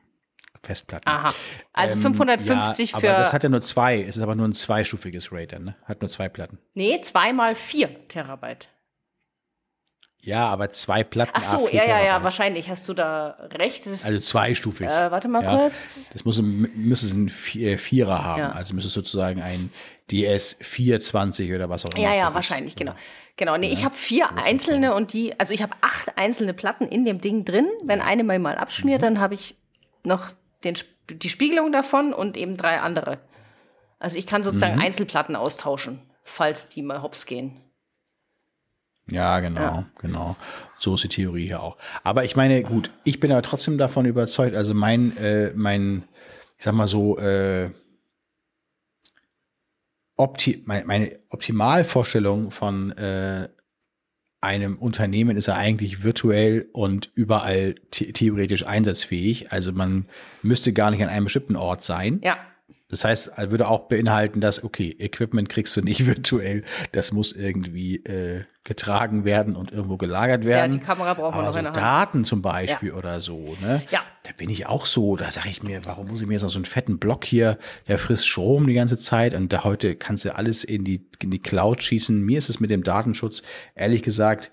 Festplatten. 0.64 1.10
Aha. 1.10 1.34
Also 1.74 1.96
ähm, 1.96 2.02
550 2.02 2.92
ja, 2.92 3.00
für. 3.00 3.10
Aber 3.10 3.20
das 3.24 3.34
hat 3.34 3.44
ja 3.44 3.50
nur 3.50 3.62
zwei. 3.62 4.02
Es 4.02 4.18
ist 4.18 4.22
aber 4.22 4.36
nur 4.36 4.48
ein 4.48 4.54
zweistufiges 4.54 5.32
RAID 5.32 5.54
dann, 5.54 5.64
ne? 5.64 5.76
Hat 5.86 6.02
nur 6.02 6.10
zwei 6.10 6.30
Platten. 6.30 6.60
Nee, 6.74 7.02
2 7.02 7.34
mal 7.34 7.56
4 7.56 8.08
Terabyte. 8.08 8.70
Ja, 10.24 10.48
aber 10.48 10.70
zwei 10.72 11.04
Platten. 11.04 11.32
Ach 11.34 11.44
so, 11.44 11.68
ja, 11.70 11.84
ja, 11.84 12.04
ja, 12.04 12.24
wahrscheinlich 12.24 12.70
hast 12.70 12.88
du 12.88 12.94
da 12.94 13.38
recht. 13.58 13.88
Das 13.88 14.06
also 14.06 14.20
zweistufig. 14.20 14.86
Äh, 14.86 15.10
warte 15.10 15.28
mal 15.28 15.44
ja. 15.44 15.58
kurz. 15.58 16.10
Das 16.14 16.26
muss, 16.26 16.40
müsste 16.42 17.08
es 17.08 17.14
ein 17.14 17.28
äh, 17.60 17.78
Vierer 17.78 18.24
haben. 18.24 18.40
Ja. 18.40 18.52
Also 18.52 18.76
müsste 18.76 18.90
es 18.90 18.94
sozusagen 18.94 19.42
ein 19.42 19.72
DS 20.12 20.58
420 20.62 21.52
oder 21.54 21.70
was 21.70 21.86
auch 21.86 21.94
immer. 21.96 22.04
Ja, 22.04 22.16
ja, 22.16 22.34
wahrscheinlich, 22.34 22.76
genau. 22.76 22.94
Genau, 23.36 23.58
nee, 23.58 23.68
ja, 23.68 23.74
ich 23.74 23.84
habe 23.84 23.96
vier 23.96 24.30
einzelne 24.38 24.94
und 24.94 25.14
die, 25.14 25.40
also 25.40 25.54
ich 25.54 25.64
habe 25.64 25.74
acht 25.82 26.18
einzelne 26.18 26.54
Platten 26.54 26.88
in 26.88 27.04
dem 27.06 27.20
Ding 27.20 27.44
drin. 27.44 27.68
Wenn 27.84 28.02
eine 28.02 28.24
mal 28.24 28.38
mal 28.38 28.56
abschmiert, 28.56 29.02
mhm. 29.02 29.06
dann 29.06 29.20
habe 29.20 29.34
ich 29.34 29.56
noch 30.04 30.30
den, 30.64 30.78
die 31.10 31.30
Spiegelung 31.30 31.72
davon 31.72 32.14
und 32.14 32.38
eben 32.38 32.58
drei 32.58 32.80
andere. 32.80 33.18
Also 33.98 34.18
ich 34.18 34.28
kann 34.28 34.44
sozusagen 34.44 34.76
mhm. 34.76 34.82
Einzelplatten 34.82 35.36
austauschen, 35.36 36.02
falls 36.24 36.70
die 36.70 36.84
mal 36.84 37.02
hops 37.02 37.26
gehen. 37.26 37.60
Ja, 39.12 39.40
genau, 39.42 39.62
ja. 39.62 39.86
genau. 40.00 40.36
So 40.80 40.96
ist 40.96 41.04
die 41.04 41.10
Theorie 41.10 41.46
hier 41.46 41.62
auch. 41.62 41.78
Aber 42.04 42.24
ich 42.24 42.36
meine, 42.36 42.64
gut, 42.64 42.92
ich 43.04 43.20
bin 43.20 43.32
aber 43.32 43.42
trotzdem 43.42 43.78
davon 43.78 44.06
überzeugt, 44.06 44.56
also 44.56 44.74
mein, 44.74 45.16
äh, 45.18 45.52
mein, 45.54 46.04
ich 46.58 46.64
sag 46.64 46.74
mal 46.74 46.88
so, 46.88 47.18
äh, 47.20 47.70
opti 50.16 50.64
meine, 50.66 50.86
meine 50.86 51.20
Optimalvorstellung 51.30 52.52
von 52.52 52.92
äh, 52.92 53.50
einem 54.40 54.78
Unternehmen 54.78 55.38
ist 55.38 55.48
er 55.48 55.58
eigentlich 55.58 56.04
virtuell 56.04 56.70
und 56.74 57.12
überall 57.14 57.76
theoretisch 57.92 58.66
einsatzfähig. 58.66 59.52
Also 59.52 59.72
man 59.72 60.08
müsste 60.42 60.74
gar 60.74 60.90
nicht 60.90 61.04
an 61.04 61.10
einem 61.10 61.26
bestimmten 61.26 61.56
Ort 61.56 61.84
sein. 61.84 62.20
Ja. 62.24 62.38
Das 62.92 63.06
heißt, 63.06 63.32
würde 63.50 63.68
auch 63.68 63.88
beinhalten, 63.88 64.42
dass, 64.42 64.64
okay, 64.64 64.96
Equipment 65.00 65.50
kriegst 65.50 65.76
du 65.76 65.82
nicht 65.82 66.06
virtuell, 66.06 66.64
das 66.92 67.12
muss 67.12 67.32
irgendwie 67.32 67.96
äh, 68.04 68.44
getragen 68.64 69.26
werden 69.26 69.56
und 69.56 69.72
irgendwo 69.72 69.98
gelagert 69.98 70.46
werden. 70.46 70.74
Ja, 70.74 70.80
die 70.80 70.86
Kamera 70.86 71.16
braucht 71.16 71.36
man 71.36 71.46
noch 71.46 71.52
so 71.52 71.58
in 71.58 71.64
der 71.64 71.74
Hand. 71.74 71.78
Daten 71.78 72.26
zum 72.26 72.44
Beispiel 72.44 72.90
ja. 72.90 72.96
oder 72.96 73.20
so, 73.20 73.56
ne? 73.62 73.82
Ja. 73.90 74.02
Da 74.24 74.32
bin 74.38 74.52
ich 74.52 74.68
auch 74.68 74.86
so, 74.86 75.16
da 75.16 75.32
sage 75.32 75.50
ich 75.50 75.64
mir, 75.64 75.84
warum 75.86 76.08
muss 76.10 76.22
ich 76.22 76.28
mir 76.28 76.34
jetzt 76.34 76.44
noch 76.44 76.52
so 76.52 76.60
einen 76.60 76.66
fetten 76.66 77.00
Block 77.00 77.26
hier, 77.26 77.58
der 77.88 77.98
frisst 77.98 78.28
Strom 78.28 78.68
die 78.68 78.76
ganze 78.76 79.00
Zeit 79.00 79.34
und 79.34 79.52
da 79.52 79.64
heute 79.64 79.96
kannst 79.96 80.26
du 80.26 80.36
alles 80.36 80.64
in 80.64 80.84
die, 80.84 81.08
in 81.20 81.32
die 81.32 81.42
Cloud 81.42 81.82
schießen. 81.82 82.24
Mir 82.24 82.38
ist 82.38 82.50
es 82.50 82.60
mit 82.60 82.70
dem 82.70 82.84
Datenschutz, 82.84 83.42
ehrlich 83.74 84.04
gesagt, 84.04 84.52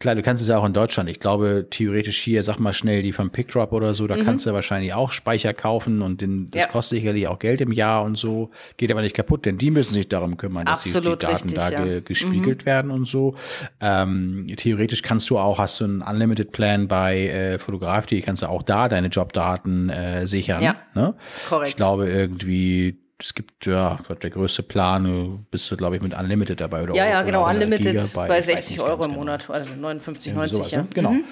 Klar, 0.00 0.14
du 0.14 0.22
kannst 0.22 0.40
es 0.42 0.48
ja 0.48 0.56
auch 0.56 0.64
in 0.64 0.72
Deutschland. 0.72 1.10
Ich 1.10 1.20
glaube, 1.20 1.66
theoretisch 1.68 2.18
hier, 2.22 2.42
sag 2.42 2.58
mal 2.58 2.72
schnell, 2.72 3.02
die 3.02 3.12
von 3.12 3.28
PickDrop 3.28 3.70
oder 3.72 3.92
so, 3.92 4.06
da 4.06 4.16
mhm. 4.16 4.24
kannst 4.24 4.46
du 4.46 4.52
wahrscheinlich 4.54 4.94
auch 4.94 5.10
Speicher 5.10 5.52
kaufen 5.52 6.00
und 6.00 6.22
den, 6.22 6.50
das 6.50 6.62
ja. 6.62 6.66
kostet 6.68 7.00
sicherlich 7.00 7.28
auch 7.28 7.38
Geld 7.38 7.60
im 7.60 7.70
Jahr 7.70 8.02
und 8.04 8.16
so. 8.16 8.50
Geht 8.78 8.90
aber 8.90 9.02
nicht 9.02 9.14
kaputt, 9.14 9.44
denn 9.44 9.58
die 9.58 9.70
müssen 9.70 9.92
sich 9.92 10.08
darum 10.08 10.38
kümmern, 10.38 10.64
dass 10.64 10.84
die, 10.84 10.90
die, 10.90 11.02
Daten 11.02 11.26
richtig, 11.26 11.54
da 11.54 11.70
ja. 11.70 11.84
ge, 11.84 12.00
gespiegelt 12.00 12.62
mhm. 12.62 12.66
werden 12.66 12.90
und 12.90 13.06
so. 13.06 13.34
Ähm, 13.82 14.46
theoretisch 14.56 15.02
kannst 15.02 15.28
du 15.28 15.38
auch, 15.38 15.58
hast 15.58 15.80
du 15.80 15.84
einen 15.84 16.00
Unlimited 16.00 16.50
Plan 16.50 16.88
bei 16.88 17.26
äh, 17.26 17.58
Fotograf.de, 17.58 18.22
kannst 18.22 18.40
du 18.40 18.48
auch 18.48 18.62
da 18.62 18.88
deine 18.88 19.08
Jobdaten 19.08 19.90
äh, 19.90 20.26
sichern. 20.26 20.62
Ja, 20.62 20.76
ne? 20.94 21.14
korrekt. 21.46 21.68
Ich 21.68 21.76
glaube 21.76 22.08
irgendwie 22.08 22.96
es 23.22 23.34
gibt 23.34 23.66
ja 23.66 23.98
der 24.22 24.30
größte 24.30 24.62
Plan, 24.62 25.04
du 25.04 25.44
bist 25.50 25.70
du, 25.70 25.76
glaube 25.76 25.96
ich, 25.96 26.02
mit 26.02 26.18
Unlimited 26.18 26.60
dabei 26.60 26.82
oder 26.82 26.94
Ja, 26.94 27.06
ja, 27.06 27.22
genau, 27.22 27.48
Unlimited 27.48 27.92
Gigabyte, 27.92 28.28
bei 28.28 28.40
60 28.40 28.80
Euro 28.80 29.04
im 29.04 29.10
genau. 29.10 29.20
Monat, 29.20 29.50
also 29.50 29.74
59, 29.74 30.34
90, 30.34 30.56
sowas, 30.56 30.70
ja. 30.70 30.82
Ne? 30.82 30.88
Genau. 30.94 31.12
Mhm. 31.12 31.24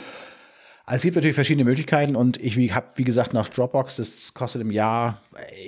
Also 0.85 0.97
es 0.97 1.03
gibt 1.03 1.17
natürlich 1.17 1.35
verschiedene 1.35 1.65
Möglichkeiten 1.65 2.17
und 2.17 2.39
ich 2.39 2.57
habe, 2.75 2.87
wie 2.95 3.05
gesagt, 3.05 3.35
nach 3.35 3.51
Dropbox, 3.51 3.97
das 3.97 4.33
kostet 4.33 4.63
im 4.63 4.71
Jahr 4.71 5.21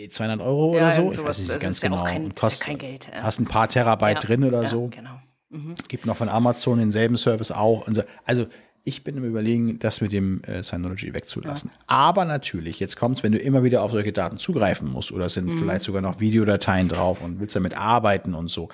200 0.08 0.40
Euro 0.40 0.74
ja, 0.74 0.80
oder 0.82 0.92
so. 0.92 1.12
Ich 1.12 1.22
weiß 1.22 1.38
nicht 1.40 1.50
das 1.50 1.60
ganz 1.60 1.76
ist 1.76 1.82
genau. 1.82 1.96
Ja 1.96 2.02
auch 2.02 2.06
kein, 2.06 2.34
kost, 2.34 2.60
kein 2.60 2.78
Geld. 2.78 3.08
Ja. 3.12 3.22
Hast 3.22 3.38
ein 3.38 3.44
paar 3.44 3.68
Terabyte 3.68 4.26
drin 4.26 4.44
oder 4.44 4.64
so. 4.64 4.88
Genau. 4.88 5.20
Mhm. 5.50 5.74
Gibt 5.88 6.06
noch 6.06 6.16
von 6.16 6.30
Amazon 6.30 6.78
denselben 6.78 7.18
Service 7.18 7.50
auch. 7.50 7.86
Also 8.24 8.46
ich 8.84 9.04
bin 9.04 9.16
im 9.16 9.24
Überlegen, 9.24 9.78
das 9.78 10.00
mit 10.00 10.12
dem 10.12 10.42
äh, 10.44 10.62
Synology 10.62 11.12
wegzulassen. 11.12 11.70
Ja. 11.70 11.86
Aber 11.86 12.24
natürlich, 12.24 12.80
jetzt 12.80 12.96
kommt's, 12.96 13.22
wenn 13.22 13.32
du 13.32 13.38
immer 13.38 13.62
wieder 13.62 13.82
auf 13.82 13.90
solche 13.90 14.12
Daten 14.12 14.38
zugreifen 14.38 14.90
musst 14.90 15.12
oder 15.12 15.26
es 15.26 15.34
sind 15.34 15.46
mhm. 15.46 15.58
vielleicht 15.58 15.82
sogar 15.82 16.02
noch 16.02 16.20
Videodateien 16.20 16.88
drauf 16.88 17.22
und 17.22 17.40
willst 17.40 17.56
damit 17.56 17.76
arbeiten 17.76 18.34
und 18.34 18.48
so, 18.50 18.68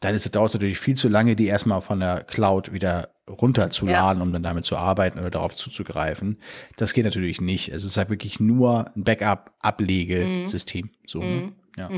dann 0.00 0.14
ist 0.14 0.26
es 0.26 0.32
dauert 0.32 0.54
natürlich 0.54 0.78
viel 0.78 0.96
zu 0.96 1.08
lange, 1.08 1.36
die 1.36 1.46
erstmal 1.46 1.80
von 1.80 2.00
der 2.00 2.24
Cloud 2.24 2.72
wieder 2.72 3.10
runterzuladen, 3.30 4.20
ja. 4.20 4.26
um 4.26 4.32
dann 4.32 4.42
damit 4.42 4.66
zu 4.66 4.76
arbeiten 4.76 5.20
oder 5.20 5.30
darauf 5.30 5.54
zuzugreifen. 5.54 6.38
Das 6.76 6.92
geht 6.92 7.04
natürlich 7.04 7.40
nicht. 7.40 7.68
Es 7.68 7.84
ist 7.84 7.96
halt 7.96 8.10
wirklich 8.10 8.40
nur 8.40 8.90
ein 8.96 9.04
Backup-Ablegesystem. 9.04 10.86
Mhm. 10.86 10.90
So, 11.06 11.20
ne? 11.20 11.26
mhm. 11.26 11.52
ja. 11.76 11.88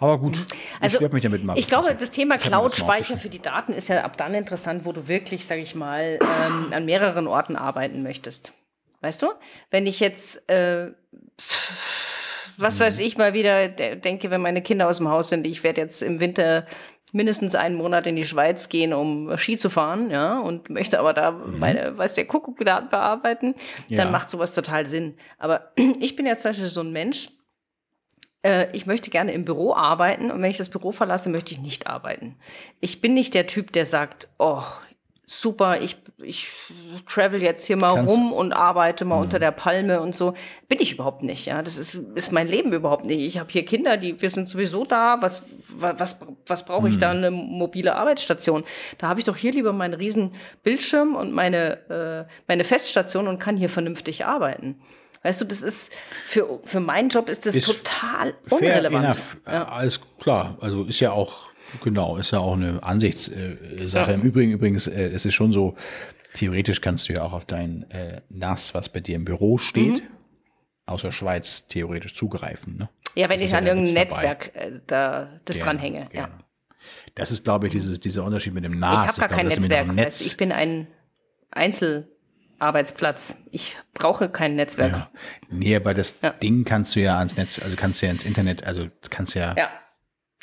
Aber 0.00 0.18
gut, 0.18 0.38
mhm. 0.38 0.46
also, 0.80 0.96
ich 0.96 1.00
werde 1.02 1.14
mich 1.14 1.22
damit 1.22 1.44
machen. 1.44 1.58
Ich 1.58 1.68
glaube, 1.68 1.94
das 1.94 2.10
Thema 2.10 2.38
Cloud-Speicher 2.38 3.18
für 3.18 3.28
die 3.28 3.40
Daten 3.40 3.72
ist 3.72 3.88
ja 3.88 4.02
ab 4.02 4.16
dann 4.16 4.34
interessant, 4.34 4.84
wo 4.86 4.92
du 4.92 5.06
wirklich, 5.08 5.46
sage 5.46 5.60
ich 5.60 5.74
mal, 5.74 6.18
ähm, 6.20 6.72
an 6.72 6.86
mehreren 6.86 7.28
Orten 7.28 7.54
arbeiten 7.54 8.02
möchtest. 8.02 8.54
Weißt 9.02 9.20
du? 9.22 9.28
Wenn 9.70 9.86
ich 9.86 10.00
jetzt, 10.00 10.48
äh, 10.48 10.92
was 12.56 12.76
mhm. 12.76 12.80
weiß 12.80 12.98
ich, 13.00 13.18
mal 13.18 13.34
wieder 13.34 13.68
denke, 13.68 14.30
wenn 14.30 14.40
meine 14.40 14.62
Kinder 14.62 14.88
aus 14.88 14.96
dem 14.96 15.08
Haus 15.08 15.28
sind, 15.28 15.46
ich 15.46 15.62
werde 15.62 15.82
jetzt 15.82 16.02
im 16.02 16.18
Winter 16.18 16.66
mindestens 17.12 17.54
einen 17.54 17.74
Monat 17.74 18.06
in 18.06 18.16
die 18.16 18.24
Schweiz 18.24 18.68
gehen, 18.68 18.92
um 18.92 19.36
Ski 19.36 19.56
zu 19.56 19.68
fahren, 19.68 20.10
ja, 20.10 20.38
und 20.38 20.70
möchte 20.70 20.98
aber 20.98 21.12
da 21.12 21.32
mhm. 21.32 21.58
meine, 21.58 21.98
weiß 21.98 22.14
der 22.14 22.26
Kuckuck 22.26 22.56
bearbeiten, 22.56 23.54
dann 23.88 23.98
ja. 23.98 24.10
macht 24.10 24.30
sowas 24.30 24.54
total 24.54 24.86
Sinn. 24.86 25.16
Aber 25.38 25.72
ich 26.00 26.16
bin 26.16 26.24
ja 26.24 26.34
zum 26.36 26.50
Beispiel 26.50 26.68
so 26.68 26.80
ein 26.80 26.92
Mensch, 26.92 27.30
ich 28.72 28.86
möchte 28.86 29.10
gerne 29.10 29.32
im 29.32 29.44
Büro 29.44 29.74
arbeiten 29.74 30.30
und 30.30 30.40
wenn 30.40 30.50
ich 30.50 30.56
das 30.56 30.70
Büro 30.70 30.92
verlasse, 30.92 31.28
möchte 31.28 31.52
ich 31.52 31.60
nicht 31.60 31.86
arbeiten. 31.86 32.36
Ich 32.80 33.02
bin 33.02 33.12
nicht 33.12 33.34
der 33.34 33.46
Typ, 33.46 33.72
der 33.72 33.84
sagt, 33.84 34.28
oh, 34.38 34.62
super, 35.30 35.80
ich, 35.80 35.96
ich 36.18 36.48
travel 37.06 37.40
jetzt 37.40 37.64
hier 37.64 37.76
mal 37.76 37.94
Kannst 37.94 38.10
rum 38.10 38.32
und 38.32 38.52
arbeite 38.52 39.04
mal 39.04 39.16
mhm. 39.16 39.22
unter 39.22 39.38
der 39.38 39.52
Palme 39.52 40.00
und 40.00 40.12
so. 40.12 40.34
Bin 40.68 40.80
ich 40.80 40.92
überhaupt 40.92 41.22
nicht, 41.22 41.46
ja. 41.46 41.62
Das 41.62 41.78
ist, 41.78 41.94
ist 42.16 42.32
mein 42.32 42.48
Leben 42.48 42.72
überhaupt 42.72 43.04
nicht. 43.04 43.20
Ich 43.20 43.38
habe 43.38 43.48
hier 43.52 43.64
Kinder, 43.64 43.96
die, 43.96 44.20
wir 44.20 44.28
sind 44.28 44.48
sowieso 44.48 44.84
da. 44.84 45.18
Was, 45.20 45.48
was, 45.68 46.16
was 46.46 46.64
brauche 46.64 46.88
ich 46.88 46.96
mhm. 46.96 47.00
da? 47.00 47.10
Eine 47.10 47.30
mobile 47.30 47.94
Arbeitsstation. 47.94 48.64
Da 48.98 49.06
habe 49.06 49.20
ich 49.20 49.24
doch 49.24 49.36
hier 49.36 49.52
lieber 49.52 49.72
meinen 49.72 49.94
riesen 49.94 50.32
Bildschirm 50.64 51.14
und 51.14 51.32
meine, 51.32 52.26
äh, 52.28 52.32
meine 52.48 52.64
Feststation 52.64 53.28
und 53.28 53.38
kann 53.38 53.56
hier 53.56 53.68
vernünftig 53.68 54.26
arbeiten. 54.26 54.80
Weißt 55.22 55.40
du, 55.40 55.44
das 55.44 55.62
ist 55.62 55.92
für, 56.24 56.60
für 56.64 56.80
meinen 56.80 57.10
Job 57.10 57.28
ist 57.28 57.44
das 57.44 57.54
ist 57.54 57.66
total 57.66 58.34
unrelevant. 58.48 59.18
Ja. 59.46 59.68
Alles 59.68 60.00
klar. 60.18 60.56
Also 60.60 60.84
ist 60.84 61.00
ja 61.00 61.12
auch, 61.12 61.48
genau, 61.84 62.16
ist 62.16 62.30
ja 62.30 62.38
auch 62.38 62.54
eine 62.54 62.82
Ansichtssache. 62.82 64.10
Ja. 64.10 64.14
Im 64.14 64.22
Übrigen, 64.22 64.52
übrigens, 64.52 64.86
äh, 64.86 65.08
es 65.08 65.26
ist 65.26 65.34
schon 65.34 65.52
so, 65.52 65.76
theoretisch 66.34 66.80
kannst 66.80 67.08
du 67.08 67.12
ja 67.12 67.22
auch 67.22 67.32
auf 67.32 67.44
dein 67.44 67.90
äh, 67.90 68.22
NAS, 68.30 68.74
was 68.74 68.88
bei 68.88 69.00
dir 69.00 69.16
im 69.16 69.26
Büro 69.26 69.58
steht, 69.58 70.02
mhm. 70.02 70.08
aus 70.86 71.02
der 71.02 71.12
Schweiz 71.12 71.68
theoretisch 71.68 72.14
zugreifen. 72.14 72.78
Ne? 72.78 72.88
Ja, 73.14 73.28
wenn 73.28 73.40
das 73.40 73.50
ich 73.50 73.54
an 73.54 73.66
ja 73.66 73.74
irgendein 73.74 73.94
Netzwerk 73.94 74.54
äh, 74.54 74.80
da 74.86 75.40
das 75.44 75.56
gerne, 75.56 75.72
dranhänge. 75.72 76.06
Gerne. 76.10 76.32
Ja. 76.38 76.44
Das 77.14 77.30
ist, 77.30 77.44
glaube 77.44 77.66
ich, 77.66 77.72
dieses, 77.72 78.00
dieser 78.00 78.24
Unterschied 78.24 78.54
mit 78.54 78.64
dem 78.64 78.78
NAS. 78.78 79.02
Ich 79.02 79.08
habe 79.08 79.20
gar 79.20 79.28
kein 79.28 79.46
Netzwerk. 79.46 79.92
Netz 79.92 80.22
ich 80.22 80.38
bin 80.38 80.50
ein 80.50 80.86
Einzel 81.50 82.08
Arbeitsplatz. 82.60 83.36
Ich 83.50 83.76
brauche 83.94 84.28
kein 84.28 84.56
Netzwerk. 84.56 84.92
Ja. 84.92 85.10
Nee, 85.50 85.76
aber 85.76 85.94
das 85.94 86.16
ja. 86.22 86.30
Ding 86.30 86.64
kannst 86.64 86.94
du 86.94 87.00
ja 87.00 87.18
ans 87.18 87.36
Netz, 87.36 87.60
also 87.62 87.76
kannst 87.76 88.00
du 88.00 88.06
ja 88.06 88.12
ins 88.12 88.24
Internet, 88.24 88.66
also 88.66 88.88
kannst 89.10 89.34
ja, 89.34 89.54
ja 89.56 89.68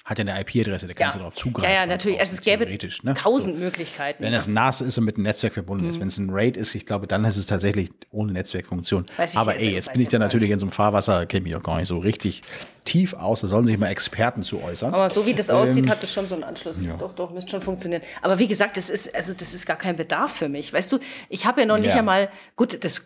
hat 0.08 0.20
ja 0.20 0.26
eine 0.26 0.40
IP-Adresse, 0.40 0.88
da 0.88 0.94
kannst 0.94 1.02
ja. 1.02 1.12
du 1.12 1.20
darauf 1.20 1.36
zugreifen. 1.36 1.70
Ja, 1.70 1.82
ja, 1.82 1.86
natürlich. 1.86 2.18
Also 2.18 2.34
es 2.34 2.42
gäbe 2.42 2.66
ne? 2.66 3.14
tausend 3.14 3.58
so. 3.58 3.64
Möglichkeiten. 3.64 4.24
Wenn 4.24 4.34
es 4.34 4.48
NAS 4.48 4.80
ist 4.80 4.98
und 4.98 5.04
mit 5.04 5.18
einem 5.18 5.24
Netzwerk 5.24 5.54
verbunden 5.54 5.84
mhm. 5.84 5.92
ist, 5.92 6.00
wenn 6.00 6.08
es 6.08 6.18
ein 6.18 6.30
RAID 6.30 6.56
ist, 6.56 6.74
ich 6.76 6.86
glaube, 6.86 7.08
dann 7.08 7.26
ist 7.26 7.36
es 7.36 7.46
tatsächlich 7.46 7.90
ohne 8.10 8.32
Netzwerkfunktion. 8.32 9.06
Aber 9.36 9.52
jetzt, 9.56 9.62
ey, 9.62 9.74
jetzt 9.74 9.92
bin 9.92 10.02
ich 10.02 10.08
da 10.08 10.18
natürlich 10.18 10.50
in 10.50 10.60
so 10.60 10.66
einem 10.66 10.72
Fahrwasser, 10.72 11.26
kenne 11.26 11.44
mich 11.44 11.58
auch 11.58 11.62
gar 11.64 11.78
nicht 11.78 11.90
so 11.90 11.98
richtig 11.98 12.42
tief 12.86 13.16
aus. 13.16 13.42
Da 13.42 13.48
sollen 13.48 13.66
sich 13.66 13.78
mal 13.78 13.90
Experten 13.90 14.44
zu 14.44 14.64
äußern. 14.64 14.94
Aber 14.94 15.10
so 15.10 15.26
wie 15.26 15.34
das 15.34 15.50
aussieht, 15.50 15.84
ähm, 15.84 15.92
hat 15.92 16.02
das 16.02 16.14
schon 16.14 16.30
so 16.30 16.36
einen 16.36 16.46
Anschluss. 16.46 16.78
Ja. 16.82 16.96
Doch, 16.96 17.14
doch, 17.14 17.32
müsste 17.32 17.52
schon 17.52 17.62
funktionieren. 17.62 18.02
Aber 18.22 18.40
wie 18.40 18.48
gesagt, 18.48 18.78
das 18.78 18.90
ist, 18.90 19.14
also 19.14 19.34
das 19.34 19.54
ist 19.54 19.66
gar 19.66 19.78
kein 19.78 19.98
Bedarf 19.98 20.32
für 20.32 20.48
mich. 20.48 20.72
Weißt 20.72 20.90
du, 20.90 21.00
ich 21.28 21.46
habe 21.46 21.60
ja 21.60 21.68
noch 21.68 21.80
nicht 21.80 21.90
ja. 21.90 21.98
einmal, 21.98 22.30
gut, 22.56 22.82
das 22.86 23.02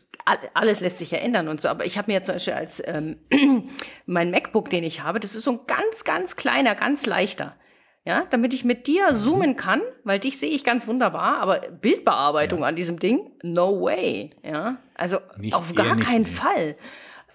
alles 0.54 0.80
lässt 0.80 1.00
sich 1.00 1.12
ja 1.12 1.20
ändern 1.20 1.48
und 1.48 1.62
so. 1.62 1.70
Aber 1.70 1.86
ich 1.86 1.98
habe 1.98 2.12
mir 2.12 2.16
jetzt 2.16 2.26
zum 2.26 2.36
Beispiel 2.36 2.54
als 2.54 2.82
ähm, 2.86 3.18
mein 4.06 4.32
MacBook, 4.32 4.70
den 4.70 4.84
ich 4.84 5.04
habe, 5.04 5.20
das 5.20 5.36
ist 5.36 5.44
so 5.44 5.52
ein 5.52 5.60
ganz, 5.68 6.04
ganz 6.04 6.36
kleiner, 6.36 6.76
ganz 6.76 7.06
leichter. 7.06 7.56
Ja, 8.04 8.26
damit 8.32 8.52
ich 8.56 8.66
mit 8.66 8.88
dir 8.88 9.14
zoomen 9.14 9.56
kann, 9.56 9.80
weil 10.04 10.18
dich 10.18 10.40
sehe 10.40 10.50
ich 10.50 10.64
ganz 10.64 10.88
wunderbar, 10.88 11.38
aber 11.38 11.60
Bildbearbeitung 11.60 12.62
ja. 12.62 12.66
an 12.66 12.76
diesem 12.76 12.98
Ding, 12.98 13.30
no 13.44 13.80
way. 13.80 14.32
Ja, 14.44 14.78
also 14.96 15.20
nicht, 15.38 15.54
auf 15.54 15.76
gar 15.76 15.98
keinen 15.98 16.24
nicht. 16.24 16.34
Fall. 16.34 16.76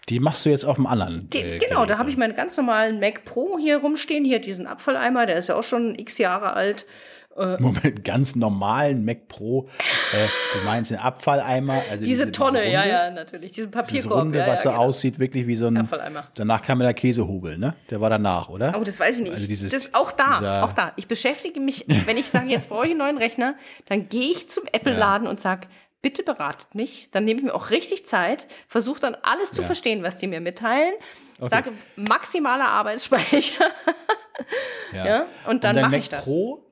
Die 0.08 0.18
machst 0.18 0.44
du 0.44 0.50
jetzt 0.50 0.64
auf 0.64 0.74
dem 0.74 0.86
anderen. 0.86 1.30
Die, 1.30 1.38
äh, 1.38 1.58
genau, 1.58 1.86
da 1.86 1.98
habe 1.98 2.10
ich 2.10 2.16
meinen 2.16 2.34
ganz 2.34 2.56
normalen 2.56 2.98
Mac 2.98 3.24
Pro 3.24 3.58
hier 3.58 3.78
rumstehen, 3.78 4.24
hier 4.24 4.40
diesen 4.40 4.66
Abfalleimer, 4.66 5.26
der 5.26 5.38
ist 5.38 5.48
ja 5.48 5.54
auch 5.54 5.62
schon 5.62 5.96
x 5.96 6.18
Jahre 6.18 6.54
alt. 6.54 6.84
Äh, 7.36 7.60
Moment, 7.60 8.04
ganz 8.04 8.34
normalen 8.34 9.04
Mac 9.04 9.28
Pro. 9.28 9.68
Äh, 10.12 10.26
du 10.58 10.64
meinst 10.64 10.90
den 10.90 10.98
Abfalleimer? 10.98 11.82
Also 11.90 12.04
diese, 12.04 12.26
diese 12.26 12.32
Tonne, 12.32 12.62
diese 12.62 12.76
Runde, 12.76 12.88
ja, 12.88 13.04
ja, 13.06 13.10
natürlich. 13.10 13.52
Diesen 13.52 13.70
Papierkorb. 13.70 14.20
Runde, 14.22 14.38
ja, 14.38 14.46
was 14.46 14.64
ja, 14.64 14.70
so 14.70 14.76
genau. 14.76 14.82
aussieht, 14.82 15.18
wirklich 15.18 15.46
wie 15.46 15.56
so 15.56 15.66
ein. 15.66 15.76
Abfalleimer. 15.76 16.28
Danach 16.34 16.62
kam 16.62 16.78
der 16.78 16.94
Käsehobel, 16.94 17.58
ne? 17.58 17.74
Der 17.90 18.00
war 18.00 18.10
danach, 18.10 18.48
oder? 18.48 18.74
Oh, 18.78 18.84
das 18.84 18.98
weiß 18.98 19.18
ich 19.18 19.24
nicht. 19.24 19.34
Also 19.34 19.46
dieses, 19.46 19.70
das, 19.70 19.94
auch 19.94 20.12
da, 20.12 20.64
auch 20.64 20.72
da. 20.72 20.92
Ich 20.96 21.08
beschäftige 21.08 21.60
mich, 21.60 21.84
wenn 22.06 22.16
ich 22.16 22.30
sage, 22.30 22.48
jetzt 22.48 22.68
brauche 22.68 22.84
ich 22.84 22.90
einen 22.90 22.98
neuen 22.98 23.18
Rechner, 23.18 23.54
dann 23.86 24.08
gehe 24.08 24.30
ich 24.30 24.48
zum 24.48 24.64
Apple-Laden 24.72 25.26
und 25.26 25.40
sage, 25.40 25.68
bitte 26.02 26.22
beratet 26.22 26.74
mich. 26.74 27.08
Dann 27.10 27.24
nehme 27.24 27.40
ich 27.40 27.46
mir 27.46 27.54
auch 27.54 27.70
richtig 27.70 28.06
Zeit, 28.06 28.48
versuche 28.68 29.00
dann 29.00 29.16
alles 29.22 29.52
zu 29.52 29.62
verstehen, 29.62 30.02
was 30.02 30.16
die 30.16 30.26
mir 30.26 30.40
mitteilen. 30.40 30.94
Okay. 31.38 31.48
Sage 31.50 31.72
maximaler 31.96 32.68
Arbeitsspeicher. 32.68 33.64
ja. 34.92 35.06
ja. 35.06 35.26
Und 35.46 35.64
dann 35.64 35.80
mache 35.80 35.96
ich 35.96 36.08
das. 36.08 36.24
Pro 36.24 36.65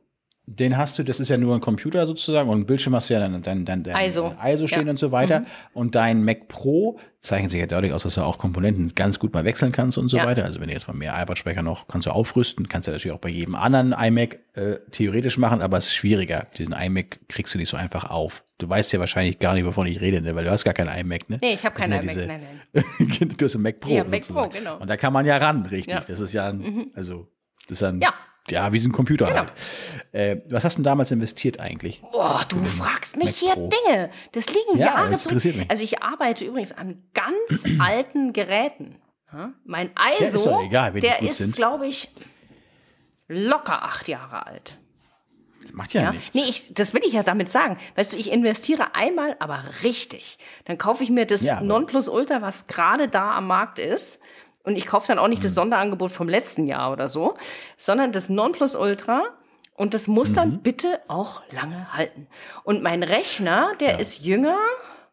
den 0.46 0.76
hast 0.76 0.98
du, 0.98 1.02
das 1.02 1.20
ist 1.20 1.30
ja 1.30 1.38
nur 1.38 1.54
ein 1.54 1.62
Computer 1.62 2.06
sozusagen 2.06 2.50
und 2.50 2.60
ein 2.60 2.66
Bildschirm 2.66 2.94
hast 2.94 3.08
du 3.08 3.14
ja 3.14 3.20
dann, 3.20 3.40
dann, 3.42 3.64
dann, 3.64 3.82
dann 3.82 4.04
ISO. 4.04 4.34
ISO 4.44 4.66
stehen 4.66 4.84
ja. 4.84 4.90
und 4.90 4.98
so 4.98 5.10
weiter. 5.10 5.40
Mhm. 5.40 5.46
Und 5.72 5.94
dein 5.94 6.22
Mac 6.22 6.48
Pro 6.48 6.98
zeichnet 7.22 7.50
sich 7.50 7.60
ja 7.60 7.66
dadurch 7.66 7.94
aus, 7.94 8.02
dass 8.02 8.16
du 8.16 8.20
auch 8.20 8.36
Komponenten 8.36 8.94
ganz 8.94 9.18
gut 9.18 9.32
mal 9.32 9.46
wechseln 9.46 9.72
kannst 9.72 9.96
und 9.96 10.10
so 10.10 10.18
ja. 10.18 10.26
weiter. 10.26 10.44
Also 10.44 10.60
wenn 10.60 10.68
du 10.68 10.74
jetzt 10.74 10.86
mal 10.86 10.94
mehr 10.94 11.14
Arbeitsspeicher 11.14 11.62
noch, 11.62 11.88
kannst 11.88 12.06
du 12.06 12.10
aufrüsten, 12.10 12.68
kannst 12.68 12.88
du 12.88 12.92
natürlich 12.92 13.16
auch 13.16 13.20
bei 13.20 13.30
jedem 13.30 13.54
anderen 13.54 13.92
iMac 13.92 14.40
äh, 14.52 14.76
theoretisch 14.90 15.38
machen, 15.38 15.62
aber 15.62 15.78
es 15.78 15.86
ist 15.86 15.94
schwieriger. 15.94 16.46
Diesen 16.58 16.74
iMac 16.74 17.20
kriegst 17.28 17.54
du 17.54 17.58
nicht 17.58 17.70
so 17.70 17.78
einfach 17.78 18.10
auf. 18.10 18.44
Du 18.58 18.68
weißt 18.68 18.92
ja 18.92 19.00
wahrscheinlich 19.00 19.38
gar 19.38 19.54
nicht, 19.54 19.64
wovon 19.64 19.86
ich 19.86 20.02
rede, 20.02 20.20
ne? 20.20 20.34
weil 20.36 20.44
du 20.44 20.50
hast 20.50 20.64
gar 20.64 20.74
keinen 20.74 20.94
iMac, 20.94 21.30
ne? 21.30 21.38
Nee, 21.40 21.54
ich 21.54 21.64
habe 21.64 21.74
keinen 21.74 21.92
ja 21.92 22.00
iMac, 22.00 22.14
diese, 22.14 22.26
nein, 22.26 22.42
nein. 22.72 23.34
du 23.38 23.44
hast 23.46 23.54
einen 23.54 23.62
Mac 23.62 23.80
Pro. 23.80 23.90
Ja, 23.90 24.04
Mac 24.04 24.28
Pro, 24.28 24.48
genau. 24.50 24.76
Und 24.76 24.88
da 24.90 24.98
kann 24.98 25.14
man 25.14 25.24
ja 25.24 25.38
ran, 25.38 25.64
richtig. 25.64 25.98
Das 26.06 26.20
ist 26.20 26.34
ja 26.34 26.50
ein, 26.50 26.58
mhm. 26.58 26.90
also, 26.94 27.28
das 27.66 27.78
ist 27.78 27.80
ja 27.80 27.88
ein 27.88 28.00
ja 28.02 28.12
Ja, 28.50 28.72
wie 28.72 28.78
so 28.78 28.88
ein 28.88 28.92
Computer 28.92 29.26
genau. 29.26 29.38
halt. 29.38 29.52
Äh, 30.12 30.36
was 30.50 30.64
hast 30.64 30.74
du 30.74 30.78
denn 30.78 30.84
damals 30.84 31.10
investiert 31.10 31.60
eigentlich? 31.60 32.02
Boah, 32.12 32.42
du 32.48 32.62
fragst 32.64 33.16
mich 33.16 33.26
Mac 33.26 33.34
hier 33.34 33.54
Pro. 33.54 33.70
Dinge. 33.70 34.10
Das 34.32 34.48
liegen 34.48 34.78
ja, 34.78 34.86
Jahre 34.86 35.10
das 35.10 35.24
interessiert 35.24 35.56
mich. 35.56 35.70
Also 35.70 35.82
ich 35.82 36.02
arbeite 36.02 36.44
übrigens 36.44 36.72
an 36.72 37.02
ganz 37.14 37.64
alten 37.78 38.32
Geräten. 38.32 38.96
Mein 39.64 39.90
ISO, 40.20 40.48
ja, 40.48 40.60
ist 40.60 40.66
egal, 40.66 40.92
der 40.92 41.22
ist, 41.22 41.56
glaube 41.56 41.88
ich, 41.88 42.08
locker 43.26 43.82
acht 43.82 44.06
Jahre 44.08 44.46
alt. 44.46 44.78
Das 45.62 45.72
macht 45.72 45.94
ja, 45.94 46.02
ja? 46.02 46.12
nichts. 46.12 46.34
Nee, 46.34 46.44
ich, 46.48 46.74
das 46.74 46.92
will 46.92 47.02
ich 47.04 47.14
ja 47.14 47.22
damit 47.22 47.50
sagen. 47.50 47.78
Weißt 47.96 48.12
du, 48.12 48.16
ich 48.16 48.30
investiere 48.30 48.94
einmal, 48.94 49.34
aber 49.40 49.64
richtig. 49.82 50.38
Dann 50.66 50.76
kaufe 50.76 51.02
ich 51.02 51.10
mir 51.10 51.26
das 51.26 51.42
ja, 51.42 51.60
Nonplusultra, 51.62 52.42
was 52.42 52.66
gerade 52.66 53.08
da 53.08 53.36
am 53.36 53.46
Markt 53.46 53.78
ist. 53.78 54.20
Und 54.64 54.76
ich 54.76 54.86
kaufe 54.86 55.06
dann 55.06 55.18
auch 55.18 55.28
nicht 55.28 55.40
mhm. 55.40 55.44
das 55.44 55.54
Sonderangebot 55.54 56.10
vom 56.10 56.28
letzten 56.28 56.66
Jahr 56.66 56.92
oder 56.92 57.08
so, 57.08 57.34
sondern 57.76 58.12
das 58.12 58.28
Nonplusultra. 58.28 59.24
Und 59.76 59.92
das 59.92 60.08
muss 60.08 60.32
dann 60.32 60.50
mhm. 60.50 60.62
bitte 60.62 61.00
auch 61.08 61.42
lange 61.50 61.92
halten. 61.92 62.28
Und 62.62 62.82
mein 62.82 63.02
Rechner, 63.02 63.72
der 63.80 63.92
ja. 63.92 63.98
ist 63.98 64.20
jünger. 64.20 64.58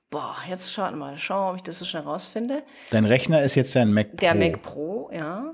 Boah, 0.10 0.36
jetzt 0.48 0.72
schauen 0.72 0.94
wir 0.94 0.98
mal, 0.98 1.18
schauen, 1.18 1.52
ob 1.52 1.56
ich 1.58 1.64
das 1.64 1.80
so 1.80 1.86
schnell 1.86 2.04
rausfinde. 2.04 2.64
Dein 2.92 3.06
Rechner 3.06 3.42
ist 3.42 3.56
jetzt 3.56 3.76
ein 3.76 3.94
Mac 3.94 4.12
Pro. 4.12 4.18
Der 4.18 4.36
Mac 4.36 4.62
Pro, 4.62 5.10
ja. 5.14 5.54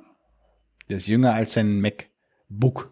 Der 0.89 0.97
ist 0.97 1.07
jünger 1.07 1.33
als 1.33 1.57
ein 1.57 1.79
MacBook. 1.79 2.91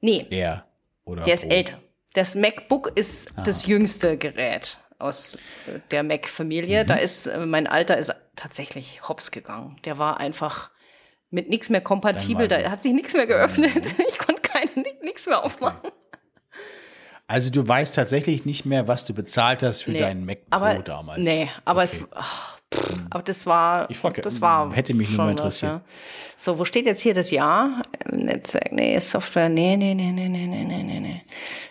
Nee. 0.00 0.26
Er. 0.30 0.66
Oder 1.04 1.24
der 1.24 1.34
ist 1.34 1.48
Pro. 1.48 1.54
älter. 1.54 1.78
Das 2.14 2.34
MacBook 2.34 2.92
ist 2.94 3.30
Aha. 3.32 3.42
das 3.42 3.66
jüngste 3.66 4.18
Gerät 4.18 4.78
aus 4.98 5.34
äh, 5.34 5.80
der 5.90 6.02
Mac-Familie. 6.02 6.84
Mhm. 6.84 6.86
Da 6.86 6.94
ist, 6.96 7.26
äh, 7.26 7.46
mein 7.46 7.66
Alter 7.66 7.96
ist 7.96 8.14
tatsächlich 8.36 9.08
hops 9.08 9.30
gegangen. 9.30 9.76
Der 9.84 9.98
war 9.98 10.18
einfach 10.20 10.70
mit 11.30 11.48
nichts 11.48 11.70
mehr 11.70 11.80
kompatibel. 11.80 12.48
Da 12.48 12.70
hat 12.70 12.82
sich 12.82 12.92
nichts 12.92 13.12
mehr 13.12 13.26
geöffnet. 13.26 13.74
Mhm. 13.74 14.04
Ich 14.08 14.18
konnte 14.18 14.42
keine, 14.42 14.70
nichts 15.02 15.26
mehr 15.26 15.44
aufmachen. 15.44 15.90
Also 17.26 17.50
du 17.50 17.66
weißt 17.66 17.94
tatsächlich 17.94 18.46
nicht 18.46 18.64
mehr, 18.64 18.88
was 18.88 19.04
du 19.04 19.12
bezahlt 19.12 19.62
hast 19.62 19.82
für 19.82 19.90
nee, 19.90 20.00
deinen 20.00 20.24
Mac 20.24 20.48
Pro 20.48 20.56
aber, 20.56 20.78
damals. 20.78 21.20
Nee, 21.20 21.50
aber 21.66 21.82
okay. 21.82 21.98
es, 22.00 22.06
ach, 22.14 22.57
pff, 22.74 23.04
aber 23.10 23.22
das 23.22 23.46
war, 23.46 23.90
ich 23.90 23.98
frage, 23.98 24.22
das 24.22 24.40
war 24.40 24.72
hätte 24.72 24.94
mich 24.94 25.10
nur 25.10 25.18
mal 25.18 25.30
interessiert. 25.30 25.72
Was, 25.72 25.80
ja. 25.80 26.32
So, 26.36 26.58
wo 26.58 26.64
steht 26.64 26.86
jetzt 26.86 27.00
hier 27.00 27.14
das 27.14 27.30
Jahr? 27.30 27.82
Netzwerk, 28.10 28.72
nee, 28.72 28.98
Software, 28.98 29.48
nee, 29.48 29.76
nee, 29.76 29.94
nee, 29.94 30.10
nee, 30.12 30.28
nee, 30.28 30.46
nee, 30.46 30.64
nee, 30.64 31.00
nee. 31.00 31.22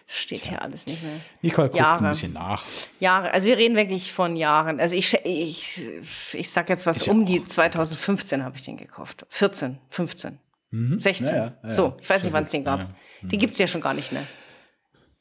Steht 0.10 0.44
Tja. 0.44 0.52
hier 0.52 0.62
alles 0.62 0.88
nicht 0.88 1.04
mehr. 1.04 1.20
Nicole 1.42 1.68
guckt 1.68 1.80
Jahre. 1.80 2.06
ein 2.06 2.10
bisschen 2.12 2.34
nach. 2.34 2.64
Jahre, 3.00 3.34
also 3.34 3.48
wir 3.48 3.58
reden 3.58 3.76
wirklich 3.76 4.14
von 4.14 4.38
Jahren. 4.38 4.80
Also 4.80 4.96
ich, 4.96 5.14
ich, 5.26 5.86
ich 6.32 6.50
sag 6.50 6.70
jetzt 6.70 6.86
was, 6.86 7.08
um 7.10 7.26
die 7.26 7.44
2015 7.44 8.44
habe 8.44 8.56
ich 8.56 8.64
den 8.64 8.78
gekauft. 8.78 9.26
14, 9.30 9.80
15, 9.90 10.40
mhm. 10.72 10.98
16. 10.98 11.28
Ja, 11.28 11.36
ja, 11.36 11.54
ja, 11.62 11.70
so, 11.72 11.98
ich 12.02 12.10
weiß 12.10 12.24
nicht, 12.24 12.32
wann 12.32 12.44
es 12.44 12.50
den 12.50 12.64
gab. 12.64 12.88
Den 13.22 13.40
gibt's 13.40 13.58
ja 13.58 13.68
schon 13.68 13.82
gar 13.82 13.94
nicht 13.94 14.14
mehr. 14.14 14.24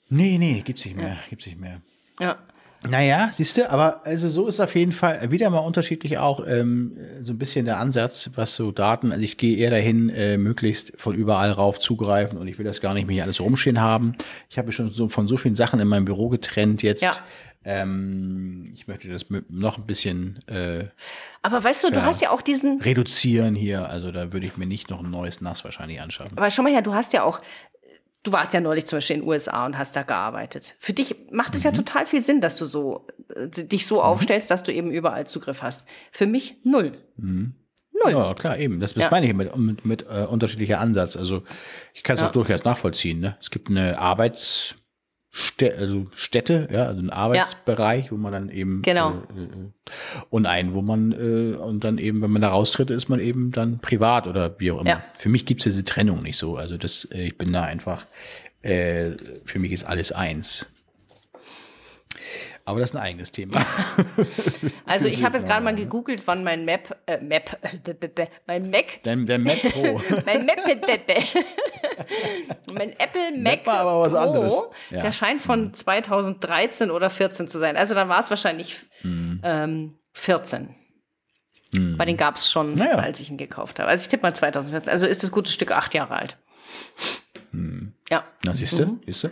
Nee, 0.09 0.39
nee, 0.39 0.63
gibt's 0.65 0.85
nicht 0.85 0.97
mehr, 0.97 1.09
ja. 1.09 1.19
gibt's 1.29 1.47
nicht 1.47 1.59
mehr. 1.59 1.83
Ja. 2.21 2.39
Naja, 2.89 3.31
siehst 3.33 3.57
du, 3.57 3.71
aber 3.71 4.05
also 4.05 4.29
so 4.29 4.47
ist 4.47 4.61
auf 4.61 4.75
jeden 4.75 4.93
Fall 4.93 5.31
wieder 5.31 5.51
mal 5.51 5.59
unterschiedlich 5.59 6.19
auch 6.19 6.47
ähm, 6.47 6.97
so 7.23 7.33
ein 7.33 7.39
bisschen 7.39 7.67
der 7.67 7.79
Ansatz, 7.79 8.31
was 8.35 8.55
so 8.55 8.73
Daten, 8.73 9.13
also 9.13 9.23
ich 9.23 9.37
gehe 9.37 9.57
eher 9.57 9.71
dahin, 9.71 10.09
äh, 10.11 10.39
möglichst 10.39 10.93
von 10.97 11.15
überall 11.15 11.51
rauf 11.51 11.79
zugreifen 11.79 12.39
und 12.39 12.49
ich 12.49 12.59
will 12.59 12.65
das 12.65 12.81
gar 12.81 12.95
nicht 12.95 13.07
mehr 13.07 13.15
hier 13.15 13.25
alles 13.25 13.41
rumstehen 13.41 13.81
haben. 13.81 14.15
Ich 14.49 14.59
habe 14.59 14.73
schon 14.73 14.93
so 14.93 15.09
von 15.09 15.29
so 15.29 15.37
vielen 15.37 15.55
Sachen 15.55 15.81
in 15.81 15.89
meinem 15.89 16.05
Büro 16.05 16.29
getrennt 16.29 16.83
jetzt. 16.83 17.05
Ja. 17.05 17.13
Ähm, 17.65 18.71
ich 18.75 18.87
möchte 18.87 19.09
das 19.09 19.27
noch 19.49 19.77
ein 19.77 19.87
bisschen. 19.87 20.39
Äh, 20.47 20.85
aber 21.43 21.65
weißt 21.65 21.83
du, 21.83 21.91
du 21.91 22.05
hast 22.05 22.23
ja 22.23 22.31
auch 22.31 22.41
diesen. 22.41 22.81
Reduzieren 22.81 23.57
hier, 23.57 23.91
also 23.91 24.13
da 24.13 24.33
würde 24.33 24.47
ich 24.47 24.57
mir 24.57 24.67
nicht 24.67 24.89
noch 24.89 25.03
ein 25.03 25.11
neues 25.11 25.41
NAS 25.41 25.65
wahrscheinlich 25.65 26.01
anschaffen. 26.01 26.39
Aber 26.39 26.49
schau 26.51 26.63
mal 26.63 26.71
her, 26.71 26.83
du 26.83 26.95
hast 26.95 27.13
ja 27.13 27.25
auch 27.25 27.41
Du 28.27 28.33
warst 28.33 28.53
ja 28.53 28.61
neulich 28.61 28.87
zum 28.87 28.97
Beispiel 28.97 29.15
in 29.15 29.23
den 29.23 29.29
USA 29.29 29.67
und 29.67 29.79
hast 29.79 29.95
da 29.95 30.03
gearbeitet. 30.03 30.75
Für 30.81 30.93
dich 30.93 31.15
macht 31.31 31.55
es 31.55 31.61
mhm. 31.61 31.67
ja 31.67 31.71
total 31.77 32.07
viel 32.07 32.25
Sinn, 32.25 32.41
dass 32.41 32.57
du 32.57 32.65
so 32.65 33.07
äh, 33.37 33.47
dich 33.47 33.87
so 33.87 33.99
mhm. 33.99 34.01
aufstellst, 34.01 34.51
dass 34.51 34.65
du 34.65 34.73
eben 34.73 34.91
überall 34.91 35.29
Zugriff 35.29 35.63
hast. 35.63 35.87
Für 36.11 36.27
mich 36.27 36.57
null. 36.65 36.99
Mhm. 37.17 37.55
Null. 38.03 38.13
Ja, 38.13 38.35
klar, 38.35 38.59
eben. 38.59 38.81
Das, 38.81 38.95
das 38.95 39.05
ja. 39.05 39.11
meine 39.13 39.27
ich 39.27 39.33
mit, 39.33 39.57
mit, 39.57 39.85
mit 39.87 40.07
äh, 40.11 40.25
unterschiedlicher 40.25 40.81
Ansatz. 40.81 41.17
Also 41.17 41.45
ich 41.95 42.03
kann 42.03 42.17
es 42.17 42.21
ja. 42.21 42.27
auch 42.27 42.33
durchaus 42.33 42.65
nachvollziehen. 42.65 43.21
Ne? 43.21 43.37
Es 43.41 43.53
gibt 43.53 43.71
eine 43.71 43.97
Arbeits- 44.01 44.75
Städte, 45.39 45.77
also 45.79 46.07
Städte, 46.15 46.67
ja, 46.73 46.85
also 46.85 47.03
ein 47.03 47.11
Arbeitsbereich, 47.11 48.07
ja. 48.07 48.11
wo 48.11 48.17
man 48.17 48.33
dann 48.33 48.49
eben 48.49 48.81
genau. 48.81 49.11
Äh, 49.11 49.43
äh, 49.43 49.71
und 50.31 50.47
einen, 50.47 50.73
wo 50.73 50.81
man 50.81 51.13
äh, 51.13 51.57
und 51.57 51.85
dann 51.85 51.99
eben, 51.99 52.23
wenn 52.23 52.31
man 52.31 52.41
da 52.41 52.49
raustritt, 52.49 52.89
ist 52.89 53.11
man 53.11 53.21
eben 53.21 53.53
dann 53.53 53.79
privat 53.81 54.27
oder 54.27 54.59
wie 54.59 54.73
auch 54.73 54.81
immer. 54.81 54.89
Ja. 54.91 55.05
Für 55.15 55.29
mich 55.29 55.45
gibt's 55.45 55.65
diese 55.65 55.85
Trennung 55.85 56.23
nicht 56.23 56.39
so. 56.39 56.57
Also 56.57 56.79
das, 56.79 57.05
äh, 57.13 57.27
ich 57.27 57.37
bin 57.37 57.53
da 57.53 57.65
einfach, 57.65 58.07
äh, 58.63 59.11
für 59.45 59.59
mich 59.59 59.73
ist 59.73 59.85
alles 59.85 60.11
eins. 60.11 60.73
Aber 62.67 62.81
das 62.81 62.91
ist 62.91 62.97
ein 62.97 63.03
eigenes 63.03 63.33
Thema. 63.33 63.65
Also 64.89 65.09
ich 65.09 65.25
habe 65.25 65.37
jetzt 65.37 65.47
gerade 65.47 65.65
mal 65.65 65.75
gegoogelt, 65.75 66.27
wann 66.27 66.45
mein 66.45 66.65
Map, 66.65 66.97
äh, 67.07 67.19
Map, 67.19 67.59
mein 68.47 68.71
Mac, 68.71 69.01
Dein, 69.03 69.27
der 69.27 69.39
Mac 69.39 69.61
Pro, 69.73 70.01
mein 70.27 70.47
Map, 70.47 70.59
mein 72.73 72.93
Apple 72.99 73.37
Mac, 73.37 73.67
war 73.67 73.81
aber 73.81 74.01
was 74.01 74.13
Pro, 74.13 74.19
anderes. 74.21 74.63
Ja. 74.91 75.03
der 75.03 75.13
scheint 75.13 75.41
von 75.41 75.75
2013 75.75 76.91
oder 76.91 77.11
14 77.11 77.49
zu 77.49 77.59
sein. 77.59 77.77
Also 77.77 77.95
dann 77.95 78.09
war 78.09 78.21
es 78.21 78.31
wahrscheinlich 78.31 78.87
hm. 79.01 79.41
ähm, 79.43 79.99
14. 80.13 80.75
Hm. 81.73 81.97
Bei 81.97 82.05
den 82.05 82.17
gab 82.17 82.37
es 82.37 82.51
schon, 82.51 82.75
naja. 82.75 82.97
als 82.97 83.21
ich 83.21 83.29
ihn 83.31 83.39
gekauft 83.39 83.81
habe. 83.81 83.89
Also 83.91 84.03
ich 84.03 84.09
tippe 84.09 84.23
mal 84.23 84.35
2014. 84.35 84.91
Also 84.91 85.07
ist 85.07 85.23
das 85.23 85.33
gute 85.33 85.51
Stück 85.51 85.73
acht 85.73 85.95
Jahre 85.95 86.15
alt. 86.15 86.39
Hm. 87.57 87.93
Ja. 88.11 88.25
Na, 88.45 88.53
siehst 88.53 88.79
du, 88.79 88.87
mhm. 88.87 89.01
siehst 89.07 89.25
du? 89.25 89.29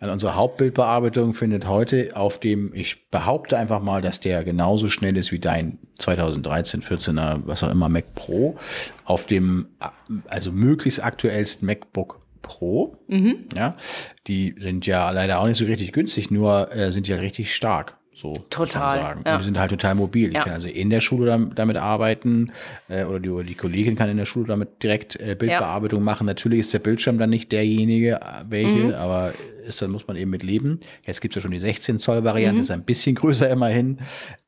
Also 0.00 0.12
unsere 0.12 0.34
Hauptbildbearbeitung 0.34 1.32
findet 1.32 1.66
heute 1.66 2.10
auf 2.14 2.38
dem, 2.38 2.72
ich 2.74 3.08
behaupte 3.10 3.56
einfach 3.56 3.80
mal, 3.80 4.02
dass 4.02 4.20
der 4.20 4.44
genauso 4.44 4.88
schnell 4.88 5.16
ist 5.16 5.32
wie 5.32 5.38
dein 5.38 5.78
2013, 5.98 6.82
14er, 6.82 7.42
was 7.46 7.62
auch 7.62 7.70
immer, 7.70 7.88
Mac 7.88 8.14
Pro, 8.14 8.56
auf 9.04 9.26
dem, 9.26 9.68
also 10.26 10.52
möglichst 10.52 11.02
aktuellsten 11.02 11.66
MacBook 11.66 12.20
Pro. 12.42 12.96
Mhm. 13.08 13.44
Ja, 13.54 13.76
die 14.26 14.54
sind 14.58 14.86
ja 14.86 15.10
leider 15.10 15.40
auch 15.40 15.46
nicht 15.46 15.58
so 15.58 15.64
richtig 15.64 15.92
günstig, 15.92 16.30
nur 16.30 16.74
äh, 16.74 16.92
sind 16.92 17.06
ja 17.06 17.16
richtig 17.16 17.54
stark. 17.54 17.97
So 18.20 18.34
total. 18.50 19.14
Ja. 19.24 19.38
Die 19.38 19.44
sind 19.44 19.60
halt 19.60 19.70
total 19.70 19.94
mobil. 19.94 20.32
Ja. 20.32 20.40
Ich 20.40 20.44
kann 20.44 20.54
also 20.54 20.66
in 20.66 20.90
der 20.90 20.98
Schule 20.98 21.50
damit 21.54 21.76
arbeiten 21.76 22.50
äh, 22.88 23.04
oder, 23.04 23.20
die, 23.20 23.30
oder 23.30 23.44
die 23.44 23.54
Kollegin 23.54 23.94
kann 23.94 24.10
in 24.10 24.16
der 24.16 24.24
Schule 24.24 24.46
damit 24.46 24.82
direkt 24.82 25.14
äh, 25.20 25.36
Bildbearbeitung 25.38 26.00
ja. 26.00 26.04
machen. 26.04 26.26
Natürlich 26.26 26.58
ist 26.58 26.74
der 26.74 26.80
Bildschirm 26.80 27.18
dann 27.18 27.30
nicht 27.30 27.52
derjenige, 27.52 28.16
äh, 28.16 28.44
welche, 28.48 28.86
mhm. 28.86 28.94
aber 28.94 29.32
ist, 29.68 29.82
dann 29.82 29.90
muss 29.90 30.06
man 30.06 30.16
eben 30.16 30.30
mit 30.30 30.42
leben. 30.42 30.80
Jetzt 31.04 31.20
gibt 31.20 31.34
es 31.34 31.36
ja 31.36 31.42
schon 31.42 31.52
die 31.52 31.60
16 31.60 31.98
Zoll 31.98 32.24
Variante, 32.24 32.56
mhm. 32.56 32.62
ist 32.62 32.70
ein 32.70 32.84
bisschen 32.84 33.14
größer 33.14 33.48
immerhin. 33.48 33.98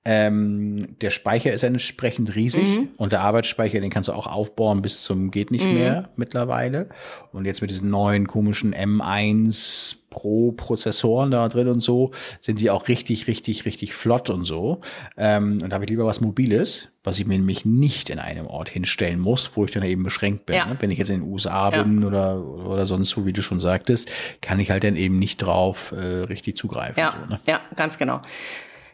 Ähm, 0.05 0.97
der 1.01 1.11
Speicher 1.11 1.53
ist 1.53 1.63
entsprechend 1.63 2.35
riesig 2.35 2.67
mhm. 2.67 2.89
und 2.97 3.13
der 3.13 3.21
Arbeitsspeicher, 3.21 3.81
den 3.81 3.91
kannst 3.91 4.09
du 4.09 4.13
auch 4.13 4.27
aufbauen 4.27 4.81
bis 4.81 5.03
zum 5.03 5.31
geht 5.31 5.51
nicht 5.51 5.67
mhm. 5.67 5.75
mehr 5.75 6.09
mittlerweile. 6.17 6.89
Und 7.33 7.45
jetzt 7.45 7.61
mit 7.61 7.71
diesen 7.71 7.91
neuen 7.91 8.27
komischen 8.27 8.75
M1 8.75 9.97
Pro-Prozessoren 10.11 11.31
da 11.31 11.49
drin 11.49 11.69
und 11.69 11.81
so, 11.81 12.11
sind 12.41 12.61
die 12.61 12.71
auch 12.71 12.89
richtig, 12.89 13.29
richtig, 13.29 13.65
richtig 13.65 13.95
flott 13.95 14.29
und 14.29 14.45
so. 14.45 14.81
Ähm, 15.17 15.61
und 15.63 15.71
da 15.71 15.75
habe 15.75 15.85
ich 15.85 15.91
lieber 15.91 16.05
was 16.05 16.21
Mobiles, 16.21 16.93
was 17.05 17.19
ich 17.19 17.27
mir 17.27 17.39
nämlich 17.39 17.65
nicht 17.65 18.11
in 18.11 18.19
einem 18.19 18.47
Ort 18.47 18.69
hinstellen 18.69 19.21
muss, 19.21 19.53
wo 19.55 19.65
ich 19.65 19.71
dann 19.71 19.85
eben 19.85 20.03
beschränkt 20.03 20.47
bin. 20.47 20.57
Ja. 20.57 20.67
Ne? 20.67 20.77
Wenn 20.81 20.91
ich 20.91 20.99
jetzt 20.99 21.09
in 21.09 21.21
den 21.21 21.31
USA 21.31 21.71
ja. 21.71 21.83
bin 21.83 22.05
oder, 22.05 22.45
oder 22.45 22.85
sonst 22.87 23.11
so, 23.11 23.25
wie 23.25 23.33
du 23.33 23.41
schon 23.41 23.61
sagtest, 23.61 24.11
kann 24.43 24.61
ich 24.61 24.71
halt 24.71 24.85
dann 24.85 24.97
eben 24.97 25.10
nicht 25.19 25.39
drauf 25.39 25.93
äh, 25.93 26.25
richtig 26.25 26.57
zugreifen. 26.57 26.99
Ja, 26.99 27.17
so, 27.21 27.27
ne? 27.27 27.41
ja 27.47 27.61
ganz 27.77 27.99
genau. 27.99 28.21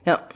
Ja. 0.05 0.29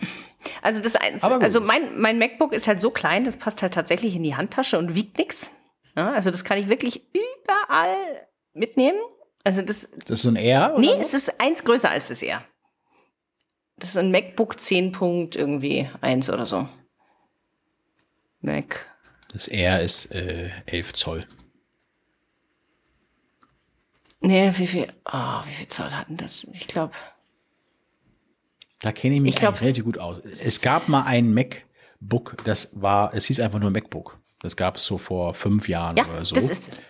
Also 0.62 0.80
das 0.80 0.96
also 0.96 1.60
mein, 1.60 2.00
mein 2.00 2.18
MacBook 2.18 2.52
ist 2.52 2.66
halt 2.66 2.80
so 2.80 2.90
klein, 2.90 3.24
das 3.24 3.36
passt 3.36 3.62
halt 3.62 3.74
tatsächlich 3.74 4.16
in 4.16 4.22
die 4.22 4.36
Handtasche 4.36 4.78
und 4.78 4.94
wiegt 4.94 5.18
nix. 5.18 5.50
Ja, 5.96 6.12
also 6.12 6.30
das 6.30 6.44
kann 6.44 6.58
ich 6.58 6.68
wirklich 6.68 7.02
überall 7.12 8.26
mitnehmen. 8.54 8.98
Also 9.44 9.62
das, 9.62 9.88
das 10.06 10.18
ist 10.18 10.22
so 10.22 10.28
ein 10.30 10.36
R? 10.36 10.72
Oder? 10.72 10.80
Nee, 10.80 10.94
es 11.00 11.14
ist 11.14 11.40
eins 11.40 11.64
größer 11.64 11.90
als 11.90 12.08
das 12.08 12.22
R. 12.22 12.42
Das 13.76 13.90
ist 13.90 13.96
ein 13.96 14.10
MacBook 14.10 14.60
10 14.60 14.92
Punkt 14.92 15.36
irgendwie 15.36 15.88
eins 16.00 16.30
oder 16.30 16.46
so. 16.46 16.68
Mac. 18.40 18.86
Das 19.32 19.48
R 19.48 19.80
ist 19.80 20.12
äh, 20.14 20.50
11 20.66 20.94
Zoll. 20.94 21.26
Nee, 24.30 24.52
wie 24.54 24.66
viel, 24.68 24.86
oh, 25.12 25.40
wie 25.46 25.52
viel 25.52 25.66
Zoll 25.68 25.90
hatten 25.90 26.16
das? 26.16 26.46
Ich 26.52 26.68
glaube. 26.68 26.92
Da 28.80 28.92
kenne 28.92 29.16
ich 29.16 29.20
mich 29.20 29.30
ich 29.34 29.40
glaub, 29.40 29.60
relativ 29.60 29.84
gut 29.84 29.98
aus. 29.98 30.18
Es 30.24 30.60
gab 30.60 30.88
mal 30.88 31.02
ein 31.02 31.34
MacBook, 31.34 32.36
das 32.44 32.80
war, 32.80 33.12
es 33.12 33.26
hieß 33.26 33.40
einfach 33.40 33.58
nur 33.58 33.70
MacBook. 33.70 34.18
Das 34.40 34.56
gab 34.56 34.76
es 34.76 34.84
so 34.84 34.98
vor 34.98 35.34
fünf 35.34 35.68
Jahren 35.68 35.96
ja, 35.96 36.04
oder 36.06 36.24
so. 36.24 36.34
Das 36.36 36.48
ist 36.48 36.68
es. 36.68 36.82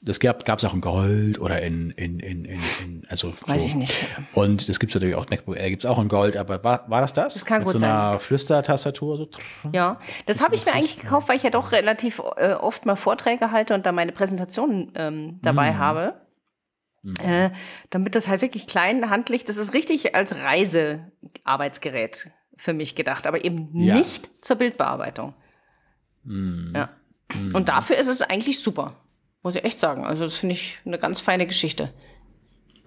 Das 0.00 0.20
gab 0.20 0.46
es 0.58 0.64
auch 0.64 0.74
in 0.74 0.82
Gold 0.82 1.40
oder 1.40 1.62
in, 1.62 1.90
in, 1.92 2.20
in, 2.20 2.44
in, 2.44 2.60
in 2.82 3.02
also 3.08 3.32
Weiß 3.46 3.62
so. 3.62 3.68
ich 3.68 3.74
nicht. 3.74 4.06
Und 4.34 4.68
das 4.68 4.78
gibt 4.78 4.90
es 4.92 4.94
natürlich 4.94 5.14
auch, 5.16 5.28
MacBook 5.30 5.56
Air 5.58 5.70
gibt 5.70 5.84
es 5.84 5.90
auch 5.90 5.98
in 5.98 6.08
Gold, 6.08 6.36
aber 6.36 6.62
war, 6.62 6.88
war 6.88 7.00
das 7.00 7.14
das? 7.14 7.34
Das 7.34 7.44
kann 7.46 7.60
Mit 7.60 7.72
gut 7.72 7.80
so 7.80 7.84
einer 7.86 8.10
sein. 8.12 8.20
Flüstertastatur? 8.20 9.16
So. 9.16 9.28
Ja, 9.72 9.98
das 10.26 10.40
habe 10.42 10.54
ich 10.54 10.64
mir 10.66 10.72
eigentlich 10.74 11.00
gekauft, 11.00 11.28
weil 11.28 11.36
ich 11.36 11.42
ja 11.42 11.50
doch 11.50 11.72
relativ 11.72 12.20
äh, 12.36 12.52
oft 12.52 12.84
mal 12.86 12.96
Vorträge 12.96 13.50
halte 13.50 13.74
und 13.74 13.84
da 13.86 13.92
meine 13.92 14.12
Präsentationen 14.12 14.92
ähm, 14.94 15.38
dabei 15.42 15.72
Mhm. 15.72 15.78
habe. 15.78 16.14
Äh, 17.22 17.50
damit 17.90 18.14
das 18.14 18.28
halt 18.28 18.40
wirklich 18.40 18.66
klein, 18.66 19.10
handlich, 19.10 19.44
das 19.44 19.56
ist 19.58 19.74
richtig 19.74 20.14
als 20.14 20.34
Reisearbeitsgerät 20.34 22.30
für 22.56 22.72
mich 22.72 22.94
gedacht, 22.94 23.26
aber 23.26 23.44
eben 23.44 23.68
Ja. 23.74 23.96
nicht 23.96 24.30
zur 24.40 24.56
Bildbearbeitung. 24.56 25.34
Ja. 26.26 26.88
Und 27.52 27.68
dafür 27.68 27.96
ist 27.96 28.08
es 28.08 28.22
eigentlich 28.22 28.60
super, 28.60 28.96
muss 29.42 29.56
ich 29.56 29.64
echt 29.64 29.80
sagen. 29.80 30.04
Also 30.04 30.24
das 30.24 30.36
finde 30.36 30.54
ich 30.54 30.78
eine 30.86 30.98
ganz 30.98 31.20
feine 31.20 31.46
Geschichte. 31.46 31.92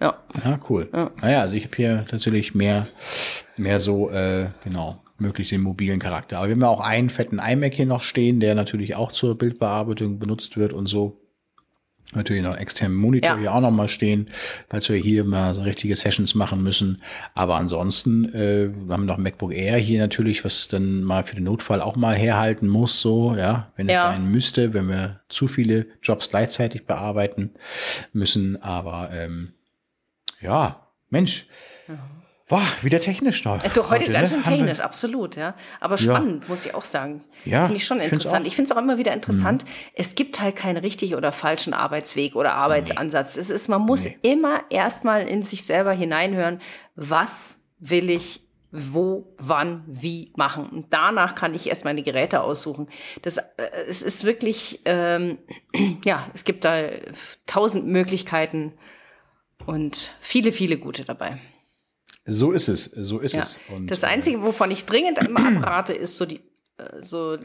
Ja. 0.00 0.22
Ja, 0.44 0.58
cool. 0.68 0.88
Naja, 1.20 1.42
also 1.42 1.54
ich 1.56 1.64
habe 1.64 1.76
hier 1.76 2.04
tatsächlich 2.08 2.54
mehr, 2.54 2.86
mehr 3.56 3.78
so, 3.80 4.10
äh, 4.10 4.50
genau, 4.64 5.02
möglich 5.18 5.48
den 5.50 5.60
mobilen 5.60 5.98
Charakter. 6.00 6.38
Aber 6.38 6.46
wir 6.48 6.54
haben 6.54 6.62
ja 6.62 6.68
auch 6.68 6.80
einen 6.80 7.10
fetten 7.10 7.38
iMac 7.40 7.74
hier 7.74 7.86
noch 7.86 8.02
stehen, 8.02 8.40
der 8.40 8.54
natürlich 8.54 8.94
auch 8.94 9.12
zur 9.12 9.36
Bildbearbeitung 9.36 10.18
benutzt 10.18 10.56
wird 10.56 10.72
und 10.72 10.86
so. 10.86 11.20
Natürlich 12.14 12.42
noch 12.42 12.52
einen 12.52 12.60
externen 12.62 12.96
Monitor 12.96 13.32
Ja. 13.32 13.38
hier 13.38 13.54
auch 13.54 13.60
noch 13.60 13.70
mal 13.70 13.86
stehen, 13.88 14.30
falls 14.70 14.88
wir 14.88 14.96
hier 14.96 15.24
mal 15.24 15.54
so 15.54 15.60
richtige 15.60 15.94
Sessions 15.94 16.34
machen 16.34 16.62
müssen. 16.62 17.02
Aber 17.34 17.56
ansonsten 17.56 18.32
äh, 18.32 18.70
wir 18.86 18.94
haben 18.94 19.04
noch 19.04 19.18
MacBook 19.18 19.52
Air 19.52 19.76
hier 19.76 20.00
natürlich, 20.00 20.42
was 20.42 20.68
dann 20.68 21.02
mal 21.02 21.24
für 21.24 21.34
den 21.34 21.44
Notfall 21.44 21.82
auch 21.82 21.96
mal 21.96 22.16
herhalten 22.16 22.66
muss, 22.66 23.00
so, 23.00 23.34
ja, 23.36 23.70
wenn 23.76 23.88
es 23.90 23.94
Ja. 23.96 24.04
sein 24.12 24.30
müsste, 24.30 24.72
wenn 24.72 24.88
wir 24.88 25.20
zu 25.28 25.48
viele 25.48 25.86
Jobs 26.02 26.30
gleichzeitig 26.30 26.86
bearbeiten 26.86 27.50
müssen. 28.14 28.62
Aber 28.62 29.10
ähm, 29.12 29.52
ja, 30.40 30.86
Mensch, 31.10 31.44
war 32.48 32.62
wieder 32.82 33.00
technisch 33.00 33.44
noch. 33.44 33.62
Äh, 33.62 33.68
Du, 33.74 33.88
heute 33.90 34.10
ganz 34.10 34.30
ne? 34.30 34.36
schön 34.42 34.44
technisch, 34.44 34.80
absolut, 34.80 35.36
ja. 35.36 35.54
Aber 35.80 35.98
spannend, 35.98 36.48
muss 36.48 36.64
ich 36.66 36.74
auch 36.74 36.84
sagen. 36.84 37.24
Ja, 37.44 37.62
Finde 37.64 37.76
ich 37.76 37.84
schon 37.86 38.00
interessant. 38.00 38.40
Mhm. 38.40 38.46
Ich 38.46 38.56
finde 38.56 38.70
es 38.70 38.76
auch 38.76 38.80
immer 38.80 38.98
wieder 38.98 39.12
interessant. 39.12 39.64
Es 39.94 40.14
gibt 40.14 40.40
halt 40.40 40.56
keinen 40.56 40.78
richtig 40.78 41.14
oder 41.14 41.32
falschen 41.32 41.74
Arbeitsweg 41.74 42.34
oder 42.36 42.54
Arbeitsansatz. 42.54 43.36
Es 43.36 43.50
ist, 43.50 43.68
man 43.68 43.82
muss 43.82 44.04
Nee. 44.04 44.18
immer 44.22 44.62
erstmal 44.70 45.26
in 45.28 45.42
sich 45.42 45.64
selber 45.64 45.92
hineinhören, 45.92 46.60
was 46.96 47.58
will 47.78 48.10
ich 48.10 48.42
wo, 48.70 49.34
wann, 49.38 49.82
wie 49.86 50.30
machen. 50.36 50.68
Und 50.68 50.86
danach 50.90 51.34
kann 51.34 51.54
ich 51.54 51.68
erst 51.68 51.86
meine 51.86 52.02
Geräte 52.02 52.42
aussuchen. 52.42 52.88
Das, 53.22 53.38
äh, 53.38 53.42
es 53.88 54.02
ist 54.02 54.24
wirklich, 54.24 54.80
ähm, 54.84 55.38
ja, 56.04 56.26
es 56.34 56.44
gibt 56.44 56.64
da 56.64 56.82
tausend 57.46 57.86
Möglichkeiten 57.86 58.74
und 59.64 60.12
viele, 60.20 60.52
viele 60.52 60.76
gute 60.78 61.04
dabei. 61.04 61.38
So 62.30 62.52
ist 62.52 62.68
es, 62.68 62.84
so 62.84 63.18
ist 63.18 63.34
Ja. 63.34 63.42
es. 63.42 63.58
Und, 63.74 63.90
das 63.90 64.02
äh, 64.02 64.06
Einzige, 64.06 64.42
wovon 64.42 64.70
ich 64.70 64.84
dringend 64.84 65.18
immer 65.24 65.46
abrate, 65.46 65.94
ist 65.94 66.16
so 66.16 66.26
die, 66.26 66.40
äh, 66.76 67.02
so 67.02 67.34
äh, 67.34 67.38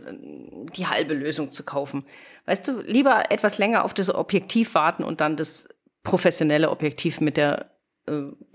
die 0.75 0.87
halbe 0.87 1.13
Lösung 1.13 1.51
zu 1.51 1.63
kaufen. 1.63 2.05
Weißt 2.45 2.67
du, 2.67 2.81
lieber 2.81 3.31
etwas 3.31 3.57
länger 3.57 3.85
auf 3.85 3.93
das 3.93 4.13
Objektiv 4.13 4.75
warten 4.75 5.03
und 5.03 5.21
dann 5.21 5.37
das 5.37 5.67
professionelle 6.03 6.69
Objektiv 6.69 7.21
mit 7.21 7.37
der 7.37 7.71
äh, 8.07 8.11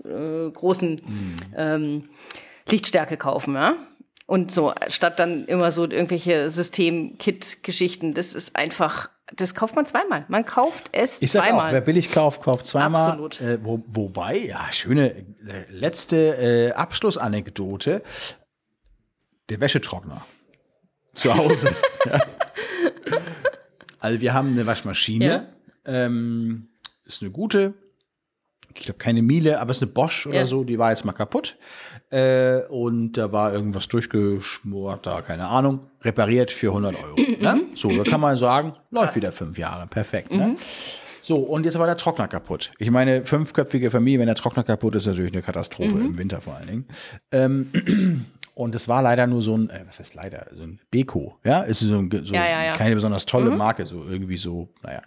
äh, 0.07 0.51
großen 0.51 1.01
Mhm. 1.03 1.35
ähm, 1.57 2.09
Lichtstärke 2.69 3.17
kaufen, 3.17 3.55
ja? 3.55 3.75
Und 4.27 4.51
so, 4.51 4.71
statt 4.89 5.17
dann 5.17 5.45
immer 5.45 5.71
so 5.71 5.89
irgendwelche 5.89 6.51
System-Kit-Geschichten, 6.51 8.13
das 8.13 8.35
ist 8.35 8.55
einfach, 8.55 9.09
das 9.35 9.53
kauft 9.55 9.75
man 9.75 9.85
zweimal. 9.85 10.25
Man 10.27 10.45
kauft 10.45 10.89
es 10.91 11.21
Ich 11.21 11.31
sag 11.31 11.43
zweimal. 11.45 11.67
auch, 11.67 11.71
wer 11.73 11.81
billig 11.81 12.11
kauft, 12.11 12.41
kauft 12.41 12.67
zweimal. 12.67 13.09
Absolut. 13.09 13.41
Äh, 13.41 13.63
wo, 13.63 13.83
wobei, 13.87 14.37
ja, 14.37 14.71
schöne 14.71 15.11
äh, 15.11 15.23
letzte 15.69 16.15
äh, 16.37 16.71
Abschlussanekdote. 16.71 18.01
Der 19.49 19.59
Wäschetrockner 19.59 20.25
zu 21.13 21.35
Hause. 21.35 21.75
ja. 22.05 22.19
Also 24.01 24.21
wir 24.21 24.33
haben 24.33 24.51
eine 24.53 24.65
Waschmaschine. 24.65 25.25
Ja. 25.25 25.45
Ähm, 26.05 26.69
ist 27.03 27.21
eine 27.21 27.31
gute. 27.31 27.73
Ich 28.75 28.85
glaube 28.85 28.97
keine 28.99 29.21
Miele, 29.21 29.59
aber 29.59 29.71
ist 29.71 29.81
eine 29.81 29.91
Bosch 29.91 30.27
oder 30.27 30.37
Ja. 30.39 30.45
so. 30.45 30.63
Die 30.63 30.77
war 30.79 30.91
jetzt 30.91 31.05
mal 31.05 31.13
kaputt. 31.13 31.57
Äh, 32.11 32.61
und 32.69 33.13
da 33.13 33.31
war 33.31 33.53
irgendwas 33.53 33.87
durchgeschmort, 33.87 35.05
da 35.05 35.21
keine 35.21 35.47
Ahnung. 35.47 35.81
Repariert 36.01 36.51
für 36.51 36.67
100 36.69 36.95
Euro. 36.95 37.15
ne? 37.39 37.61
So, 37.75 37.89
da 37.95 38.03
kann 38.03 38.21
man 38.21 38.37
sagen, 38.37 38.73
läuft 38.91 39.15
wieder 39.15 39.31
fünf 39.31 39.57
Jahre. 39.57 39.87
Perfekt. 39.87 40.31
Ne? 40.31 40.55
So, 41.21 41.35
und 41.35 41.65
jetzt 41.65 41.77
war 41.77 41.85
der 41.85 41.97
Trockner 41.97 42.27
kaputt. 42.27 42.71
Ich 42.79 42.89
meine, 42.89 43.25
fünfköpfige 43.25 43.91
Familie, 43.91 44.19
wenn 44.19 44.25
der 44.27 44.35
Trockner 44.35 44.63
kaputt 44.63 44.95
ist, 44.95 45.03
ist 45.03 45.07
natürlich 45.07 45.33
eine 45.33 45.41
Katastrophe 45.43 45.89
Mhm. 45.95 46.05
im 46.07 46.17
Winter 46.17 46.41
vor 46.41 46.55
allen 46.55 46.67
Dingen. 46.67 46.85
Ähm, 47.31 48.25
und 48.55 48.73
es 48.73 48.87
war 48.87 49.03
leider 49.03 49.27
nur 49.27 49.41
so 49.43 49.55
ein, 49.55 49.69
äh, 49.69 49.83
was 49.87 49.99
heißt 49.99 50.15
leider, 50.15 50.47
so 50.55 50.63
ein 50.63 50.79
Beko, 50.89 51.37
ja, 51.43 51.61
ist 51.61 51.79
so, 51.81 51.95
ein, 51.97 52.09
so 52.25 52.33
Ja, 52.33 52.63
ja, 52.63 52.73
keine 52.73 52.95
besonders 52.95 53.25
tolle 53.27 53.51
Marke, 53.51 53.85
so 53.85 54.03
irgendwie 54.09 54.37
so, 54.37 54.69
naja. 54.81 55.01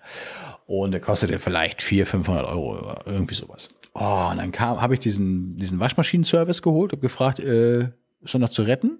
Und 0.67 0.93
der 0.93 1.01
kostete 1.01 1.39
vielleicht 1.39 1.83
400, 1.83 2.09
500 2.09 2.47
Euro 2.47 2.79
oder 2.79 3.03
irgendwie 3.07 3.35
sowas. 3.35 3.71
Oh, 3.95 4.29
und 4.31 4.39
dann 4.39 4.53
kam, 4.53 4.81
habe 4.81 4.95
ich 4.95 5.01
diesen, 5.01 5.57
diesen 5.57 5.79
Waschmaschinen-Service 5.81 6.63
geholt, 6.63 6.93
habe 6.93 7.03
gefragt, 7.03 7.41
äh, 7.41 7.91
ist 8.23 8.35
er 8.35 8.39
noch 8.39 8.49
zu 8.49 8.63
retten? 8.63 8.99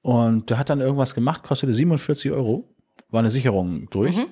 Und 0.00 0.50
der 0.50 0.58
hat 0.58 0.70
dann 0.70 0.80
irgendwas 0.80 1.14
gemacht, 1.14 1.42
kostete 1.42 1.74
47 1.74 2.30
Euro, 2.30 2.72
war 3.10 3.20
eine 3.20 3.30
Sicherung 3.30 3.88
durch. 3.90 4.16
Mhm. 4.16 4.26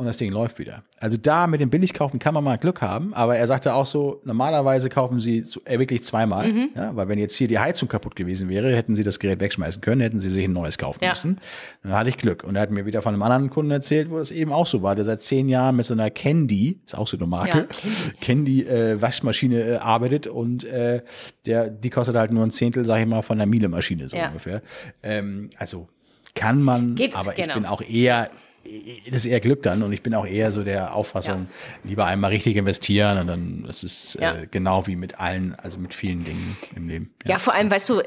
Und 0.00 0.06
das 0.06 0.16
Ding 0.16 0.32
läuft 0.32 0.58
wieder. 0.58 0.82
Also 0.98 1.18
da 1.18 1.46
mit 1.46 1.60
dem 1.60 1.68
Billigkaufen 1.68 2.18
kann 2.18 2.32
man 2.32 2.42
mal 2.42 2.56
Glück 2.56 2.80
haben, 2.80 3.12
aber 3.12 3.36
er 3.36 3.46
sagte 3.46 3.74
auch 3.74 3.84
so, 3.84 4.22
normalerweise 4.24 4.88
kaufen 4.88 5.20
sie 5.20 5.42
so, 5.42 5.60
äh, 5.66 5.78
wirklich 5.78 6.04
zweimal, 6.04 6.50
Mhm. 6.50 6.68
ja, 6.74 6.96
weil 6.96 7.06
wenn 7.08 7.18
jetzt 7.18 7.34
hier 7.36 7.48
die 7.48 7.58
Heizung 7.58 7.86
kaputt 7.86 8.16
gewesen 8.16 8.48
wäre, 8.48 8.74
hätten 8.74 8.96
sie 8.96 9.02
das 9.02 9.18
Gerät 9.18 9.40
wegschmeißen 9.40 9.82
können, 9.82 10.00
hätten 10.00 10.18
sie 10.18 10.30
sich 10.30 10.46
ein 10.46 10.54
neues 10.54 10.78
kaufen 10.78 11.04
Ja. 11.04 11.10
müssen. 11.10 11.38
Dann 11.82 11.92
hatte 11.92 12.08
ich 12.08 12.16
Glück. 12.16 12.44
Und 12.44 12.56
er 12.56 12.62
hat 12.62 12.70
mir 12.70 12.86
wieder 12.86 13.02
von 13.02 13.12
einem 13.12 13.22
anderen 13.22 13.50
Kunden 13.50 13.70
erzählt, 13.72 14.10
wo 14.10 14.16
das 14.16 14.30
eben 14.30 14.52
auch 14.54 14.66
so 14.66 14.80
war, 14.82 14.96
der 14.96 15.04
seit 15.04 15.22
zehn 15.22 15.50
Jahren 15.50 15.76
mit 15.76 15.84
so 15.84 15.92
einer 15.92 16.08
Candy, 16.08 16.80
ist 16.86 16.96
auch 16.96 17.06
so 17.06 17.18
eine 17.18 17.26
Marke, 17.26 17.58
Ja, 17.58 17.66
Candy 18.22 18.62
äh, 18.62 19.02
Waschmaschine 19.02 19.60
äh, 19.62 19.76
arbeitet 19.76 20.26
und 20.28 20.64
äh, 20.64 21.02
der, 21.44 21.68
die 21.68 21.90
kostet 21.90 22.16
halt 22.16 22.30
nur 22.32 22.42
ein 22.44 22.52
Zehntel, 22.52 22.86
sag 22.86 23.00
ich 23.00 23.06
mal, 23.06 23.20
von 23.20 23.38
einer 23.38 23.44
Miele-Maschine 23.44 24.08
so 24.08 24.16
ungefähr. 24.16 24.62
Ähm, 25.02 25.50
also 25.58 25.88
kann 26.34 26.62
man, 26.62 26.94
Geht, 26.94 27.14
aber 27.14 27.32
ich 27.32 27.36
genau. 27.42 27.52
bin 27.54 27.66
auch 27.66 27.82
eher, 27.82 28.30
das 28.64 29.20
ist 29.20 29.24
eher 29.26 29.40
Glück 29.40 29.62
dann 29.62 29.82
und 29.82 29.92
ich 29.92 30.02
bin 30.02 30.14
auch 30.14 30.26
eher 30.26 30.50
so 30.52 30.62
der 30.62 30.94
Auffassung, 30.94 31.48
lieber 31.84 32.06
einmal 32.06 32.30
richtig 32.30 32.56
investieren 32.56 33.18
und 33.18 33.26
dann, 33.26 33.64
das 33.66 33.82
ist 33.82 34.18
Ja. 34.20 34.34
äh, 34.34 34.46
genau 34.50 34.86
wie 34.86 34.96
mit 34.96 35.18
allen, 35.18 35.54
also 35.56 35.78
mit 35.78 35.94
vielen 35.94 36.24
Dingen 36.24 36.56
im 36.76 36.88
Leben. 36.88 37.14
Ja, 37.24 37.38
vor 37.38 37.54
allem, 37.54 37.70
weißt 37.70 37.88
du, 37.88 38.02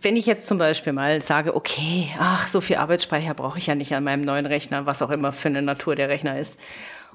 wenn 0.00 0.16
ich 0.16 0.26
jetzt 0.26 0.46
zum 0.46 0.58
Beispiel 0.58 0.92
mal 0.92 1.22
sage, 1.22 1.54
okay, 1.54 2.08
ach, 2.18 2.48
so 2.48 2.60
viel 2.60 2.76
Arbeitsspeicher 2.76 3.34
brauche 3.34 3.58
ich 3.58 3.66
ja 3.66 3.74
nicht 3.74 3.94
an 3.94 4.04
meinem 4.04 4.24
neuen 4.24 4.46
Rechner, 4.46 4.86
was 4.86 5.02
auch 5.02 5.10
immer 5.10 5.32
für 5.32 5.48
eine 5.48 5.62
Natur 5.62 5.94
der 5.96 6.08
Rechner 6.08 6.38
ist. 6.38 6.58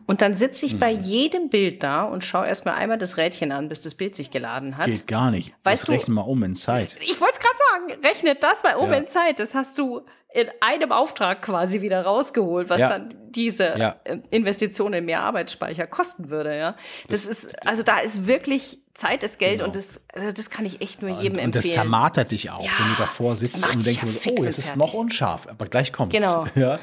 Und 0.08 0.22
dann 0.24 0.34
sitze 0.34 0.66
ich 0.66 0.80
bei 0.80 0.90
jedem 0.90 1.50
Bild 1.50 1.84
da 1.84 2.04
und 2.04 2.24
schaue 2.24 2.48
erstmal 2.48 2.74
einmal 2.74 2.98
das 2.98 3.18
Rädchen 3.18 3.52
an, 3.52 3.70
bis 3.70 3.82
das 3.82 3.94
Bild 3.94 4.16
sich 4.16 4.32
geladen 4.32 4.78
hat. 4.78 4.88
Geht 4.88 5.06
gar 5.06 5.30
nicht. 5.30 5.54
Weißt 5.64 5.84
das 5.84 5.86
du- 5.88 5.92
rechnen 5.92 6.16
mal 6.16 6.22
um 6.22 6.42
in 6.44 6.56
Zeit. 6.56 6.98
Ich 7.02 7.22
wollte 7.22 7.36
es 7.36 7.40
gerade 7.40 7.92
sagen, 7.94 8.02
rechnet 8.06 8.42
das 8.42 8.64
mal 8.64 8.76
um 8.78 8.90
Ja. 8.92 8.98
in 8.98 9.08
Zeit. 9.08 9.40
Das 9.40 9.54
hast 9.54 9.78
du 9.78 10.02
in 10.34 10.48
einem 10.62 10.92
Auftrag 10.92 11.42
quasi 11.42 11.82
wieder 11.82 12.04
rausgeholt, 12.04 12.70
was 12.70 12.80
Ja. 12.82 12.90
dann 12.90 13.14
diese 13.32 13.78
Ja. 13.78 13.96
äh, 14.04 14.18
Investition 14.30 14.94
in 14.94 15.06
mehr 15.06 15.22
Arbeitsspeicher 15.22 15.88
kosten 15.88 16.30
würde. 16.30 16.58
Ja, 16.58 16.76
das, 17.10 17.26
ist 17.26 17.50
also 17.68 17.82
da 17.84 17.98
ist 18.00 18.28
wirklich 18.28 18.80
Zeit 18.94 19.24
ist 19.24 19.40
Geld 19.40 19.62
und 19.62 19.76
das 19.78 20.02
also 20.14 20.32
das 20.34 20.50
kann 20.50 20.66
ich 20.66 20.82
echt 20.82 21.02
nur 21.02 21.12
jedem 21.12 21.34
Genau. 21.36 21.46
Und 21.46 21.56
das 21.56 21.64
empfehlen. 21.66 21.84
zermartert 21.84 22.32
dich 22.34 22.50
auch, 22.52 22.62
Ja, 22.64 22.72
wenn 22.78 22.88
du 22.92 22.96
davor 22.98 23.32
das 23.32 23.40
sitzt 23.40 23.74
und 23.74 23.86
denkst 23.86 24.04
ja 24.04 24.12
so, 24.12 24.20
oh, 24.30 24.40
und 24.42 24.48
es 24.48 24.58
ist 24.58 24.76
noch 24.76 24.94
unscharf, 24.94 25.48
aber 25.50 25.66
gleich 25.66 25.94
kommt's. 25.94 26.14
Genau. 26.16 26.46
Ja? 26.56 26.76
Äh, 26.76 26.80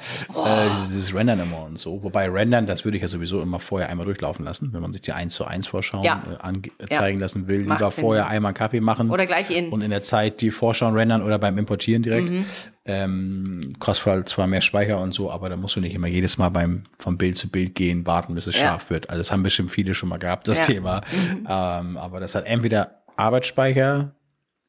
dieses, 0.89 1.15
Rendern 1.15 1.41
immer 1.41 1.65
und 1.65 1.79
so. 1.79 2.03
Wobei 2.03 2.29
Rendern, 2.31 2.67
das 2.67 2.85
würde 2.87 2.97
ich 2.97 3.03
ja 3.03 3.09
sowieso 3.09 3.41
immer 3.43 3.61
vorher 3.61 3.91
einmal 3.91 4.07
durchlaufen 4.07 4.45
lassen, 4.45 4.71
wenn 4.73 4.81
man 4.81 4.93
sich 4.95 5.03
die 5.03 5.13
1 5.13 5.35
zu 5.35 5.45
1 5.45 5.67
Vorschauen 5.67 6.03
Ja. 6.03 6.23
äh, 6.43 6.53
Ja. 6.81 6.89
zeigen 6.89 7.21
lassen 7.21 7.47
will. 7.47 7.65
Macht 7.65 7.81
Lieber 7.81 7.91
Sinn. 7.91 8.05
vorher 8.05 8.27
einmal 8.29 8.51
einen 8.51 8.57
Kaffee 8.57 8.81
machen. 8.81 9.11
Oder 9.11 9.27
gleich 9.27 9.51
in. 9.51 9.69
Und 9.71 9.83
in 9.83 9.91
der 9.91 10.03
Zeit 10.03 10.41
die 10.41 10.51
Vorschauen 10.51 10.95
rendern 10.95 11.23
oder 11.23 11.39
beim 11.39 11.59
Importieren 11.59 12.03
direkt. 12.03 12.31
Mhm. 12.31 12.47
Ähm, 12.91 13.75
kostet 13.79 14.07
halt 14.07 14.29
zwar 14.31 14.47
mehr 14.47 14.63
Speicher 14.63 14.99
und 14.99 15.13
so, 15.13 15.31
aber 15.31 15.49
da 15.51 15.57
musst 15.57 15.77
du 15.77 15.81
nicht 15.81 15.95
immer 15.95 16.07
jedes 16.09 16.39
Mal 16.39 16.49
beim 16.49 16.85
vom 16.99 17.19
Bild 17.19 17.37
zu 17.37 17.51
Bild 17.51 17.75
gehen, 17.75 18.07
warten, 18.07 18.35
bis 18.35 18.47
es 18.47 18.57
Ja. 18.57 18.63
scharf 18.63 18.89
wird. 18.91 19.11
Also 19.11 19.21
das 19.21 19.31
haben 19.31 19.43
bestimmt 19.43 19.71
viele 19.71 19.93
schon 19.95 20.09
mal 20.09 20.17
gehabt, 20.19 20.49
das 20.49 20.57
Ja. 20.59 20.63
Mhm. 20.65 20.67
Thema. 20.67 21.01
Ähm, 21.47 21.97
aber 21.99 22.19
das 22.21 22.35
hat 22.35 22.47
entweder 22.47 23.03
Arbeitsspeicher 23.17 24.13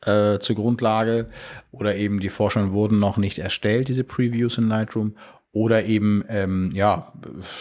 äh, 0.06 0.40
zur 0.40 0.56
Grundlage 0.58 1.30
oder 1.72 1.96
eben 1.96 2.20
die 2.20 2.30
Forschungen 2.30 2.72
wurden 2.74 3.00
noch 3.00 3.18
nicht 3.18 3.40
erstellt, 3.40 3.88
diese 3.88 4.04
Previews 4.04 4.58
in 4.58 4.68
Lightroom. 4.68 5.16
Oder 5.52 5.86
eben, 5.86 6.24
ähm, 6.30 6.72
ja, 6.76 7.12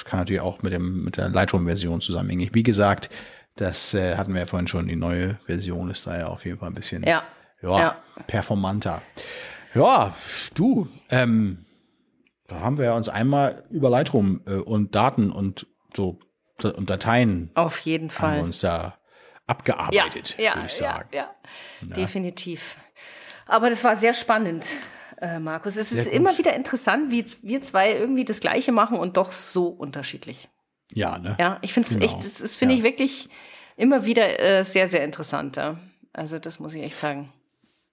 kann 0.04 0.20
natürlich 0.20 0.42
auch 0.42 0.62
mit, 0.62 0.72
dem, 0.74 1.04
mit 1.04 1.16
der 1.16 1.30
Lightroom-Version 1.30 2.00
zusammenhängen. 2.02 2.50
Wie 2.52 2.62
gesagt, 2.62 3.08
das 3.56 3.94
äh, 3.94 4.16
hatten 4.16 4.34
wir 4.34 4.40
ja 4.40 4.46
vorhin 4.46 4.68
schon, 4.68 4.86
die 4.88 4.94
neue 4.96 5.38
Version 5.46 5.90
ist 5.90 6.06
da 6.06 6.18
ja 6.18 6.26
auf 6.26 6.44
jeden 6.44 6.58
Fall 6.58 6.68
ein 6.68 6.74
bisschen 6.74 7.02
ja, 7.02 7.22
Ja. 7.62 7.96
performanter. 8.26 9.00
Ja, 9.78 10.14
du, 10.54 10.88
ähm, 11.10 11.64
da 12.48 12.60
haben 12.60 12.78
wir 12.78 12.94
uns 12.94 13.08
einmal 13.08 13.62
über 13.70 13.88
Lightroom 13.90 14.40
äh, 14.46 14.54
und 14.54 14.94
Daten 14.94 15.30
und 15.30 15.66
so 15.96 16.18
und 16.62 16.90
Dateien 16.90 17.50
Auf 17.54 17.78
jeden 17.80 18.08
haben 18.10 18.14
wir 18.14 18.36
Fall. 18.38 18.40
uns 18.42 18.60
da 18.60 18.98
abgearbeitet, 19.46 20.36
ja, 20.38 20.56
würde 20.56 20.66
ich 20.66 20.78
ja, 20.80 20.94
sagen. 20.94 21.08
ja, 21.12 21.30
definitiv. 21.80 22.76
Aber 23.46 23.70
das 23.70 23.84
war 23.84 23.94
sehr 23.96 24.12
spannend, 24.12 24.66
äh, 25.20 25.38
Markus. 25.38 25.76
Es 25.76 25.92
ist 25.92 26.08
immer 26.08 26.36
wieder 26.36 26.54
interessant, 26.54 27.10
wie 27.12 27.24
wir 27.42 27.60
zwei 27.60 27.92
irgendwie 27.92 28.24
das 28.24 28.40
Gleiche 28.40 28.72
machen 28.72 28.98
und 28.98 29.16
doch 29.16 29.30
so 29.30 29.68
unterschiedlich. 29.68 30.48
Ja, 30.90 31.18
ne? 31.18 31.36
Ja, 31.38 31.58
ich 31.62 31.72
finde 31.72 31.88
es 31.88 31.94
Genau. 31.94 32.04
echt, 32.06 32.18
das, 32.24 32.38
das 32.38 32.56
finde 32.56 32.74
Ja. 32.74 32.78
ich 32.78 32.84
wirklich 32.84 33.28
immer 33.76 34.04
wieder 34.04 34.40
äh, 34.40 34.64
sehr, 34.64 34.88
sehr 34.88 35.04
interessant. 35.04 35.56
Ja. 35.56 35.78
Also 36.12 36.38
das 36.38 36.58
muss 36.58 36.74
ich 36.74 36.82
echt 36.82 36.98
sagen. 36.98 37.32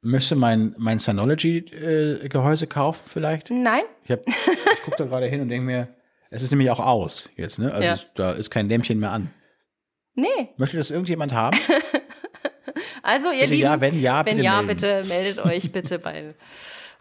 Müsste 0.06 0.36
mein, 0.36 0.76
mein 0.78 1.00
Synology-Gehäuse 1.00 2.68
kaufen 2.68 3.02
vielleicht? 3.08 3.50
Nein? 3.50 3.82
Ich, 4.04 4.12
hab- 4.12 4.28
ich 4.28 4.82
gucke 4.84 4.98
da 4.98 5.06
gerade 5.06 5.26
hin 5.26 5.42
und 5.42 5.50
denke 5.50 5.66
mir, 5.66 5.88
es 6.30 6.44
ist 6.44 6.52
nämlich 6.52 6.70
auch 6.70 6.80
aus 6.80 7.30
jetzt, 7.38 7.58
ne? 7.58 7.72
Also 7.72 7.84
Ja. 7.84 7.98
da 8.14 8.32
ist 8.32 8.52
kein 8.52 8.70
Lämpchen 8.70 9.00
mehr 9.00 9.12
an. 9.12 9.32
Nee. 10.14 10.50
Möchte 10.58 10.78
das 10.78 10.92
irgendjemand 10.92 11.34
haben? 11.34 11.58
Also 13.04 13.28
ihr 13.32 13.42
Bitte 13.42 13.52
Lieben, 13.52 13.62
ja, 13.64 13.80
wenn 13.82 14.02
ja, 14.02 14.26
wenn 14.26 14.38
bitte 14.38 14.44
ja, 14.46 14.62
melden. 14.62 14.68
bitte 14.68 15.04
meldet 15.08 15.46
euch 15.46 15.72
bitte 15.72 16.00
bei, 16.00 16.34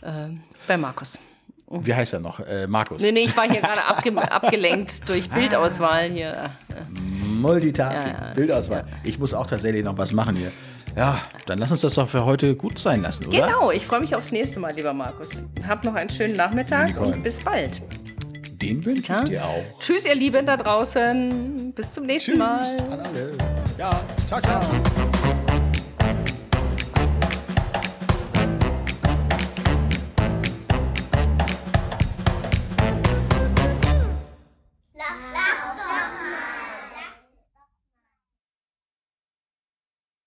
äh, 0.02 0.28
bei 0.68 0.76
Markus. 0.76 1.18
Wie 1.66 1.94
heißt 1.94 2.12
er 2.12 2.20
noch? 2.20 2.40
Äh, 2.40 2.66
Markus. 2.66 3.00
Nee, 3.02 3.10
nee, 3.10 3.24
ich 3.24 3.34
war 3.34 3.50
hier 3.50 3.62
gerade 3.62 3.82
abge 3.84 4.12
abgelenkt 4.30 5.08
durch 5.08 5.30
Bildauswahl 5.30 6.10
hier. 6.10 6.44
Multitasking, 7.40 8.12
Ja, 8.12 8.26
ja. 8.28 8.34
Bildauswahl. 8.34 8.84
Ich 9.02 9.18
muss 9.18 9.32
auch 9.32 9.46
tatsächlich 9.46 9.82
noch 9.82 9.96
was 9.96 10.12
machen 10.12 10.36
hier. 10.36 10.52
Ja, 10.96 11.20
dann 11.46 11.58
lass 11.58 11.70
uns 11.72 11.80
das 11.80 11.94
doch 11.94 12.08
für 12.08 12.24
heute 12.24 12.54
gut 12.54 12.78
sein 12.78 13.02
lassen, 13.02 13.26
oder? 13.26 13.46
Genau, 13.46 13.70
ich 13.70 13.84
freue 13.84 14.00
mich 14.00 14.14
aufs 14.14 14.30
nächste 14.30 14.60
Mal, 14.60 14.72
lieber 14.74 14.92
Markus. 14.94 15.42
Habt 15.66 15.84
noch 15.84 15.94
einen 15.94 16.10
schönen 16.10 16.36
Nachmittag 16.36 16.88
Nicole. 16.88 17.14
und 17.14 17.22
bis 17.22 17.40
bald. 17.40 17.82
Den 18.62 18.84
wünsche 18.84 19.00
ich 19.02 19.08
Ja. 19.08 19.24
dir 19.24 19.44
auch. 19.44 19.78
Tschüss, 19.80 20.06
ihr 20.06 20.14
Lieben 20.14 20.46
da 20.46 20.56
draußen. 20.56 21.72
Bis 21.74 21.92
zum 21.92 22.06
nächsten 22.06 22.38
Mal. 22.38 22.60
Tschüss 22.64 22.80
an 22.90 23.00
alle. 23.00 23.32
Ja, 23.78 24.00
ciao, 24.28 24.40
ciao. 24.40 24.60